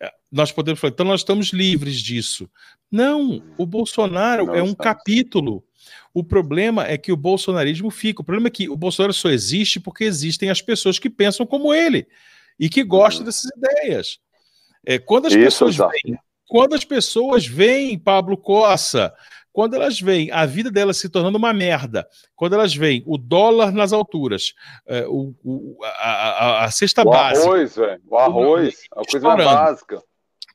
é, 0.00 0.10
nós 0.30 0.50
podemos 0.50 0.80
falar, 0.80 0.92
então 0.92 1.06
nós 1.06 1.20
estamos 1.20 1.52
livres 1.52 2.00
disso. 2.00 2.50
Não, 2.90 3.42
o 3.56 3.66
Bolsonaro 3.66 4.46
não 4.46 4.54
é 4.54 4.62
um 4.62 4.74
capítulo. 4.74 5.62
O 6.12 6.24
problema 6.24 6.86
é 6.86 6.98
que 6.98 7.12
o 7.12 7.16
bolsonarismo 7.16 7.90
fica. 7.90 8.22
O 8.22 8.24
problema 8.24 8.48
é 8.48 8.50
que 8.50 8.68
o 8.68 8.76
Bolsonaro 8.76 9.12
só 9.12 9.28
existe 9.28 9.78
porque 9.78 10.04
existem 10.04 10.50
as 10.50 10.60
pessoas 10.60 10.98
que 10.98 11.08
pensam 11.08 11.46
como 11.46 11.72
ele 11.72 12.08
e 12.58 12.68
que 12.68 12.82
gostam 12.82 13.20
uhum. 13.20 13.26
dessas 13.26 13.50
ideias. 13.56 14.18
É, 14.84 14.98
quando 14.98 15.26
as 15.26 15.32
Isso, 15.32 15.44
pessoas 15.44 15.76
veem, 15.76 16.18
quando 16.46 16.74
as 16.74 16.84
pessoas 16.84 17.46
veem 17.46 17.98
Pablo 17.98 18.36
Coça 18.36 19.12
quando 19.58 19.74
elas 19.74 20.00
veem 20.00 20.30
a 20.30 20.46
vida 20.46 20.70
delas 20.70 20.98
se 20.98 21.08
tornando 21.08 21.36
uma 21.36 21.52
merda, 21.52 22.08
quando 22.36 22.52
elas 22.52 22.76
veem 22.76 23.02
o 23.04 23.18
dólar 23.18 23.72
nas 23.72 23.92
alturas, 23.92 24.54
é, 24.86 25.04
o, 25.08 25.34
o, 25.42 25.84
a, 25.84 25.88
a, 25.88 26.64
a, 26.64 26.70
cesta 26.70 27.02
o 27.02 27.10
básica. 27.10 27.44
Arroz, 27.44 27.74
velho. 27.74 28.02
O 28.06 28.16
arroz, 28.16 28.82
a 28.92 29.02
coisa 29.04 29.34
básica. 29.34 30.00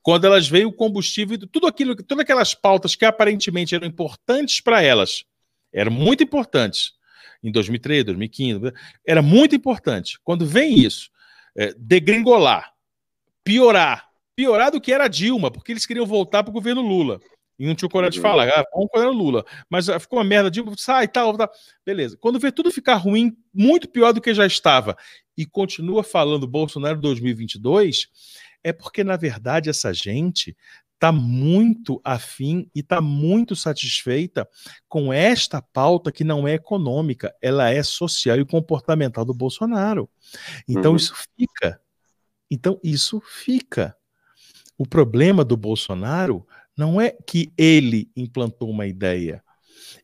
Quando 0.01 0.25
elas 0.25 0.47
veem 0.47 0.63
o 0.63 0.71
combustível, 0.71 1.37
tudo 1.51 1.67
aquilo, 1.67 1.97
todas 1.97 2.21
aquelas 2.21 2.55
pautas 2.55 2.95
que 2.95 3.03
aparentemente 3.03 3.75
eram 3.75 3.85
importantes 3.85 4.61
para 4.61 4.81
elas, 4.81 5.25
eram 5.73 5.91
muito 5.91 6.23
importantes 6.23 6.93
em 7.43 7.51
2003, 7.51 8.05
2015, 8.05 8.71
era 9.05 9.21
muito 9.21 9.53
importante. 9.53 10.17
Quando 10.23 10.45
vem 10.45 10.79
isso, 10.79 11.09
é, 11.57 11.73
degringolar, 11.77 12.71
piorar, 13.43 14.07
piorar 14.33 14.71
do 14.71 14.79
que 14.79 14.93
era 14.93 15.09
Dilma, 15.09 15.51
porque 15.51 15.73
eles 15.73 15.85
queriam 15.85 16.05
voltar 16.05 16.41
para 16.41 16.51
o 16.51 16.53
governo 16.53 16.81
Lula. 16.81 17.19
E 17.57 17.67
não 17.67 17.75
tinha 17.75 17.89
coragem 17.89 18.19
de 18.19 18.25
uhum. 18.25 18.31
falar, 18.31 18.49
ah, 18.49 18.65
vamos 18.73 18.89
quando 18.91 19.03
era 19.03 19.11
Lula. 19.11 19.45
Mas 19.69 19.87
ah, 19.89 19.99
ficou 19.99 20.19
uma 20.19 20.25
merda, 20.25 20.49
de 20.49 20.63
sai, 20.77 21.07
tal, 21.07 21.37
tal. 21.37 21.49
Beleza. 21.85 22.17
Quando 22.19 22.39
vê 22.39 22.51
tudo 22.51 22.71
ficar 22.71 22.95
ruim, 22.95 23.35
muito 23.53 23.87
pior 23.87 24.11
do 24.11 24.21
que 24.21 24.33
já 24.33 24.45
estava, 24.45 24.97
e 25.37 25.45
continua 25.45 26.03
falando 26.03 26.47
Bolsonaro 26.47 26.99
2022, 26.99 28.07
é 28.63 28.71
porque, 28.71 29.03
na 29.03 29.17
verdade, 29.17 29.69
essa 29.69 29.93
gente 29.93 30.55
está 31.03 31.11
muito 31.11 31.99
afim 32.01 32.69
e 32.73 32.79
está 32.79 33.01
muito 33.01 33.57
satisfeita 33.57 34.47
com 34.87 35.11
esta 35.11 35.61
pauta 35.61 36.13
que 36.13 36.23
não 36.23 36.47
é 36.47 36.53
econômica, 36.53 37.35
ela 37.41 37.69
é 37.69 37.83
social 37.83 38.39
e 38.39 38.45
comportamental 38.45 39.25
do 39.25 39.33
Bolsonaro. 39.33 40.09
Então 40.67 40.91
uhum. 40.91 40.97
isso 40.97 41.13
fica. 41.37 41.81
Então 42.49 42.79
isso 42.81 43.19
fica. 43.19 43.93
O 44.77 44.87
problema 44.87 45.43
do 45.43 45.57
Bolsonaro 45.57 46.47
não 46.77 46.99
é 46.99 47.11
que 47.11 47.51
ele 47.57 48.09
implantou 48.15 48.69
uma 48.69 48.87
ideia, 48.87 49.43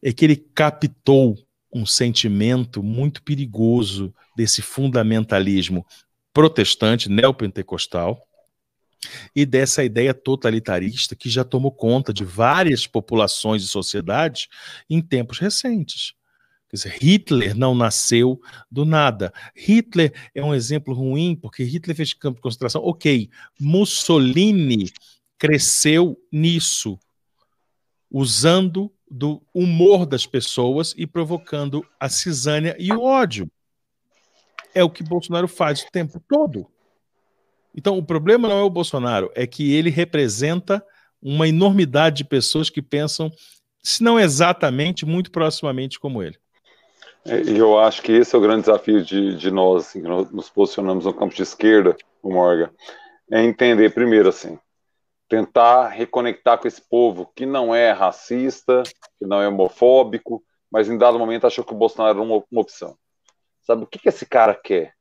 é 0.02 0.14
que 0.14 0.26
ele 0.26 0.36
captou 0.36 1.38
um 1.74 1.86
sentimento 1.86 2.82
muito 2.82 3.22
perigoso 3.24 4.14
desse 4.36 4.62
fundamentalismo 4.62 5.86
protestante, 6.34 7.10
neopentecostal, 7.10 8.26
e 9.36 9.46
dessa 9.46 9.84
ideia 9.84 10.14
totalitarista 10.14 11.16
que 11.16 11.30
já 11.30 11.44
tomou 11.44 11.72
conta 11.72 12.14
de 12.14 12.24
várias 12.24 12.86
populações 12.86 13.64
e 13.64 13.68
sociedades 13.68 14.48
em 14.90 15.02
tempos 15.02 15.40
recentes. 15.40 16.14
Dizer, 16.72 16.98
Hitler 17.02 17.56
não 17.56 17.74
nasceu 17.74 18.40
do 18.70 18.86
nada. 18.86 19.34
Hitler 19.56 20.14
é 20.36 20.44
um 20.44 20.54
exemplo 20.54 20.94
ruim, 20.94 21.36
porque 21.36 21.64
Hitler 21.64 21.96
fez 21.96 22.14
campo 22.14 22.36
de 22.36 22.42
concentração. 22.42 22.84
Ok, 22.84 23.30
Mussolini 23.60 24.92
cresceu 25.40 26.22
nisso, 26.30 27.00
usando 28.12 28.92
do 29.10 29.42
humor 29.54 30.06
das 30.06 30.26
pessoas 30.26 30.94
e 30.98 31.08
provocando 31.08 31.84
a 32.00 32.10
cisânia 32.10 32.76
e 32.78 32.92
o 32.92 33.02
ódio. 33.02 33.50
É 34.76 34.84
o 34.84 34.90
que 34.90 35.02
Bolsonaro 35.02 35.48
faz 35.48 35.82
o 35.82 35.92
tempo 35.92 36.22
todo. 36.28 36.68
Então, 37.74 37.98
o 37.98 38.04
problema 38.04 38.48
não 38.48 38.60
é 38.60 38.64
o 38.64 38.70
Bolsonaro, 38.70 39.32
é 39.34 39.48
que 39.48 39.74
ele 39.74 39.90
representa 39.90 40.86
uma 41.22 41.48
enormidade 41.48 42.18
de 42.18 42.26
pessoas 42.26 42.70
que 42.70 42.82
pensam, 42.82 43.32
se 43.82 44.04
não 44.04 44.20
exatamente, 44.20 45.06
muito 45.06 45.32
proximamente 45.32 46.00
como 46.00 46.22
ele. 46.22 46.38
É, 47.26 47.42
e 47.42 47.58
eu 47.58 47.80
acho 47.80 48.02
que 48.02 48.12
esse 48.12 48.36
é 48.36 48.38
o 48.38 48.42
grande 48.42 48.62
desafio 48.62 49.04
de, 49.04 49.36
de 49.36 49.52
nós, 49.52 49.88
assim, 49.88 50.02
que 50.02 50.08
nós 50.08 50.32
nos 50.32 50.50
posicionamos 50.50 51.06
no 51.06 51.14
campo 51.14 51.34
de 51.34 51.44
esquerda, 51.44 51.96
o 52.22 52.32
Morgan, 52.32 52.70
é 53.32 53.44
entender 53.44 53.94
primeiro 53.94 54.30
assim, 54.30 54.58
tentar 55.30 55.90
reconectar 55.90 56.58
com 56.58 56.68
esse 56.68 56.82
povo 56.82 57.32
que 57.36 57.46
não 57.46 57.74
é 57.74 57.92
racista, 57.92 58.82
que 59.20 59.26
não 59.26 59.40
é 59.40 59.48
homofóbico, 59.48 60.44
mas 60.72 60.90
em 60.90 60.98
dado 60.98 61.20
momento 61.20 61.46
achou 61.46 61.64
que 61.64 61.72
o 61.72 61.78
Bolsonaro 61.78 62.20
era 62.20 62.28
uma, 62.28 62.44
uma 62.52 62.62
opção. 62.62 62.98
Sabe, 63.62 63.84
o 63.84 63.88
que, 63.88 64.00
que 64.00 64.10
esse 64.10 64.26
cara 64.26 64.56
quer? 64.56 64.94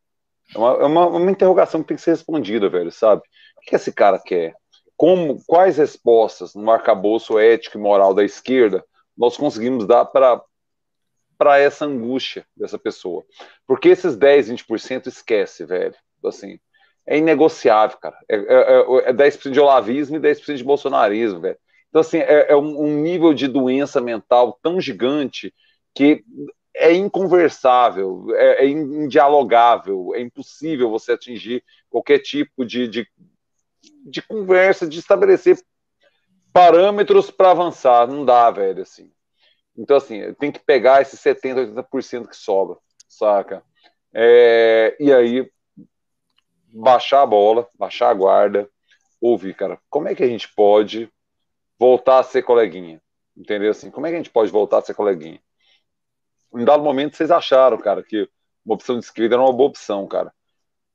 É 0.54 0.58
uma, 0.58 0.72
é 0.72 0.84
uma, 0.84 1.06
uma, 1.06 1.30
interrogação 1.30 1.80
que 1.80 1.88
tem 1.88 1.96
que 1.96 2.02
ser 2.02 2.10
respondida, 2.10 2.68
velho, 2.68 2.92
sabe? 2.92 3.22
O 3.56 3.60
que, 3.60 3.70
que 3.70 3.76
esse 3.76 3.92
cara 3.92 4.18
quer? 4.18 4.54
Como, 4.96 5.42
quais 5.46 5.78
respostas 5.78 6.54
no 6.54 6.70
arcabouço 6.70 7.38
ético 7.38 7.78
e 7.78 7.80
moral 7.80 8.12
da 8.12 8.24
esquerda 8.24 8.84
nós 9.16 9.36
conseguimos 9.36 9.86
dar 9.86 10.04
para 10.04 10.42
para 11.36 11.58
essa 11.58 11.84
angústia 11.84 12.44
dessa 12.56 12.78
pessoa? 12.78 13.24
Porque 13.66 13.88
esses 13.88 14.16
10, 14.16 14.50
20% 14.50 15.06
esquece, 15.06 15.64
velho. 15.64 15.94
Assim, 16.24 16.58
é 17.08 17.16
inegociável, 17.16 17.96
cara. 17.96 18.18
É, 18.28 18.36
é, 18.36 19.08
é 19.08 19.12
10% 19.12 19.50
de 19.50 19.58
olavismo 19.58 20.16
e 20.16 20.20
10% 20.20 20.56
de 20.56 20.64
bolsonarismo, 20.64 21.40
velho. 21.40 21.58
Então, 21.88 22.02
assim, 22.02 22.18
é, 22.18 22.52
é 22.52 22.56
um, 22.56 22.82
um, 22.82 23.00
nível 23.00 23.32
de 23.32 23.48
doença 23.48 23.98
mental 23.98 24.58
tão 24.62 24.78
gigante 24.78 25.54
que 25.94 26.22
é 26.76 26.92
inconversável, 26.92 28.26
é, 28.34 28.64
é 28.64 28.68
indialogável, 28.68 30.14
é 30.14 30.20
impossível 30.20 30.90
você 30.90 31.12
atingir 31.12 31.64
qualquer 31.88 32.18
tipo 32.18 32.64
de, 32.64 32.86
de, 32.86 33.08
de 34.04 34.20
conversa, 34.20 34.86
de 34.86 34.98
estabelecer 34.98 35.58
parâmetros 36.52 37.30
para 37.30 37.52
avançar. 37.52 38.06
Não 38.06 38.22
dá, 38.22 38.50
velho, 38.50 38.82
assim. 38.82 39.10
Então, 39.74 39.96
assim, 39.96 40.34
tem 40.34 40.52
que 40.52 40.60
pegar 40.60 41.00
esses 41.00 41.18
70%, 41.20 41.74
80% 41.74 42.28
que 42.28 42.36
sobra, 42.36 42.76
saca? 43.08 43.62
É, 44.12 44.94
e 45.00 45.10
aí 45.10 45.50
baixar 46.72 47.22
a 47.22 47.26
bola, 47.26 47.68
baixar 47.78 48.10
a 48.10 48.14
guarda, 48.14 48.68
ouvir, 49.20 49.54
cara, 49.54 49.78
como 49.90 50.08
é 50.08 50.14
que 50.14 50.22
a 50.22 50.28
gente 50.28 50.52
pode 50.54 51.10
voltar 51.78 52.18
a 52.18 52.22
ser 52.22 52.42
coleguinha? 52.42 53.00
Entendeu? 53.36 53.70
Assim, 53.70 53.90
como 53.90 54.06
é 54.06 54.10
que 54.10 54.16
a 54.16 54.18
gente 54.18 54.30
pode 54.30 54.50
voltar 54.50 54.78
a 54.78 54.82
ser 54.82 54.94
coleguinha? 54.94 55.40
Em 56.54 56.64
dado 56.64 56.82
momento, 56.82 57.16
vocês 57.16 57.30
acharam, 57.30 57.78
cara, 57.78 58.02
que 58.02 58.28
uma 58.64 58.74
opção 58.74 58.98
de 58.98 59.04
esquerda 59.04 59.36
era 59.36 59.42
uma 59.42 59.52
boa 59.52 59.68
opção, 59.68 60.06
cara. 60.06 60.32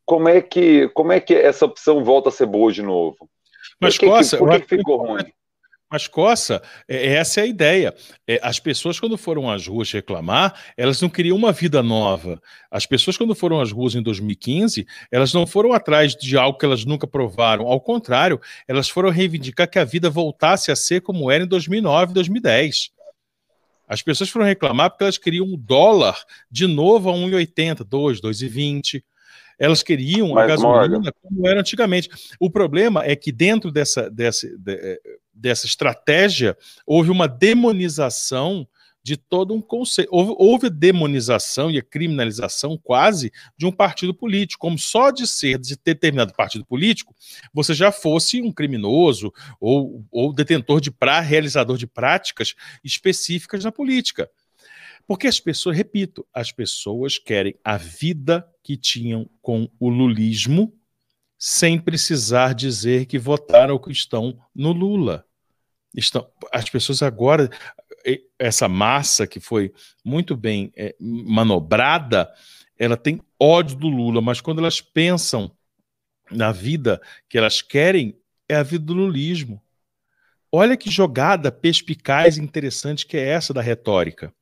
Como 0.06 0.28
é 0.28 0.42
que, 0.42 0.90
como 0.90 1.12
é 1.12 1.20
que 1.20 1.34
essa 1.34 1.66
opção 1.66 2.04
volta 2.04 2.30
a 2.30 2.32
ser 2.32 2.46
boa 2.46 2.72
de 2.72 2.82
novo? 2.82 3.30
Mas, 3.80 3.98
que, 3.98 4.06
Costa, 4.06 4.38
por 4.38 4.50
que, 4.50 4.62
que 4.62 4.78
ficou 4.78 4.98
ruim? 4.98 5.32
Mas, 5.94 6.08
Coça, 6.08 6.60
é, 6.88 7.14
essa 7.14 7.40
é 7.40 7.44
a 7.44 7.46
ideia. 7.46 7.94
É, 8.28 8.40
as 8.42 8.58
pessoas, 8.60 9.00
quando 9.00 9.16
foram 9.16 9.48
às 9.48 9.68
ruas 9.68 9.92
reclamar, 9.92 10.60
elas 10.76 11.00
não 11.00 11.08
queriam 11.08 11.38
uma 11.38 11.52
vida 11.52 11.84
nova. 11.84 12.42
As 12.72 12.88
pessoas, 12.88 13.16
quando 13.16 13.36
foram 13.36 13.62
às 13.62 13.72
ruas 13.72 13.94
em 13.94 14.02
2015, 14.02 14.88
elas 15.12 15.32
não 15.36 15.46
foram 15.46 15.72
atrás 15.72 16.16
de 16.16 16.36
algo 16.36 16.58
que 16.58 16.66
elas 16.66 16.84
nunca 16.84 17.06
provaram. 17.06 17.68
Ao 17.68 17.80
contrário, 17.80 18.42
elas 18.68 18.90
foram 18.90 19.12
reivindicar 19.12 19.70
que 19.70 19.78
a 19.78 19.84
vida 19.84 20.10
voltasse 20.10 20.72
a 20.72 20.76
ser 20.76 21.02
como 21.02 21.30
era 21.30 21.44
em 21.44 21.48
2009, 21.48 22.12
2010. 22.12 22.90
As 23.88 24.02
pessoas 24.02 24.32
foram 24.32 24.48
reclamar 24.48 24.90
porque 24.90 25.04
elas 25.04 25.20
queriam 25.20 25.46
o 25.46 25.56
dólar 25.56 26.18
de 26.50 26.66
novo 26.66 27.12
a 27.12 27.14
1,80, 27.14 27.84
2, 27.88 28.20
2,20. 28.20 29.04
Elas 29.60 29.84
queriam 29.84 30.30
Mas, 30.30 30.46
a 30.46 30.48
gasolina 30.48 30.96
Morgan. 30.96 31.12
como 31.22 31.48
era 31.48 31.60
antigamente. 31.60 32.10
O 32.40 32.50
problema 32.50 33.04
é 33.06 33.16
que 33.16 33.32
dentro 33.32 33.72
dessa, 33.72 34.10
dessa, 34.10 34.48
dessa 35.34 35.66
estratégia 35.66 36.58
houve 36.86 37.10
uma 37.10 37.28
demonização 37.28 38.68
de 39.04 39.18
todo 39.18 39.54
um 39.54 39.62
conceito. 39.62 40.08
Houve, 40.12 40.34
houve, 40.38 40.68
a 40.68 40.70
demonização 40.70 41.70
e 41.70 41.78
a 41.78 41.84
criminalização 41.84 42.78
quase 42.78 43.32
de 43.58 43.66
um 43.66 43.72
partido 43.72 44.14
político, 44.14 44.62
como 44.62 44.80
só 44.80 45.12
de 45.12 45.28
ser 45.28 45.60
de 45.60 45.76
determinado 45.84 46.34
partido 46.34 46.66
político 46.66 47.14
você 47.54 47.74
já 47.74 47.92
fosse 47.92 48.42
um 48.42 48.52
criminoso 48.52 49.34
ou, 49.60 50.06
ou 50.10 50.34
detentor 50.34 50.80
de 50.80 50.90
pra, 50.90 51.20
realizador 51.20 51.78
de 51.78 51.86
práticas 51.86 52.56
específicas 52.84 53.66
na 53.66 53.72
política. 53.72 54.30
Porque 55.06 55.28
as 55.28 55.38
pessoas, 55.38 55.76
repito, 55.76 56.26
as 56.34 56.54
pessoas 56.54 57.20
querem 57.20 57.56
a 57.62 57.76
vida 57.76 58.48
que 58.64 58.78
tinham 58.78 59.30
com 59.42 59.70
o 59.78 59.90
lulismo 59.90 60.74
sem 61.46 61.78
precisar 61.78 62.54
dizer 62.54 63.06
que 63.06 63.20
votaram 63.20 63.78
que 63.78 63.92
estão 63.92 64.40
no 64.56 64.72
Lula. 64.72 65.26
Estão, 65.94 66.26
as 66.54 66.70
pessoas 66.70 67.04
agora, 67.04 67.50
essa 68.40 68.70
massa 68.70 69.28
que 69.28 69.42
foi 69.42 69.74
muito 70.06 70.38
bem 70.38 70.72
é, 70.74 70.96
manobrada, 70.98 72.34
ela 72.80 72.96
tem 72.96 73.22
ódio 73.38 73.76
do 73.76 73.90
Lula, 73.90 74.22
mas 74.22 74.40
quando 74.40 74.60
elas 74.60 74.80
pensam 74.80 75.52
na 76.32 76.54
vida 76.54 77.02
que 77.28 77.38
elas 77.38 77.62
querem, 77.62 78.18
é 78.48 78.56
a 78.56 78.64
vida 78.64 78.86
do 78.86 78.94
lulismo. 78.94 79.62
Olha 80.50 80.78
que 80.78 80.90
jogada 80.90 81.52
perspicaz 81.52 82.38
e 82.38 82.42
interessante 82.42 83.06
que 83.06 83.18
é 83.18 83.28
essa 83.28 83.54
da 83.54 83.62
retórica. 83.62 84.34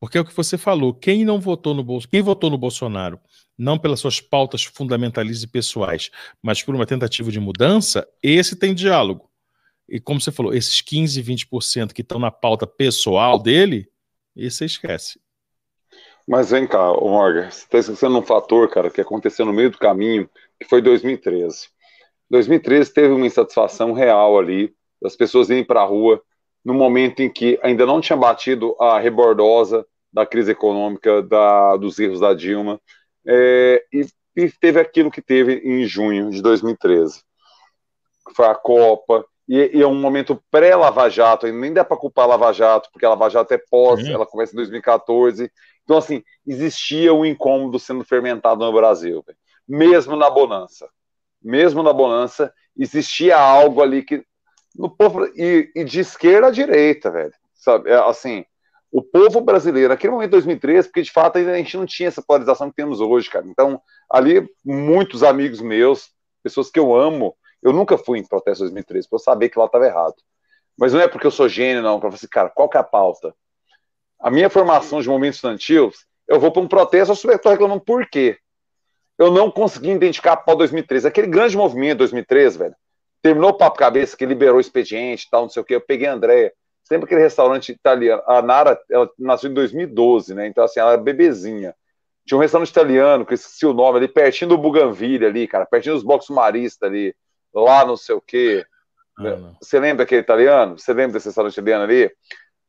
Porque 0.00 0.16
é 0.16 0.20
o 0.20 0.24
que 0.24 0.36
você 0.36 0.56
falou, 0.56 0.94
quem 0.94 1.24
não 1.24 1.40
votou 1.40 1.74
no 1.74 1.82
Bolsonaro, 1.82 2.10
quem 2.10 2.22
votou 2.22 2.50
no 2.50 2.58
Bolsonaro, 2.58 3.20
não 3.56 3.76
pelas 3.76 4.00
suas 4.00 4.20
pautas 4.20 4.64
fundamentalistas 4.64 5.42
e 5.42 5.48
pessoais, 5.48 6.10
mas 6.40 6.62
por 6.62 6.74
uma 6.74 6.86
tentativa 6.86 7.30
de 7.32 7.40
mudança, 7.40 8.06
esse 8.22 8.54
tem 8.54 8.74
diálogo. 8.74 9.28
E 9.88 9.98
como 9.98 10.20
você 10.20 10.30
falou, 10.30 10.54
esses 10.54 10.80
15, 10.80 11.22
20% 11.22 11.92
que 11.92 12.02
estão 12.02 12.18
na 12.18 12.30
pauta 12.30 12.66
pessoal 12.66 13.38
dele, 13.38 13.88
esse 14.36 14.58
você 14.58 14.64
esquece. 14.66 15.20
Mas 16.26 16.50
vem 16.50 16.66
cá, 16.66 16.92
Morgan, 16.92 17.50
você 17.50 17.64
está 17.64 17.78
esquecendo 17.78 18.18
um 18.18 18.22
fator, 18.22 18.68
cara, 18.68 18.90
que 18.90 19.00
aconteceu 19.00 19.46
no 19.46 19.52
meio 19.52 19.70
do 19.70 19.78
caminho, 19.78 20.28
que 20.60 20.68
foi 20.68 20.82
2013. 20.82 21.70
2013 22.30 22.92
teve 22.92 23.14
uma 23.14 23.26
insatisfação 23.26 23.92
real 23.92 24.38
ali, 24.38 24.74
das 25.00 25.16
pessoas 25.16 25.48
irem 25.48 25.64
para 25.64 25.80
a 25.80 25.86
rua, 25.86 26.22
no 26.68 26.74
momento 26.74 27.20
em 27.20 27.30
que 27.30 27.58
ainda 27.62 27.86
não 27.86 27.98
tinha 27.98 28.14
batido 28.14 28.76
a 28.78 28.98
rebordosa 28.98 29.86
da 30.12 30.26
crise 30.26 30.50
econômica, 30.50 31.22
da, 31.22 31.74
dos 31.78 31.98
erros 31.98 32.20
da 32.20 32.34
Dilma, 32.34 32.78
é, 33.26 33.82
e, 33.90 34.06
e, 34.36 34.50
teve 34.50 34.78
aquilo 34.78 35.10
que 35.10 35.22
teve 35.22 35.62
em 35.64 35.86
junho 35.86 36.28
de 36.28 36.42
2013. 36.42 37.22
Foi 38.36 38.44
a 38.44 38.54
Copa, 38.54 39.24
e, 39.48 39.78
e 39.78 39.80
é 39.80 39.86
um 39.86 39.94
momento 39.94 40.44
pré-Lava 40.50 41.08
Jato, 41.08 41.50
nem 41.50 41.72
dá 41.72 41.86
para 41.86 41.96
culpar 41.96 42.26
a 42.26 42.28
Lava 42.28 42.52
Jato, 42.52 42.90
porque 42.92 43.06
a 43.06 43.10
Lava 43.10 43.30
Jato 43.30 43.54
é 43.54 43.58
pós, 43.70 44.06
ela 44.06 44.26
começa 44.26 44.52
em 44.52 44.56
2014. 44.56 45.50
Então, 45.84 45.96
assim, 45.96 46.22
existia 46.46 47.14
um 47.14 47.24
incômodo 47.24 47.78
sendo 47.78 48.04
fermentado 48.04 48.62
no 48.62 48.72
Brasil, 48.74 49.24
mesmo 49.66 50.16
na 50.16 50.28
bonança. 50.28 50.86
Mesmo 51.42 51.82
na 51.82 51.94
bonança, 51.94 52.52
existia 52.76 53.38
algo 53.38 53.80
ali 53.80 54.02
que 54.02 54.22
no 54.76 54.90
povo 54.90 55.26
e, 55.36 55.70
e 55.74 55.84
de 55.84 56.00
esquerda 56.00 56.48
a 56.48 56.50
direita, 56.50 57.10
velho. 57.10 57.32
Sabe? 57.54 57.90
É, 57.90 57.94
assim, 57.94 58.44
o 58.90 59.02
povo 59.02 59.40
brasileiro, 59.40 59.90
naquele 59.90 60.12
momento 60.12 60.28
de 60.28 60.36
2013, 60.36 60.88
porque 60.88 61.02
de 61.02 61.10
fato 61.10 61.36
ainda 61.36 61.52
a 61.52 61.56
gente 61.56 61.76
não 61.76 61.86
tinha 61.86 62.08
essa 62.08 62.22
polarização 62.22 62.70
que 62.70 62.76
temos 62.76 63.00
hoje, 63.00 63.28
cara. 63.28 63.46
Então, 63.46 63.80
ali, 64.10 64.48
muitos 64.64 65.22
amigos 65.22 65.60
meus, 65.60 66.10
pessoas 66.42 66.70
que 66.70 66.78
eu 66.78 66.94
amo, 66.94 67.36
eu 67.62 67.72
nunca 67.72 67.98
fui 67.98 68.18
em 68.18 68.24
protesto 68.24 68.64
2013, 68.64 69.06
porque 69.06 69.14
eu 69.16 69.24
sabia 69.24 69.48
que 69.48 69.58
lá 69.58 69.66
estava 69.66 69.86
errado. 69.86 70.14
Mas 70.76 70.92
não 70.92 71.00
é 71.00 71.08
porque 71.08 71.26
eu 71.26 71.30
sou 71.30 71.48
gênio, 71.48 71.82
não. 71.82 71.98
Para 71.98 72.10
você, 72.10 72.26
cara, 72.28 72.48
qual 72.48 72.68
que 72.68 72.76
é 72.76 72.80
a 72.80 72.84
pauta? 72.84 73.34
A 74.20 74.30
minha 74.30 74.48
formação 74.48 75.00
de 75.00 75.08
momentos 75.08 75.36
estudantis, 75.36 76.06
eu 76.26 76.38
vou 76.38 76.52
para 76.52 76.62
um 76.62 76.68
protesto, 76.68 77.12
eu 77.28 77.34
estou 77.34 77.50
reclamando 77.50 77.80
por 77.80 78.08
quê? 78.08 78.38
Eu 79.18 79.32
não 79.32 79.50
consegui 79.50 79.90
identificar 79.90 80.34
a 80.34 80.36
pauta 80.36 80.58
2013. 80.58 81.08
Aquele 81.08 81.26
grande 81.26 81.56
movimento 81.56 81.98
2013, 81.98 82.58
velho, 82.58 82.76
Terminou 83.22 83.50
o 83.50 83.54
papo 83.54 83.78
cabeça 83.78 84.16
que 84.16 84.26
liberou 84.26 84.56
o 84.56 84.60
expediente 84.60 85.26
e 85.26 85.30
tal, 85.30 85.42
não 85.42 85.48
sei 85.48 85.62
o 85.62 85.64
que. 85.64 85.74
Eu 85.74 85.80
peguei 85.80 86.06
a 86.06 86.14
Andréia. 86.14 86.52
Sempre 86.84 87.04
aquele 87.04 87.20
restaurante 87.20 87.70
italiano. 87.70 88.22
A 88.26 88.40
Nara, 88.40 88.80
ela 88.90 89.10
nasceu 89.18 89.50
em 89.50 89.54
2012, 89.54 90.34
né? 90.34 90.46
Então, 90.46 90.64
assim, 90.64 90.80
ela 90.80 90.92
era 90.92 91.00
bebezinha. 91.00 91.74
Tinha 92.26 92.38
um 92.38 92.40
restaurante 92.40 92.70
italiano, 92.70 93.26
que 93.26 93.32
eu 93.32 93.36
esqueci 93.36 93.66
o 93.66 93.74
nome, 93.74 93.98
ali 93.98 94.08
pertinho 94.08 94.50
do 94.50 94.58
Buganville, 94.58 95.26
ali, 95.26 95.46
cara, 95.46 95.66
pertinho 95.66 95.94
dos 95.94 96.04
boxes 96.04 96.30
maristas 96.30 96.88
ali, 96.88 97.14
lá 97.54 97.84
não 97.84 97.96
sei 97.96 98.14
o 98.14 98.20
quê. 98.20 98.64
Ah, 99.18 99.52
Você 99.60 99.80
lembra 99.80 100.04
aquele 100.04 100.20
italiano? 100.20 100.78
Você 100.78 100.92
lembra 100.92 101.14
desse 101.14 101.26
restaurante 101.26 101.54
italiano 101.54 101.84
ali? 101.84 102.10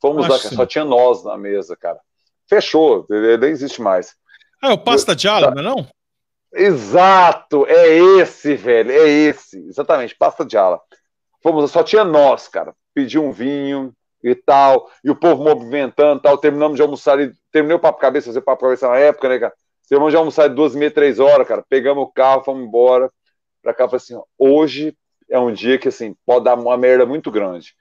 Fomos 0.01 0.27
lá, 0.27 0.38
só 0.38 0.65
tinha 0.65 0.85
nós 0.85 1.23
na 1.23 1.38
mesa, 1.38 1.76
cara. 1.76 1.99
Fechou, 2.47 3.05
nem 3.09 3.49
existe 3.49 3.81
mais. 3.81 4.15
Ah, 4.61 4.71
é 4.71 4.73
o 4.73 4.77
Pasta 4.77 5.17
Gialla, 5.17 5.51
não 5.51 5.61
é 5.61 5.63
não? 5.63 5.88
Exato, 6.53 7.65
é 7.67 7.97
esse, 8.19 8.55
velho, 8.55 8.91
é 8.91 9.07
esse, 9.07 9.57
exatamente, 9.67 10.15
pasta 10.15 10.43
de 10.43 10.57
ala. 10.57 10.81
Fomos, 11.43 11.71
só 11.71 11.84
tinha 11.84 12.03
nós, 12.03 12.47
cara. 12.47 12.76
Pedi 12.93 13.19
um 13.19 13.31
vinho 13.31 13.93
e 14.23 14.35
tal, 14.35 14.89
e 15.03 15.09
o 15.11 15.15
povo 15.15 15.43
movimentando 15.43 16.21
tal. 16.21 16.38
Terminamos 16.38 16.76
de 16.76 16.81
almoçar, 16.81 17.17
terminei 17.51 17.77
o 17.77 17.80
papo 17.80 17.99
cabeça, 17.99 18.27
fazer 18.27 18.41
papo 18.41 18.63
cabeça 18.63 18.88
na 18.89 18.97
época, 18.97 19.30
né, 19.30 19.39
cara? 19.39 19.53
Terminamos 19.88 20.11
de 20.13 20.17
almoçar 20.17 20.49
de 20.49 20.55
duas 20.55 20.76
e 20.76 20.77
meia, 20.77 20.91
três 20.91 21.19
horas, 21.19 21.47
cara. 21.47 21.63
Pegamos 21.69 22.03
o 22.03 22.11
carro, 22.11 22.43
fomos 22.43 22.63
embora 22.67 23.11
pra 23.61 23.73
cá. 23.73 23.85
Assim: 23.91 24.19
hoje 24.38 24.95
é 25.30 25.39
um 25.39 25.53
dia 25.53 25.77
que, 25.77 25.88
assim, 25.88 26.15
pode 26.26 26.45
dar 26.45 26.55
uma 26.55 26.77
merda 26.77 27.05
muito 27.05 27.31
grande. 27.31 27.73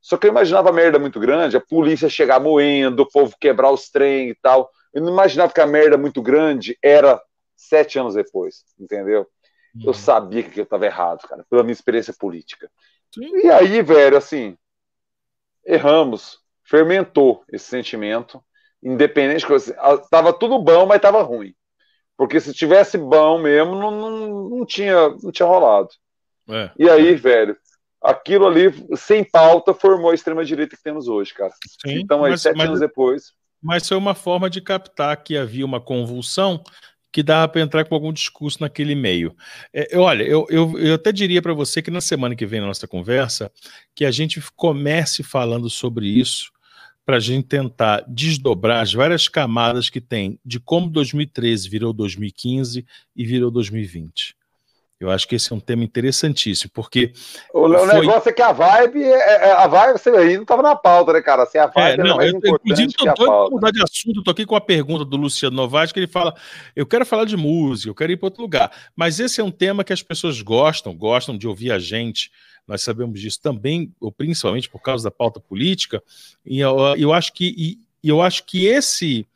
Só 0.00 0.16
que 0.16 0.26
eu 0.26 0.30
imaginava 0.30 0.72
merda 0.72 0.98
muito 0.98 1.18
grande, 1.20 1.56
a 1.56 1.60
polícia 1.60 2.08
chegar 2.08 2.40
moendo, 2.40 3.02
o 3.02 3.10
povo 3.10 3.34
quebrar 3.40 3.70
os 3.70 3.90
trem 3.90 4.30
e 4.30 4.34
tal. 4.34 4.70
Eu 4.92 5.02
não 5.02 5.12
imaginava 5.12 5.52
que 5.52 5.60
a 5.60 5.66
merda 5.66 5.98
muito 5.98 6.22
grande 6.22 6.78
era 6.82 7.20
sete 7.58 7.98
anos 7.98 8.14
depois, 8.14 8.64
entendeu? 8.78 9.26
Uhum. 9.74 9.82
Eu 9.86 9.94
sabia 9.94 10.42
que 10.42 10.60
eu 10.60 10.64
estava 10.64 10.86
errado, 10.86 11.26
cara, 11.26 11.44
pela 11.50 11.62
minha 11.62 11.72
experiência 11.72 12.14
política. 12.18 12.70
Sim. 13.12 13.44
E 13.44 13.50
aí, 13.50 13.82
velho, 13.82 14.16
assim, 14.16 14.56
erramos, 15.66 16.38
fermentou 16.64 17.44
esse 17.52 17.66
sentimento, 17.66 18.42
independente 18.82 19.40
de 19.40 19.46
coisa. 19.46 19.76
Tava 20.10 20.32
tudo 20.32 20.58
bom, 20.58 20.86
mas 20.86 21.00
tava 21.00 21.22
ruim. 21.22 21.54
Porque 22.16 22.40
se 22.40 22.52
tivesse 22.52 22.98
bom 22.98 23.38
mesmo, 23.38 23.74
não, 23.74 23.90
não, 23.90 24.48
não 24.48 24.66
tinha, 24.66 25.08
não 25.22 25.30
tinha 25.30 25.46
rolado. 25.46 25.90
É. 26.48 26.70
E 26.78 26.88
aí, 26.88 27.14
velho, 27.14 27.56
aquilo 28.02 28.46
ali, 28.46 28.72
sem 28.96 29.22
pauta, 29.22 29.74
formou 29.74 30.10
a 30.10 30.14
extrema-direita 30.14 30.76
que 30.76 30.82
temos 30.82 31.08
hoje, 31.08 31.34
cara. 31.34 31.52
Sim, 31.86 32.00
então, 32.00 32.24
aí, 32.24 32.32
mas, 32.32 32.42
sete 32.42 32.56
mas, 32.56 32.68
anos 32.68 32.80
depois. 32.80 33.32
Mas 33.62 33.86
foi 33.86 33.96
uma 33.96 34.14
forma 34.14 34.48
de 34.48 34.60
captar 34.60 35.16
que 35.22 35.36
havia 35.36 35.64
uma 35.64 35.80
convulsão 35.80 36.62
que 37.12 37.22
dava 37.22 37.48
para 37.48 37.60
entrar 37.60 37.84
com 37.84 37.94
algum 37.94 38.12
discurso 38.12 38.58
naquele 38.60 38.94
meio. 38.94 39.34
É, 39.72 39.96
olha, 39.96 40.22
eu, 40.22 40.46
eu, 40.50 40.78
eu 40.78 40.94
até 40.94 41.10
diria 41.10 41.40
para 41.40 41.54
você 41.54 41.80
que 41.80 41.90
na 41.90 42.00
semana 42.00 42.36
que 42.36 42.46
vem 42.46 42.60
na 42.60 42.66
nossa 42.66 42.86
conversa, 42.86 43.50
que 43.94 44.04
a 44.04 44.10
gente 44.10 44.40
comece 44.54 45.22
falando 45.22 45.70
sobre 45.70 46.06
isso, 46.06 46.52
para 47.08 47.16
a 47.16 47.20
gente 47.20 47.46
tentar 47.46 48.04
desdobrar 48.06 48.82
as 48.82 48.92
várias 48.92 49.28
camadas 49.28 49.88
que 49.88 50.00
tem 50.00 50.38
de 50.44 50.60
como 50.60 50.90
2013 50.90 51.66
virou 51.66 51.90
2015 51.90 52.84
e 53.16 53.24
virou 53.24 53.50
2020. 53.50 54.36
Eu 55.00 55.12
acho 55.12 55.28
que 55.28 55.36
esse 55.36 55.52
é 55.52 55.54
um 55.54 55.60
tema 55.60 55.84
interessantíssimo, 55.84 56.72
porque. 56.74 57.12
O, 57.54 57.68
foi... 57.68 58.00
negócio 58.00 58.30
é 58.30 58.32
que 58.32 58.42
a 58.42 58.50
vibe, 58.50 59.00
é, 59.04 59.10
é, 59.10 59.48
é, 59.48 59.52
a 59.52 59.66
vibe, 59.68 59.92
você 59.92 60.10
aí 60.10 60.34
não 60.34 60.42
estava 60.42 60.60
na 60.60 60.74
pauta, 60.74 61.12
né, 61.12 61.22
cara? 61.22 61.44
Assim, 61.44 61.56
a 61.56 61.66
vibe 61.66 62.00
é, 62.00 62.02
não, 62.02 62.16
mais 62.16 62.32
eu, 62.32 62.38
inclusive, 62.38 62.88
estou 62.88 63.14
doido 63.14 63.50
mudar 63.52 63.70
de 63.70 63.80
assunto, 63.80 64.18
estou 64.18 64.32
aqui 64.32 64.44
com 64.44 64.56
a 64.56 64.60
pergunta 64.60 65.04
do 65.04 65.16
Luciano 65.16 65.54
Novaes, 65.54 65.92
que 65.92 66.00
ele 66.00 66.08
fala: 66.08 66.34
eu 66.74 66.84
quero 66.84 67.06
falar 67.06 67.26
de 67.26 67.36
música, 67.36 67.88
eu 67.88 67.94
quero 67.94 68.10
ir 68.10 68.16
para 68.16 68.26
outro 68.26 68.42
lugar. 68.42 68.72
Mas 68.96 69.20
esse 69.20 69.40
é 69.40 69.44
um 69.44 69.52
tema 69.52 69.84
que 69.84 69.92
as 69.92 70.02
pessoas 70.02 70.42
gostam, 70.42 70.96
gostam 70.96 71.38
de 71.38 71.46
ouvir 71.46 71.70
a 71.70 71.78
gente. 71.78 72.32
Nós 72.66 72.82
sabemos 72.82 73.20
disso 73.20 73.40
também, 73.40 73.94
ou 74.00 74.10
principalmente 74.10 74.68
por 74.68 74.82
causa 74.82 75.04
da 75.04 75.12
pauta 75.12 75.38
política, 75.38 76.02
e 76.44 76.58
eu, 76.58 76.76
eu 76.98 77.12
acho 77.12 77.32
que, 77.32 77.54
e, 77.56 77.78
eu 78.02 78.20
acho 78.20 78.44
que 78.44 78.66
esse, 78.66 79.26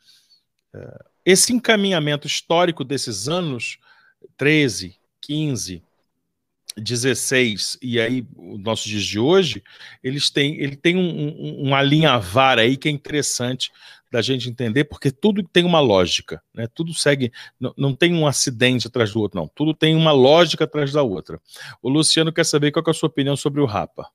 uh, 0.75 1.05
esse 1.25 1.53
encaminhamento 1.53 2.27
histórico 2.27 2.83
desses 2.83 3.29
anos 3.29 3.79
13, 4.37 4.95
15, 5.23 5.81
16 6.77 7.77
e 7.81 7.99
aí 7.99 8.25
os 8.35 8.59
nossos 8.59 8.85
dias 8.85 9.03
de 9.03 9.19
hoje, 9.19 9.63
eles 10.03 10.29
têm, 10.29 10.59
ele 10.59 10.75
tem 10.75 10.97
um, 10.97 11.01
um, 11.01 11.67
uma 11.67 11.81
linha 11.81 12.17
vara 12.17 12.61
aí 12.61 12.75
que 12.77 12.87
é 12.87 12.91
interessante 12.91 13.71
da 14.11 14.21
gente 14.21 14.47
entender, 14.47 14.83
porque 14.83 15.11
tudo 15.11 15.41
tem 15.41 15.65
uma 15.65 15.79
lógica, 15.79 16.41
né? 16.53 16.67
Tudo 16.71 16.93
segue, 16.93 17.31
não, 17.59 17.73
não 17.75 17.95
tem 17.95 18.13
um 18.13 18.27
acidente 18.27 18.87
atrás 18.87 19.11
do 19.11 19.19
outro, 19.19 19.39
não. 19.39 19.47
Tudo 19.47 19.73
tem 19.73 19.95
uma 19.95 20.11
lógica 20.11 20.65
atrás 20.65 20.91
da 20.91 21.01
outra. 21.01 21.41
O 21.81 21.89
Luciano 21.89 22.31
quer 22.31 22.45
saber 22.45 22.71
qual 22.71 22.83
é 22.85 22.91
a 22.91 22.93
sua 22.93 23.09
opinião 23.09 23.35
sobre 23.35 23.59
o 23.59 23.65
Rapa. 23.65 24.07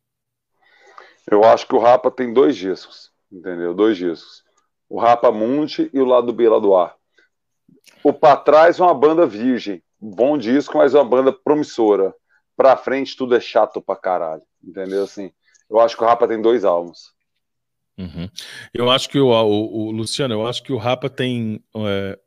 Eu 1.29 1.43
acho 1.43 1.67
que 1.67 1.75
o 1.75 1.81
Rapa 1.81 2.13
tem 2.13 2.33
dois 2.33 2.57
discos, 2.57 3.11
entendeu? 3.31 3.75
Dois 3.75 3.97
discos. 3.97 4.45
O 4.89 5.01
Rapa 5.01 5.33
Mundi 5.33 5.91
e 5.93 6.01
o 6.01 6.05
lado 6.05 6.33
B, 6.33 6.49
lado 6.49 6.77
A. 6.77 6.95
O 8.03 8.13
Pra 8.13 8.37
Trás 8.37 8.79
é 8.79 8.83
uma 8.83 8.95
banda 8.95 9.27
virgem. 9.27 9.83
Bom 10.01 10.39
disco, 10.39 10.79
mas 10.79 10.95
é 10.95 10.99
uma 10.99 11.05
banda 11.05 11.33
promissora. 11.33 12.15
Pra 12.57 12.77
frente 12.77 13.16
tudo 13.16 13.35
é 13.35 13.41
chato 13.41 13.81
pra 13.81 13.97
caralho, 13.97 14.43
entendeu? 14.62 15.05
Assim, 15.05 15.33
eu 15.69 15.81
acho 15.81 15.97
que 15.97 16.03
o 16.03 16.07
Rapa 16.07 16.27
tem 16.27 16.41
dois 16.41 16.65
álbuns. 16.65 17.12
Uhum. 17.99 18.29
Eu 18.73 18.91
acho 18.91 19.09
que 19.09 19.19
o, 19.19 19.29
o, 19.29 19.87
o, 19.87 19.91
Luciano, 19.91 20.35
eu 20.35 20.47
acho 20.47 20.62
que 20.62 20.73
o 20.73 20.77
Rapa 20.77 21.11
tem 21.11 21.62
é, 21.75 22.19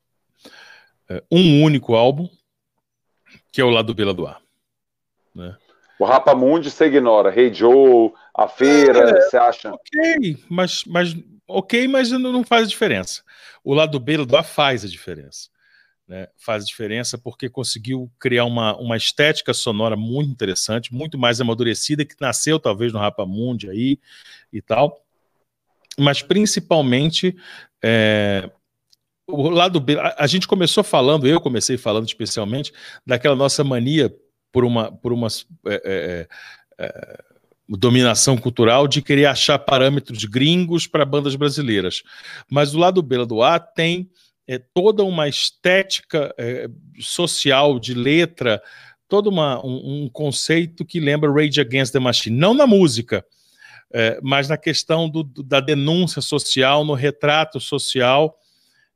é, 1.10 1.24
um 1.32 1.64
único 1.64 1.96
álbum, 1.96 2.30
que 3.52 3.62
é 3.62 3.64
o 3.64 3.70
lado 3.70 3.94
B 3.94 4.06
do 4.14 4.28
A. 4.28 4.42
Né? 5.34 5.56
O 5.98 6.04
Rapa 6.04 6.36
Mundi 6.36 6.70
você 6.70 6.88
ignora, 6.88 7.34
Hey 7.34 7.54
Joe, 7.54 8.12
a 8.36 8.48
feira, 8.48 9.12
é, 9.12 9.22
você 9.22 9.38
acha? 9.38 9.72
Ok, 9.72 10.38
mas, 10.50 10.84
mas 10.86 11.16
ok, 11.48 11.88
mas 11.88 12.12
não 12.12 12.44
faz 12.44 12.64
a 12.64 12.70
diferença. 12.70 13.24
O 13.64 13.74
lado 13.74 14.00
B 14.00 14.18
do 14.18 14.36
A 14.36 14.44
faz 14.44 14.84
a 14.84 14.88
diferença. 14.88 15.50
Né? 16.12 16.28
Faz 16.36 16.66
diferença 16.66 17.18
porque 17.18 17.48
conseguiu 17.48 18.12
criar 18.20 18.44
uma, 18.44 18.76
uma 18.76 18.98
estética 18.98 19.54
sonora 19.54 19.96
muito 19.96 20.30
interessante, 20.30 20.94
muito 20.94 21.18
mais 21.18 21.40
amadurecida, 21.40 22.04
que 22.04 22.16
nasceu 22.20 22.60
talvez 22.60 22.92
no 22.92 23.00
Rapa 23.00 23.26
Mundi 23.26 23.70
aí 23.70 23.98
e 24.52 24.62
tal 24.62 25.02
mas 25.98 26.22
principalmente 26.22 27.36
é, 27.84 28.50
o 29.28 29.50
lado 29.50 29.80
B. 29.80 29.98
A, 30.00 30.24
a, 30.24 30.28
gente 30.28 30.48
começou 30.48 30.84
falando, 30.84 31.28
eu 31.28 31.40
comecei 31.40 31.78
falando 31.78 32.08
especialmente, 32.08 32.74
daquela 33.06 33.36
nossa 33.36 33.64
mania 33.64 34.14
por 34.52 34.64
uma, 34.64 34.92
por 34.92 35.14
uma 35.14 35.28
é, 35.68 36.28
é, 36.80 36.86
é 36.86 37.24
dominação 37.68 38.38
cultural 38.38 38.88
de 38.88 39.02
querer 39.02 39.26
achar 39.26 39.60
parâmetros 39.60 40.26
gringos 40.26 40.88
para 40.88 41.06
bandas 41.06 41.36
brasileiras. 41.36 42.04
Mas 42.50 42.74
o 42.74 42.80
lado 42.80 43.02
B 43.02 43.26
do 43.26 43.44
A 43.44 43.60
tem 43.60 44.10
é, 44.48 44.58
toda 44.58 45.04
uma 45.04 45.28
estética 45.28 46.34
é, 46.38 46.68
social 47.00 47.80
de 47.80 47.94
letra, 47.94 48.62
todo 49.08 49.30
uma, 49.30 49.64
um, 49.66 50.04
um 50.04 50.10
conceito 50.10 50.86
que 50.86 51.00
lembra 51.00 51.32
Rage 51.32 51.60
Against 51.60 51.94
the 51.94 52.00
Machine, 52.00 52.38
não 52.38 52.54
na 52.54 52.66
música 52.68 53.26
é, 53.94 54.20
mas 54.24 54.48
na 54.48 54.58
questão 54.58 55.10
do, 55.10 55.24
da 55.24 55.60
denúncia 55.60 56.22
social, 56.22 56.86
no 56.86 56.94
retrato 56.94 57.60
social, 57.60 58.38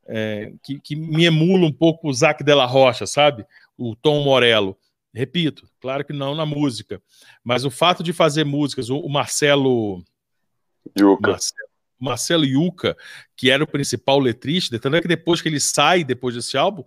é, 0.08 0.54
que, 0.64 0.80
que, 0.80 0.96
me 0.96 1.26
emula 1.26 1.66
um 1.66 1.72
pouco 1.72 2.10
o 2.10 2.14
Zac 2.14 2.44
Della 2.44 2.66
Rocha, 2.66 3.06
sabe? 3.06 3.46
O 3.78 3.96
Tom 3.96 4.24
Morello. 4.24 4.78
Repito, 5.14 5.68
claro 5.80 6.04
que 6.06 6.14
não 6.14 6.36
na 6.36 6.46
música, 6.46 7.02
mas 7.44 7.66
o 7.66 7.72
fato 7.72 8.04
de 8.04 8.14
fazer 8.14 8.44
músicas, 8.44 8.90
o, 8.90 9.00
o 9.00 9.10
Marcelo. 9.10 10.04
Yuca. 10.98 11.32
Marcelo, 11.32 11.65
Marcelo 12.00 12.46
Yuca, 12.46 12.96
que 13.36 13.50
era 13.50 13.64
o 13.64 13.68
principal 13.68 14.20
letrista, 14.20 14.80
tanto 14.80 14.98
é 14.98 15.02
que 15.02 15.08
depois 15.08 15.42
que 15.42 15.50
ele 15.50 15.60
sai, 15.60 16.04
depois 16.04 16.36
desse 16.36 16.58
álbum, 16.58 16.84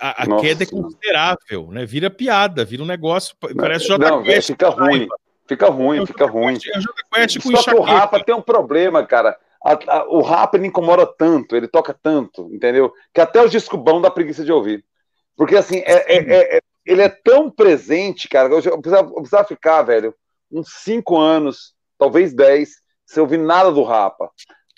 a, 0.00 0.22
a 0.22 0.40
queda 0.40 0.64
é 0.64 0.66
considerável, 0.66 1.70
né? 1.70 1.84
Vira 1.86 2.10
piada, 2.10 2.64
vira 2.64 2.82
um 2.82 2.86
negócio, 2.86 3.36
parece 3.56 3.86
J. 3.86 3.98
Não, 3.98 4.24
fica 4.24 4.68
ruim. 4.68 5.08
Fica 5.46 5.68
ruim, 5.68 6.06
fica 6.06 6.26
ruim. 6.26 6.56
Só 7.56 7.62
que 7.62 7.76
o 7.76 7.82
Rapa 7.82 8.22
tem 8.24 8.34
um 8.34 8.42
problema, 8.42 9.04
cara. 9.06 9.36
A, 9.62 9.98
a, 9.98 10.08
o 10.08 10.20
Rapa 10.20 10.56
ele 10.56 10.66
incomoda 10.66 11.06
tanto, 11.06 11.56
ele 11.56 11.68
toca 11.68 11.94
tanto, 11.94 12.50
entendeu? 12.52 12.92
Que 13.12 13.20
até 13.20 13.42
os 13.42 13.50
discos 13.50 13.78
bons 13.78 14.02
dá 14.02 14.10
preguiça 14.10 14.44
de 14.44 14.52
ouvir. 14.52 14.84
Porque 15.36 15.56
assim, 15.56 15.78
é, 15.78 16.16
é, 16.16 16.56
é, 16.56 16.60
ele 16.84 17.02
é 17.02 17.08
tão 17.08 17.50
presente, 17.50 18.28
cara. 18.28 18.48
Eu, 18.48 18.60
eu, 18.60 18.80
precisava, 18.80 19.08
eu 19.08 19.14
precisava 19.14 19.48
ficar, 19.48 19.82
velho, 19.82 20.14
uns 20.50 20.68
cinco 20.82 21.18
anos, 21.18 21.74
talvez 21.98 22.34
dez, 22.34 22.76
sem 23.14 23.22
ouvir 23.22 23.38
nada 23.38 23.70
do 23.70 23.82
Rapa, 23.82 24.30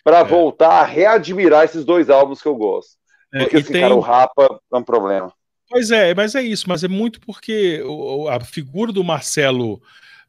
para 0.04 0.18
é. 0.18 0.24
voltar 0.24 0.80
a 0.80 0.84
readmirar 0.84 1.64
esses 1.64 1.84
dois 1.84 2.10
álbuns 2.10 2.40
que 2.40 2.48
eu 2.48 2.54
gosto. 2.54 2.96
É, 3.34 3.40
porque 3.40 3.56
assim, 3.56 3.72
tem... 3.72 3.82
cara, 3.82 3.94
o 3.94 4.00
Rapa 4.00 4.60
é 4.72 4.76
um 4.76 4.82
problema. 4.82 5.32
Pois 5.68 5.90
é, 5.90 6.14
mas 6.14 6.34
é 6.34 6.42
isso, 6.42 6.68
mas 6.68 6.84
é 6.84 6.88
muito 6.88 7.20
porque 7.20 7.82
a 8.30 8.38
figura 8.44 8.92
do 8.92 9.02
Marcelo 9.02 9.82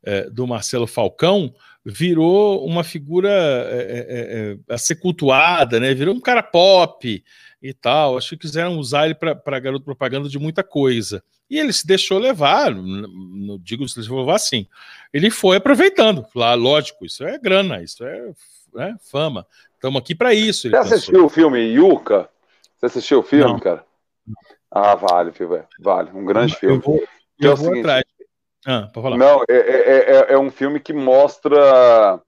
é, 0.04 0.30
do 0.30 0.48
Marcelo 0.48 0.88
Falcão 0.88 1.54
virou 1.86 2.66
uma 2.66 2.84
figura 2.84 3.30
é, 3.30 3.76
é, 3.76 4.58
é, 4.70 4.74
a 4.74 4.78
ser 4.78 4.96
cultuada, 4.96 5.80
né? 5.80 5.94
Virou 5.94 6.16
um 6.16 6.20
cara 6.20 6.44
pop 6.44 7.24
e 7.62 7.74
tal. 7.74 8.18
Acho 8.18 8.32
que 8.32 8.38
quiseram 8.38 8.78
usar 8.78 9.06
ele 9.06 9.16
para 9.16 9.60
garoto 9.60 9.86
propaganda 9.86 10.28
de 10.28 10.40
muita 10.40 10.64
coisa. 10.64 11.24
E 11.50 11.58
ele 11.58 11.72
se 11.72 11.88
deixou 11.88 12.20
levar, 12.20 12.74
não 12.74 13.58
digo 13.60 13.88
se 13.88 13.96
deixou 13.96 14.20
levar 14.20 14.36
assim. 14.36 14.68
Ele 15.14 15.30
foi 15.30 15.58
aproveitando. 15.58 16.26
Lá, 16.36 16.54
lógico, 16.54 17.06
isso 17.06 17.24
é 17.24 17.38
grana, 17.38 17.82
isso 17.82 18.04
é 18.04 18.32
né, 18.74 18.96
fama. 19.00 19.48
Estamos 19.76 20.02
aqui 20.02 20.14
para 20.14 20.34
isso. 20.34 20.70
Você 20.70 20.76
assistiu 20.76 21.26
o 21.26 21.30
filme 21.30 21.60
Yuka? 21.60 22.30
Você 22.78 22.88
assistiu 22.88 23.20
o 23.20 23.24
filme, 23.24 23.54
não. 23.54 23.60
cara? 23.60 23.86
Ah, 24.70 24.96
vale, 24.96 25.32
filho, 25.32 25.66
vale. 25.80 26.12
Um 26.12 26.26
grande 26.26 26.56
filme. 26.56 26.76
Eu 26.76 26.82
vou, 26.82 27.04
eu 27.40 27.52
é 27.52 27.56
vou 27.56 27.66
seguinte, 27.68 27.80
atrás. 27.80 28.04
Ah, 28.66 28.92
Não, 29.18 29.44
é, 29.50 29.56
é, 29.56 30.12
é, 30.12 30.34
é, 30.34 30.38
um 30.38 30.52
filme 30.52 30.80
que 30.80 30.92
mostra 30.92 32.22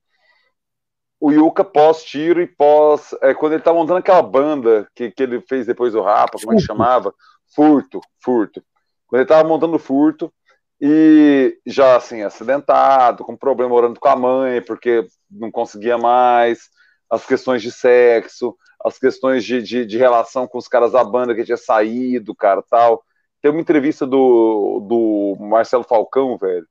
o 1.19 1.31
Yuka 1.31 1.65
pós-tiro 1.65 2.41
e 2.41 2.47
pós. 2.47 3.13
É, 3.21 3.33
quando 3.33 3.53
ele 3.53 3.61
tá 3.61 3.73
montando 3.73 3.99
aquela 3.99 4.21
banda 4.21 4.87
que, 4.95 5.11
que 5.11 5.21
ele 5.21 5.41
fez 5.41 5.65
depois 5.65 5.91
do 5.91 6.01
Rapa, 6.01 6.39
como 6.39 6.53
é 6.53 6.55
que 6.55 6.63
chamava? 6.63 7.13
Furto, 7.53 7.99
Furto. 8.23 8.63
Quando 9.09 9.21
ele 9.21 9.27
tava 9.27 9.47
montando 9.47 9.79
Furto 9.79 10.31
e 10.79 11.59
já 11.65 11.97
assim, 11.97 12.21
acidentado, 12.21 13.25
com 13.25 13.35
problema 13.35 13.69
morando 13.71 13.99
com 13.99 14.07
a 14.07 14.15
mãe, 14.15 14.61
porque 14.61 15.05
não 15.29 15.51
conseguia 15.51 15.97
mais, 15.97 16.69
as 17.09 17.25
questões 17.25 17.61
de 17.63 17.71
sexo, 17.71 18.55
as 18.85 18.99
questões 18.99 19.43
de, 19.43 19.61
de, 19.63 19.85
de 19.85 19.97
relação 19.97 20.47
com 20.47 20.59
os 20.59 20.67
caras 20.67 20.91
da 20.91 21.03
banda 21.03 21.33
que 21.33 21.43
tinha 21.43 21.57
saído, 21.57 22.35
cara, 22.35 22.63
tal. 22.69 23.03
Tem 23.41 23.49
uma 23.51 23.59
entrevista 23.59 24.05
do, 24.05 24.79
do 24.87 25.37
Marcelo 25.43 25.83
Falcão, 25.83 26.37
velho, 26.37 26.67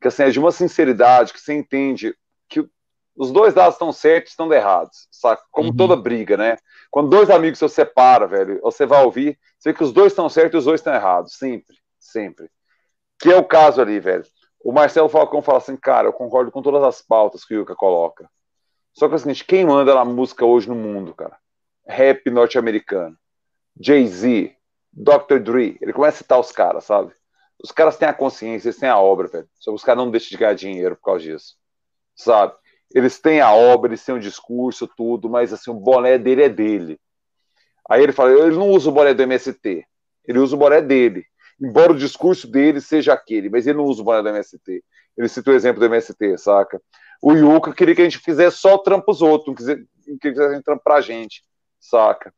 que 0.00 0.08
assim, 0.08 0.22
é 0.24 0.30
de 0.30 0.40
uma 0.40 0.50
sinceridade, 0.50 1.32
que 1.32 1.40
você 1.40 1.52
entende 1.52 2.14
que 2.48 2.66
os 3.16 3.30
dois 3.30 3.54
lados 3.54 3.74
estão 3.74 3.92
certos 3.92 4.30
e 4.30 4.32
estão 4.32 4.52
errados, 4.52 5.08
saca? 5.10 5.42
Como 5.50 5.70
uhum. 5.70 5.76
toda 5.76 5.96
briga, 5.96 6.36
né? 6.36 6.56
Quando 6.90 7.10
dois 7.10 7.30
amigos 7.30 7.58
se 7.58 7.68
separam, 7.68 8.28
velho, 8.28 8.60
você 8.60 8.84
vai 8.84 9.04
ouvir, 9.04 9.38
você 9.58 9.70
vê 9.70 9.76
que 9.76 9.84
os 9.84 9.92
dois 9.92 10.12
estão 10.12 10.28
certos 10.28 10.54
e 10.54 10.58
os 10.58 10.64
dois 10.64 10.80
estão 10.80 10.94
errados, 10.94 11.36
sempre, 11.36 11.76
sempre. 11.98 12.50
Que 13.18 13.32
é 13.32 13.36
o 13.36 13.44
caso 13.44 13.80
ali, 13.80 14.00
velho. 14.00 14.24
O 14.64 14.72
Marcelo 14.72 15.08
Falcão 15.08 15.42
fala 15.42 15.58
assim, 15.58 15.76
cara, 15.76 16.08
eu 16.08 16.12
concordo 16.12 16.50
com 16.50 16.62
todas 16.62 16.82
as 16.82 17.02
pautas 17.02 17.44
que 17.44 17.54
o 17.54 17.60
Yuka 17.60 17.74
coloca. 17.74 18.28
Só 18.92 19.08
que 19.08 19.14
é 19.14 19.16
o 19.16 19.18
seguinte, 19.18 19.44
quem 19.44 19.64
manda 19.64 19.94
na 19.94 20.04
música 20.04 20.44
hoje 20.44 20.68
no 20.68 20.74
mundo, 20.74 21.14
cara? 21.14 21.36
Rap 21.86 22.30
norte-americano. 22.30 23.16
Jay-Z, 23.78 24.56
Dr. 24.92 25.38
Dre, 25.40 25.76
ele 25.80 25.92
começa 25.92 26.16
a 26.16 26.18
citar 26.18 26.40
os 26.40 26.52
caras, 26.52 26.84
sabe? 26.84 27.12
Os 27.62 27.72
caras 27.72 27.96
têm 27.96 28.08
a 28.08 28.14
consciência, 28.14 28.68
eles 28.68 28.78
têm 28.78 28.88
a 28.88 28.98
obra, 28.98 29.26
velho. 29.28 29.48
Só 29.54 29.72
os 29.72 29.82
caras 29.82 30.02
não 30.02 30.10
deixam 30.10 30.30
de 30.30 30.36
ganhar 30.36 30.54
dinheiro 30.54 30.96
por 30.96 31.02
causa 31.02 31.24
disso, 31.24 31.56
sabe? 32.14 32.54
Eles 32.94 33.18
têm 33.18 33.40
a 33.40 33.52
obra, 33.52 33.90
eles 33.90 34.04
têm 34.04 34.14
o 34.14 34.20
discurso, 34.20 34.86
tudo, 34.86 35.28
mas 35.28 35.52
assim, 35.52 35.70
o 35.70 35.74
boné 35.74 36.16
dele 36.16 36.44
é 36.44 36.48
dele. 36.48 37.00
Aí 37.90 38.02
ele 38.02 38.12
fala, 38.12 38.30
ele 38.30 38.56
não 38.56 38.70
usa 38.70 38.88
o 38.88 38.92
boné 38.92 39.12
do 39.12 39.22
MST, 39.22 39.84
ele 40.26 40.38
usa 40.38 40.54
o 40.54 40.58
boné 40.58 40.80
dele. 40.80 41.26
Embora 41.60 41.92
o 41.92 41.98
discurso 41.98 42.46
dele 42.46 42.80
seja 42.80 43.12
aquele, 43.12 43.50
mas 43.50 43.66
ele 43.66 43.78
não 43.78 43.84
usa 43.84 44.00
o 44.00 44.04
boné 44.04 44.22
do 44.22 44.28
MST. 44.28 44.82
Ele 45.16 45.28
cita 45.28 45.50
o 45.50 45.54
exemplo 45.54 45.80
do 45.80 45.86
MST, 45.86 46.38
saca? 46.38 46.80
O 47.20 47.32
Yuka 47.32 47.72
queria 47.72 47.94
que 47.94 48.00
a 48.00 48.04
gente 48.04 48.18
fizesse 48.18 48.58
só 48.58 48.78
trampo 48.78 49.10
os 49.10 49.22
outros, 49.22 49.48
não 49.48 49.54
queria 49.54 49.86
que 50.34 50.40
a 50.40 50.54
gente 50.54 50.64
trampo 50.64 50.82
pra 50.82 51.00
gente, 51.00 51.42
saca? 51.80 52.32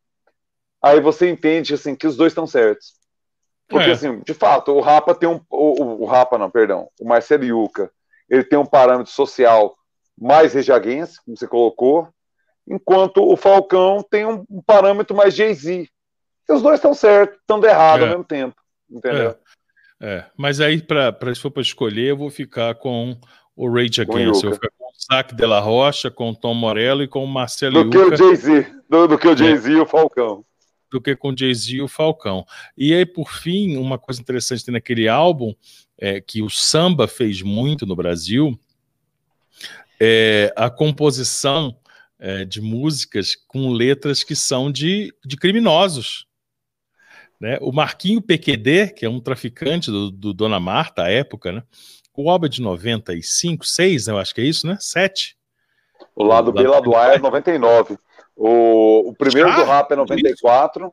aí 0.83 1.01
você 1.01 1.29
entende 1.29 1.75
assim 1.75 1.95
que 1.95 2.07
os 2.07 2.17
dois 2.17 2.33
estão 2.33 2.47
certos. 2.47 2.95
Porque, 3.69 3.91
é. 3.91 3.93
assim, 3.93 4.21
de 4.21 4.33
fato, 4.33 4.73
o 4.73 4.81
Rapa 4.81 5.15
tem 5.15 5.29
um. 5.29 5.41
O, 5.51 6.03
o, 6.03 6.05
Rapa, 6.05 6.39
não, 6.39 6.49
perdão. 6.49 6.89
O 7.01 7.05
Marcelo 7.05 7.45
Yuca, 7.45 7.91
ele 8.29 8.45
tem 8.45 8.59
um 8.59 8.67
parâmetro 8.67 9.13
social 9.13 9.77
mais 10.19 10.55
rejaguense, 10.55 11.21
como 11.25 11.37
você 11.37 11.47
colocou, 11.47 12.09
enquanto 12.67 13.23
o 13.23 13.37
Falcão 13.37 14.03
tem 14.03 14.27
um, 14.27 14.45
um 14.51 14.63
parâmetro 14.63 15.17
mais 15.17 15.35
Jay-Z. 15.35 15.89
Os 16.49 16.63
dois 16.63 16.77
estão 16.77 16.95
certos, 16.95 17.39
estão 17.39 17.63
errados 17.65 18.03
é. 18.03 18.05
ao 18.05 18.11
mesmo 18.11 18.25
tempo. 18.25 18.57
Entendeu? 18.91 19.37
É. 20.01 20.17
é. 20.17 20.27
Mas 20.37 20.61
aí, 20.61 20.81
pra, 20.81 21.13
pra, 21.13 21.35
se 21.35 21.41
for 21.41 21.51
para 21.51 21.63
escolher, 21.63 22.11
eu 22.11 22.17
vou 22.17 22.31
ficar 22.31 22.75
com 22.77 23.17
o 23.55 23.69
Rage 23.69 24.01
Against. 24.01 24.45
Eu 24.45 24.51
vou 24.51 24.55
ficar 24.55 24.71
com 24.79 24.85
o 24.85 25.15
Zac 25.15 25.35
de 25.35 25.47
la 25.47 25.61
Rocha, 25.61 26.11
com 26.11 26.31
o 26.31 26.37
Tom 26.37 26.55
Morello 26.55 27.03
e 27.03 27.09
com 27.09 27.25
o 27.25 27.29
Marcelo 27.29 27.85
do 27.85 27.91
Que 27.91 27.99
o 27.99 28.17
Jay 28.17 28.37
-Z, 28.37 28.73
do, 28.89 29.09
do 29.09 29.19
que 29.19 29.27
o 29.27 29.33
é. 29.33 29.37
Jay-Z 29.37 29.73
e 29.73 29.77
o 29.77 29.87
Falcão. 29.87 30.45
do 30.91 31.01
que 31.01 31.17
com 31.17 31.37
Jay-Z 31.37 31.77
e 31.77 31.83
o 31.83 31.89
Falcão. 31.89 32.45
E 32.77 32.95
aí, 32.95 33.05
por 33.05 33.31
fim, 33.31 33.77
uma 33.77 33.99
coisa 33.99 34.21
interessante 34.21 34.71
naquele 34.71 35.09
álbum, 35.09 35.53
é, 35.99 36.21
que 36.21 36.43
o 36.43 36.51
samba 36.51 37.09
fez 37.09 37.43
muito 37.43 37.87
no 37.87 37.97
Brasil, 37.97 38.59
é 40.01 40.53
a 40.57 40.71
composição 40.71 41.77
é, 42.19 42.45
de 42.45 42.61
músicas 42.61 43.35
com 43.47 43.73
letras 43.73 44.25
que 44.25 44.35
são 44.35 44.71
de, 44.71 45.15
de 45.25 45.37
criminosos. 45.37 46.27
Né? 47.41 47.59
O 47.61 47.73
Marquinho 47.73 48.23
PQD, 48.23 48.95
que 48.95 49.05
é 49.05 49.11
um 49.11 49.21
traficante 49.21 49.91
do, 49.91 50.11
do 50.11 50.33
Dona 50.33 50.59
Marta 50.59 51.03
à 51.03 51.11
época, 51.11 51.53
né? 51.53 51.63
o 52.17 52.35
é 52.35 52.49
de 52.49 52.63
95, 52.63 53.67
6, 53.67 54.09
eu 54.09 54.19
acho 54.19 54.35
que 54.35 54.41
é 54.41 54.45
isso, 54.45 54.67
né? 54.67 54.79
7. 54.81 55.37
O 56.15 56.25
lado 56.25 56.51
B, 56.51 56.67
lado 56.67 56.97
A 56.97 57.15
é 57.15 57.19
99. 57.19 57.99
O, 58.35 59.11
o 59.11 59.15
primeiro 59.15 59.51
ah, 59.51 59.57
do 59.57 59.65
rap 59.65 59.93
é 59.93 59.97
94. 59.97 60.93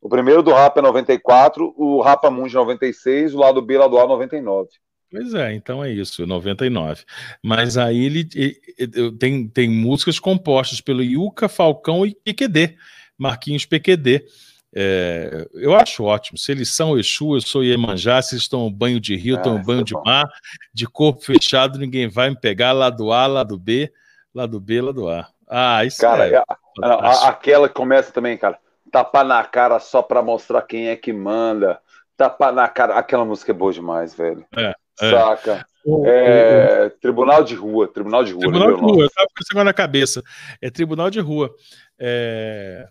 O 0.00 0.08
primeiro 0.08 0.42
do 0.42 0.52
rap 0.52 0.76
é 0.76 0.82
94, 0.82 1.74
o 1.76 2.00
Rapa 2.00 2.30
Mundi 2.30 2.54
96, 2.54 3.34
o 3.34 3.38
lado 3.38 3.62
B, 3.62 3.78
lado 3.78 3.98
A 3.98 4.06
99. 4.06 4.68
Pois 5.10 5.32
é, 5.32 5.54
então 5.54 5.82
é 5.82 5.90
isso, 5.90 6.26
99. 6.26 7.04
Mas 7.42 7.78
aí 7.78 8.04
ele, 8.04 8.28
ele, 8.34 8.60
ele, 8.78 9.12
tem, 9.12 9.48
tem 9.48 9.68
músicas 9.68 10.18
compostas 10.18 10.80
pelo 10.80 11.02
Yuka, 11.02 11.48
Falcão 11.48 12.04
e 12.04 12.14
PQD, 12.14 12.76
Marquinhos 13.16 13.64
PQD. 13.64 14.26
É, 14.74 15.48
eu 15.54 15.74
acho 15.74 16.04
ótimo. 16.04 16.36
Se 16.36 16.52
eles 16.52 16.68
são 16.68 16.98
Exu, 16.98 17.34
eu 17.34 17.40
sou 17.40 17.64
Iemanjá, 17.64 18.20
se 18.20 18.34
eles 18.34 18.42
estão 18.42 18.70
banho 18.70 19.00
de 19.00 19.16
rio, 19.16 19.36
estão 19.36 19.56
ah, 19.56 19.62
banho 19.62 19.80
é 19.80 19.84
de 19.84 19.94
mar, 19.94 20.28
de 20.74 20.86
corpo 20.86 21.22
fechado, 21.22 21.78
ninguém 21.78 22.06
vai 22.06 22.28
me 22.28 22.38
pegar, 22.38 22.72
lado 22.72 23.10
A, 23.10 23.26
lado 23.26 23.58
B, 23.58 23.90
lado 24.34 24.60
B, 24.60 24.82
lado 24.82 25.08
A. 25.08 25.26
Ah, 25.48 25.84
isso 25.86 26.02
cara, 26.02 26.28
é. 26.28 26.36
A, 26.36 26.86
a, 26.86 27.28
aquela 27.28 27.66
que 27.66 27.74
começa 27.74 28.12
também, 28.12 28.36
cara. 28.36 28.58
Tapar 28.92 29.24
na 29.24 29.42
cara 29.44 29.78
só 29.78 30.02
pra 30.02 30.22
mostrar 30.22 30.62
quem 30.62 30.88
é 30.88 30.96
que 30.96 31.12
manda. 31.12 31.80
Tapar 32.16 32.52
na 32.52 32.68
cara. 32.68 32.94
Aquela 32.98 33.24
música 33.24 33.52
é 33.52 33.54
boa 33.54 33.72
demais, 33.72 34.14
velho. 34.14 34.44
É. 34.56 34.74
é. 35.00 35.10
Saca? 35.10 35.66
É, 36.04 36.90
Tribunal 37.00 37.42
de 37.42 37.54
Rua. 37.54 37.88
Tribunal 37.88 38.24
de 38.24 38.32
Rua. 38.32 38.40
Tribunal 38.40 38.74
de 38.74 38.80
Rua. 38.80 39.04
Eu 39.04 39.10
tava 39.10 39.26
com 39.26 39.40
isso 39.40 39.48
agora 39.50 39.64
na 39.64 39.72
cabeça. 39.72 40.22
É 40.60 40.70
Tribunal 40.70 41.10
de 41.10 41.20
Rua. 41.20 41.54
É. 41.98 42.88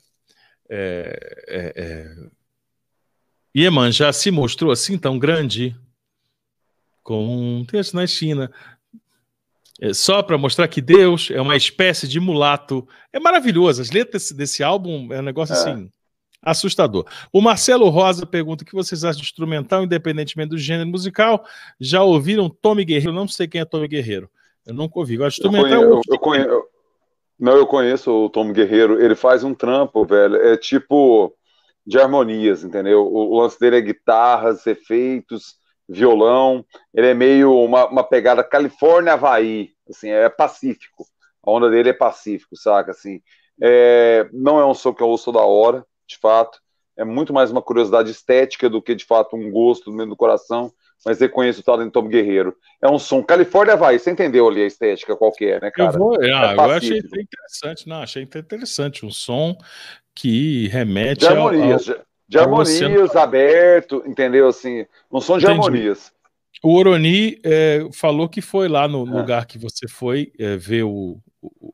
É, 0.69 1.43
é, 1.47 1.73
é... 1.75 2.15
Iemanjá 3.55 4.11
se 4.11 4.29
mostrou 4.31 4.71
assim 4.71 4.97
tão 4.97 5.17
grande 5.17 5.75
com 7.03 7.25
um 7.25 7.65
texto 7.65 7.95
na 7.95 8.05
China. 8.05 8.51
Só 9.93 10.23
para 10.23 10.37
mostrar 10.37 10.67
que 10.67 10.81
Deus 10.81 11.29
é 11.31 11.39
uma 11.39 11.55
espécie 11.55 12.07
de 12.07 12.19
mulato. 12.19 12.87
É 13.13 13.19
maravilhoso. 13.19 13.81
As 13.81 13.91
letras 13.91 14.31
desse 14.31 14.63
álbum 14.63 15.13
é 15.13 15.19
um 15.19 15.23
negócio 15.23 15.53
assim 15.53 15.89
assustador. 16.47 17.05
O 17.31 17.41
Marcelo 17.41 17.89
Rosa 17.89 18.25
pergunta 18.25 18.63
o 18.63 18.65
que 18.65 18.73
vocês 18.73 19.03
acham 19.03 19.19
de 19.19 19.27
instrumental, 19.27 19.83
independentemente 19.83 20.49
do 20.49 20.57
gênero 20.57 20.89
musical. 20.89 21.45
Já 21.79 22.03
ouviram 22.03 22.49
Tommy 22.49 22.85
Guerreiro? 22.85 23.09
Eu 23.09 23.15
não 23.15 23.27
sei 23.27 23.47
quem 23.47 23.61
é 23.61 23.65
Tommy 23.65 23.87
Guerreiro. 23.87 24.29
Eu 24.65 24.73
nunca 24.73 24.97
ouvi. 24.97 25.15
Eu, 25.15 25.27
instrumental, 25.27 25.83
eu, 25.83 25.89
conheço, 25.89 26.09
eu, 26.09 26.19
conheço, 26.19 26.63
não, 27.39 27.53
eu 27.53 27.67
conheço 27.67 28.11
o 28.11 28.29
Tom 28.29 28.51
Guerreiro. 28.53 29.01
Ele 29.01 29.15
faz 29.15 29.43
um 29.43 29.53
trampo, 29.53 30.05
velho. 30.05 30.35
É 30.37 30.55
tipo 30.55 31.35
de 31.85 31.99
harmonias, 31.99 32.63
entendeu? 32.63 33.05
O, 33.05 33.31
o 33.33 33.41
lance 33.41 33.59
dele 33.59 33.77
é 33.77 33.81
guitarras, 33.81 34.65
efeitos, 34.65 35.55
violão. 35.87 36.65
Ele 36.93 37.07
é 37.07 37.13
meio 37.13 37.53
uma, 37.53 37.87
uma 37.87 38.03
pegada 38.03 38.43
Califórnia 38.43 39.13
Havaí, 39.13 39.71
assim, 39.89 40.09
é 40.09 40.29
pacífico. 40.29 41.05
A 41.45 41.51
onda 41.51 41.69
dele 41.69 41.89
é 41.89 41.93
pacífico, 41.93 42.55
saca? 42.57 42.91
Assim, 42.91 43.21
é, 43.61 44.27
não 44.33 44.59
é 44.59 44.65
um 44.65 44.73
som 44.73 44.93
que 44.93 45.01
eu 45.01 45.07
ouço 45.07 45.31
da 45.31 45.41
hora, 45.41 45.85
de 46.07 46.17
fato. 46.17 46.59
É 46.95 47.03
muito 47.03 47.33
mais 47.33 47.51
uma 47.51 47.61
curiosidade 47.61 48.09
estética 48.09 48.69
do 48.69 48.81
que 48.81 48.95
de 48.95 49.05
fato 49.05 49.35
um 49.35 49.51
gosto 49.51 49.91
no 49.91 49.97
meio 49.97 50.09
do 50.09 50.15
coração 50.15 50.71
mas 51.05 51.19
reconheço 51.19 51.61
o 51.61 51.63
talento 51.63 51.93
Tom 51.93 52.07
Guerreiro. 52.07 52.55
É 52.81 52.89
um 52.89 52.99
som 52.99 53.23
Califórnia 53.23 53.75
vai, 53.75 53.97
você 53.97 54.11
entendeu 54.11 54.47
ali 54.47 54.61
a 54.63 54.67
estética 54.67 55.15
qual 55.15 55.31
que 55.31 55.45
é, 55.45 55.59
né, 55.59 55.71
cara? 55.71 55.93
Eu, 55.93 55.99
vou, 55.99 56.17
ah, 56.19 56.51
é 56.51 56.55
eu 56.55 56.61
achei 56.71 56.97
interessante, 56.97 57.87
não, 57.87 58.01
achei 58.01 58.23
interessante, 58.23 59.05
um 59.05 59.11
som 59.11 59.55
que 60.13 60.67
remete 60.67 61.19
de 61.19 61.27
harmonias, 61.27 61.89
ao, 61.89 61.95
ao, 61.95 62.01
de 62.27 62.39
harmonias 62.39 63.15
aberto, 63.15 64.03
entendeu 64.05 64.47
assim, 64.47 64.85
um 65.11 65.21
som 65.21 65.37
de 65.37 65.45
Entendi. 65.45 65.59
harmonias. 65.59 66.11
O 66.63 66.75
Oroni 66.75 67.39
é, 67.43 67.87
falou 67.93 68.27
que 68.27 68.41
foi 68.41 68.67
lá 68.67 68.87
no 68.87 69.07
é. 69.07 69.11
lugar 69.11 69.45
que 69.45 69.59
você 69.59 69.87
foi 69.87 70.31
é, 70.39 70.57
ver 70.57 70.83
o, 70.83 71.19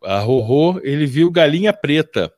a 0.04 0.20
Rorô, 0.20 0.80
ele 0.84 1.06
viu 1.06 1.32
Galinha 1.32 1.72
Preta. 1.72 2.32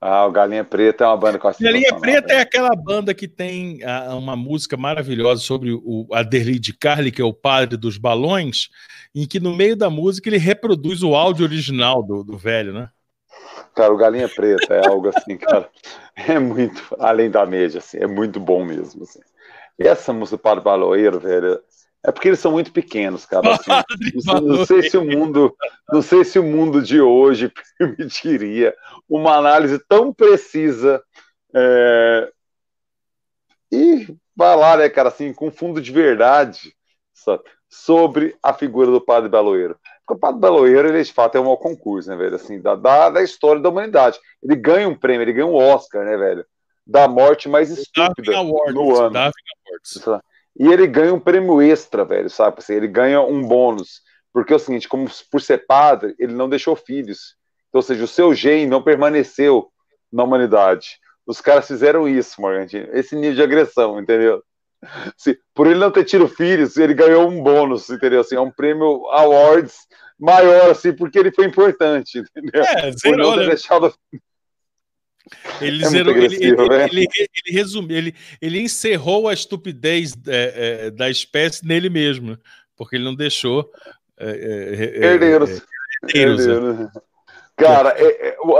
Ah, 0.00 0.24
o 0.26 0.32
Galinha 0.32 0.64
Preta 0.64 1.04
é 1.04 1.06
uma 1.06 1.16
banda 1.16 1.38
que 1.38 1.46
eu 1.46 1.54
Galinha 1.60 1.94
Preta 2.00 2.32
é 2.32 2.40
aquela 2.40 2.74
banda 2.74 3.12
que 3.12 3.28
tem 3.28 3.84
ah, 3.84 4.14
uma 4.16 4.34
música 4.34 4.74
maravilhosa 4.74 5.42
sobre 5.42 5.72
o 5.72 6.06
Aderli 6.12 6.58
de 6.58 6.72
Carli, 6.72 7.12
que 7.12 7.20
é 7.20 7.24
o 7.24 7.34
padre 7.34 7.76
dos 7.76 7.98
balões, 7.98 8.70
em 9.14 9.26
que 9.26 9.38
no 9.38 9.54
meio 9.54 9.76
da 9.76 9.90
música 9.90 10.28
ele 10.28 10.38
reproduz 10.38 11.02
o 11.02 11.14
áudio 11.14 11.44
original 11.44 12.02
do, 12.02 12.24
do 12.24 12.38
velho, 12.38 12.72
né? 12.72 12.88
Cara, 13.74 13.92
o 13.92 13.96
Galinha 13.96 14.28
Preta 14.28 14.74
é 14.74 14.86
algo 14.86 15.08
assim, 15.08 15.36
cara, 15.36 15.68
é 16.16 16.38
muito 16.38 16.96
além 16.98 17.30
da 17.30 17.44
média, 17.44 17.78
assim, 17.78 17.98
é 17.98 18.06
muito 18.06 18.40
bom 18.40 18.64
mesmo. 18.64 19.02
Assim. 19.02 19.20
E 19.78 19.86
essa 19.86 20.14
música 20.14 20.38
do 20.38 20.40
Padre 20.40 20.64
Baloeiro, 20.64 21.20
velho, 21.20 21.60
é 22.04 22.10
porque 22.10 22.28
eles 22.28 22.40
são 22.40 22.52
muito 22.52 22.72
pequenos, 22.72 23.26
cara. 23.26 23.52
Assim, 23.54 23.70
não, 24.26 24.40
não, 24.40 24.66
sei 24.66 24.88
se 24.88 24.96
o 24.96 25.04
mundo, 25.04 25.54
não 25.92 26.02
sei 26.02 26.24
se 26.24 26.38
o 26.38 26.42
mundo 26.42 26.82
de 26.82 27.00
hoje 27.00 27.52
permitiria 27.78 28.74
uma 29.08 29.36
análise 29.36 29.78
tão 29.88 30.12
precisa 30.12 31.02
é... 31.54 32.32
e 33.70 34.14
vai 34.34 34.56
lá, 34.56 34.76
né, 34.76 34.88
cara, 34.88 35.08
assim, 35.08 35.34
com 35.34 35.50
fundo 35.50 35.82
de 35.82 35.92
verdade 35.92 36.74
sabe, 37.20 37.42
sobre 37.68 38.36
a 38.42 38.52
figura 38.52 38.90
do 38.90 39.00
Padre 39.00 39.28
Baloeiro. 39.28 39.78
Porque 40.06 40.18
o 40.18 40.20
Padre 40.20 40.40
Baloeiro, 40.40 40.88
ele 40.88 41.02
de 41.02 41.12
fato 41.12 41.36
é 41.36 41.40
um 41.40 41.56
concurso, 41.56 42.08
né, 42.08 42.16
velho, 42.16 42.34
assim, 42.34 42.60
da, 42.60 42.74
da, 42.74 43.10
da 43.10 43.22
história 43.22 43.60
da 43.60 43.68
humanidade. 43.68 44.18
Ele 44.42 44.56
ganha 44.56 44.88
um 44.88 44.96
prêmio, 44.96 45.22
ele 45.22 45.32
ganha 45.32 45.46
um 45.46 45.54
Oscar, 45.54 46.04
né, 46.04 46.16
velho, 46.16 46.44
da 46.86 47.06
morte 47.06 47.48
mais 47.48 47.70
estúpida 47.70 48.36
Awards, 48.36 48.74
no 48.74 48.96
ano. 48.98 49.12
E 50.60 50.68
ele 50.68 50.86
ganha 50.86 51.14
um 51.14 51.18
prêmio 51.18 51.62
extra, 51.62 52.04
velho, 52.04 52.28
sabe? 52.28 52.56
Assim, 52.58 52.74
ele 52.74 52.86
ganha 52.86 53.22
um 53.22 53.42
bônus. 53.42 54.02
Porque 54.30 54.52
é 54.52 54.56
o 54.56 54.58
seguinte, 54.58 54.86
como 54.86 55.08
por 55.30 55.40
ser 55.40 55.64
padre, 55.66 56.14
ele 56.18 56.34
não 56.34 56.50
deixou 56.50 56.76
filhos. 56.76 57.34
Então, 57.70 57.78
ou 57.78 57.82
seja, 57.82 58.04
o 58.04 58.06
seu 58.06 58.34
gene 58.34 58.66
não 58.66 58.82
permaneceu 58.82 59.70
na 60.12 60.22
humanidade. 60.22 60.98
Os 61.26 61.40
caras 61.40 61.66
fizeram 61.66 62.06
isso, 62.06 62.38
Morgantino. 62.42 62.90
Esse 62.92 63.16
nível 63.16 63.36
de 63.36 63.42
agressão, 63.42 63.98
entendeu? 63.98 64.42
Se, 65.16 65.40
por 65.54 65.66
ele 65.66 65.80
não 65.80 65.90
ter 65.90 66.04
tido 66.04 66.28
filhos, 66.28 66.76
ele 66.76 66.92
ganhou 66.92 67.26
um 67.26 67.42
bônus, 67.42 67.88
entendeu? 67.88 68.20
Assim, 68.20 68.36
é 68.36 68.40
um 68.40 68.50
prêmio 68.50 69.08
awards 69.12 69.86
maior, 70.18 70.72
assim, 70.72 70.92
porque 70.92 71.18
ele 71.18 71.32
foi 71.32 71.46
importante, 71.46 72.18
entendeu? 72.18 72.62
É, 72.62 72.92
zerou, 72.92 73.34
né? 73.34 73.46
deixado... 73.46 73.94
Ele, 75.60 75.84
é 75.84 75.88
zerou, 75.88 76.16
ele, 76.16 76.34
ele, 76.36 76.46
ele, 76.46 77.08
ele, 77.18 77.56
resumiu, 77.56 77.96
ele, 77.96 78.14
ele 78.40 78.60
encerrou 78.60 79.28
a 79.28 79.32
estupidez 79.32 80.14
é, 80.26 80.86
é, 80.86 80.90
da 80.90 81.08
espécie 81.08 81.66
nele 81.66 81.88
mesmo, 81.88 82.38
porque 82.76 82.96
ele 82.96 83.04
não 83.04 83.14
deixou 83.14 83.70
é, 84.18 84.30
é, 84.30 85.06
é, 85.06 85.12
herdeiros. 85.12 85.62
herdeiros. 86.08 86.46
herdeiros. 86.46 86.90
Cara, 87.56 87.94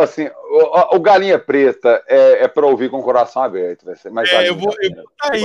assim, 0.00 0.28
o, 0.28 0.96
o, 0.96 1.00
Galinha 1.00 1.38
Preta 1.38 2.04
é, 2.06 2.44
é 2.44 2.48
para 2.48 2.66
ouvir 2.66 2.90
com 2.90 2.98
o 2.98 3.02
coração 3.02 3.42
aberto. 3.42 3.86
Vai 3.86 3.96
ser 3.96 4.10
mais 4.10 4.30
eu, 4.30 4.54
vou, 4.54 4.74
eu, 4.78 5.04
aí, 5.22 5.42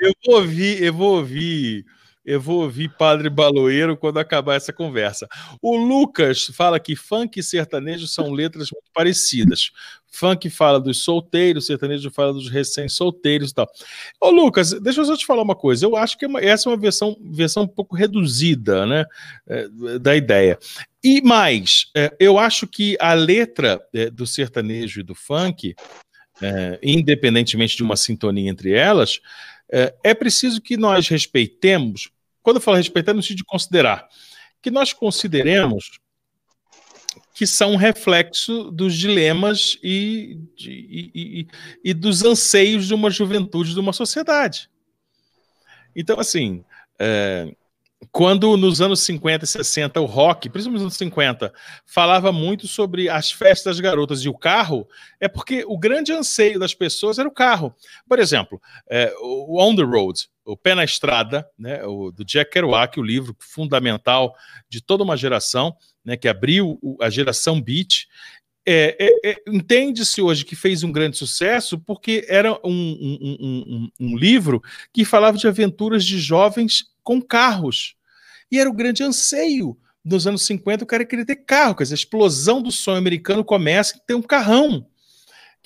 eu 0.00 0.12
vou 0.26 0.34
ouvir, 0.36 0.82
eu 0.82 0.92
vou 0.92 1.16
ouvir 1.16 1.86
eu 2.28 2.38
vou 2.38 2.60
ouvir 2.60 2.90
Padre 2.90 3.30
Baloeiro 3.30 3.96
quando 3.96 4.18
acabar 4.18 4.54
essa 4.54 4.70
conversa. 4.70 5.26
O 5.62 5.74
Lucas 5.74 6.44
fala 6.54 6.78
que 6.78 6.94
funk 6.94 7.40
e 7.40 7.42
sertanejo 7.42 8.06
são 8.06 8.30
letras 8.30 8.68
muito 8.70 8.90
parecidas. 8.92 9.70
Funk 10.10 10.48
fala 10.50 10.80
dos 10.80 11.02
solteiros, 11.02 11.66
sertanejo 11.66 12.10
fala 12.10 12.32
dos 12.32 12.48
recém-solteiros 12.48 13.50
e 13.50 13.54
tal. 13.54 13.70
Ô, 14.20 14.30
Lucas, 14.30 14.72
deixa 14.72 15.00
eu 15.00 15.04
só 15.04 15.16
te 15.16 15.26
falar 15.26 15.42
uma 15.42 15.54
coisa. 15.54 15.84
Eu 15.84 15.96
acho 15.96 16.16
que 16.16 16.24
é 16.24 16.28
essa 16.46 16.68
é 16.68 16.72
uma 16.72 16.78
versão, 16.78 17.16
versão 17.20 17.64
um 17.64 17.68
pouco 17.68 17.94
reduzida 17.94 18.86
né, 18.86 19.04
é, 19.46 19.68
da 19.98 20.16
ideia. 20.16 20.58
E 21.04 21.20
mais, 21.20 21.90
é, 21.94 22.14
eu 22.18 22.38
acho 22.38 22.66
que 22.66 22.96
a 23.00 23.12
letra 23.12 23.80
do 24.12 24.26
sertanejo 24.26 25.00
e 25.00 25.04
do 25.04 25.14
funk, 25.14 25.74
independentemente 26.82 27.76
de 27.76 27.82
uma 27.82 27.96
sintonia 27.96 28.50
entre 28.50 28.72
elas, 28.72 29.20
é 30.02 30.14
preciso 30.14 30.60
que 30.60 30.76
nós 30.76 31.08
respeitemos. 31.08 32.10
Quando 32.42 32.56
eu 32.56 32.60
falo 32.60 32.76
respeitar, 32.76 33.14
no 33.14 33.22
sentido 33.22 33.38
de 33.38 33.44
considerar, 33.44 34.08
que 34.60 34.70
nós 34.70 34.92
consideremos 34.92 36.00
que 37.38 37.46
são 37.46 37.76
reflexo 37.76 38.68
dos 38.72 38.96
dilemas 38.96 39.78
e, 39.80 40.40
e, 40.58 41.12
e, 41.14 41.46
e, 41.84 41.94
dos 41.94 42.24
anseios 42.24 42.88
de 42.88 42.92
uma 42.92 43.12
juventude, 43.12 43.74
de 43.74 43.78
uma 43.78 43.92
sociedade. 43.92 44.68
Então, 45.94 46.18
assim, 46.18 46.64
é, 46.98 47.54
quando 48.10 48.56
nos 48.56 48.80
anos 48.80 48.98
50 49.02 49.44
e 49.44 49.46
60 49.46 50.00
o 50.00 50.04
rock, 50.04 50.48
principalmente 50.48 50.82
nos 50.82 50.92
anos 50.92 50.96
50, 50.96 51.52
falava 51.86 52.32
muito 52.32 52.66
sobre 52.66 53.08
as 53.08 53.30
festas 53.30 53.76
das 53.76 53.80
garotas 53.80 54.22
e 54.22 54.28
o 54.28 54.36
carro, 54.36 54.88
é 55.20 55.28
porque 55.28 55.64
o 55.64 55.78
grande 55.78 56.12
anseio 56.12 56.58
das 56.58 56.74
pessoas 56.74 57.20
era 57.20 57.28
o 57.28 57.32
carro. 57.32 57.72
Por 58.08 58.18
exemplo, 58.18 58.60
é, 58.90 59.14
o 59.20 59.62
On 59.62 59.76
the 59.76 59.84
Road, 59.84 60.28
o 60.44 60.56
Pé 60.56 60.74
na 60.74 60.82
Estrada, 60.82 61.48
né, 61.56 61.84
o, 61.84 62.10
do 62.10 62.24
Jack 62.24 62.50
Kerouac, 62.50 62.98
o 62.98 63.02
livro 63.02 63.36
fundamental 63.38 64.34
de 64.68 64.80
toda 64.80 65.04
uma 65.04 65.16
geração, 65.16 65.76
né, 66.08 66.16
que 66.16 66.26
abriu 66.26 66.80
a 67.02 67.10
geração 67.10 67.60
beat, 67.60 68.06
é, 68.66 68.96
é, 68.98 69.30
é, 69.30 69.36
entende-se 69.46 70.22
hoje 70.22 70.42
que 70.42 70.56
fez 70.56 70.82
um 70.82 70.90
grande 70.90 71.18
sucesso 71.18 71.78
porque 71.78 72.24
era 72.28 72.54
um, 72.64 72.70
um, 72.70 73.36
um, 73.40 73.90
um, 74.00 74.16
livro 74.16 74.62
que 74.90 75.04
falava 75.04 75.36
de 75.36 75.46
aventuras 75.46 76.06
de 76.06 76.18
jovens 76.18 76.86
com 77.02 77.20
carros. 77.20 77.94
E 78.50 78.58
era 78.58 78.70
o 78.70 78.72
grande 78.72 79.02
anseio. 79.02 79.76
Nos 80.02 80.26
anos 80.26 80.46
50, 80.46 80.82
o 80.82 80.86
cara 80.86 81.04
queria 81.04 81.26
ter 81.26 81.36
carro, 81.36 81.74
quer 81.74 81.82
dizer, 81.82 81.94
a 81.94 81.96
explosão 81.96 82.62
do 82.62 82.72
sonho 82.72 82.96
americano 82.96 83.44
começa 83.44 83.94
em 83.94 84.00
ter 84.06 84.14
um 84.14 84.22
carrão 84.22 84.86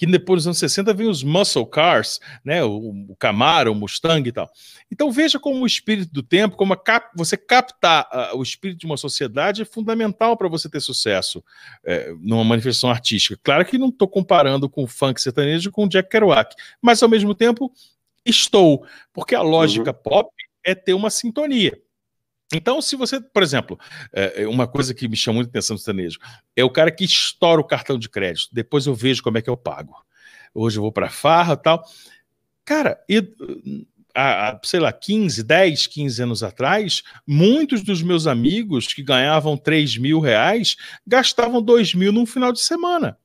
que 0.03 0.07
depois 0.11 0.39
dos 0.39 0.49
anos 0.49 0.59
60 0.59 0.93
vem 0.95 1.07
os 1.07 1.23
muscle 1.23 1.65
cars, 1.65 2.19
né, 2.45 2.65
o, 2.65 2.93
o 3.09 3.15
Camaro, 3.15 3.71
o 3.71 3.75
Mustang 3.75 4.29
e 4.29 4.33
tal. 4.33 4.51
Então 4.91 5.13
veja 5.13 5.39
como 5.39 5.63
o 5.63 5.67
espírito 5.67 6.13
do 6.13 6.25
tempo, 6.25 6.57
como 6.57 6.77
cap, 6.77 7.09
você 7.15 7.37
captar 7.37 8.09
uh, 8.13 8.37
o 8.37 8.43
espírito 8.43 8.81
de 8.81 8.87
uma 8.87 8.97
sociedade 8.97 9.63
é 9.63 9.65
fundamental 9.65 10.37
para 10.37 10.49
você 10.49 10.69
ter 10.69 10.81
sucesso 10.81 11.41
é, 11.85 12.13
numa 12.19 12.43
manifestação 12.43 12.91
artística. 12.91 13.39
Claro 13.45 13.65
que 13.65 13.79
não 13.79 13.91
estou 13.91 14.09
comparando 14.09 14.69
com 14.69 14.83
o 14.83 14.89
funk 14.89 15.23
sertanejo 15.23 15.71
com 15.71 15.85
o 15.85 15.89
Jack 15.89 16.09
Kerouac, 16.09 16.57
mas 16.83 17.01
ao 17.01 17.09
mesmo 17.09 17.33
tempo 17.33 17.73
estou, 18.27 18.85
porque 19.13 19.37
a 19.37 19.43
lógica 19.43 19.93
uhum. 19.93 20.03
pop 20.03 20.31
é 20.67 20.75
ter 20.75 20.95
uma 20.95 21.11
sintonia. 21.11 21.81
Então, 22.53 22.81
se 22.83 22.97
você, 22.97 23.21
por 23.21 23.43
exemplo, 23.43 23.79
é, 24.13 24.43
é, 24.43 24.49
uma 24.49 24.69
coisa 24.69 24.93
que 24.93 25.09
me 25.09 25.17
chama 25.17 25.37
muito 25.37 25.49
atenção 25.49 25.75
no 25.75 25.79
sertanejo 25.79 26.19
é 26.55 26.63
o 26.63 26.71
cara 26.71 26.91
que 26.91 27.05
estoura 27.05 27.61
o 27.61 27.67
cartão 27.67 27.99
de 27.99 28.09
crédito, 28.09 28.49
depois 28.53 28.87
eu 28.87 28.95
vejo 28.95 29.23
como 29.23 29.39
é 29.39 29.43
que 29.43 29.51
eu 29.51 29.57
pago. 29.57 29.95
Hoje 30.55 30.79
eu 30.79 30.83
vou 30.83 30.93
para 30.93 31.09
farra 31.09 31.57
tal. 31.57 31.83
Cara, 32.65 33.03
e, 33.09 33.27
há, 34.15 34.61
sei 34.63 34.81
lá, 34.81 34.93
15, 34.93 35.43
10, 35.43 35.87
15 35.87 36.23
anos 36.23 36.43
atrás, 36.43 37.03
muitos 37.27 37.83
dos 37.83 38.03
meus 38.03 38.27
amigos 38.27 38.93
que 38.93 39.03
ganhavam 39.03 39.57
3 39.57 39.97
mil 39.97 40.21
reais 40.21 40.77
gastavam 41.07 41.63
2 41.63 41.95
mil 41.95 42.13
num 42.13 42.27
final 42.27 42.53
de 42.53 42.61
semana 42.61 43.17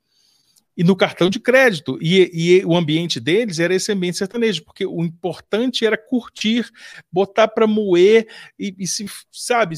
e 0.78 0.84
no 0.84 0.96
cartão 0.96 1.28
de 1.28 1.40
crédito. 1.40 1.98
E, 2.00 2.30
e, 2.32 2.66
o 2.66 2.76
ambiente 2.76 3.20
deles 3.20 3.58
era 3.58 3.74
esse 3.74 3.92
ambiente 3.92 4.18
sertanejo, 4.18 4.64
porque 4.64 4.86
o 4.86 5.04
importante 5.04 5.84
era 5.84 5.98
curtir, 5.98 6.72
botar 7.12 7.48
para 7.48 7.66
moer 7.66 8.28
e, 8.60 8.76
e, 8.78 8.86
se, 8.86 9.08
sabe, 9.32 9.76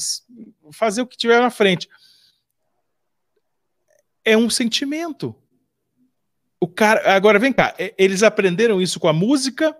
fazer 0.73 1.01
o 1.01 1.07
que 1.07 1.17
tiver 1.17 1.39
na 1.39 1.49
frente. 1.49 1.87
É 4.25 4.35
um 4.35 4.49
sentimento. 4.49 5.33
O 6.59 6.67
cara, 6.67 7.15
agora 7.15 7.39
vem 7.39 7.53
cá, 7.53 7.73
eles 7.97 8.21
aprenderam 8.21 8.81
isso 8.81 8.99
com 8.99 9.07
a 9.07 9.13
música 9.13 9.75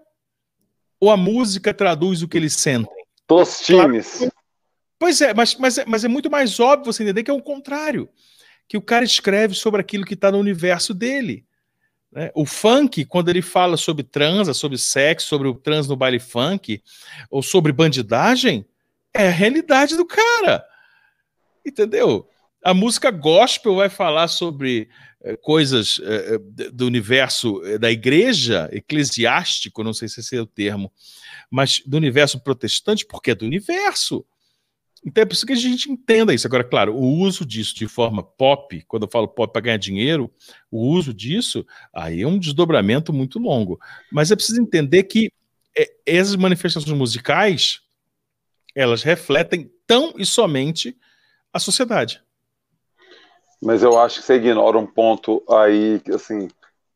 ou 0.98 1.12
a 1.12 1.18
música 1.18 1.74
traduz 1.74 2.24
o 2.24 2.28
que 2.28 2.38
eles 2.38 2.54
sentem? 2.54 2.96
Tostines. 3.28 4.20
Claro, 4.20 4.34
pois 4.98 5.20
é, 5.20 5.34
mas, 5.34 5.56
mas, 5.56 5.78
é, 5.78 5.86
mas 5.86 6.06
é 6.06 6.08
muito 6.08 6.32
mais 6.32 6.58
óbvio 6.58 6.92
você 6.92 7.04
entender 7.04 7.24
que 7.24 7.30
é 7.30 7.34
o 7.34 7.42
contrário 7.42 8.10
que 8.70 8.78
o 8.78 8.82
cara 8.82 9.04
escreve 9.04 9.56
sobre 9.56 9.82
aquilo 9.82 10.06
que 10.06 10.14
está 10.14 10.32
no 10.32 10.38
universo 10.38 10.94
dele. 10.94 11.44
Né? 12.12 12.32
O 12.36 12.46
funk, 12.46 13.04
quando 13.04 13.30
ele 13.30 13.42
fala 13.42 13.76
sobre 13.76 14.04
transa, 14.04 14.54
sobre 14.54 14.78
sexo, 14.78 15.28
sobre 15.28 15.48
o 15.48 15.56
trans 15.56 15.88
no 15.88 15.96
baile 15.96 16.20
funk, 16.20 16.82
ou 17.32 17.42
sobre 17.42 17.72
bandidagem, 17.72 18.64
é 19.12 19.28
a 19.28 19.32
realidade 19.32 19.98
do 19.98 20.06
cara. 20.06 20.64
Entendeu? 21.66 22.30
A 22.64 22.72
música 22.72 23.10
gospel 23.10 23.76
vai 23.76 23.90
falar 23.90 24.28
sobre 24.28 24.88
eh, 25.24 25.36
coisas 25.38 26.00
eh, 26.04 26.38
do 26.72 26.86
universo 26.86 27.66
eh, 27.66 27.80
da 27.80 27.90
igreja, 27.90 28.70
eclesiástico, 28.72 29.84
não 29.84 29.94
sei 29.94 30.08
se 30.08 30.20
esse 30.20 30.38
é 30.38 30.42
o 30.42 30.46
termo, 30.46 30.92
mas 31.50 31.82
do 31.86 31.98
universo 31.98 32.40
protestante, 32.40 33.04
porque 33.04 33.32
é 33.32 33.36
do 33.36 33.46
universo. 33.46 34.24
Então 35.06 35.22
é 35.22 35.26
preciso 35.26 35.48
que 35.48 35.54
a 35.54 35.56
gente 35.56 35.92
entenda 35.92 36.34
isso. 36.34 36.46
Agora, 36.46 36.64
claro, 36.64 36.94
o 36.94 37.20
uso 37.20 37.46
disso 37.46 37.76
de 37.76 37.88
forma 37.88 38.22
pop, 38.22 38.84
quando 38.88 39.04
eu 39.04 39.10
falo 39.10 39.28
pop 39.28 39.52
para 39.52 39.62
ganhar 39.62 39.78
dinheiro, 39.78 40.30
o 40.70 40.88
uso 40.88 41.14
disso, 41.14 41.66
aí 41.94 42.22
é 42.22 42.28
um 42.28 42.38
desdobramento 42.38 43.14
muito 43.14 43.40
longo. 43.40 43.80
Mas 44.12 44.32
é 44.32 44.36
preciso 44.36 44.62
entender 44.62 45.04
que 45.04 45.32
é, 45.78 45.90
essas 46.06 46.36
manifestações 46.36 46.98
musicais, 46.98 47.82
elas 48.76 49.02
refletem 49.02 49.72
tão 49.88 50.14
e 50.18 50.26
somente 50.26 50.98
a 51.54 51.60
sociedade. 51.60 52.22
Mas 53.62 53.84
eu 53.84 54.00
acho 54.00 54.20
que 54.20 54.26
você 54.26 54.36
ignora 54.36 54.78
um 54.78 54.86
ponto 54.86 55.44
aí, 55.50 56.02
assim, 56.14 56.48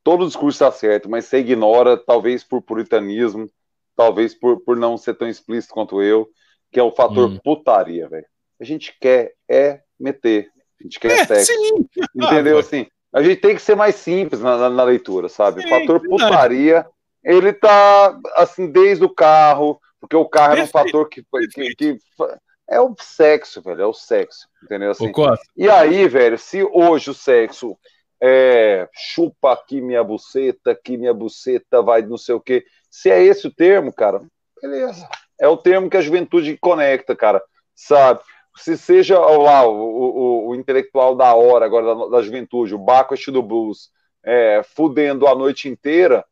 todo 0.03 0.27
discurso 0.27 0.55
está 0.55 0.71
certo, 0.71 1.09
mas 1.09 1.25
você 1.25 1.39
ignora, 1.39 1.97
talvez 1.97 2.43
por 2.43 2.61
puritanismo, 2.61 3.49
talvez 3.95 4.33
por, 4.33 4.59
por 4.61 4.77
não 4.77 4.97
ser 4.97 5.13
tão 5.15 5.27
explícito 5.27 5.73
quanto 5.73 6.01
eu, 6.01 6.29
que 6.73 6.79
é 6.79 6.83
o 6.83 6.91
fator 6.91 7.29
hum. 7.29 7.39
putaria, 7.43 8.09
velho. 8.09 8.25
A 8.59 8.63
gente 8.63 8.97
quer 8.99 9.33
é 9.47 9.81
meter, 9.99 10.49
a 10.79 10.83
gente 10.83 10.99
quer 10.99 11.11
é, 11.19 11.25
sexo. 11.25 11.53
Sim. 11.53 11.87
Entendeu? 12.15 12.57
Ah, 12.57 12.61
assim, 12.61 12.87
a 13.13 13.21
gente 13.21 13.39
tem 13.39 13.55
que 13.55 13.61
ser 13.61 13.75
mais 13.75 13.95
simples 13.95 14.41
na, 14.41 14.57
na, 14.57 14.69
na 14.69 14.83
leitura, 14.83 15.29
sabe? 15.29 15.61
Sim, 15.61 15.67
o 15.67 15.69
fator 15.69 16.01
putaria, 16.01 16.85
ele 17.23 17.53
tá 17.53 18.19
assim, 18.35 18.67
desde 18.71 19.05
o 19.05 19.09
carro, 19.09 19.79
porque 20.01 20.15
o 20.15 20.27
carro 20.27 20.57
é 20.57 20.63
um 20.63 20.67
fator 20.67 21.07
que, 21.07 21.23
que, 21.53 21.75
que, 21.75 21.97
é 22.67 22.81
o 22.81 22.95
sexo, 22.99 23.61
velho, 23.61 23.81
é 23.83 23.85
o 23.85 23.93
sexo, 23.93 24.47
entendeu? 24.63 24.91
Assim, 24.91 25.11
e 25.55 25.69
aí, 25.69 26.07
velho, 26.07 26.39
se 26.39 26.63
hoje 26.63 27.11
o 27.11 27.13
sexo 27.13 27.77
é 28.19 28.89
chupa 28.93 29.53
aqui 29.53 29.79
minha 29.79 30.03
buceta, 30.03 30.71
aqui 30.71 30.97
minha 30.97 31.13
buceta 31.13 31.81
vai 31.83 32.01
não 32.01 32.17
sei 32.17 32.33
o 32.33 32.41
quê, 32.41 32.65
se 32.89 33.11
é 33.11 33.21
esse 33.21 33.45
o 33.45 33.53
termo, 33.53 33.93
cara, 33.93 34.21
beleza 34.59 35.07
é 35.43 35.47
o 35.49 35.57
termo 35.57 35.89
que 35.89 35.97
a 35.97 36.01
juventude 36.01 36.57
conecta, 36.57 37.13
cara, 37.13 37.43
sabe? 37.75 38.21
Se 38.55 38.77
seja 38.77 39.19
lá 39.19 39.67
o, 39.67 39.75
o, 39.75 40.47
o 40.47 40.55
intelectual 40.55 41.15
da 41.15 41.35
hora 41.35 41.65
agora 41.65 41.93
da, 41.93 42.05
da 42.07 42.21
juventude, 42.21 42.73
o 42.73 42.79
Baco 42.79 43.13
do 43.29 43.43
Blues, 43.43 43.89
é, 44.23 44.61
fudendo 44.63 45.27
a 45.27 45.35
noite 45.35 45.67
inteira, 45.67 46.23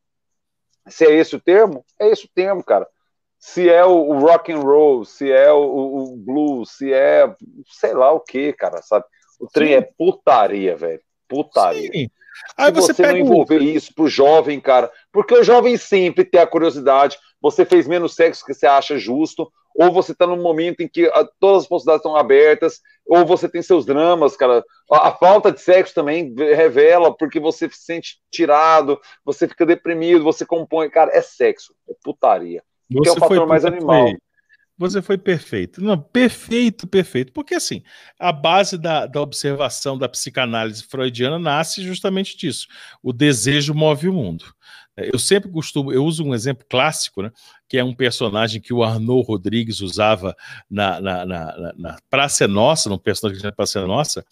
se 0.87 1.05
é 1.05 1.13
esse 1.13 1.35
o 1.35 1.41
termo, 1.41 1.83
é 1.99 2.07
esse 2.07 2.25
o 2.25 2.29
termo, 2.33 2.63
cara. 2.63 2.87
Se 3.37 3.69
é 3.69 3.83
o, 3.83 3.91
o 3.91 4.19
rock 4.19 4.53
and 4.53 4.59
roll, 4.59 5.03
se 5.03 5.29
é 5.29 5.51
o, 5.51 5.59
o, 5.61 6.15
blues, 6.15 6.77
se 6.77 6.93
é 6.93 7.35
sei 7.67 7.93
lá 7.93 8.13
o 8.13 8.21
que, 8.21 8.53
cara, 8.53 8.81
sabe? 8.81 9.03
O 9.41 9.47
trem 9.47 9.69
Sim. 9.69 9.73
é 9.73 9.81
putaria, 9.81 10.77
velho. 10.77 11.01
Putaria. 11.27 11.91
Sim. 11.91 12.09
Aí 12.55 12.67
se 12.67 12.71
você, 12.71 12.93
você 12.93 13.01
não 13.01 13.17
envolver 13.17 13.59
isso 13.59 13.93
pro 13.93 14.07
jovem, 14.07 14.57
cara, 14.61 14.89
porque 15.11 15.33
o 15.33 15.43
jovem 15.43 15.75
sempre 15.75 16.23
tem 16.23 16.39
a 16.39 16.47
curiosidade, 16.47 17.17
você 17.41 17.65
fez 17.65 17.87
menos 17.87 18.13
sexo 18.13 18.45
que 18.45 18.53
você 18.53 18.67
acha 18.67 18.97
justo, 18.97 19.51
ou 19.75 19.91
você 19.91 20.11
está 20.11 20.27
num 20.27 20.41
momento 20.41 20.81
em 20.81 20.87
que 20.87 21.07
a, 21.07 21.21
ah, 21.21 21.29
todas 21.39 21.63
as 21.63 21.69
possibilidades 21.69 22.05
estão 22.05 22.15
abertas, 22.15 22.81
ou 23.05 23.25
você 23.25 23.49
tem 23.49 23.61
seus 23.61 23.85
dramas, 23.85 24.35
cara. 24.35 24.63
A, 24.91 25.09
a, 25.09 25.11
falta 25.13 25.51
de 25.51 25.61
sexo 25.61 25.93
também 25.93 26.33
revela 26.35 27.15
porque 27.15 27.39
você 27.39 27.69
se 27.69 27.83
sente 27.83 28.19
tirado, 28.29 28.99
você 29.23 29.47
fica 29.47 29.65
deprimido, 29.65 30.23
você 30.23 30.45
compõe. 30.45 30.89
Cara, 30.89 31.11
é 31.13 31.21
sexo, 31.21 31.73
é 31.89 31.93
putaria. 32.03 32.63
Você 32.89 33.09
é 33.09 33.13
o 33.13 33.15
fator 33.15 33.47
mais 33.47 33.63
animal. 33.63 34.07
Foi, 34.07 34.17
você 34.77 35.01
foi 35.01 35.17
perfeito. 35.17 35.81
Não, 35.81 35.97
perfeito, 35.97 36.87
perfeito. 36.87 37.31
Porque, 37.31 37.55
assim, 37.55 37.83
a 38.19 38.31
base 38.31 38.77
da, 38.77 39.05
da 39.05 39.21
observação 39.21 39.97
da 39.97 40.09
psicanálise 40.09 40.83
freudiana 40.83 41.39
nasce 41.39 41.81
justamente 41.81 42.35
disso. 42.35 42.67
O 43.01 43.13
desejo 43.13 43.73
move 43.73 44.09
o 44.09 44.13
mundo. 44.13 44.45
Eu 45.11 45.19
sempre 45.19 45.49
costumo, 45.49 45.91
eu 45.91 46.03
uso 46.03 46.23
um 46.23 46.33
exemplo 46.33 46.65
clássico, 46.69 47.21
né, 47.21 47.31
que 47.67 47.77
é 47.77 47.83
um 47.83 47.93
personagem 47.93 48.61
que 48.61 48.73
o 48.73 48.83
Arnaud 48.83 49.25
Rodrigues 49.25 49.81
usava 49.81 50.35
na, 50.69 50.99
na, 50.99 51.25
na, 51.25 51.73
na 51.77 51.97
Praça 52.09 52.47
Nossa, 52.47 52.89
num 52.89 52.97
personagem 52.97 53.41
da 53.41 53.51
Praça 53.51 53.85
Nossa, 53.85 54.25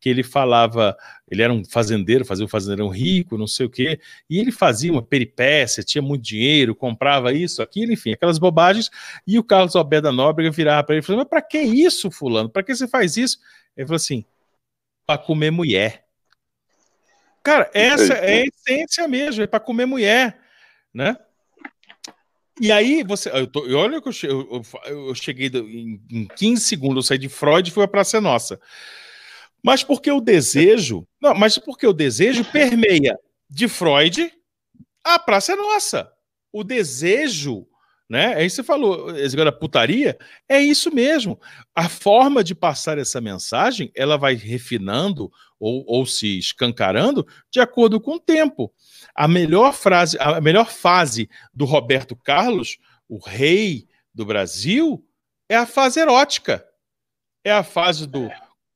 que 0.00 0.08
ele 0.08 0.22
falava, 0.22 0.96
ele 1.28 1.42
era 1.42 1.52
um 1.52 1.64
fazendeiro, 1.64 2.24
fazia 2.24 2.44
um 2.44 2.48
fazendeirão 2.48 2.88
rico, 2.88 3.36
não 3.36 3.46
sei 3.46 3.66
o 3.66 3.70
quê, 3.70 3.98
e 4.30 4.38
ele 4.38 4.52
fazia 4.52 4.92
uma 4.92 5.02
peripécia, 5.02 5.82
tinha 5.82 6.02
muito 6.02 6.22
dinheiro, 6.22 6.74
comprava 6.74 7.32
isso, 7.32 7.62
aquilo, 7.62 7.92
enfim, 7.92 8.12
aquelas 8.12 8.38
bobagens, 8.38 8.90
e 9.26 9.38
o 9.38 9.44
Carlos 9.44 9.74
Alberto 9.74 10.04
da 10.04 10.12
Nóbrega 10.12 10.50
virava 10.50 10.84
para 10.84 10.94
ele 10.94 11.02
e 11.02 11.06
falou, 11.06 11.22
mas 11.22 11.28
para 11.28 11.42
que 11.42 11.58
isso, 11.58 12.10
fulano? 12.10 12.48
Para 12.48 12.62
que 12.62 12.74
você 12.74 12.86
faz 12.86 13.16
isso? 13.16 13.38
Ele 13.76 13.86
falou 13.86 13.96
assim, 13.96 14.24
para 15.06 15.18
comer 15.18 15.50
mulher. 15.50 16.05
Cara, 17.46 17.70
essa 17.72 18.14
é 18.14 18.42
a 18.42 18.44
essência 18.44 19.06
mesmo, 19.06 19.40
é 19.40 19.46
para 19.46 19.60
comer 19.60 19.86
mulher, 19.86 20.36
né? 20.92 21.16
E 22.60 22.72
aí, 22.72 23.04
você. 23.04 23.30
Eu 23.30 23.46
tô, 23.46 23.60
olha 23.78 24.02
que 24.02 24.08
eu, 24.08 24.12
eu, 24.26 24.62
eu 25.06 25.14
cheguei 25.14 25.46
em, 25.46 26.02
em 26.10 26.26
15 26.26 26.60
segundos, 26.60 26.96
eu 26.96 27.02
saí 27.06 27.18
de 27.18 27.28
Freud 27.28 27.68
e 27.68 27.72
fui 27.72 27.84
para 27.84 27.92
Praça 27.92 28.20
Nossa. 28.20 28.60
Mas 29.62 29.84
porque 29.84 30.10
o 30.10 30.20
desejo. 30.20 31.06
Não, 31.22 31.36
mas 31.36 31.56
porque 31.56 31.86
o 31.86 31.92
desejo 31.92 32.44
permeia 32.46 33.16
de 33.48 33.68
Freud 33.68 34.28
a 35.04 35.16
Praça 35.16 35.54
Nossa. 35.54 36.10
O 36.52 36.64
desejo 36.64 37.64
né? 38.08 38.34
Aí 38.34 38.48
você 38.48 38.62
falou, 38.62 39.08
agora 39.10 39.50
putaria, 39.50 40.16
é 40.48 40.60
isso 40.60 40.94
mesmo. 40.94 41.40
A 41.74 41.88
forma 41.88 42.44
de 42.44 42.54
passar 42.54 42.98
essa 42.98 43.20
mensagem, 43.20 43.90
ela 43.94 44.16
vai 44.16 44.34
refinando 44.34 45.30
ou, 45.58 45.84
ou 45.86 46.06
se 46.06 46.38
escancarando 46.38 47.26
de 47.50 47.60
acordo 47.60 48.00
com 48.00 48.14
o 48.14 48.20
tempo. 48.20 48.72
A 49.14 49.26
melhor 49.26 49.72
frase, 49.72 50.16
a 50.20 50.40
melhor 50.40 50.70
fase 50.70 51.28
do 51.52 51.64
Roberto 51.64 52.14
Carlos, 52.14 52.78
o 53.08 53.18
rei 53.18 53.88
do 54.14 54.24
Brasil, 54.24 55.04
é 55.48 55.56
a 55.56 55.66
fase 55.66 56.00
erótica. 56.00 56.64
É 57.44 57.52
a 57.52 57.62
fase 57.62 58.06
do 58.06 58.28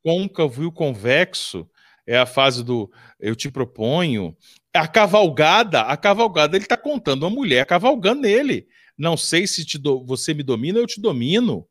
côncavo 0.03 0.63
e 0.63 0.67
o 0.67 0.73
convexo, 0.73 1.69
é 2.07 2.17
a 2.17 2.27
fase 2.27 2.65
do 2.65 2.91
eu 3.19 3.37
te 3.37 3.51
proponho. 3.51 4.37
A 4.73 4.87
cavalgada, 4.87 5.83
a 5.83 5.97
cavalgada, 5.97 6.57
ele 6.57 6.65
está 6.65 6.77
contando 6.77 7.25
uma 7.25 7.31
mulher 7.31 7.67
cavalgando 7.67 8.23
nele. 8.23 8.69
Não 9.01 9.17
sei 9.17 9.47
se 9.47 9.65
do, 9.79 10.05
você 10.05 10.35
me 10.35 10.43
domina, 10.43 10.79
eu 10.79 10.87
te 10.87 11.01
domino. 11.01 11.67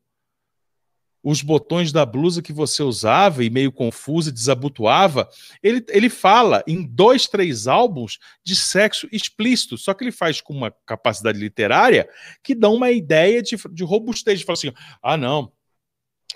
Os 1.22 1.42
botões 1.42 1.92
da 1.92 2.04
blusa 2.04 2.42
que 2.42 2.52
você 2.52 2.82
usava 2.82 3.44
e 3.44 3.50
meio 3.50 3.70
confusa, 3.70 4.32
desabotoava, 4.32 5.28
ele, 5.62 5.84
ele 5.90 6.10
fala 6.10 6.64
em 6.66 6.82
dois, 6.82 7.28
três 7.28 7.68
álbuns 7.68 8.18
de 8.42 8.56
sexo 8.56 9.06
explícito, 9.12 9.78
só 9.78 9.94
que 9.94 10.02
ele 10.02 10.10
faz 10.10 10.40
com 10.40 10.52
uma 10.52 10.74
capacidade 10.84 11.38
literária 11.38 12.08
que 12.42 12.52
dá 12.52 12.68
uma 12.68 12.90
ideia 12.90 13.40
de, 13.40 13.56
de 13.70 13.84
robustez. 13.84 14.42
Fala 14.42 14.54
assim: 14.54 14.72
ah, 15.00 15.16
não, 15.16 15.52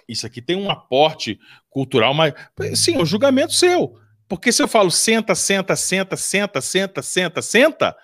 isso 0.09 0.25
aqui 0.25 0.41
tem 0.41 0.55
um 0.55 0.71
aporte 0.71 1.41
cultural, 1.69 2.15
mas 2.15 2.35
sim, 2.77 2.99
o 2.99 3.03
é 3.03 3.05
julgamento 3.07 3.53
seu. 3.53 3.99
Porque 4.29 4.53
se 4.53 4.63
eu 4.63 4.69
falo 4.69 4.93
senta, 4.93 5.35
senta, 5.35 5.75
senta, 5.75 6.17
senta, 6.17 6.61
senta, 6.61 7.03
senta, 7.03 7.43
senta, 7.43 7.97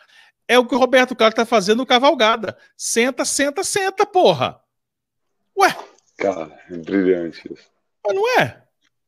é 0.50 0.58
o 0.58 0.66
que 0.66 0.74
o 0.74 0.78
Roberto 0.78 1.14
Carlos 1.14 1.36
tá 1.36 1.46
fazendo 1.46 1.78
no 1.78 1.86
Cavalgada. 1.86 2.58
Senta, 2.76 3.24
senta, 3.24 3.62
senta, 3.62 4.04
porra. 4.04 4.60
Ué. 5.56 5.76
Cara, 6.18 6.50
é 6.68 6.76
brilhante 6.76 7.48
isso. 7.52 7.70
Mas 8.04 8.16
não 8.16 8.28
é? 8.36 8.60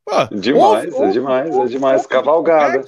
Pô, 0.04 0.36
demais, 0.36 0.94
ouve, 0.94 1.04
é 1.04 1.10
demais, 1.10 1.50
ouve, 1.50 1.66
é 1.66 1.68
demais. 1.68 2.02
Ouve, 2.02 2.08
cavalgada. 2.08 2.84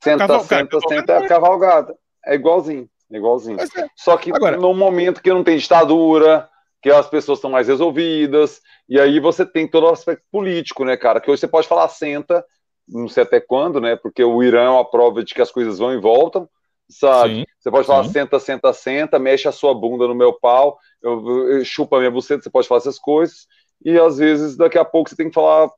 Senta, 0.00 0.28
cavalgada, 0.28 0.46
senta, 0.46 0.80
senta, 0.88 1.12
é 1.14 1.26
cavalgada. 1.26 1.98
É 2.24 2.34
igualzinho, 2.36 2.88
é 3.12 3.16
igualzinho. 3.16 3.60
É. 3.60 3.88
Só 3.96 4.16
que 4.16 4.30
Agora, 4.32 4.56
no 4.56 4.72
momento 4.72 5.20
que 5.20 5.30
não 5.30 5.42
tem 5.42 5.58
ditadura, 5.58 6.48
que 6.80 6.90
as 6.90 7.08
pessoas 7.08 7.38
estão 7.38 7.50
mais 7.50 7.66
resolvidas, 7.66 8.62
e 8.88 9.00
aí 9.00 9.18
você 9.18 9.44
tem 9.44 9.66
todo 9.66 9.86
o 9.86 9.90
aspecto 9.90 10.24
político, 10.30 10.84
né, 10.84 10.96
cara? 10.96 11.20
Que 11.20 11.32
hoje 11.32 11.40
você 11.40 11.48
pode 11.48 11.66
falar 11.66 11.88
senta, 11.88 12.44
não 12.86 13.08
sei 13.08 13.24
até 13.24 13.40
quando, 13.40 13.80
né? 13.80 13.96
Porque 13.96 14.22
o 14.22 14.40
Irã 14.40 14.66
é 14.66 14.70
uma 14.70 14.88
prova 14.88 15.24
de 15.24 15.34
que 15.34 15.42
as 15.42 15.50
coisas 15.50 15.80
vão 15.80 15.92
e 15.92 15.98
voltam 15.98 16.48
sabe? 16.90 17.40
Sim, 17.40 17.44
você 17.58 17.70
pode 17.70 17.86
falar 17.86 18.04
sim. 18.04 18.12
senta, 18.12 18.40
senta, 18.40 18.72
senta, 18.72 19.18
mexe 19.18 19.46
a 19.46 19.52
sua 19.52 19.74
bunda 19.74 20.06
no 20.08 20.14
meu 20.14 20.32
pau, 20.32 20.78
eu, 21.02 21.50
eu, 21.50 21.64
chupa 21.64 21.96
a 21.96 21.98
minha 22.00 22.10
buceta, 22.10 22.42
você 22.42 22.50
pode 22.50 22.66
falar 22.66 22.78
essas 22.78 22.98
coisas, 22.98 23.46
e 23.84 23.98
às 23.98 24.18
vezes 24.18 24.56
daqui 24.56 24.78
a 24.78 24.84
pouco 24.84 25.10
você 25.10 25.16
tem 25.16 25.28
que 25.28 25.34
falar, 25.34 25.70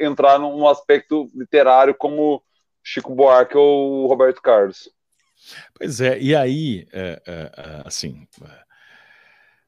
entrar 0.00 0.38
num 0.38 0.66
aspecto 0.66 1.30
literário 1.34 1.94
como 1.94 2.42
Chico 2.82 3.14
Buarque 3.14 3.56
ou 3.56 4.06
Roberto 4.06 4.42
Carlos. 4.42 4.90
Pois 5.74 6.00
é, 6.00 6.18
e 6.18 6.34
aí, 6.34 6.86
é, 6.92 7.22
é, 7.26 7.52
é 7.56 7.82
assim, 7.84 8.26
é, 8.42 8.66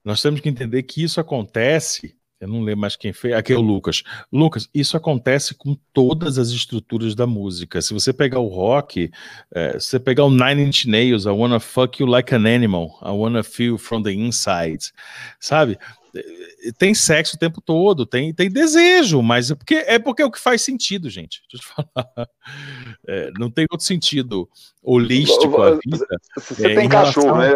nós 0.04 0.20
temos 0.20 0.40
que 0.40 0.48
entender 0.48 0.82
que 0.82 1.02
isso 1.02 1.20
acontece 1.20 2.18
eu 2.40 2.48
não 2.48 2.62
lembro 2.62 2.81
mais 2.81 2.94
quem 2.94 3.12
fez. 3.12 3.35
Aqui 3.35 3.52
é 3.52 3.56
o 3.56 3.60
Lucas. 3.60 4.02
Lucas, 4.32 4.69
isso 4.73 4.97
acontece 4.97 5.55
com 5.55 5.77
todas 5.93 6.39
as 6.39 6.51
estruturas 6.51 7.15
da 7.15 7.27
música. 7.27 7.82
Se 7.82 7.93
você 7.93 8.12
pegar 8.12 8.39
o 8.39 8.48
rock, 8.48 9.10
é, 9.52 9.78
se 9.78 9.89
você 9.89 9.98
pegar 9.98 10.24
o 10.24 10.31
Nine 10.31 10.62
Inch 10.62 10.86
Nails, 10.86 11.24
I 11.24 11.31
wanna 11.31 11.59
fuck 11.59 12.01
you 12.01 12.09
like 12.09 12.32
an 12.35 12.47
animal, 12.47 12.98
I 13.02 13.10
wanna 13.10 13.43
feel 13.43 13.77
from 13.77 14.02
the 14.02 14.12
inside, 14.12 14.93
sabe? 15.40 15.78
É, 16.15 16.73
tem 16.78 16.94
sexo 16.94 17.36
o 17.36 17.39
tempo 17.39 17.60
todo, 17.60 18.06
tem, 18.06 18.32
tem 18.32 18.51
desejo, 18.51 19.20
mas 19.20 19.51
é 19.51 19.55
porque, 19.55 19.74
é 19.74 19.98
porque 19.98 20.23
é 20.23 20.24
o 20.24 20.31
que 20.31 20.40
faz 20.40 20.62
sentido, 20.62 21.10
gente. 21.10 21.43
Deixa 21.51 21.56
eu 21.56 21.60
te 21.60 21.93
falar. 21.93 22.28
É, 23.06 23.31
não 23.39 23.51
tem 23.51 23.66
outro 23.70 23.86
sentido 23.86 24.48
holístico. 24.82 25.56
Você 26.36 26.73
é, 26.73 26.74
tem 26.77 26.89
cachorro, 26.89 27.39
né? 27.39 27.51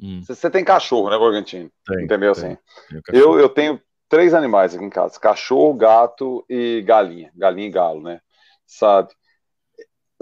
Hum. 0.00 0.22
Você 0.26 0.50
tem 0.50 0.64
cachorro, 0.64 1.10
né, 1.10 1.16
Morgantino? 1.16 1.70
Tem, 1.86 2.04
Entendeu 2.04 2.32
tem, 2.34 2.44
assim? 2.44 2.58
Tem 2.88 3.20
eu, 3.20 3.38
eu 3.38 3.48
tenho 3.48 3.80
três 4.08 4.34
animais 4.34 4.74
aqui 4.74 4.84
em 4.84 4.90
casa: 4.90 5.18
cachorro, 5.18 5.74
gato 5.74 6.44
e 6.48 6.82
galinha. 6.82 7.30
Galinha 7.34 7.68
e 7.68 7.70
galo, 7.70 8.02
né? 8.02 8.20
Sabe? 8.66 9.12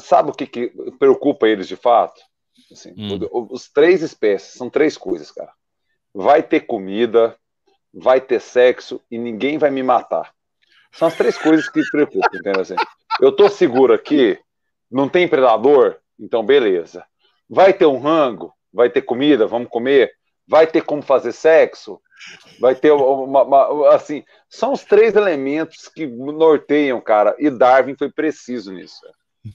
Sabe 0.01 0.31
o 0.31 0.33
que, 0.33 0.47
que 0.47 0.73
preocupa 0.99 1.47
eles 1.47 1.69
de 1.69 1.77
fato? 1.77 2.21
Assim, 2.71 2.95
hum. 2.97 3.49
Os 3.51 3.69
três 3.69 4.03
espécies 4.03 4.55
são 4.55 4.71
três 4.71 4.97
coisas, 4.97 5.31
cara. 5.31 5.53
Vai 6.15 6.43
ter 6.43 6.61
comida, 6.61 7.37
vai 7.93 8.21
ter 8.21 8.41
sexo 8.41 9.01
e 9.11 9.19
ninguém 9.19 9.59
vai 9.59 9.71
me 9.71 9.83
matar. 9.83 10.33
São 10.93 11.09
as 11.09 11.17
três 11.17 11.39
coisas 11.39 11.69
que 11.69 11.83
preocupam, 11.91 12.29
entendeu? 12.35 12.61
Assim, 12.61 12.77
eu 13.21 13.33
tô 13.33 13.49
seguro 13.49 13.95
aqui, 13.95 14.39
não 14.91 15.09
tem 15.09 15.29
predador, 15.29 15.99
então 16.19 16.45
beleza. 16.45 17.05
Vai 17.49 17.73
ter 17.73 17.87
um 17.87 17.99
rango, 17.99 18.55
vai 18.73 18.91
ter 18.91 19.03
comida, 19.03 19.47
vamos 19.47 19.69
comer, 19.69 20.13
vai 20.47 20.67
ter 20.67 20.83
como 20.83 21.03
fazer 21.03 21.33
sexo, 21.33 22.01
vai 22.61 22.75
ter 22.75 22.93
uma, 22.93 23.43
uma, 23.43 23.95
assim, 23.95 24.25
são 24.49 24.73
os 24.73 24.85
três 24.85 25.15
elementos 25.17 25.89
que 25.89 26.07
norteiam, 26.07 27.01
cara, 27.01 27.35
e 27.39 27.51
Darwin 27.51 27.97
foi 27.97 28.11
preciso 28.11 28.73
nisso. 28.73 29.01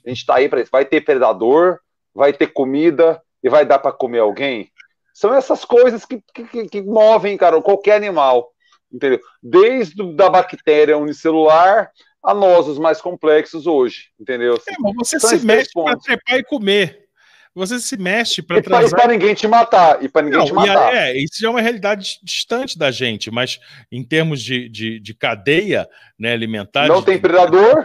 A 0.05 0.09
gente 0.09 0.25
tá 0.25 0.35
aí 0.35 0.49
para 0.49 0.61
isso. 0.61 0.71
Vai 0.71 0.85
ter 0.85 1.01
predador, 1.01 1.79
vai 2.13 2.33
ter 2.33 2.47
comida 2.47 3.21
e 3.43 3.49
vai 3.49 3.65
dar 3.65 3.79
para 3.79 3.91
comer 3.91 4.19
alguém. 4.19 4.69
São 5.13 5.33
essas 5.33 5.65
coisas 5.65 6.05
que, 6.05 6.21
que, 6.33 6.67
que, 6.67 6.81
movem, 6.81 7.37
cara, 7.37 7.61
qualquer 7.61 7.95
animal, 7.95 8.51
entendeu? 8.91 9.19
Desde 9.41 10.13
da 10.13 10.29
bactéria 10.29 10.97
unicelular 10.97 11.91
a 12.23 12.33
nós, 12.33 12.67
os 12.67 12.77
mais 12.77 13.01
complexos 13.01 13.65
hoje, 13.65 14.09
entendeu? 14.19 14.55
É, 14.67 14.73
mas 14.79 14.93
você 14.95 15.19
São 15.19 15.29
se 15.29 15.45
mexe 15.45 15.71
para 15.73 15.97
trepar 15.97 16.39
e 16.39 16.43
comer. 16.43 17.06
Você 17.57 17.79
se 17.79 17.97
mexe 17.97 18.43
para 18.43 18.61
transar. 18.61 18.87
E 18.87 18.91
para 18.91 19.07
ninguém 19.07 19.33
te 19.33 19.47
matar. 19.47 20.03
E 20.03 20.07
para 20.07 20.21
ninguém 20.21 20.37
não, 20.37 20.45
te 20.45 20.53
matar. 20.53 20.93
É, 20.93 21.17
isso 21.17 21.41
já 21.41 21.47
é 21.47 21.49
uma 21.49 21.59
realidade 21.59 22.19
distante 22.21 22.77
da 22.77 22.91
gente, 22.91 23.31
mas 23.31 23.59
em 23.91 24.03
termos 24.03 24.43
de, 24.43 24.69
de, 24.69 24.99
de 24.99 25.13
cadeia 25.15 25.89
né, 26.19 26.33
alimentar. 26.33 26.87
Não 26.87 26.99
de, 26.99 27.07
tem 27.07 27.19
predador? 27.19 27.83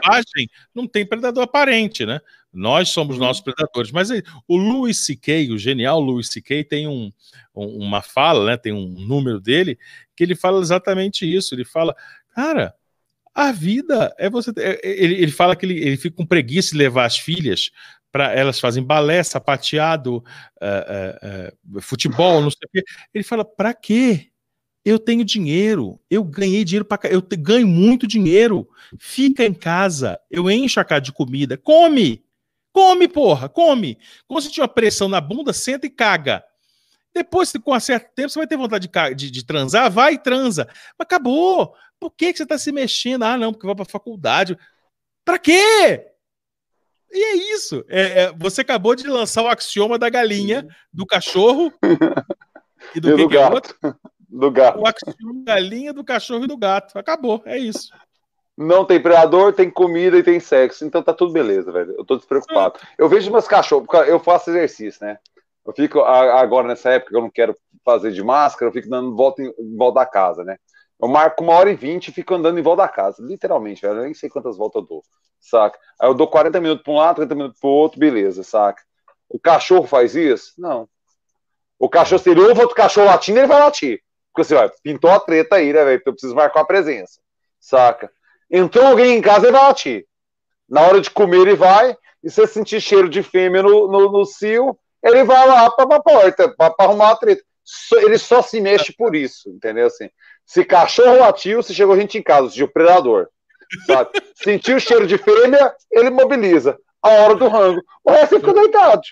não 0.74 0.86
tem 0.86 1.07
predador 1.07 1.44
aparente, 1.44 2.05
né? 2.05 2.20
Nós 2.53 2.90
somos 2.90 3.16
uhum. 3.16 3.23
nossos 3.23 3.43
predadores. 3.43 3.90
Mas 3.90 4.11
aí, 4.11 4.23
o 4.47 4.59
Louis 4.59 4.99
C.K., 4.99 5.51
o 5.51 5.57
genial 5.57 5.99
Louis 5.99 6.28
C.K., 6.28 6.65
tem 6.65 6.86
um, 6.86 7.11
um, 7.57 7.65
uma 7.86 8.03
fala, 8.03 8.44
né, 8.44 8.57
tem 8.59 8.74
um 8.74 8.89
número 8.89 9.40
dele, 9.40 9.78
que 10.15 10.23
ele 10.23 10.35
fala 10.35 10.61
exatamente 10.61 11.24
isso. 11.24 11.55
Ele 11.55 11.65
fala, 11.65 11.97
cara, 12.35 12.74
a 13.35 13.51
vida 13.51 14.15
é 14.19 14.28
você. 14.28 14.53
É, 14.59 14.81
ele, 14.85 15.15
ele 15.15 15.32
fala 15.32 15.57
que 15.57 15.65
ele, 15.65 15.78
ele 15.78 15.97
fica 15.97 16.15
com 16.15 16.27
preguiça 16.27 16.73
de 16.73 16.77
levar 16.77 17.07
as 17.07 17.16
filhas 17.16 17.70
para 18.12 18.32
elas 18.34 18.60
fazem 18.60 18.84
balé, 18.84 19.22
sapateado, 19.22 20.18
uh, 20.18 21.72
uh, 21.72 21.78
uh, 21.78 21.80
futebol, 21.80 22.43
não 22.43 22.51
sei 22.51 22.66
o 22.66 22.70
quê. 22.70 22.84
Ele 23.14 23.24
fala: 23.24 23.44
para 23.44 23.72
quê? 23.72 24.28
Eu 24.84 24.98
tenho 24.98 25.24
dinheiro, 25.24 25.98
eu 26.10 26.22
ganhei 26.24 26.64
dinheiro 26.64 26.84
para 26.84 27.09
eu 27.09 27.22
te, 27.22 27.36
ganho 27.36 27.66
muito 27.66 28.06
dinheiro. 28.06 28.68
Fica 28.98 29.44
em 29.44 29.55
casa, 29.55 30.20
eu 30.30 30.51
encho 30.51 30.80
a 30.80 30.84
casa 30.84 31.01
de 31.01 31.12
comida, 31.12 31.56
come, 31.56 32.22
come, 32.72 33.09
porra, 33.09 33.48
come. 33.48 33.97
Quando 34.26 34.43
você 34.43 34.51
tiver 34.51 34.62
uma 34.62 34.68
pressão 34.68 35.09
na 35.09 35.20
bunda, 35.20 35.52
senta 35.52 35.86
e 35.86 35.90
caga. 35.90 36.44
Depois, 37.14 37.52
com 37.52 37.74
um 37.74 37.80
certo 37.80 38.12
tempo, 38.14 38.30
você 38.30 38.39
vai 38.39 38.47
ter 38.47 38.56
vontade 38.56 38.89
de, 38.89 39.14
de, 39.14 39.30
de 39.30 39.44
transar, 39.44 39.90
vai 39.90 40.14
e 40.14 40.18
transa. 40.18 40.66
Mas 40.98 41.06
acabou. 41.06 41.74
Por 42.01 42.10
que, 42.10 42.32
que 42.32 42.39
você 42.39 42.43
está 42.43 42.59
se 42.59 42.72
mexendo? 42.72 43.22
Ah, 43.22 43.36
não, 43.39 43.52
porque 43.52 43.66
vai 43.66 43.76
para 43.76 43.84
a 43.84 43.86
faculdade. 43.86 44.59
Para 45.24 45.39
quê? 45.39 46.11
E 47.12 47.24
é 47.24 47.55
isso. 47.55 47.84
É, 47.89 48.22
é, 48.22 48.32
você 48.32 48.62
acabou 48.62 48.94
de 48.94 49.06
lançar 49.06 49.43
o 49.43 49.48
axioma 49.48 49.98
da 49.98 50.09
galinha, 50.09 50.66
do 50.93 51.05
cachorro 51.05 51.72
e 52.94 53.01
do, 53.01 53.10
e 53.10 53.16
do 53.16 53.22
é 53.22 53.28
gato. 53.28 53.76
do 54.28 54.51
gato. 54.51 54.80
O 54.80 54.86
axioma 54.86 55.44
da 55.44 55.55
galinha, 55.55 55.93
do 55.93 56.02
cachorro 56.02 56.44
e 56.44 56.48
do 56.48 56.56
gato. 56.56 56.98
Acabou, 56.98 57.43
é 57.44 57.59
isso. 57.59 57.90
Não 58.56 58.84
tem 58.84 59.01
predador, 59.01 59.52
tem 59.52 59.70
comida 59.70 60.16
e 60.16 60.22
tem 60.22 60.40
sexo. 60.40 60.84
Então 60.84 61.02
tá 61.02 61.12
tudo 61.12 61.32
beleza, 61.32 61.70
velho. 61.70 61.94
Eu 61.97 62.05
tô 62.05 62.16
despreocupado. 62.16 62.78
Eu 62.97 63.09
vejo 63.09 63.30
meus 63.30 63.47
cachorros, 63.47 63.86
eu 64.06 64.18
faço 64.18 64.51
exercício, 64.51 65.05
né? 65.05 65.18
Eu 65.64 65.72
fico 65.72 66.01
agora 66.01 66.66
nessa 66.66 66.90
época 66.90 67.10
que 67.10 67.16
eu 67.16 67.22
não 67.22 67.30
quero 67.30 67.55
fazer 67.84 68.10
de 68.12 68.22
máscara, 68.22 68.68
eu 68.68 68.72
fico 68.72 68.89
dando 68.89 69.14
volta 69.14 69.43
em 69.43 69.76
volta 69.76 70.01
da 70.01 70.06
casa, 70.06 70.44
né? 70.44 70.56
Eu 71.03 71.09
marco 71.09 71.43
uma 71.43 71.55
hora 71.55 71.69
e 71.69 71.74
vinte 71.74 72.09
e 72.09 72.12
fico 72.12 72.33
andando 72.33 72.61
em 72.61 72.62
volta 72.62 72.83
da 72.83 72.89
casa, 72.89 73.20
literalmente, 73.20 73.83
velho. 73.83 73.99
Eu 73.99 74.05
nem 74.05 74.15
sei 74.15 74.31
quantas 74.31 74.57
voltas 74.57 74.83
eu 74.83 74.87
dou, 74.89 75.05
saca? 75.41 75.77
Aí 76.01 76.09
eu 76.09 76.15
dou 76.15 76.29
40 76.29 76.61
minutos 76.61 76.85
para 76.85 76.93
um 76.93 76.97
lado, 76.97 77.16
30 77.16 77.35
minutos 77.35 77.59
para 77.59 77.69
o 77.69 77.73
outro, 77.73 77.99
beleza, 77.99 78.45
saca? 78.45 78.81
O 79.29 79.37
cachorro 79.37 79.85
faz 79.85 80.15
isso? 80.15 80.53
Não. 80.57 80.89
O 81.77 81.89
cachorro, 81.89 82.23
se 82.23 82.31
ele 82.31 82.41
ouve 82.41 82.61
outro 82.61 82.77
cachorro 82.77 83.09
latindo, 83.09 83.41
ele 83.41 83.49
vai 83.49 83.59
latir. 83.59 84.01
Porque 84.33 84.43
assim, 84.43 84.55
ó, 84.55 84.70
pintou 84.81 85.11
a 85.11 85.19
treta 85.19 85.57
aí, 85.57 85.73
né, 85.73 85.85
velho? 85.85 86.03
Eu 86.07 86.12
preciso 86.12 86.37
marcar 86.37 86.61
a 86.61 86.65
presença, 86.66 87.20
saca? 87.59 88.09
Entrou 88.49 88.87
alguém 88.87 89.16
em 89.16 89.20
casa, 89.20 89.47
ele 89.47 89.57
vai 89.57 89.62
latir. 89.62 90.07
Na 90.69 90.83
hora 90.83 91.01
de 91.01 91.11
comer, 91.11 91.41
ele 91.41 91.57
vai, 91.57 91.97
e 92.23 92.31
se 92.31 92.47
sentir 92.47 92.81
cheiro 92.81 93.09
de 93.09 93.24
fêmea 93.24 93.62
no, 93.62 93.89
no, 93.89 94.12
no 94.12 94.24
cio, 94.24 94.79
ele 95.03 95.24
vai 95.24 95.49
lá 95.49 95.69
para 95.69 95.97
a 95.97 96.01
porta, 96.01 96.49
para 96.57 96.74
arrumar 96.79 97.11
a 97.11 97.16
treta. 97.16 97.43
ele 97.95 98.19
só 98.19 98.41
se 98.41 98.61
mexe 98.61 98.93
por 98.93 99.16
isso, 99.16 99.51
entendeu? 99.51 99.89
Assim, 99.89 100.09
se 100.47 100.64
cachorro 100.64 101.19
latiu, 101.19 101.62
se 101.62 101.74
chegou 101.74 101.97
gente 101.97 102.19
em 102.19 102.23
casa, 102.23 102.51
se 102.51 102.62
o 102.62 102.69
predador. 102.69 103.28
Sabe? 103.86 104.10
Sentiu 104.35 104.77
o 104.77 104.81
cheiro 104.81 105.06
de 105.06 105.19
fêmea, 105.19 105.73
ele 105.90 106.10
mobiliza. 106.10 106.77
A 107.02 107.09
hora 107.09 107.35
do 107.35 107.48
rango. 107.48 107.82
O 108.05 108.12
resto 108.12 108.39
fica 108.39 108.52
deitado. 108.52 109.02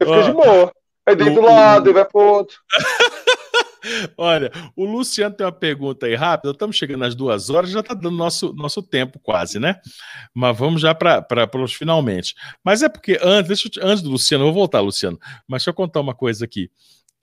Ele 0.00 0.10
fica 0.10 0.24
de 0.24 0.32
boa. 0.32 0.72
Aí 1.06 1.16
deita 1.16 1.34
do 1.34 1.40
lado, 1.40 1.88
e 1.88 1.92
vai 1.92 2.04
pro 2.04 2.20
outro. 2.20 2.56
Olha, 4.16 4.50
o 4.76 4.84
Luciano 4.84 5.34
tem 5.34 5.46
uma 5.46 5.52
pergunta 5.52 6.06
aí 6.06 6.14
rápida. 6.14 6.52
Estamos 6.52 6.76
chegando 6.76 7.04
às 7.04 7.14
duas 7.14 7.48
horas, 7.48 7.70
já 7.70 7.80
está 7.80 7.94
dando 7.94 8.10
nosso, 8.10 8.52
nosso 8.54 8.82
tempo 8.82 9.18
quase, 9.18 9.58
né? 9.58 9.76
Mas 10.34 10.56
vamos 10.58 10.80
já 10.80 10.94
para 10.94 11.48
os 11.54 11.74
finalmente. 11.74 12.34
Mas 12.62 12.82
é 12.82 12.88
porque 12.88 13.18
antes, 13.22 13.64
eu, 13.64 13.88
antes 13.88 14.02
do 14.02 14.10
Luciano, 14.10 14.44
eu 14.44 14.48
vou 14.48 14.54
voltar, 14.54 14.80
Luciano, 14.80 15.18
mas 15.46 15.62
deixa 15.62 15.70
eu 15.70 15.74
contar 15.74 16.00
uma 16.00 16.14
coisa 16.14 16.44
aqui. 16.44 16.70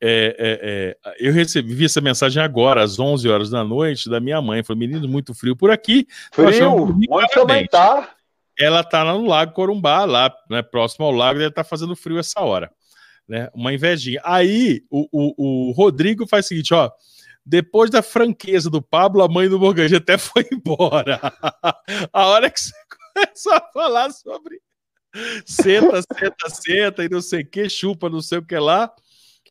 É, 0.01 0.35
é, 0.37 1.11
é, 1.11 1.15
eu 1.19 1.31
recebi 1.31 1.85
essa 1.85 2.01
mensagem 2.01 2.41
agora, 2.41 2.83
às 2.83 2.99
11 2.99 3.27
horas 3.29 3.49
da 3.49 3.63
noite, 3.63 4.09
da 4.09 4.19
minha 4.19 4.41
mãe. 4.41 4.63
Falou: 4.63 4.79
menino, 4.79 5.07
muito 5.07 5.33
frio 5.33 5.55
por 5.55 5.71
aqui. 5.71 6.07
Frio? 6.31 6.97
Onde 7.09 7.27
também 7.33 7.65
tá? 7.67 8.09
Ela 8.57 8.83
tá 8.83 9.03
lá 9.03 9.13
no 9.13 9.25
Lago 9.25 9.53
Corumbá, 9.53 10.05
lá 10.05 10.33
né, 10.49 10.61
próximo 10.61 11.05
ao 11.05 11.11
lago, 11.11 11.39
deve 11.39 11.49
estar 11.49 11.63
tá 11.63 11.69
fazendo 11.69 11.95
frio 11.95 12.17
essa 12.17 12.39
hora 12.39 12.71
né? 13.27 13.49
Uma 13.53 13.73
invejinha. 13.73 14.21
Aí 14.23 14.83
o, 14.89 15.07
o, 15.11 15.69
o 15.69 15.71
Rodrigo 15.71 16.27
faz 16.27 16.45
o 16.45 16.47
seguinte, 16.49 16.73
ó. 16.73 16.91
Depois 17.45 17.91
da 17.91 18.01
franqueza 18.01 18.69
do 18.71 18.81
Pablo, 18.81 19.21
a 19.21 19.27
mãe 19.27 19.47
do 19.47 19.59
Morgante 19.59 19.95
até 19.95 20.17
foi 20.17 20.47
embora. 20.51 21.19
a 22.11 22.25
hora 22.27 22.49
que 22.49 22.59
você 22.59 22.71
começou 23.13 23.53
a 23.53 23.61
falar 23.71 24.11
sobre 24.11 24.59
senta, 25.45 26.01
senta, 26.01 26.49
senta 26.49 27.03
e 27.03 27.09
não 27.09 27.21
sei 27.21 27.41
o 27.41 27.47
que, 27.47 27.69
chupa, 27.69 28.09
não 28.09 28.21
sei 28.21 28.39
o 28.39 28.45
que 28.45 28.57
lá, 28.57 28.91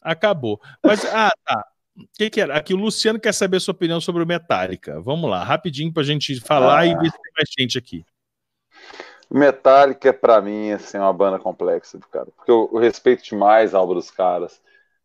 acabou. 0.04 0.60
Mas, 0.84 1.04
ah, 1.06 1.32
tá. 1.44 1.66
O 1.96 2.06
que, 2.16 2.28
que, 2.28 2.40
era? 2.40 2.56
Aqui 2.56 2.74
o 2.74 2.76
Luciano 2.76 3.20
quer 3.20 3.32
saber 3.32 3.56
a 3.56 3.60
sua 3.60 3.72
opinião 3.72 4.00
sobre 4.00 4.22
o 4.22 4.26
Metallica. 4.26 5.00
Vamos 5.00 5.30
lá, 5.30 5.42
rapidinho 5.42 5.92
para 5.92 6.02
a 6.02 6.06
gente 6.06 6.40
falar 6.40 6.80
ah. 6.80 6.86
e 6.86 6.94
ver 6.94 7.10
se 7.10 7.22
tem 7.22 7.32
mais 7.36 7.48
gente 7.58 7.78
aqui. 7.78 8.04
Metallica, 9.30 10.12
para 10.12 10.40
mim, 10.40 10.72
assim, 10.72 10.96
é 10.96 11.00
uma 11.00 11.12
banda 11.12 11.38
complexa, 11.38 11.98
cara. 12.10 12.26
Porque 12.36 12.50
eu, 12.50 12.68
eu, 12.72 12.78
respeito 12.78 13.24
demais 13.24 13.74
a 13.74 13.80
obra 13.80 13.94
dos 13.94 14.10
caras. 14.10 14.60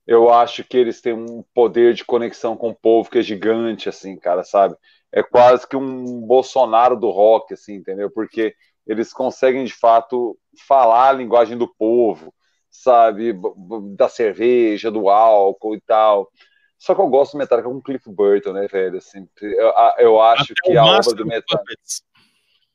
Eu 0.05 0.31
acho 0.31 0.63
que 0.63 0.77
eles 0.77 0.99
têm 0.99 1.13
um 1.13 1.43
poder 1.53 1.93
de 1.93 2.03
conexão 2.03 2.57
com 2.57 2.69
o 2.69 2.75
povo 2.75 3.09
que 3.09 3.19
é 3.19 3.21
gigante, 3.21 3.87
assim, 3.87 4.17
cara, 4.17 4.43
sabe? 4.43 4.75
É 5.11 5.23
quase 5.23 5.67
que 5.67 5.75
um 5.75 6.21
Bolsonaro 6.21 6.95
do 6.95 7.09
rock, 7.09 7.53
assim, 7.53 7.75
entendeu? 7.75 8.09
Porque 8.09 8.55
eles 8.85 9.13
conseguem, 9.13 9.63
de 9.63 9.73
fato, 9.73 10.37
falar 10.67 11.09
a 11.09 11.13
linguagem 11.13 11.57
do 11.57 11.67
povo, 11.67 12.33
sabe? 12.69 13.33
Da 13.95 14.07
cerveja, 14.07 14.91
do 14.91 15.09
álcool 15.09 15.75
e 15.75 15.81
tal. 15.81 16.29
Só 16.77 16.95
que 16.95 17.01
eu 17.01 17.07
gosto 17.07 17.33
do 17.33 17.39
Metallica 17.39 17.69
com 17.69 17.81
Cliff 17.81 18.09
Burton, 18.09 18.53
né, 18.53 18.67
velho? 18.67 18.97
Assim, 18.97 19.27
eu, 19.41 19.73
eu 19.97 20.21
acho 20.21 20.53
Até 20.53 20.61
que 20.63 20.77
a 20.77 20.85
obra 20.85 21.13
do 21.13 21.25
Metallica. 21.25 21.75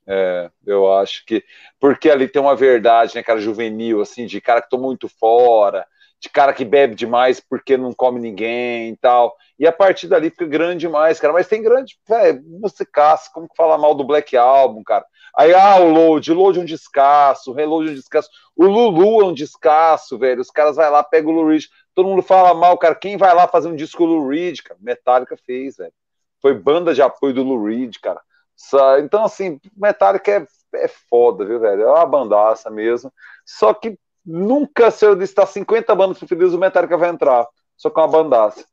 É, 0.07 0.51
eu 0.67 0.93
acho 0.93 1.25
que. 1.25 1.43
Porque 1.81 2.11
ali 2.11 2.29
tem 2.29 2.43
uma 2.43 2.55
verdade, 2.55 3.15
né, 3.15 3.23
cara, 3.23 3.41
juvenil, 3.41 4.03
assim, 4.03 4.27
de 4.27 4.41
cara 4.41 4.61
que 4.61 4.69
tô 4.69 4.77
muito 4.77 5.09
fora, 5.09 5.87
de 6.25 6.31
cara 6.31 6.55
que 6.55 6.65
bebe 6.65 6.95
demais 6.95 7.39
porque 7.39 7.77
não 7.77 7.93
come 7.93 8.19
ninguém 8.19 8.91
e 8.91 8.97
tal. 8.97 9.37
E 9.59 9.67
a 9.67 9.73
partir 9.73 10.09
dali 10.09 10.31
fica 10.31 10.47
grande 10.47 10.81
demais, 10.81 11.21
cara. 11.21 11.35
Mas 11.35 11.47
tem 11.47 11.63
grande, 11.63 11.99
velho, 12.09 12.43
caça, 12.91 13.31
como 13.33 13.47
que 13.47 13.55
fala 13.55 13.77
mal 13.77 13.95
do 13.95 14.05
Black 14.05 14.35
Album, 14.35 14.83
cara? 14.83 15.05
Aí, 15.37 15.53
ah, 15.53 15.77
o 15.77 15.91
load, 15.91 16.33
o 16.33 16.35
load 16.35 16.59
é 16.59 16.63
um 16.63 16.65
descasso, 16.65 17.51
o 17.51 17.55
reload 17.55 17.89
é 17.89 17.93
um 17.93 17.95
descasso. 17.95 18.31
O 18.57 18.65
Lulu 18.65 19.21
é 19.21 19.25
um 19.27 19.35
descasso, 19.35 20.17
velho. 20.17 20.41
Os 20.41 20.51
caras 20.51 20.77
vai 20.77 20.89
lá, 20.89 21.03
pega 21.03 21.29
o 21.29 21.33
Lou 21.33 21.49
Reed. 21.49 21.65
Todo 21.95 22.09
mundo 22.09 22.23
fala 22.23 22.55
mal, 22.55 22.79
cara. 22.79 22.95
Quem 22.95 23.17
vai 23.19 23.35
lá 23.35 23.47
fazer 23.47 23.69
um 23.69 23.77
disco 23.77 24.05
Lou 24.05 24.29
Reed, 24.29 24.61
cara? 24.63 24.79
Metallica 24.81 25.37
fez, 25.37 25.77
velho. 25.77 25.93
Foi 26.41 26.55
banda 26.55 26.95
de 26.95 27.03
apoio 27.03 27.35
do 27.35 27.43
Lou 27.43 27.65
Reed, 27.65 27.97
cara. 28.01 28.23
Então, 29.01 29.25
assim, 29.25 29.61
Metallica 29.77 30.31
é, 30.31 30.47
é 30.85 30.89
foda, 30.89 31.45
viu, 31.45 31.61
velho? 31.61 31.83
É 31.83 31.91
uma 31.91 32.07
bandaça 32.07 32.71
mesmo. 32.71 33.13
Só 33.45 33.75
que 33.75 33.99
nunca, 34.25 34.91
se 34.91 35.05
eu 35.05 35.15
listar 35.15 35.47
50 35.47 35.95
bandas 35.95 36.19
preferidas, 36.19 36.55
o 36.55 36.59
Metallica 36.59 36.97
vai 36.97 37.11
entrar. 37.11 37.47
Só 37.77 37.91
com 37.91 38.01
uma 38.01 38.09
bandaça. 38.09 38.65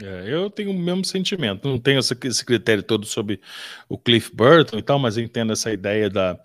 É, 0.00 0.24
eu 0.28 0.48
tenho 0.48 0.70
o 0.70 0.78
mesmo 0.78 1.04
sentimento. 1.04 1.66
Não 1.66 1.78
tenho 1.78 1.98
esse 1.98 2.44
critério 2.44 2.82
todo 2.84 3.04
sobre 3.04 3.40
o 3.88 3.98
Cliff 3.98 4.34
Burton 4.34 4.78
e 4.78 4.82
tal, 4.82 4.98
mas 4.98 5.18
entendo 5.18 5.52
essa 5.52 5.72
ideia 5.72 6.08
da, 6.08 6.38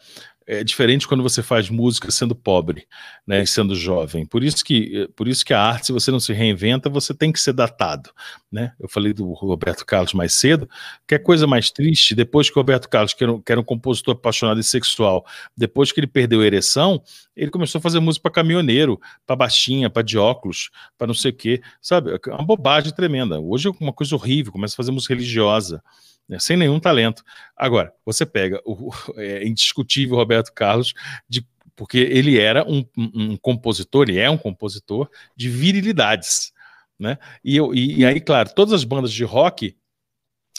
é 0.45 0.63
diferente 0.63 1.07
quando 1.07 1.23
você 1.23 1.41
faz 1.41 1.69
música 1.69 2.11
sendo 2.11 2.35
pobre, 2.35 2.87
né, 3.25 3.45
sendo 3.45 3.75
jovem. 3.75 4.25
Por 4.25 4.43
isso 4.43 4.63
que, 4.63 5.09
por 5.15 5.27
isso 5.27 5.45
que 5.45 5.53
a 5.53 5.61
arte, 5.61 5.87
se 5.87 5.91
você 5.91 6.11
não 6.11 6.19
se 6.19 6.33
reinventa, 6.33 6.89
você 6.89 7.13
tem 7.13 7.31
que 7.31 7.39
ser 7.39 7.53
datado, 7.53 8.09
né? 8.51 8.73
Eu 8.79 8.89
falei 8.89 9.13
do 9.13 9.31
Roberto 9.33 9.85
Carlos 9.85 10.13
mais 10.13 10.33
cedo, 10.33 10.69
que 11.07 11.15
é 11.15 11.19
coisa 11.19 11.47
mais 11.47 11.71
triste, 11.71 12.15
depois 12.15 12.49
que 12.49 12.57
o 12.57 12.59
Roberto 12.59 12.89
Carlos, 12.89 13.13
que 13.13 13.23
era, 13.23 13.33
um, 13.33 13.41
que 13.41 13.51
era 13.51 13.61
um 13.61 13.63
compositor 13.63 14.15
apaixonado 14.15 14.59
e 14.59 14.63
sexual, 14.63 15.25
depois 15.55 15.91
que 15.91 15.99
ele 15.99 16.07
perdeu 16.07 16.41
a 16.41 16.45
ereção, 16.45 17.01
ele 17.35 17.51
começou 17.51 17.79
a 17.79 17.81
fazer 17.81 17.99
música 17.99 18.23
para 18.23 18.43
caminhoneiro, 18.43 18.99
para 19.25 19.35
baixinha, 19.35 19.89
para 19.89 20.03
de 20.03 20.17
óculos, 20.17 20.69
para 20.97 21.07
não 21.07 21.13
sei 21.13 21.31
o 21.31 21.35
quê, 21.35 21.61
sabe? 21.81 22.11
É 22.11 22.29
uma 22.29 22.45
bobagem 22.45 22.93
tremenda. 22.93 23.39
Hoje 23.39 23.67
é 23.69 23.71
uma 23.79 23.93
coisa 23.93 24.15
horrível, 24.15 24.51
começa 24.51 24.75
a 24.75 24.77
fazer 24.77 24.91
música 24.91 25.13
religiosa 25.13 25.81
né, 26.27 26.39
sem 26.39 26.57
nenhum 26.57 26.79
talento. 26.79 27.23
Agora, 27.55 27.93
você 28.05 28.25
pega 28.25 28.61
o 28.65 28.91
é, 29.17 29.45
indiscutível 29.45 30.15
Roberto 30.15 30.51
Carlos, 30.53 30.93
de, 31.27 31.45
porque 31.75 31.97
ele 31.97 32.39
era 32.39 32.63
um, 32.63 32.85
um, 32.97 33.11
um, 33.15 33.37
compositor, 33.37 34.09
e 34.09 34.19
é 34.19 34.29
um 34.29 34.37
compositor 34.37 35.09
de 35.35 35.49
virilidades. 35.49 36.51
Né? 36.99 37.17
E, 37.43 37.55
eu, 37.55 37.73
e, 37.73 37.99
e 37.99 38.05
aí, 38.05 38.19
claro, 38.19 38.53
todas 38.53 38.73
as 38.73 38.83
bandas 38.83 39.11
de 39.11 39.23
rock, 39.23 39.75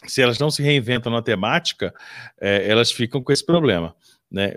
se 0.07 0.21
elas 0.21 0.39
não 0.39 0.51
se 0.51 0.63
reinventam 0.63 1.11
na 1.11 1.23
temática, 1.23 1.95
é, 2.41 2.69
elas 2.69 2.93
ficam 2.93 3.23
com 3.23 3.33
esse 3.33 3.45
problema 3.45 3.95
né? 4.31 4.55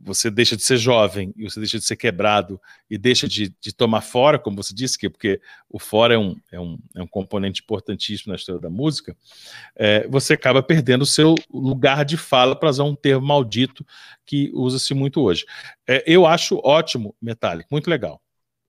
Você 0.00 0.30
deixa 0.30 0.56
de 0.56 0.62
ser 0.62 0.76
jovem 0.76 1.32
e 1.36 1.44
você 1.44 1.60
deixa 1.60 1.78
de 1.78 1.84
ser 1.84 1.96
quebrado 1.96 2.60
e 2.90 2.98
deixa 2.98 3.28
de, 3.28 3.54
de 3.60 3.72
tomar 3.72 4.00
fora, 4.00 4.38
como 4.38 4.56
você 4.56 4.74
disse, 4.74 4.98
que 4.98 5.08
porque 5.08 5.40
o 5.68 5.78
fora 5.78 6.14
é 6.14 6.18
um, 6.18 6.36
é 6.52 6.60
um, 6.60 6.78
é 6.96 7.02
um 7.02 7.06
componente 7.06 7.62
importantíssimo 7.62 8.30
na 8.30 8.36
história 8.36 8.60
da 8.60 8.68
música, 8.68 9.16
é, 9.76 10.06
você 10.08 10.34
acaba 10.34 10.62
perdendo 10.62 11.02
o 11.02 11.06
seu 11.06 11.34
lugar 11.52 12.04
de 12.04 12.16
fala, 12.16 12.56
para 12.56 12.68
usar 12.68 12.84
um 12.84 12.94
termo 12.94 13.26
maldito 13.26 13.86
que 14.26 14.50
usa-se 14.52 14.92
muito 14.94 15.20
hoje. 15.20 15.46
É, 15.86 16.02
eu 16.06 16.26
acho 16.26 16.60
ótimo 16.64 17.14
Metallic, 17.20 17.68
muito 17.70 17.88
legal. 17.88 18.20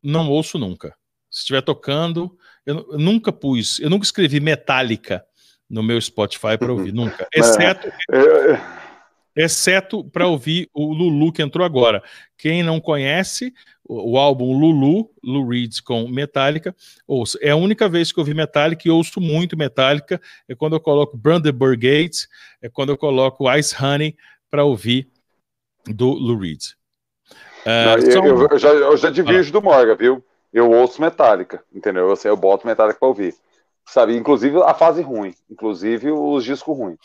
Não 0.01 0.29
ouço 0.29 0.57
nunca. 0.57 0.95
Se 1.29 1.39
estiver 1.39 1.61
tocando, 1.61 2.37
eu, 2.65 2.87
eu 2.91 2.99
nunca 2.99 3.31
pus, 3.33 3.79
eu 3.79 3.89
nunca 3.89 4.05
escrevi 4.05 4.39
Metallica 4.39 5.25
no 5.69 5.81
meu 5.81 5.99
Spotify 5.99 6.57
para 6.57 6.71
ouvir, 6.71 6.93
nunca. 6.93 7.27
Exceto. 7.33 7.91
É, 9.35 9.43
exceto 9.43 10.03
para 10.03 10.27
ouvir 10.27 10.69
o 10.73 10.93
Lulu 10.93 11.31
que 11.31 11.41
entrou 11.41 11.65
agora. 11.65 12.01
Quem 12.37 12.63
não 12.63 12.79
conhece 12.79 13.53
o, 13.87 14.17
álbum 14.17 14.57
Lulu, 14.57 15.09
Lou 15.23 15.47
Reed 15.47 15.81
com 15.83 16.07
Metallica, 16.07 16.75
ouça. 17.07 17.37
É 17.41 17.51
a 17.51 17.55
única 17.55 17.87
vez 17.87 18.11
que 18.11 18.19
eu 18.19 18.23
ouvi 18.23 18.33
Metallica 18.33 18.87
e 18.87 18.91
ouço 18.91 19.21
muito 19.21 19.57
Metallica, 19.57 20.19
é 20.49 20.55
quando 20.55 20.75
eu 20.75 20.79
coloco 20.79 21.17
Brandenburg 21.17 21.77
Gate, 21.77 22.25
é 22.61 22.69
quando 22.69 22.89
eu 22.89 22.97
coloco 22.97 23.51
Ice 23.53 23.75
Honey 23.81 24.15
para 24.49 24.63
ouvir 24.63 25.07
do 25.85 26.09
Lou 26.09 26.37
Reed. 26.37 26.61
Uh, 27.65 28.15
não, 28.15 28.25
eu, 28.25 28.47
eu, 28.51 28.59
já, 28.59 28.69
eu 28.69 28.97
já 28.97 29.09
ah. 29.09 29.51
do 29.51 29.61
Morgan, 29.61 29.95
viu? 29.95 30.25
Eu 30.53 30.71
ouço 30.71 31.01
Metallica, 31.01 31.63
entendeu? 31.73 32.09
Eu, 32.09 32.17
eu 32.23 32.37
boto 32.37 32.65
Metallica 32.65 32.99
para 32.99 33.07
ouvir. 33.07 33.35
Sabe? 33.87 34.15
Inclusive 34.15 34.61
a 34.63 34.73
fase 34.73 35.01
ruim, 35.01 35.33
inclusive 35.49 36.11
os 36.11 36.43
discos 36.43 36.75
ruins. 36.75 36.97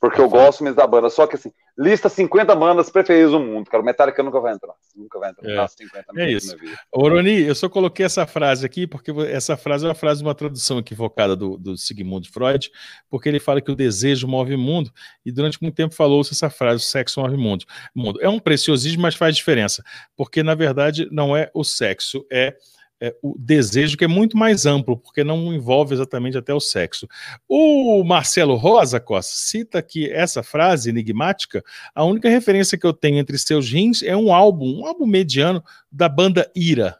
Porque 0.00 0.20
eu 0.20 0.28
gosto 0.28 0.62
mesmo 0.62 0.76
da 0.76 0.86
banda. 0.86 1.08
Só 1.08 1.26
que 1.26 1.36
assim, 1.36 1.50
lista 1.78 2.08
50 2.08 2.54
bandas 2.54 2.90
preferidas 2.90 3.32
do 3.32 3.40
mundo, 3.40 3.70
cara. 3.70 3.82
O 3.82 3.86
Metallica 3.86 4.22
nunca 4.22 4.40
vai 4.40 4.54
entrar. 4.54 4.74
Nunca 4.94 5.18
vai 5.18 5.30
entrar. 5.30 5.64
É, 5.64 5.66
50 5.68 6.04
é 6.16 6.30
isso. 6.30 6.56
Oroni, 6.92 7.42
eu 7.42 7.54
só 7.54 7.68
coloquei 7.68 8.04
essa 8.04 8.26
frase 8.26 8.64
aqui, 8.64 8.86
porque 8.86 9.10
essa 9.28 9.56
frase 9.56 9.84
é 9.84 9.88
uma 9.88 9.94
frase 9.94 10.20
de 10.20 10.26
uma 10.26 10.34
tradução 10.34 10.78
equivocada 10.78 11.34
do, 11.34 11.56
do 11.56 11.76
Sigmund 11.76 12.28
Freud, 12.30 12.70
porque 13.08 13.28
ele 13.28 13.40
fala 13.40 13.60
que 13.60 13.70
o 13.70 13.76
desejo 13.76 14.28
move 14.28 14.54
o 14.54 14.58
mundo, 14.58 14.90
e 15.24 15.32
durante 15.32 15.60
muito 15.62 15.74
tempo 15.74 15.94
falou-se 15.94 16.32
essa 16.32 16.50
frase, 16.50 16.82
o 16.82 16.86
sexo 16.86 17.20
move 17.20 17.36
o 17.36 17.38
mundo. 17.38 17.66
É 18.20 18.28
um 18.28 18.38
preciosismo, 18.38 19.02
mas 19.02 19.14
faz 19.14 19.36
diferença. 19.36 19.82
Porque, 20.16 20.42
na 20.42 20.54
verdade, 20.54 21.08
não 21.10 21.36
é 21.36 21.50
o 21.54 21.64
sexo, 21.64 22.24
é 22.30 22.54
é, 23.00 23.14
o 23.22 23.34
desejo 23.38 23.96
que 23.96 24.04
é 24.04 24.08
muito 24.08 24.36
mais 24.36 24.66
amplo, 24.66 24.96
porque 24.96 25.22
não 25.22 25.52
envolve 25.52 25.94
exatamente 25.94 26.38
até 26.38 26.54
o 26.54 26.60
sexo. 26.60 27.06
O 27.48 28.02
Marcelo 28.04 28.54
Rosa 28.56 28.98
Costa 28.98 29.32
cita 29.34 29.82
que 29.82 30.10
essa 30.10 30.42
frase 30.42 30.90
enigmática, 30.90 31.62
a 31.94 32.04
única 32.04 32.28
referência 32.28 32.78
que 32.78 32.86
eu 32.86 32.92
tenho 32.92 33.18
entre 33.18 33.38
seus 33.38 33.70
rins 33.70 34.02
é 34.02 34.16
um 34.16 34.32
álbum, 34.32 34.80
um 34.80 34.86
álbum 34.86 35.06
mediano 35.06 35.62
da 35.90 36.08
banda 36.08 36.50
Ira. 36.54 36.98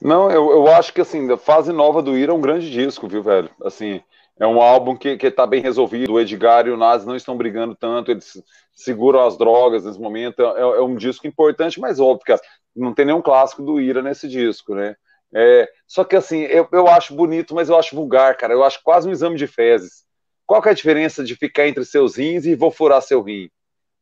Não, 0.00 0.28
eu, 0.30 0.50
eu 0.50 0.66
acho 0.68 0.92
que 0.92 1.00
assim, 1.00 1.30
a 1.30 1.36
fase 1.36 1.72
nova 1.72 2.02
do 2.02 2.16
Ira 2.16 2.32
é 2.32 2.34
um 2.34 2.40
grande 2.40 2.68
disco, 2.70 3.06
viu, 3.06 3.22
velho? 3.22 3.48
Assim, 3.64 4.02
é 4.38 4.46
um 4.46 4.60
álbum 4.60 4.96
que, 4.96 5.16
que 5.16 5.30
tá 5.30 5.46
bem 5.46 5.60
resolvido. 5.60 6.12
O 6.12 6.20
Edgar 6.20 6.66
e 6.66 6.70
o 6.70 6.76
Nazi 6.76 7.06
não 7.06 7.16
estão 7.16 7.36
brigando 7.36 7.74
tanto, 7.74 8.10
eles 8.10 8.42
seguram 8.72 9.26
as 9.26 9.36
drogas 9.36 9.84
nesse 9.84 10.00
momento. 10.00 10.42
É, 10.42 10.60
é 10.60 10.82
um 10.82 10.96
disco 10.96 11.26
importante, 11.26 11.78
mas 11.78 12.00
óbvio, 12.00 12.26
cara, 12.26 12.40
não 12.74 12.94
tem 12.94 13.04
nenhum 13.04 13.22
clássico 13.22 13.62
do 13.62 13.80
Ira 13.80 14.02
nesse 14.02 14.28
disco, 14.28 14.74
né? 14.74 14.96
É, 15.34 15.68
só 15.86 16.04
que 16.04 16.14
assim, 16.14 16.42
eu, 16.42 16.68
eu 16.72 16.86
acho 16.88 17.14
bonito, 17.14 17.54
mas 17.54 17.68
eu 17.68 17.78
acho 17.78 17.96
vulgar, 17.96 18.36
cara. 18.36 18.52
Eu 18.52 18.64
acho 18.64 18.82
quase 18.82 19.08
um 19.08 19.12
exame 19.12 19.36
de 19.36 19.46
fezes. 19.46 20.04
Qual 20.46 20.60
que 20.60 20.68
é 20.68 20.72
a 20.72 20.74
diferença 20.74 21.24
de 21.24 21.34
ficar 21.34 21.66
entre 21.66 21.84
seus 21.84 22.16
rins 22.16 22.44
e 22.44 22.54
vou 22.54 22.70
furar 22.70 23.00
seu 23.00 23.22
rim? 23.22 23.48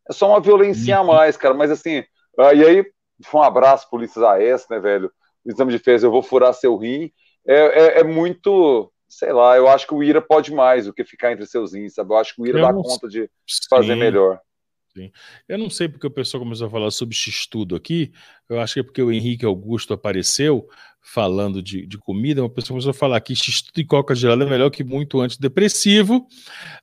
É 0.08 0.12
só 0.12 0.28
uma 0.28 0.40
violência 0.40 0.98
a 0.98 1.04
mais, 1.04 1.36
cara. 1.36 1.54
Mas 1.54 1.70
assim, 1.70 2.00
uh, 2.38 2.52
e 2.54 2.64
aí, 2.64 2.84
um 3.32 3.42
abraço, 3.42 3.88
polícias 3.88 4.24
AS, 4.24 4.66
né, 4.68 4.80
velho? 4.80 5.12
Exame 5.46 5.72
de 5.72 5.78
fezes, 5.78 6.02
eu 6.02 6.10
vou 6.10 6.22
furar 6.22 6.52
seu 6.52 6.76
rim. 6.76 7.12
É, 7.46 7.54
é, 7.54 8.00
é, 8.00 8.04
muito, 8.04 8.92
sei 9.10 9.32
lá, 9.32 9.56
eu 9.56 9.68
acho 9.68 9.88
que 9.88 9.94
o 9.94 10.02
Ira 10.02 10.22
pode 10.22 10.54
mais 10.54 10.86
do 10.86 10.94
que 10.94 11.04
ficar 11.04 11.32
entre 11.32 11.44
seus 11.44 11.74
rins, 11.74 11.94
sabe? 11.94 12.12
Eu 12.12 12.16
acho 12.16 12.34
que 12.34 12.40
o 12.40 12.46
Ira 12.46 12.60
eu 12.60 12.62
dá 12.62 12.72
conta 12.72 13.08
de 13.08 13.28
fazer 13.68 13.96
melhor. 13.96 14.40
Sim. 14.96 15.12
Eu 15.48 15.56
não 15.56 15.70
sei 15.70 15.88
porque 15.88 16.06
o 16.06 16.10
pessoal 16.10 16.42
começou 16.42 16.66
a 16.66 16.70
falar 16.70 16.90
sobre 16.90 17.14
X-Tudo 17.14 17.76
aqui. 17.76 18.12
Eu 18.48 18.60
acho 18.60 18.74
que 18.74 18.80
é 18.80 18.82
porque 18.82 19.00
o 19.00 19.12
Henrique 19.12 19.44
Augusto 19.44 19.94
apareceu 19.94 20.68
falando 21.00 21.62
de, 21.62 21.86
de 21.86 21.96
comida. 21.96 22.42
Uma 22.42 22.50
pessoa 22.50 22.74
começou 22.74 22.90
a 22.90 22.94
falar 22.94 23.20
que 23.20 23.34
X-Tudo 23.34 23.80
e 23.80 23.84
Coca 23.84 24.16
gelada 24.16 24.44
é 24.44 24.50
melhor 24.50 24.68
que 24.68 24.82
muito 24.82 25.20
antidepressivo. 25.20 26.26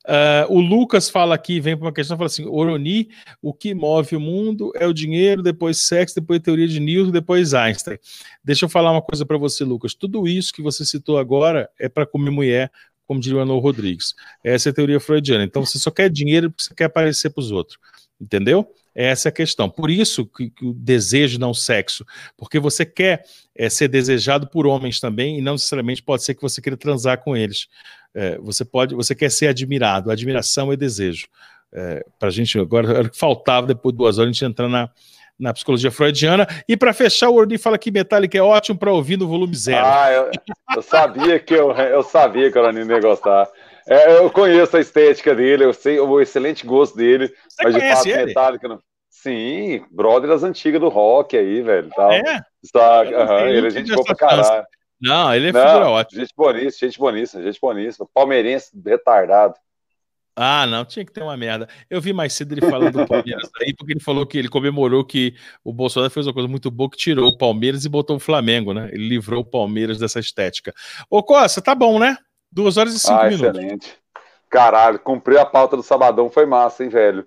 Uh, 0.06 0.50
o 0.50 0.58
Lucas 0.58 1.10
fala 1.10 1.34
aqui, 1.34 1.60
vem 1.60 1.76
para 1.76 1.86
uma 1.86 1.92
questão, 1.92 2.16
fala 2.16 2.28
assim: 2.28 2.46
Oroni, 2.46 3.10
o 3.42 3.52
que 3.52 3.74
move 3.74 4.16
o 4.16 4.20
mundo 4.20 4.72
é 4.74 4.86
o 4.86 4.92
dinheiro, 4.92 5.42
depois 5.42 5.86
sexo, 5.86 6.14
depois 6.14 6.40
teoria 6.40 6.66
de 6.66 6.80
Newton, 6.80 7.10
depois 7.10 7.52
Einstein. 7.52 7.98
Deixa 8.42 8.64
eu 8.64 8.68
falar 8.70 8.90
uma 8.90 9.02
coisa 9.02 9.26
para 9.26 9.36
você, 9.36 9.64
Lucas. 9.64 9.94
Tudo 9.94 10.26
isso 10.26 10.52
que 10.52 10.62
você 10.62 10.84
citou 10.84 11.18
agora 11.18 11.68
é 11.78 11.90
para 11.90 12.06
comer 12.06 12.30
mulher, 12.30 12.70
como 13.08 13.18
diria 13.18 13.42
o 13.42 13.58
Rodrigues. 13.58 14.14
Essa 14.44 14.68
é 14.68 14.70
a 14.70 14.74
teoria 14.74 15.00
freudiana. 15.00 15.42
Então 15.42 15.64
você 15.64 15.78
só 15.78 15.90
quer 15.90 16.10
dinheiro 16.10 16.50
porque 16.50 16.62
você 16.62 16.74
quer 16.74 16.84
aparecer 16.84 17.30
para 17.30 17.40
os 17.40 17.50
outros. 17.50 17.78
Entendeu? 18.20 18.70
Essa 18.94 19.28
é 19.28 19.30
a 19.30 19.32
questão. 19.32 19.70
Por 19.70 19.90
isso 19.90 20.26
que, 20.26 20.50
que 20.50 20.66
o 20.66 20.74
desejo 20.74 21.38
não 21.38 21.54
sexo, 21.54 22.04
porque 22.36 22.58
você 22.58 22.84
quer 22.84 23.24
é, 23.54 23.70
ser 23.70 23.88
desejado 23.88 24.46
por 24.48 24.66
homens 24.66 25.00
também 25.00 25.38
e 25.38 25.40
não 25.40 25.52
necessariamente 25.52 26.02
pode 26.02 26.22
ser 26.22 26.34
que 26.34 26.42
você 26.42 26.60
queira 26.60 26.76
transar 26.76 27.22
com 27.22 27.34
eles. 27.34 27.68
É, 28.14 28.36
você 28.38 28.64
pode, 28.64 28.94
você 28.94 29.14
quer 29.14 29.30
ser 29.30 29.46
admirado. 29.46 30.10
Admiração 30.10 30.70
é 30.70 30.76
desejo. 30.76 31.28
É, 31.72 32.04
Para 32.18 32.28
a 32.28 32.32
gente 32.32 32.58
agora 32.58 32.90
era 32.90 33.08
o 33.08 33.10
que 33.10 33.18
faltava 33.18 33.66
depois 33.66 33.94
de 33.94 33.98
duas 33.98 34.18
horas 34.18 34.28
a 34.28 34.32
gente 34.32 34.44
entrar 34.44 34.68
na, 34.68 34.90
na 35.38 35.52
psicologia 35.52 35.90
freudiana. 35.90 36.46
E 36.68 36.76
para 36.76 36.92
fechar, 36.92 37.28
o 37.28 37.34
Ordi 37.34 37.58
fala 37.58 37.78
que 37.78 37.90
Metallica 37.90 38.36
é 38.36 38.42
ótimo 38.42 38.78
para 38.78 38.92
ouvir 38.92 39.16
no 39.16 39.28
volume 39.28 39.54
zero. 39.54 39.86
Ah, 39.86 40.10
eu, 40.10 40.30
eu 40.76 40.82
sabia 40.82 41.38
que 41.38 41.54
eu, 41.54 41.70
eu 41.72 42.02
sabia 42.02 42.50
que 42.50 42.58
o 42.58 42.62
Orani 42.62 42.84
ia 42.84 43.00
gostar. 43.00 43.48
É, 43.88 44.18
eu 44.18 44.30
conheço 44.30 44.76
a 44.76 44.80
estética 44.80 45.34
dele, 45.34 45.64
eu 45.64 45.72
sei 45.72 45.98
o 45.98 46.20
excelente 46.20 46.66
gosto 46.66 46.96
dele. 46.96 47.28
Você 47.48 47.64
mas 47.64 47.74
de 47.74 47.80
fato, 47.80 48.08
ele? 48.08 48.26
Metallica. 48.26 48.68
Não... 48.68 48.78
Sim, 49.08 49.84
brother 49.90 50.28
das 50.28 50.42
antigas 50.42 50.80
do 50.80 50.88
rock 50.88 51.36
aí, 51.36 51.62
velho. 51.62 51.88
Tal. 51.96 52.12
É? 52.12 52.40
Só, 52.64 53.02
uhum, 53.02 53.48
ele 53.48 53.66
é 53.68 53.70
gente 53.70 53.92
boa 53.92 54.04
pra 54.04 54.14
caralho. 54.14 54.64
Não, 55.00 55.34
ele 55.34 55.48
é 55.48 55.52
não, 55.52 55.60
figura 55.60 55.88
ótima. 55.88 56.20
Gente 56.20 56.34
boníssima, 56.36 56.88
gente 56.88 56.98
boníssima, 56.98 57.42
gente 57.42 57.60
boníssima. 57.60 58.08
Palmeirense 58.12 58.70
retardado. 58.84 59.54
Ah, 60.40 60.68
não, 60.68 60.84
tinha 60.84 61.04
que 61.04 61.10
ter 61.10 61.20
uma 61.20 61.36
merda. 61.36 61.68
Eu 61.90 62.00
vi 62.00 62.12
mais 62.12 62.32
cedo 62.32 62.52
ele 62.52 62.60
falando 62.60 62.92
do 62.92 63.06
Palmeiras 63.08 63.50
aí, 63.60 63.74
porque 63.74 63.92
ele 63.92 64.00
falou 64.00 64.24
que 64.24 64.38
ele 64.38 64.48
comemorou 64.48 65.04
que 65.04 65.34
o 65.64 65.72
Bolsonaro 65.72 66.12
fez 66.12 66.28
uma 66.28 66.32
coisa 66.32 66.48
muito 66.48 66.70
boa 66.70 66.88
que 66.88 66.96
tirou 66.96 67.26
o 67.26 67.36
Palmeiras 67.36 67.84
e 67.84 67.88
botou 67.88 68.14
o 68.14 68.20
Flamengo, 68.20 68.72
né? 68.72 68.88
Ele 68.92 69.08
livrou 69.08 69.40
o 69.40 69.44
Palmeiras 69.44 69.98
dessa 69.98 70.20
estética. 70.20 70.72
Ô, 71.10 71.24
Costa, 71.24 71.60
tá 71.60 71.74
bom, 71.74 71.98
né? 71.98 72.16
Duas 72.52 72.76
horas 72.76 72.94
e 72.94 73.00
cinco 73.00 73.20
ah, 73.20 73.28
minutos. 73.28 73.58
Excelente. 73.58 73.96
Caralho, 74.48 75.00
cumprir 75.00 75.38
a 75.38 75.44
pauta 75.44 75.76
do 75.76 75.82
sabadão 75.82 76.30
foi 76.30 76.46
massa, 76.46 76.84
hein, 76.84 76.88
velho? 76.88 77.26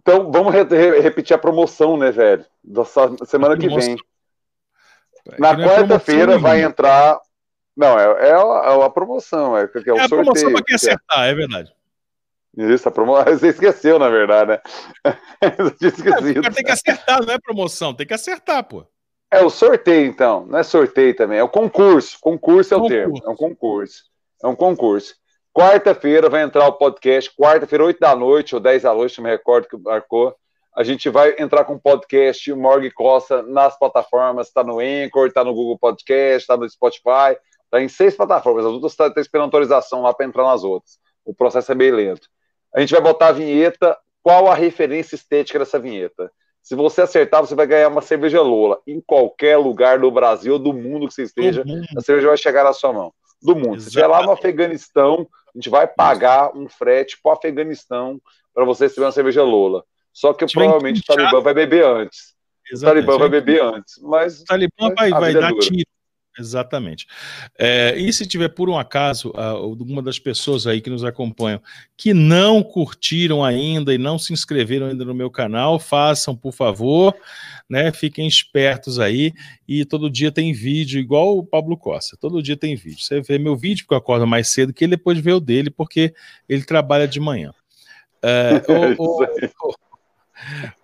Então, 0.00 0.30
vamos 0.30 0.54
re 0.54 0.62
re 0.62 1.00
repetir 1.00 1.34
a 1.34 1.38
promoção, 1.38 1.96
né, 1.96 2.12
velho? 2.12 2.44
Da 2.62 2.84
semana 3.26 3.56
que 3.58 3.66
vem. 3.66 3.96
Na 5.36 5.50
é 5.50 5.56
quarta-feira 5.56 6.38
vai 6.38 6.62
entrar. 6.62 7.18
Não, 7.76 7.98
é, 7.98 8.28
é, 8.28 8.32
a, 8.34 8.80
é 8.80 8.84
a 8.84 8.90
promoção, 8.90 9.58
é, 9.58 9.62
é 9.62 9.64
o 9.64 9.66
é 9.66 9.70
sorteio. 9.72 10.00
a 10.04 10.08
promoção 10.08 10.52
para 10.52 10.62
quem 10.62 10.76
acertar, 10.76 11.24
é 11.24 11.34
verdade. 11.34 11.72
Isso, 12.56 12.88
a 12.88 12.92
promoção. 12.92 13.24
Você 13.38 13.48
esqueceu, 13.48 13.98
na 13.98 14.08
verdade, 14.08 14.52
né? 14.52 14.60
é, 15.40 15.50
tem 16.50 16.64
que 16.64 16.70
acertar, 16.70 17.24
não 17.24 17.32
é 17.32 17.38
promoção, 17.38 17.94
tem 17.94 18.06
que 18.06 18.14
acertar, 18.14 18.64
pô. 18.64 18.84
É 19.30 19.42
o 19.42 19.48
sorteio, 19.48 20.06
então. 20.06 20.44
Não 20.46 20.58
é 20.58 20.62
sorteio 20.62 21.16
também, 21.16 21.38
é 21.38 21.42
o 21.42 21.48
concurso. 21.48 22.18
Concurso 22.20 22.74
é 22.74 22.76
o 22.76 22.80
concurso. 22.80 22.96
termo. 22.96 23.22
É 23.24 23.30
um 23.30 23.36
concurso. 23.36 24.02
É 24.42 24.46
um 24.46 24.56
concurso. 24.56 25.14
Quarta-feira 25.54 26.28
vai 26.28 26.42
entrar 26.42 26.66
o 26.66 26.72
podcast, 26.72 27.30
quarta-feira, 27.34 27.84
8 27.84 27.98
da 28.00 28.16
noite 28.16 28.54
ou 28.54 28.60
10 28.60 28.82
da 28.82 28.94
noite, 28.94 29.18
não 29.18 29.24
me 29.24 29.30
recordo 29.30 29.68
que 29.68 29.76
marcou. 29.76 30.34
A 30.74 30.82
gente 30.82 31.10
vai 31.10 31.34
entrar 31.38 31.64
com 31.64 31.74
o 31.74 31.80
podcast 31.80 32.50
Morgue 32.54 32.90
Costa 32.90 33.42
nas 33.42 33.78
plataformas, 33.78 34.48
está 34.48 34.64
no 34.64 34.80
Anchor, 34.80 35.26
está 35.26 35.44
no 35.44 35.52
Google 35.52 35.78
Podcast, 35.78 36.42
está 36.42 36.56
no 36.56 36.68
Spotify, 36.68 37.36
está 37.64 37.82
em 37.82 37.88
seis 37.88 38.16
plataformas. 38.16 38.64
As 38.64 38.72
outras 38.72 38.92
estão 38.92 39.08
tá, 39.08 39.14
tá 39.14 39.20
esperando 39.20 39.44
autorização 39.44 40.02
lá 40.02 40.14
para 40.14 40.24
entrar 40.24 40.44
nas 40.44 40.64
outras. 40.64 40.98
O 41.24 41.34
processo 41.34 41.70
é 41.70 41.74
bem 41.74 41.90
lento. 41.90 42.26
A 42.74 42.80
gente 42.80 42.92
vai 42.92 43.00
botar 43.00 43.28
a 43.28 43.32
vinheta. 43.32 43.96
Qual 44.22 44.48
a 44.48 44.54
referência 44.54 45.14
estética 45.14 45.58
dessa 45.58 45.78
vinheta? 45.78 46.30
Se 46.62 46.76
você 46.76 47.02
acertar, 47.02 47.40
você 47.40 47.54
vai 47.56 47.66
ganhar 47.66 47.88
uma 47.88 48.00
cerveja 48.00 48.40
Lola. 48.40 48.78
Em 48.86 49.00
qualquer 49.00 49.56
lugar 49.56 49.98
do 49.98 50.10
Brasil 50.10 50.54
ou 50.54 50.58
do 50.58 50.72
mundo 50.72 51.08
que 51.08 51.14
você 51.14 51.24
esteja, 51.24 51.64
a 51.96 52.00
cerveja 52.00 52.28
vai 52.28 52.36
chegar 52.36 52.62
na 52.62 52.72
sua 52.72 52.92
mão. 52.92 53.12
Do 53.42 53.56
mundo. 53.56 53.74
Exatamente. 53.74 53.82
Se 53.82 53.88
estiver 53.88 54.06
lá 54.06 54.22
no 54.22 54.30
Afeganistão, 54.30 55.26
a 55.52 55.58
gente 55.58 55.68
vai 55.68 55.88
pagar 55.88 56.56
um 56.56 56.68
frete 56.68 57.18
para 57.20 57.30
o 57.30 57.32
Afeganistão 57.32 58.20
para 58.54 58.64
você 58.64 58.84
receber 58.84 59.06
uma 59.06 59.12
cerveja 59.12 59.42
Lola. 59.42 59.84
Só 60.12 60.32
que 60.32 60.46
provavelmente 60.46 61.00
o 61.00 61.04
Talibã 61.04 61.40
vai 61.40 61.54
beber 61.54 61.84
antes. 61.84 62.34
Exatamente. 62.70 63.04
O 63.04 63.06
Talibã 63.06 63.18
vai 63.18 63.40
beber 63.40 63.62
antes. 63.62 63.94
Mas 64.00 64.42
o 64.42 64.44
Talibã 64.44 64.94
vai, 64.94 65.10
vai 65.10 65.34
dar 65.34 65.52
tiro. 65.54 65.90
Exatamente. 66.38 67.06
É, 67.58 67.94
e 67.96 68.10
se 68.12 68.26
tiver 68.26 68.48
por 68.48 68.70
um 68.70 68.78
acaso 68.78 69.32
alguma 69.36 70.00
das 70.00 70.18
pessoas 70.18 70.66
aí 70.66 70.80
que 70.80 70.88
nos 70.88 71.04
acompanham 71.04 71.60
que 71.96 72.14
não 72.14 72.62
curtiram 72.62 73.44
ainda 73.44 73.92
e 73.92 73.98
não 73.98 74.18
se 74.18 74.32
inscreveram 74.32 74.86
ainda 74.86 75.04
no 75.04 75.14
meu 75.14 75.30
canal, 75.30 75.78
façam, 75.78 76.34
por 76.34 76.52
favor, 76.52 77.14
né? 77.68 77.92
Fiquem 77.92 78.26
espertos 78.26 78.98
aí. 78.98 79.32
E 79.68 79.84
todo 79.84 80.10
dia 80.10 80.32
tem 80.32 80.52
vídeo, 80.52 80.98
igual 80.98 81.36
o 81.36 81.44
Pablo 81.44 81.76
Costa. 81.76 82.16
Todo 82.18 82.42
dia 82.42 82.56
tem 82.56 82.74
vídeo. 82.76 83.04
Você 83.04 83.20
vê 83.20 83.38
meu 83.38 83.54
vídeo, 83.54 83.84
porque 83.84 83.94
eu 83.94 83.98
acordo 83.98 84.26
mais 84.26 84.48
cedo, 84.48 84.72
que 84.72 84.84
ele 84.84 84.96
depois 84.96 85.18
vê 85.18 85.32
o 85.32 85.40
dele, 85.40 85.70
porque 85.70 86.14
ele 86.48 86.64
trabalha 86.64 87.06
de 87.06 87.20
manhã. 87.20 87.52
É, 88.22 88.62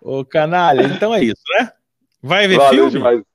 o, 0.02 0.24
canalha, 0.26 0.82
então 0.82 1.14
é 1.14 1.24
isso, 1.24 1.42
né? 1.58 1.72
Vai 2.22 2.48
ver 2.48 2.58
Valeu 2.58 2.90
filme? 2.90 2.90
Demais. 2.90 3.27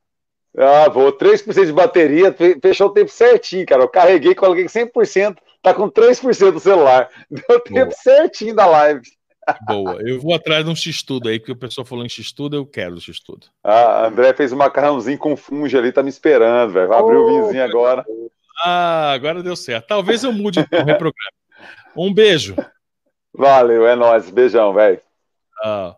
Ah, 0.58 0.90
vou. 0.90 1.12
3% 1.12 1.66
de 1.66 1.74
bateria, 1.74 2.36
fechou 2.62 2.88
o 2.88 2.94
tempo 2.94 3.10
certinho, 3.10 3.66
cara. 3.66 3.84
Eu 3.84 3.90
carreguei, 3.90 4.36
coloquei 4.36 4.66
100%, 4.66 5.38
tá 5.62 5.74
com 5.74 5.90
3% 5.90 6.52
do 6.52 6.60
celular. 6.60 7.10
Deu 7.30 7.60
tempo 7.60 7.86
Boa. 7.86 7.92
certinho 7.92 8.56
da 8.56 8.66
live. 8.66 9.02
Boa. 9.68 9.98
Eu 10.02 10.22
vou 10.22 10.34
atrás 10.34 10.64
de 10.64 10.72
um 10.72 10.76
X-Tudo 10.76 11.28
aí, 11.28 11.38
porque 11.38 11.52
o 11.52 11.58
pessoal 11.58 11.84
falou 11.84 12.06
em 12.06 12.10
X-Tudo, 12.10 12.56
eu 12.56 12.66
quero 12.66 12.96
o 12.96 13.02
X-Tudo. 13.02 13.48
Ah, 13.64 14.08
André 14.08 14.34
fez 14.34 14.54
um 14.54 14.58
macarrãozinho 14.58 15.18
com 15.18 15.36
funge 15.36 15.78
ali, 15.78 15.92
tá 15.92 16.02
me 16.02 16.10
esperando, 16.10 16.72
velho. 16.72 16.88
Vai 16.88 17.00
abrir 17.00 17.18
oh, 17.18 17.24
o 17.24 17.46
vinzinho 17.46 17.64
agora. 17.64 18.06
Ah, 18.64 19.12
agora 19.12 19.44
deu 19.44 19.56
certo. 19.56 19.88
Talvez 19.88 20.24
eu 20.24 20.32
mude 20.32 20.60
o 20.60 20.62
reprograma. 20.62 21.14
Um 21.96 22.14
beijo. 22.14 22.56
Valeu, 23.34 23.88
é 23.88 23.96
nóis. 23.96 24.30
Beijão, 24.30 24.74
velho. 24.74 25.02
Ah. 25.62 25.96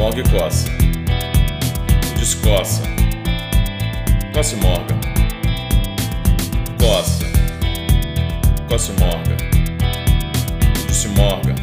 Morgue 0.00 0.22
coça. 0.30 0.66
Descoça. 2.18 2.82
Coce 4.32 4.56
morga. 4.56 4.94
Coça. 6.80 7.26
Coce 8.66 8.92
morga. 8.92 9.36
Disse 10.88 11.06
morga. 11.08 11.54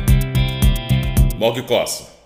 Morgue 1.39 1.63
coça. 1.63 2.16